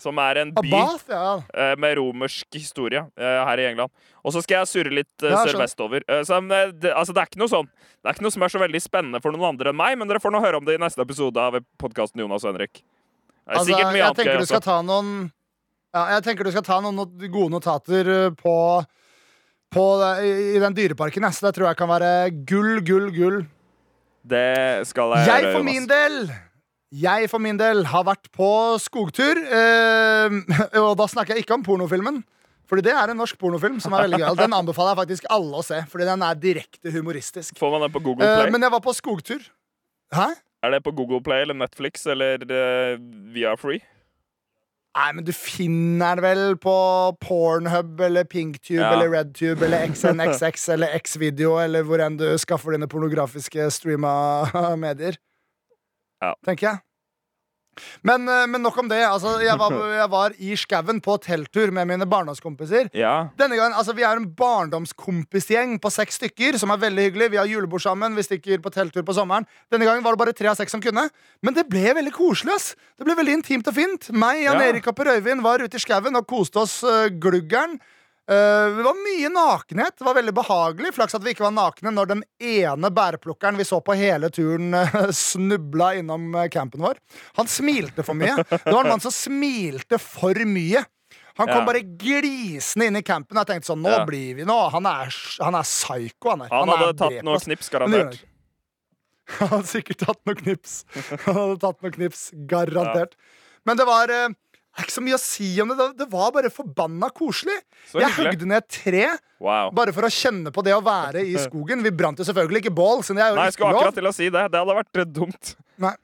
Som 0.00 0.16
er 0.16 0.38
en 0.40 0.50
by 0.56 0.70
Abath, 0.72 1.10
ja. 1.12 1.32
uh, 1.44 1.74
med 1.76 1.98
romersk 1.98 2.56
historie 2.56 3.02
uh, 3.04 3.40
her 3.44 3.60
i 3.60 3.66
England. 3.68 3.92
Og 4.24 4.32
så 4.32 4.40
skal 4.40 4.62
jeg 4.62 4.70
surre 4.70 4.94
litt 4.96 5.26
uh, 5.26 5.34
sørvestover. 5.42 6.06
Så, 6.24 6.38
det, 6.48 6.94
altså, 6.94 7.12
det 7.12 7.20
er 7.20 7.28
ikke 7.28 7.42
noe 7.42 7.52
sånn 7.52 7.68
Det 7.68 8.08
er 8.08 8.16
ikke 8.16 8.24
noe 8.24 8.32
som 8.32 8.46
er 8.46 8.54
så 8.54 8.62
veldig 8.62 8.80
spennende 8.80 9.20
for 9.20 9.36
noen 9.36 9.50
andre 9.50 9.74
enn 9.74 9.76
meg, 9.76 9.98
men 10.00 10.08
dere 10.08 10.22
får 10.24 10.32
nå 10.32 10.40
høre 10.40 10.56
om 10.56 10.64
det 10.64 10.78
i 10.78 10.80
neste 10.80 11.04
episode 11.04 11.36
av 11.36 11.58
podkasten 11.82 12.24
Jonas 12.24 12.46
og 12.46 12.54
Henrik. 12.54 12.80
Altså, 13.44 13.76
jeg 13.76 14.16
tenker 14.16 14.40
du 14.40 14.48
skal 14.48 14.64
ta 14.64 14.78
noen 14.86 15.12
ja, 15.92 16.06
Jeg 16.14 16.24
tenker 16.30 16.48
du 16.48 16.52
skal 16.54 16.64
ta 16.64 16.80
noen 16.80 16.96
not 17.02 17.28
gode 17.28 17.52
notater 17.52 18.10
på, 18.40 18.56
på 19.72 19.84
i, 20.24 20.30
i 20.56 20.60
den 20.62 20.74
dyreparken. 20.76 21.26
Så 21.32 21.46
det 21.48 21.54
tror 21.56 21.70
jeg 21.70 21.78
kan 21.80 21.90
være 21.90 22.12
gull, 22.48 22.80
gull, 22.86 23.08
gull. 23.14 23.40
Det 24.30 24.86
skal 24.90 25.14
jeg, 25.16 25.26
Jeg 25.30 25.44
gjøre, 25.46 25.52
for 25.56 25.64
min 25.64 25.86
del 25.88 26.16
Jeg 27.00 27.28
for 27.32 27.40
min 27.40 27.56
del 27.56 27.84
har 27.88 28.02
vært 28.04 28.28
på 28.36 28.50
skogtur. 28.82 29.38
Eh, 29.40 30.36
og 30.82 30.92
da 31.00 31.06
snakker 31.08 31.36
jeg 31.38 31.46
ikke 31.46 31.56
om 31.56 31.64
pornofilmen. 31.66 32.20
Fordi 32.70 32.84
det 32.86 32.92
er 32.94 33.10
en 33.10 33.18
norsk 33.18 33.34
pornofilm 33.40 33.80
som 33.82 33.94
er 33.96 34.04
veldig 34.06 34.20
gøy. 34.22 34.28
Den 34.38 34.52
anbefaler 34.54 34.92
jeg 34.92 35.00
faktisk 35.00 35.24
alle 35.34 35.58
å 35.58 35.64
se, 35.66 35.80
fordi 35.90 36.04
den 36.06 36.22
er 36.22 36.36
direkte 36.38 36.92
humoristisk. 36.94 37.56
Får 37.58 37.72
man 37.74 37.82
den 37.86 37.94
på 37.96 38.02
Google 38.04 38.28
Eh, 38.28 38.36
Play? 38.44 38.52
men 38.54 38.62
jeg 38.62 38.70
var 38.76 38.82
på 38.84 38.94
skogtur. 38.94 39.40
Hæ? 40.14 40.28
Er 40.62 40.74
det 40.76 40.82
på 40.84 40.92
Google 40.94 41.18
Play 41.24 41.42
eller 41.46 41.56
Netflix 41.58 42.04
eller 42.06 42.44
uh, 42.46 43.00
via 43.34 43.56
Free? 43.58 43.80
Nei, 44.98 45.12
men 45.14 45.22
du 45.24 45.30
finner 45.32 46.18
den 46.18 46.24
vel 46.24 46.56
på 46.58 46.72
Pornhub 47.22 48.00
eller 48.02 48.24
Pinktube 48.26 48.80
Ja. 48.82 48.88
eller 48.96 49.12
RedTube 49.12 49.62
eller 49.68 49.86
XNXX 49.92 50.68
eller 50.74 50.96
Xvideo 51.06 51.52
eller 51.62 51.86
hvor 51.86 52.02
enn 52.02 52.16
du 52.18 52.26
skaffer 52.42 52.74
dine 52.74 52.88
pornografiske 52.90 53.68
streama 53.70 54.10
medier. 54.84 55.14
Ja. 56.20 56.32
Tenker 56.44 56.66
jeg. 56.72 56.82
Men, 58.06 58.28
eh, 58.28 58.46
men 58.50 58.62
nok 58.64 58.78
om 58.82 58.88
det. 58.90 59.00
Altså, 59.06 59.36
jeg, 59.44 59.56
var, 59.60 59.74
jeg 60.00 60.10
var 60.12 60.36
i 60.38 60.56
skauen 60.58 61.00
på 61.04 61.16
telttur 61.24 61.72
med 61.74 61.88
mine 61.90 62.08
barndomskompiser. 62.10 62.90
Ja. 62.96 63.28
Denne 63.40 63.58
gangen, 63.58 63.76
altså 63.76 63.94
Vi 63.96 64.06
er 64.06 64.16
en 64.16 64.28
barndomskompisgjeng 64.36 65.78
på 65.82 65.92
seks 65.92 66.20
stykker, 66.20 66.58
som 66.60 66.72
er 66.72 66.82
veldig 66.82 67.08
hyggelig. 67.08 67.30
Vi 67.34 67.40
har 67.40 67.50
julebord 67.50 67.84
sammen, 67.84 68.16
vi 68.16 68.26
stikker 68.26 68.62
på 68.64 68.72
telttur 68.74 69.04
på 69.06 69.16
sommeren. 69.16 69.48
Denne 69.72 69.88
gangen 69.88 70.04
var 70.04 70.16
det 70.16 70.22
bare 70.24 70.36
tre 70.36 70.50
av 70.52 70.58
seks 70.58 70.72
som 70.76 70.82
kunne. 70.84 71.08
Men 71.42 71.56
det 71.56 71.68
ble 71.70 71.94
veldig 71.98 72.14
koselig. 72.16 72.56
ass 72.56 72.74
Det 72.98 73.06
ble 73.08 73.16
veldig 73.18 73.40
intimt 73.40 73.70
og 73.70 73.76
fint. 73.76 74.10
Meg, 74.12 74.44
Jan 74.44 74.60
Ja. 74.60 74.68
Erik 74.70 74.86
og 74.90 74.96
Per 74.96 75.14
Øyvind 75.16 75.42
var 75.42 75.62
ute 75.62 75.76
i 75.76 75.82
skauen 75.82 76.16
og 76.16 76.26
koste 76.28 76.60
oss 76.60 76.82
uh, 76.84 77.08
gluggeren. 77.08 77.78
Eh, 78.30 78.76
det 78.76 78.84
var 78.86 78.94
mye 78.94 79.28
nakenhet. 79.34 79.96
Det 79.98 80.04
var 80.06 80.14
veldig 80.14 80.34
behagelig. 80.36 80.92
Flaks 80.94 81.16
at 81.18 81.24
vi 81.24 81.32
ikke 81.34 81.42
var 81.48 81.54
nakne 81.56 81.90
når 81.90 82.10
den 82.12 82.20
ene 82.46 82.90
bærplukkeren 82.94 83.58
vi 83.58 83.64
så 83.66 83.80
på 83.82 83.96
hele 83.98 84.30
turen, 84.30 84.70
uh, 84.76 85.10
snubla 85.16 85.94
innom 85.98 86.28
eh, 86.38 86.46
campen 86.52 86.84
vår. 86.84 87.00
Han 87.40 87.50
smilte 87.50 88.04
for 88.06 88.14
mye. 88.14 88.36
Det 88.46 88.70
var 88.70 88.84
en 88.84 88.92
mann 88.94 89.02
som 89.02 89.14
smilte 89.14 89.98
for 89.98 90.38
mye. 90.46 90.84
Han 91.40 91.46
kom 91.48 91.62
Ja. 91.62 91.66
bare 91.66 91.80
glisende 91.82 92.86
inn 92.90 92.96
i 93.00 93.02
campen. 93.06 93.34
Og 93.38 93.42
jeg 93.46 93.54
tenkte 93.56 93.70
sånn, 93.72 93.82
nå 93.82 93.90
Ja. 93.96 94.04
blir 94.06 94.34
vi 94.36 94.44
nå 94.44 94.56
Han 94.74 94.86
er, 94.86 95.10
han 95.40 95.54
er 95.58 95.62
psyko, 95.66 96.30
han 96.34 96.42
er. 96.42 96.48
Han 96.52 96.68
han 96.68 96.78
hadde 96.78 96.98
tatt 96.98 97.10
drept, 97.10 97.24
noen 97.24 97.36
ass. 97.40 97.44
knips, 97.48 97.68
garantert. 97.72 98.20
Han 99.38 99.48
hadde 99.48 99.68
sikkert 99.70 99.98
tatt 100.02 100.18
noen 100.26 100.36
knips. 100.40 100.72
Han 101.24 101.34
hadde 101.36 101.58
tatt 101.62 101.82
noen 101.84 101.92
knips, 101.94 102.22
Garantert. 102.50 103.12
Men 103.64 103.76
det 103.78 103.84
var 103.86 104.10
eh, 104.10 104.28
det 104.70 104.82
er 104.82 104.86
ikke 104.86 104.94
så 104.96 105.02
mye 105.02 105.16
å 105.16 105.20
si 105.20 105.48
om 105.60 105.68
det. 105.68 105.86
Det- 105.98 106.08
var 106.10 106.30
bare 106.32 106.50
forbanna 106.50 107.10
koselig. 107.10 107.56
Jeg 107.92 108.10
høgde 108.16 108.46
ned 108.46 108.56
et 108.62 108.68
tre 108.68 109.06
Wow. 109.40 109.70
bare 109.72 109.92
for 109.92 110.02
å 110.02 110.10
kjenne 110.12 110.52
på 110.52 110.62
det 110.62 110.72
å 110.74 110.82
være 110.84 111.24
i 111.24 111.34
skogen. 111.40 111.82
Vi 111.82 111.90
brant 111.90 112.18
jo 112.18 112.24
selvfølgelig 112.24 112.64
ikke 112.64 112.74
bål, 112.74 113.02
Nei, 113.14 113.24
jeg 113.46 113.52
skulle 113.54 113.74
akkurat 113.74 113.94
til 113.94 114.04
å 114.04 114.12
si 114.14 114.28
det. 114.28 114.50
Det 114.52 114.60
hadde 114.60 114.76
vært 114.76 115.12
dumt. 115.12 115.56
Nei. 115.78 115.94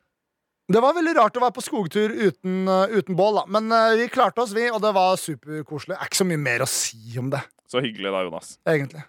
Det 0.69 0.81
var 0.83 0.95
veldig 0.95 1.15
rart 1.15 1.37
å 1.37 1.41
være 1.45 1.55
på 1.55 1.63
skogtur 1.63 2.11
uten, 2.11 2.67
uh, 2.67 2.89
uten 2.91 3.15
bål, 3.15 3.37
da. 3.37 3.45
Men 3.47 3.71
uh, 3.71 3.95
vi 3.95 4.09
klarte 4.09 4.43
oss, 4.43 4.53
vi, 4.53 4.69
og 4.69 4.81
det 4.83 4.93
var 4.97 5.15
superkoselig. 5.17 5.95
Det 5.95 6.01
er 6.01 6.09
ikke 6.11 6.23
så 6.25 6.27
mye 6.27 6.41
mer 6.43 6.65
å 6.65 6.67
si 6.69 7.19
om 7.21 7.31
det, 7.31 7.43
Så 7.71 7.79
hyggelig 7.81 8.11
da, 8.11 8.25
Jonas. 8.27 8.59
egentlig. 8.67 9.05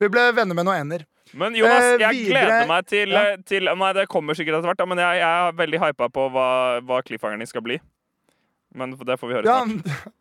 Vi 0.00 0.08
ble 0.08 0.32
venner 0.36 0.54
med 0.54 0.66
noen 0.66 0.80
ender. 0.84 1.04
Men 1.34 1.54
Jonas, 1.56 1.82
Eh, 1.82 1.98
jeg 1.98 2.20
eh, 2.26 2.30
gleder 2.30 2.68
meg 2.68 2.86
til, 2.86 3.08
Ja. 3.10 3.22
eh, 3.32 3.36
til 3.44 3.64
Nei, 3.64 3.92
det 3.92 4.08
kommer 4.08 4.34
sikkert 4.34 4.60
etter 4.60 4.70
hvert, 4.70 4.86
men 4.88 4.98
jeg, 4.98 5.18
jeg 5.18 5.48
er 5.48 5.52
veldig 5.52 5.80
hypa 5.82 6.08
på 6.12 6.30
hva, 6.30 6.80
hva 6.84 7.02
cliffhangeren 7.02 7.38
din 7.42 7.46
skal 7.50 7.62
bli. 7.62 7.80
Men 8.74 8.96
det 8.98 9.16
får 9.20 9.30
vi 9.30 9.38
høre 9.38 9.48
Ja, 9.48 9.62
snart. 9.64 10.12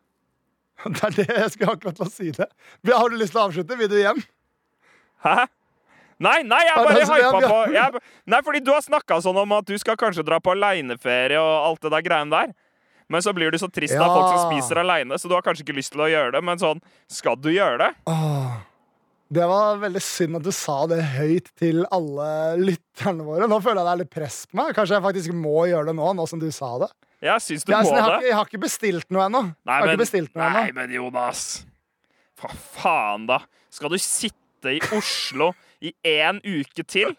det 0.94 1.04
er 1.08 1.18
det 1.18 1.28
jeg 1.40 1.52
skulle 1.56 1.76
akkurat 1.78 2.00
til 2.00 2.08
å 2.08 2.12
si 2.12 2.32
det. 2.36 2.48
Har 2.94 3.12
du 3.12 3.18
lyst 3.20 3.36
til 3.36 3.42
å 3.42 3.48
avslutte? 3.50 3.78
Vil 3.80 3.92
du 3.92 4.00
hjem? 4.02 4.24
Hæ? 5.24 5.46
Nei, 6.24 6.40
nei, 6.46 6.60
jeg 6.68 6.84
bare 6.86 7.06
hypa 7.10 7.40
på 7.42 7.62
jeg, 7.74 8.02
Nei, 8.30 8.40
fordi 8.46 8.60
du 8.64 8.70
har 8.72 8.84
snakka 8.86 9.18
sånn 9.24 9.40
om 9.42 9.56
at 9.58 9.68
du 9.68 9.74
skal 9.82 9.98
kanskje 10.00 10.24
dra 10.24 10.38
på 10.44 10.54
aleineferie 10.54 11.40
og 11.42 11.54
alt 11.72 11.82
det 11.84 11.92
der 11.96 12.06
greiene 12.06 12.32
der. 12.36 12.54
Men 13.12 13.24
så 13.26 13.34
blir 13.36 13.52
du 13.52 13.58
så 13.60 13.68
trist 13.68 13.98
av 13.98 14.14
folk 14.14 14.30
som 14.30 14.52
spiser 14.52 14.80
aleine, 14.82 15.18
så 15.20 15.28
du 15.28 15.36
har 15.36 15.44
kanskje 15.46 15.66
ikke 15.66 15.76
lyst 15.76 15.92
til 15.96 16.06
å 16.06 16.12
gjøre 16.12 16.36
det. 16.38 16.44
Men 16.46 16.62
sånn, 16.62 16.80
skal 17.12 17.36
du 17.42 17.50
gjøre 17.52 17.82
det? 17.82 17.90
Åh, 18.10 18.54
det 19.34 19.48
var 19.50 19.82
veldig 19.82 20.02
synd 20.04 20.40
at 20.40 20.46
du 20.46 20.52
sa 20.56 20.84
det 20.90 21.02
høyt 21.16 21.50
til 21.60 21.84
alle 21.94 22.28
lytterne 22.62 23.26
våre. 23.26 23.50
Nå 23.50 23.60
føler 23.64 23.82
jeg 23.82 23.88
det 23.88 23.94
er 23.96 24.02
litt 24.04 24.14
press 24.14 24.44
på 24.50 24.60
meg. 24.60 24.74
Kanskje 24.78 24.98
jeg 25.00 25.06
faktisk 25.08 25.36
må 25.38 25.66
gjøre 25.72 25.90
det 25.90 25.98
nå, 25.98 26.12
nå 26.18 26.28
som 26.30 26.42
du 26.42 26.48
sa 26.54 26.76
det. 26.86 26.90
Jeg 27.24 27.44
syns 27.44 27.64
du 27.64 27.72
må 27.72 27.80
sånn, 27.86 27.96
jeg, 27.96 28.04
har, 28.04 28.18
det. 28.20 28.28
jeg 28.28 28.36
har 28.36 28.50
ikke 28.50 28.64
bestilt 28.66 29.14
noe 29.14 29.28
ennå. 29.30 29.42
Nei, 29.64 29.80
nei, 30.36 30.66
men 30.76 30.92
Jonas. 30.92 31.64
Hva 32.42 32.50
faen, 32.52 33.28
da? 33.30 33.40
Skal 33.72 33.94
du 33.94 34.00
sitte 34.02 34.74
i 34.76 34.82
Oslo 34.96 35.54
i 35.84 35.94
én 36.08 36.42
uke 36.44 36.84
til? 36.84 37.16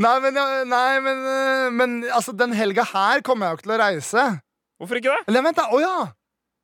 Nei, 0.00 0.14
men, 0.24 0.36
nei, 0.68 1.00
men, 1.04 1.24
øh, 1.28 1.72
men 1.76 1.96
altså, 2.12 2.32
den 2.36 2.52
helga 2.56 2.84
her 2.92 3.20
kommer 3.24 3.48
jeg 3.48 3.52
jo 3.52 3.58
ikke 3.58 3.66
til 3.66 3.74
å 3.74 3.80
reise. 3.80 4.26
Hvorfor 4.80 5.00
ikke 5.00 5.16
det? 5.16 5.24
Eller 5.28 5.44
vent, 5.48 5.60
da. 5.60 5.66
Å 5.72 5.80
ja! 5.80 5.96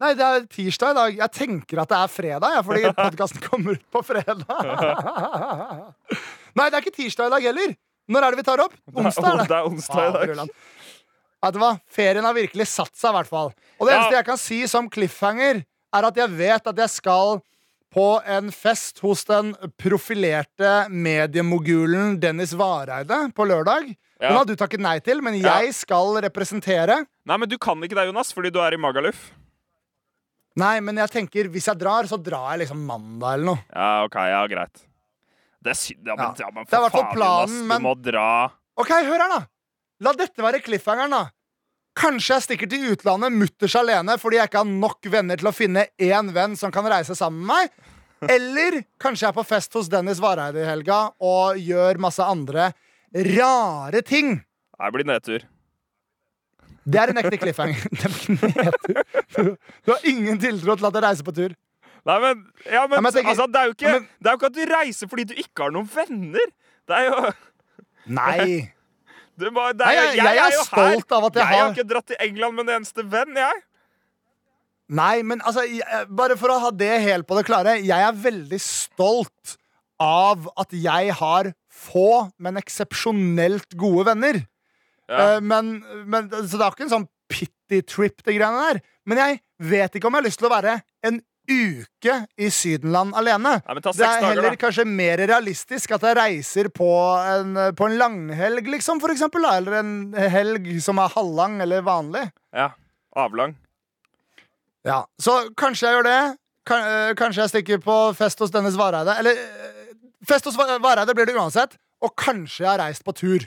Nei, 0.05 0.13
det 0.17 0.29
er 0.29 0.47
tirsdag 0.53 0.93
i 0.93 0.97
dag. 0.97 1.19
Jeg 1.23 1.33
tenker 1.33 1.81
at 1.81 1.93
det 1.93 1.99
er 1.99 2.13
fredag, 2.13 2.57
fordi 2.69 2.93
podkasten 3.01 3.45
kommer 3.45 3.77
ut 3.77 3.85
på 3.93 4.05
fredag. 4.05 4.47
Nei, 6.57 6.69
det 6.69 6.77
er 6.77 6.83
ikke 6.85 6.97
tirsdag 6.97 7.31
i 7.31 7.37
dag 7.39 7.51
heller. 7.51 7.77
Når 8.13 8.23
er 8.23 8.35
det 8.35 8.41
vi 8.41 8.47
tar 8.47 8.63
opp? 8.63 8.75
Onsdag 8.93 9.33
er 9.33 9.39
det. 9.41 9.47
Det 9.51 9.57
er 9.57 9.73
onsdag 9.73 10.03
i 10.07 10.37
dag. 10.37 10.51
Vet 11.45 11.53
du 11.55 11.59
hva? 11.61 11.75
Ferien 11.87 12.25
har 12.25 12.35
virkelig 12.35 12.67
satt 12.67 12.95
seg, 12.97 13.11
i 13.13 13.17
hvert 13.19 13.29
fall. 13.29 13.53
Og 13.81 13.87
det 13.87 13.93
Ja. 13.95 13.99
eneste 14.01 14.17
jeg 14.17 14.25
kan 14.27 14.37
si 14.39 14.67
som 14.67 14.89
cliffhanger, 14.91 15.65
er 15.95 16.05
at 16.05 16.15
jeg 16.17 16.31
vet 16.31 16.67
at 16.67 16.77
jeg 16.77 16.91
skal 16.91 17.43
på 17.95 18.21
en 18.27 18.51
fest 18.51 18.99
hos 19.01 19.25
den 19.25 19.55
profilerte 19.79 20.89
mediemogulen 20.91 22.19
Dennis 22.21 22.53
Vareide 22.53 23.33
på 23.33 23.47
lørdag. 23.47 23.95
Ja. 24.21 24.29
Den 24.29 24.37
har 24.37 24.45
du 24.49 24.57
takket 24.57 24.81
nei 24.81 24.99
til, 24.99 25.21
men 25.23 25.35
Ja. 25.41 25.61
jeg 25.61 25.75
skal 25.75 26.17
representere. 26.21 27.07
Nei, 27.25 27.37
men 27.37 27.49
du 27.49 27.57
kan 27.59 27.77
ikke 27.81 27.95
det, 27.95 28.07
Jonas, 28.07 28.33
fordi 28.33 28.51
du 28.51 28.59
er 28.61 28.73
i 28.73 28.77
Magaluf. 28.77 29.31
Nei, 30.57 30.81
men 30.81 30.97
jeg 30.97 31.11
tenker, 31.11 31.49
hvis 31.53 31.67
jeg 31.67 31.79
drar, 31.79 32.05
så 32.09 32.17
drar 32.23 32.57
jeg 32.57 32.67
liksom 32.67 32.87
mandag 32.87 33.35
eller 33.35 33.45
noe. 33.45 33.59
Ja, 33.75 34.05
OK, 34.05 34.15
ja, 34.17 34.47
greit. 34.49 34.83
Det 35.63 35.71
er 35.71 35.75
synd. 35.75 36.07
Ja, 36.07 36.15
men, 36.17 36.35
Ja. 36.39 36.51
men 36.55 36.65
Det 36.65 36.73
er 36.73 36.89
for 36.89 37.03
faen, 37.03 37.13
planen, 37.15 37.49
Jonas. 37.49 37.67
men- 37.69 37.83
Du 37.83 37.89
må 37.89 38.03
dra. 38.03 38.51
Ok, 38.79 38.89
hør 38.89 39.19
her, 39.19 39.29
da. 39.29 39.47
La 40.05 40.13
dette 40.17 40.43
være 40.45 40.61
cliffhangeren, 40.65 41.15
da. 41.15 41.23
Kanskje 41.97 42.35
jeg 42.37 42.45
stikker 42.45 42.69
til 42.69 42.91
utlandet 42.93 43.33
mutters 43.33 43.73
alene 43.81 44.19
fordi 44.21 44.37
jeg 44.37 44.51
ikke 44.51 44.61
har 44.61 44.69
nok 44.69 45.07
venner 45.09 45.41
til 45.41 45.49
å 45.49 45.55
finne 45.57 45.87
én 45.97 46.29
venn 46.37 46.57
som 46.61 46.73
kan 46.75 46.85
reise 46.93 47.17
sammen 47.17 47.41
med 47.47 47.55
meg. 47.55 47.93
Eller 48.33 48.83
kanskje 49.01 49.25
jeg 49.27 49.31
er 49.33 49.37
på 49.39 49.45
fest 49.49 49.73
hos 49.77 49.89
Dennis 49.93 50.21
Vareide 50.21 50.61
i 50.61 50.69
helga 50.69 50.99
og 51.25 51.57
gjør 51.61 52.01
masse 52.05 52.25
andre 52.25 52.71
rare 53.17 54.03
ting. 54.05 54.35
Det 54.77 54.93
blir 54.93 55.09
nedtur. 55.09 55.47
Det 56.87 57.01
er 57.01 57.11
en 57.15 57.19
ekte 57.23 57.39
cliffhanger. 57.41 57.81
Det 58.03 58.13
blir 58.13 58.61
nedtur. 58.61 59.01
Du, 59.57 59.91
har 59.95 60.05
ingen 60.07 60.39
tiltro 60.43 60.77
til 60.79 60.87
at 60.91 60.99
jeg 61.01 61.05
reiser 61.09 61.27
på 61.27 61.35
tur. 61.35 61.57
Nei, 62.07 62.19
men, 62.23 62.45
ja, 62.71 62.85
men, 62.87 62.99
Ja, 63.01 63.03
men 63.03 63.13
tenker- 63.17 63.33
altså, 63.33 63.49
det, 63.51 63.63
er 63.65 63.73
ikke, 63.73 63.93
men- 63.97 64.09
det 64.21 64.29
er 64.31 64.37
jo 64.37 64.39
ikke 64.43 64.53
at 64.53 64.59
du 64.61 64.75
reiser 64.77 65.11
fordi 65.11 65.25
du 65.33 65.35
ikke 65.41 65.65
har 65.65 65.73
noen 65.75 65.89
venner. 65.97 66.53
Det 66.87 67.01
er 67.01 67.09
jo 67.09 67.33
Nei. 68.21 68.73
Må, 69.53 69.67
det 69.77 69.85
Nei, 69.85 69.95
er, 69.95 70.07
jeg- 70.15 70.17
jeg 70.25 70.39
er 70.43 70.55
jo 70.57 70.63
stolt 70.65 71.13
av 71.13 71.25
at 71.29 71.35
jeg 71.35 71.43
jeg 71.43 71.49
har 71.53 71.65
har- 71.67 71.75
ikke 71.75 71.89
dratt 71.89 72.07
til 72.07 72.17
England 72.21 72.55
med 72.57 72.69
en 72.69 72.75
eneste 72.81 73.05
venn, 73.05 73.35
jeg. 73.37 73.63
Nei, 74.89 75.23
men 75.27 75.41
altså, 75.43 75.65
jeg, 75.67 76.07
bare 76.15 76.37
for 76.39 76.49
å 76.55 76.61
ha 76.63 76.71
det 76.71 76.93
helt 77.03 77.27
på 77.27 77.37
det 77.37 77.47
klare. 77.49 77.77
Jeg 77.83 78.07
er 78.07 78.13
veldig 78.23 78.61
stolt 78.63 79.57
av 79.99 80.47
at 80.57 80.71
jeg 80.71 81.11
har 81.19 81.51
få, 81.73 82.31
men 82.39 82.57
eksepsjonelt 82.61 83.75
gode 83.77 84.07
venner. 84.07 84.39
Ja. 85.11 85.37
Uh, 85.37 85.41
men, 85.41 85.73
men, 86.07 86.29
så 86.31 86.57
det 86.59 86.63
er 86.65 86.71
ikke 86.75 86.87
en 86.87 86.95
sånn 86.95 87.09
pity 87.29 87.83
trip, 87.83 88.23
det 88.23 88.37
greiene 88.39 88.63
der. 88.73 88.81
Men 89.07 89.19
jeg 89.19 89.41
vet 89.59 89.99
ikke 89.99 90.07
om 90.09 90.15
jeg 90.17 90.23
har 90.23 90.29
lyst 90.31 90.39
til 90.43 90.49
å 90.49 90.55
være 90.55 90.79
en 91.07 91.21
uke 91.49 92.15
i 92.39 92.49
Sydenland 92.53 93.15
alene. 93.19 93.57
Nei, 93.67 93.75
Det 93.81 93.93
er 93.93 93.99
dager, 94.01 94.27
heller 94.29 94.51
da. 94.51 94.57
kanskje 94.61 94.85
mer 94.89 95.19
realistisk 95.31 95.93
at 95.97 96.03
jeg 96.09 96.17
reiser 96.19 96.69
på 96.75 96.89
en, 97.35 97.55
på 97.77 97.87
en 97.89 97.97
langhelg, 98.01 98.67
liksom, 98.77 99.01
for 99.01 99.15
eksempel. 99.15 99.43
Da. 99.47 99.57
Eller 99.61 99.79
en 99.81 99.93
helg 100.37 100.69
som 100.85 100.99
er 101.03 101.13
halvlang 101.15 101.61
eller 101.65 101.83
vanlig. 101.87 102.27
Ja, 102.55 102.71
Avlang. 103.17 103.55
Ja, 104.85 105.07
Så 105.19 105.33
kanskje 105.57 105.89
jeg 105.89 105.97
gjør 105.97 106.07
det. 106.07 106.21
Øh, 106.71 107.15
kanskje 107.19 107.43
jeg 107.45 107.53
stikker 107.55 107.79
på 107.83 107.95
fest 108.19 108.39
hos 108.43 108.51
Dennis 108.55 108.77
Vareide. 108.79 109.15
Eller 109.19 109.39
øh, 109.39 109.95
fest 110.29 110.45
hos 110.45 110.57
Vareide 110.59 111.15
blir 111.15 111.27
det 111.27 111.35
uansett. 111.39 111.77
Og 112.05 112.13
kanskje 112.19 112.65
jeg 112.67 112.71
har 112.71 112.83
reist 112.85 113.05
på 113.07 113.15
tur. 113.17 113.47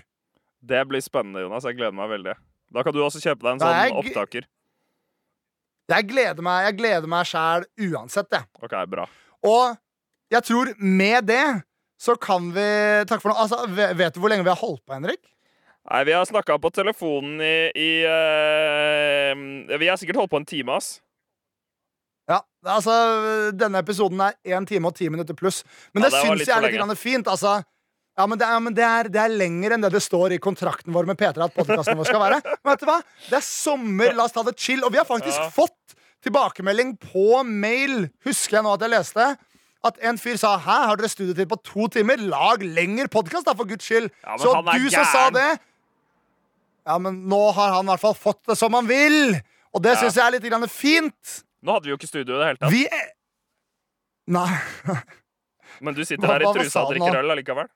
Det 0.66 0.82
blir 0.90 1.04
spennende, 1.06 1.46
Jonas. 1.46 1.64
Jeg 1.68 1.78
gleder 1.78 1.96
meg 1.96 2.10
veldig. 2.12 2.34
Da 2.74 2.84
kan 2.84 2.94
du 2.94 3.00
også 3.06 3.22
kjøpe 3.24 3.46
deg 3.46 3.54
en 3.56 3.62
sånn 3.64 3.78
jeg 3.78 3.94
opptaker. 4.02 4.48
Jeg 5.90 6.06
gleder 6.10 6.46
meg 6.46 6.68
Jeg 6.68 6.78
gleder 6.80 7.10
meg 7.10 7.28
sjæl 7.30 7.66
uansett, 7.90 8.30
jeg. 8.34 8.46
OK, 8.62 8.76
bra. 8.92 9.08
Og 9.48 9.76
jeg 10.30 10.46
tror 10.46 10.72
med 10.78 11.26
det 11.30 11.48
så 12.00 12.16
kan 12.16 12.52
vi 12.56 12.70
Takk 13.10 13.24
for 13.24 13.34
nå. 13.34 13.36
Altså, 13.36 13.66
vet 13.98 14.16
du 14.16 14.22
hvor 14.22 14.32
lenge 14.32 14.46
vi 14.46 14.54
har 14.54 14.62
holdt 14.62 14.84
på, 14.86 14.96
Henrik? 14.96 15.22
Nei, 15.90 16.04
vi 16.06 16.14
har 16.14 16.26
snakka 16.28 16.60
på 16.62 16.70
telefonen 16.76 17.42
i, 17.42 17.72
i 17.74 17.92
uh, 18.06 19.80
Vi 19.80 19.90
har 19.90 19.98
sikkert 20.00 20.22
holdt 20.22 20.32
på 20.32 20.40
en 20.42 20.48
time, 20.48 20.76
ass. 20.78 21.00
Ja, 22.30 22.44
altså 22.76 22.94
Denne 23.58 23.82
episoden 23.82 24.22
er 24.22 24.38
én 24.46 24.68
time 24.70 24.92
og 24.92 24.96
ti 24.96 25.10
minutter 25.10 25.34
pluss. 25.34 25.64
Men 25.94 26.06
Ja, 26.06 26.10
det, 26.10 26.20
det 26.20 26.26
syns 26.28 26.48
jeg 26.48 26.56
er 26.56 26.86
litt 26.86 27.02
fint. 27.02 27.28
Altså 27.28 27.58
ja, 28.20 28.26
men, 28.28 28.38
det 28.42 28.48
er, 28.52 28.60
men 28.60 28.76
det, 28.76 28.84
er, 28.86 29.08
det 29.14 29.20
er 29.24 29.32
lenger 29.32 29.76
enn 29.76 29.84
det 29.86 29.94
det 29.96 30.02
står 30.04 30.36
i 30.36 30.40
kontrakten 30.44 30.92
vår 30.96 31.08
med 31.08 31.18
P3 31.20 31.46
at 31.46 31.54
podkasten 31.56 31.96
vår 32.00 32.10
skal 32.10 32.20
være. 32.20 32.40
Men 32.60 32.74
vet 32.74 32.82
du 32.84 32.88
hva? 32.90 32.98
Det 33.30 33.38
er 33.40 33.46
sommer, 33.46 34.12
la 34.18 34.26
oss 34.28 34.36
ta 34.36 34.44
det 34.44 34.58
chill. 34.60 34.84
Og 34.84 34.92
vi 34.92 35.00
har 35.00 35.08
faktisk 35.08 35.40
Ja. 35.40 35.48
fått 35.56 35.96
tilbakemelding 36.28 36.98
på 37.00 37.44
mail, 37.48 38.10
husker 38.28 38.60
jeg 38.60 38.66
nå 38.68 38.74
at 38.76 38.84
jeg 38.84 38.92
leste. 38.92 39.28
At 39.88 39.96
en 40.04 40.18
fyr 40.20 40.36
sa 40.36 40.58
'hæ, 40.60 40.78
har 40.90 40.98
dere 41.00 41.08
studietid 41.08 41.48
på 41.48 41.56
to 41.64 41.88
timer? 41.88 42.18
Lag 42.20 42.60
lengre 42.60 43.08
podkast, 43.08 43.46
da, 43.46 43.54
for 43.54 43.64
guds 43.64 43.88
skyld'. 43.88 44.12
Ja, 44.26 44.36
Så 44.36 44.52
du 44.74 44.90
som 44.90 45.06
sa 45.06 45.30
det 45.30 45.60
Ja, 46.86 46.98
men 46.98 47.24
nå 47.30 47.54
har 47.54 47.74
han 47.76 47.86
i 47.86 47.90
hvert 47.96 48.00
fall 48.02 48.16
fått 48.16 48.44
det 48.48 48.58
som 48.58 48.74
han 48.74 48.86
vil. 48.88 49.40
Og 49.74 49.82
det 49.82 49.96
Ja. 49.96 50.02
syns 50.02 50.16
jeg 50.16 50.26
er 50.28 50.32
litt 50.32 50.44
grann 50.44 50.68
fint. 50.68 51.44
Nå 51.64 51.72
hadde 51.72 51.84
vi 51.84 51.90
jo 51.92 51.98
ikke 51.98 52.08
studio 52.08 52.36
i 52.36 52.40
det 52.40 52.48
hele 52.48 52.58
tatt. 52.58 52.72
Vi 52.72 52.86
er 52.86 53.12
Nei. 54.28 54.60
Men 55.82 55.94
du 55.94 56.04
sitter 56.04 56.28
her 56.28 56.42
i 56.42 56.54
trusa 56.54 56.84
og 56.84 56.92
drikker 56.94 57.16
øl 57.24 57.32
allikevel. 57.32 57.68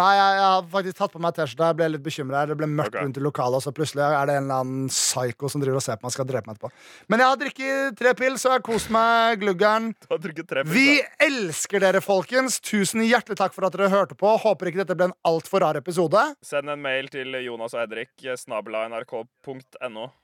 Nei, 0.00 0.08
jeg, 0.16 0.36
jeg 0.38 0.44
har 0.48 0.68
faktisk 0.72 0.96
tatt 0.96 1.12
på 1.12 1.20
meg 1.20 1.34
T-skjorta. 1.36 1.66
Jeg 1.68 1.76
ble 1.76 1.86
litt 1.92 2.04
bekymra. 2.04 2.46
Det 2.48 2.54
ble 2.56 2.68
mørkt 2.70 2.94
okay. 2.94 3.04
rundt 3.04 3.18
i 3.20 3.24
lokalet, 3.24 3.58
og 3.58 3.64
så 3.64 3.72
plutselig 3.76 4.00
er 4.06 4.30
det 4.30 4.36
en 4.38 4.46
eller 4.46 4.62
annen 4.62 4.86
psycho 4.88 5.50
som 5.52 5.60
driver 5.60 5.82
og 5.82 5.84
ser 5.84 5.98
på 5.98 6.06
meg 6.06 6.08
og 6.08 6.14
skal 6.14 6.28
drepe 6.30 6.48
meg 6.48 6.56
etterpå. 6.56 6.70
Men 7.12 7.22
jeg 7.22 7.28
har 7.28 7.40
drukket 7.42 7.98
tre 7.98 8.14
pils, 8.16 8.46
og 8.46 8.48
jeg 8.48 8.56
har 8.56 8.64
kost 8.70 8.92
meg 8.96 9.42
gluggeren. 9.42 9.90
Du 10.06 10.08
har 10.14 10.22
drikket 10.24 10.48
tre 10.48 10.64
pils, 10.64 10.72
Vi 10.78 11.26
elsker 11.28 11.84
dere, 11.84 12.00
folkens. 12.04 12.56
Tusen 12.64 13.04
hjertelig 13.04 13.36
takk 13.42 13.52
for 13.52 13.68
at 13.68 13.76
dere 13.76 13.90
hørte 13.92 14.16
på. 14.16 14.32
Håper 14.46 14.72
ikke 14.72 14.80
dette 14.80 14.96
ble 14.96 15.10
en 15.10 15.16
altfor 15.28 15.60
rar 15.66 15.76
episode. 15.82 16.24
Send 16.40 16.72
en 16.72 16.80
mail 16.80 17.12
til 17.12 17.36
Jonas 17.44 17.76
og 17.76 17.84
Edrik, 17.84 18.14
snabela 18.16 18.86
nrk.no. 18.88 20.08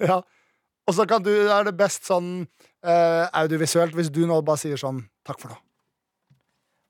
Ja. 0.00 0.22
Og 0.88 0.94
så 0.96 1.04
kan 1.06 1.22
du, 1.22 1.30
er 1.30 1.66
det 1.68 1.76
best 1.78 2.08
sånn 2.08 2.30
uh, 2.42 3.26
audiovisuelt 3.36 3.94
hvis 3.94 4.08
du 4.10 4.24
nå 4.26 4.40
bare 4.42 4.58
sier 4.58 4.80
sånn 4.80 5.04
takk 5.28 5.38
for 5.38 5.52
nå. 5.52 5.60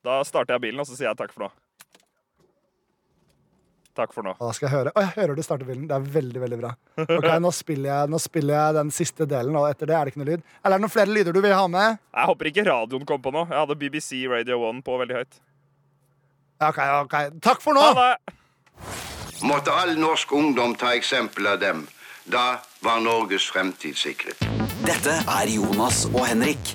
Da 0.06 0.20
starter 0.24 0.56
jeg 0.56 0.64
bilen, 0.68 0.80
og 0.80 0.88
så 0.88 0.96
sier 0.96 1.10
jeg 1.10 1.18
takk 1.18 1.34
for 1.34 1.46
nå. 1.46 1.50
Takk 3.98 4.14
for 4.14 4.24
nå. 4.24 4.32
Og 4.38 4.46
da 4.46 4.52
skal 4.56 4.68
jeg 4.68 4.72
høre. 4.78 4.92
Å, 4.96 5.02
jeg 5.02 5.12
hører 5.18 5.36
du 5.36 5.42
starter 5.44 5.68
bilen. 5.68 5.84
Det 5.90 5.96
er 5.96 6.04
veldig, 6.14 6.40
veldig 6.44 6.58
bra. 6.60 6.70
Ok, 7.02 7.26
Nå 7.44 7.50
spiller 7.52 7.90
jeg, 7.90 8.10
nå 8.14 8.20
spiller 8.22 8.54
jeg 8.56 8.76
den 8.78 8.92
siste 8.94 9.26
delen, 9.28 9.56
og 9.58 9.66
etter 9.68 9.90
det 9.90 9.96
er 9.98 10.06
det 10.08 10.14
ikke 10.14 10.22
noe 10.22 10.30
lyd. 10.30 10.44
Eller 10.62 10.76
er 10.76 10.78
det 10.78 10.84
noen 10.86 10.94
flere 10.94 11.12
lyder 11.12 11.36
du 11.36 11.40
vil 11.44 11.56
ha 11.56 11.64
med? 11.72 11.98
Jeg 12.16 12.30
håper 12.30 12.50
ikke 12.52 12.66
radioen 12.70 13.06
kom 13.08 13.22
på 13.24 13.32
nå. 13.34 13.44
Jeg 13.50 13.58
hadde 13.58 13.78
BBC 13.82 14.22
Radio 14.30 14.62
1 14.70 14.80
på 14.86 14.98
veldig 15.02 15.18
høyt. 15.20 15.40
Ok, 16.70 16.78
ok. 17.04 17.16
Takk 17.44 17.64
for 17.64 17.76
nå! 17.76 17.84
Ha 17.90 18.06
det! 18.14 18.36
Måtte 19.48 19.72
all 19.72 19.94
norsk 19.96 20.32
ungdom 20.36 20.74
ta 20.80 20.94
eksempel 20.96 21.48
av 21.54 21.60
dem. 21.62 21.86
Da 22.30 22.60
var 22.84 23.00
Norges 23.02 23.46
fremtid 23.50 23.96
sikret. 23.98 24.40
Dette 24.84 25.18
er 25.24 25.52
Jonas 25.56 26.04
og 26.12 26.22
Henrik. 26.28 26.74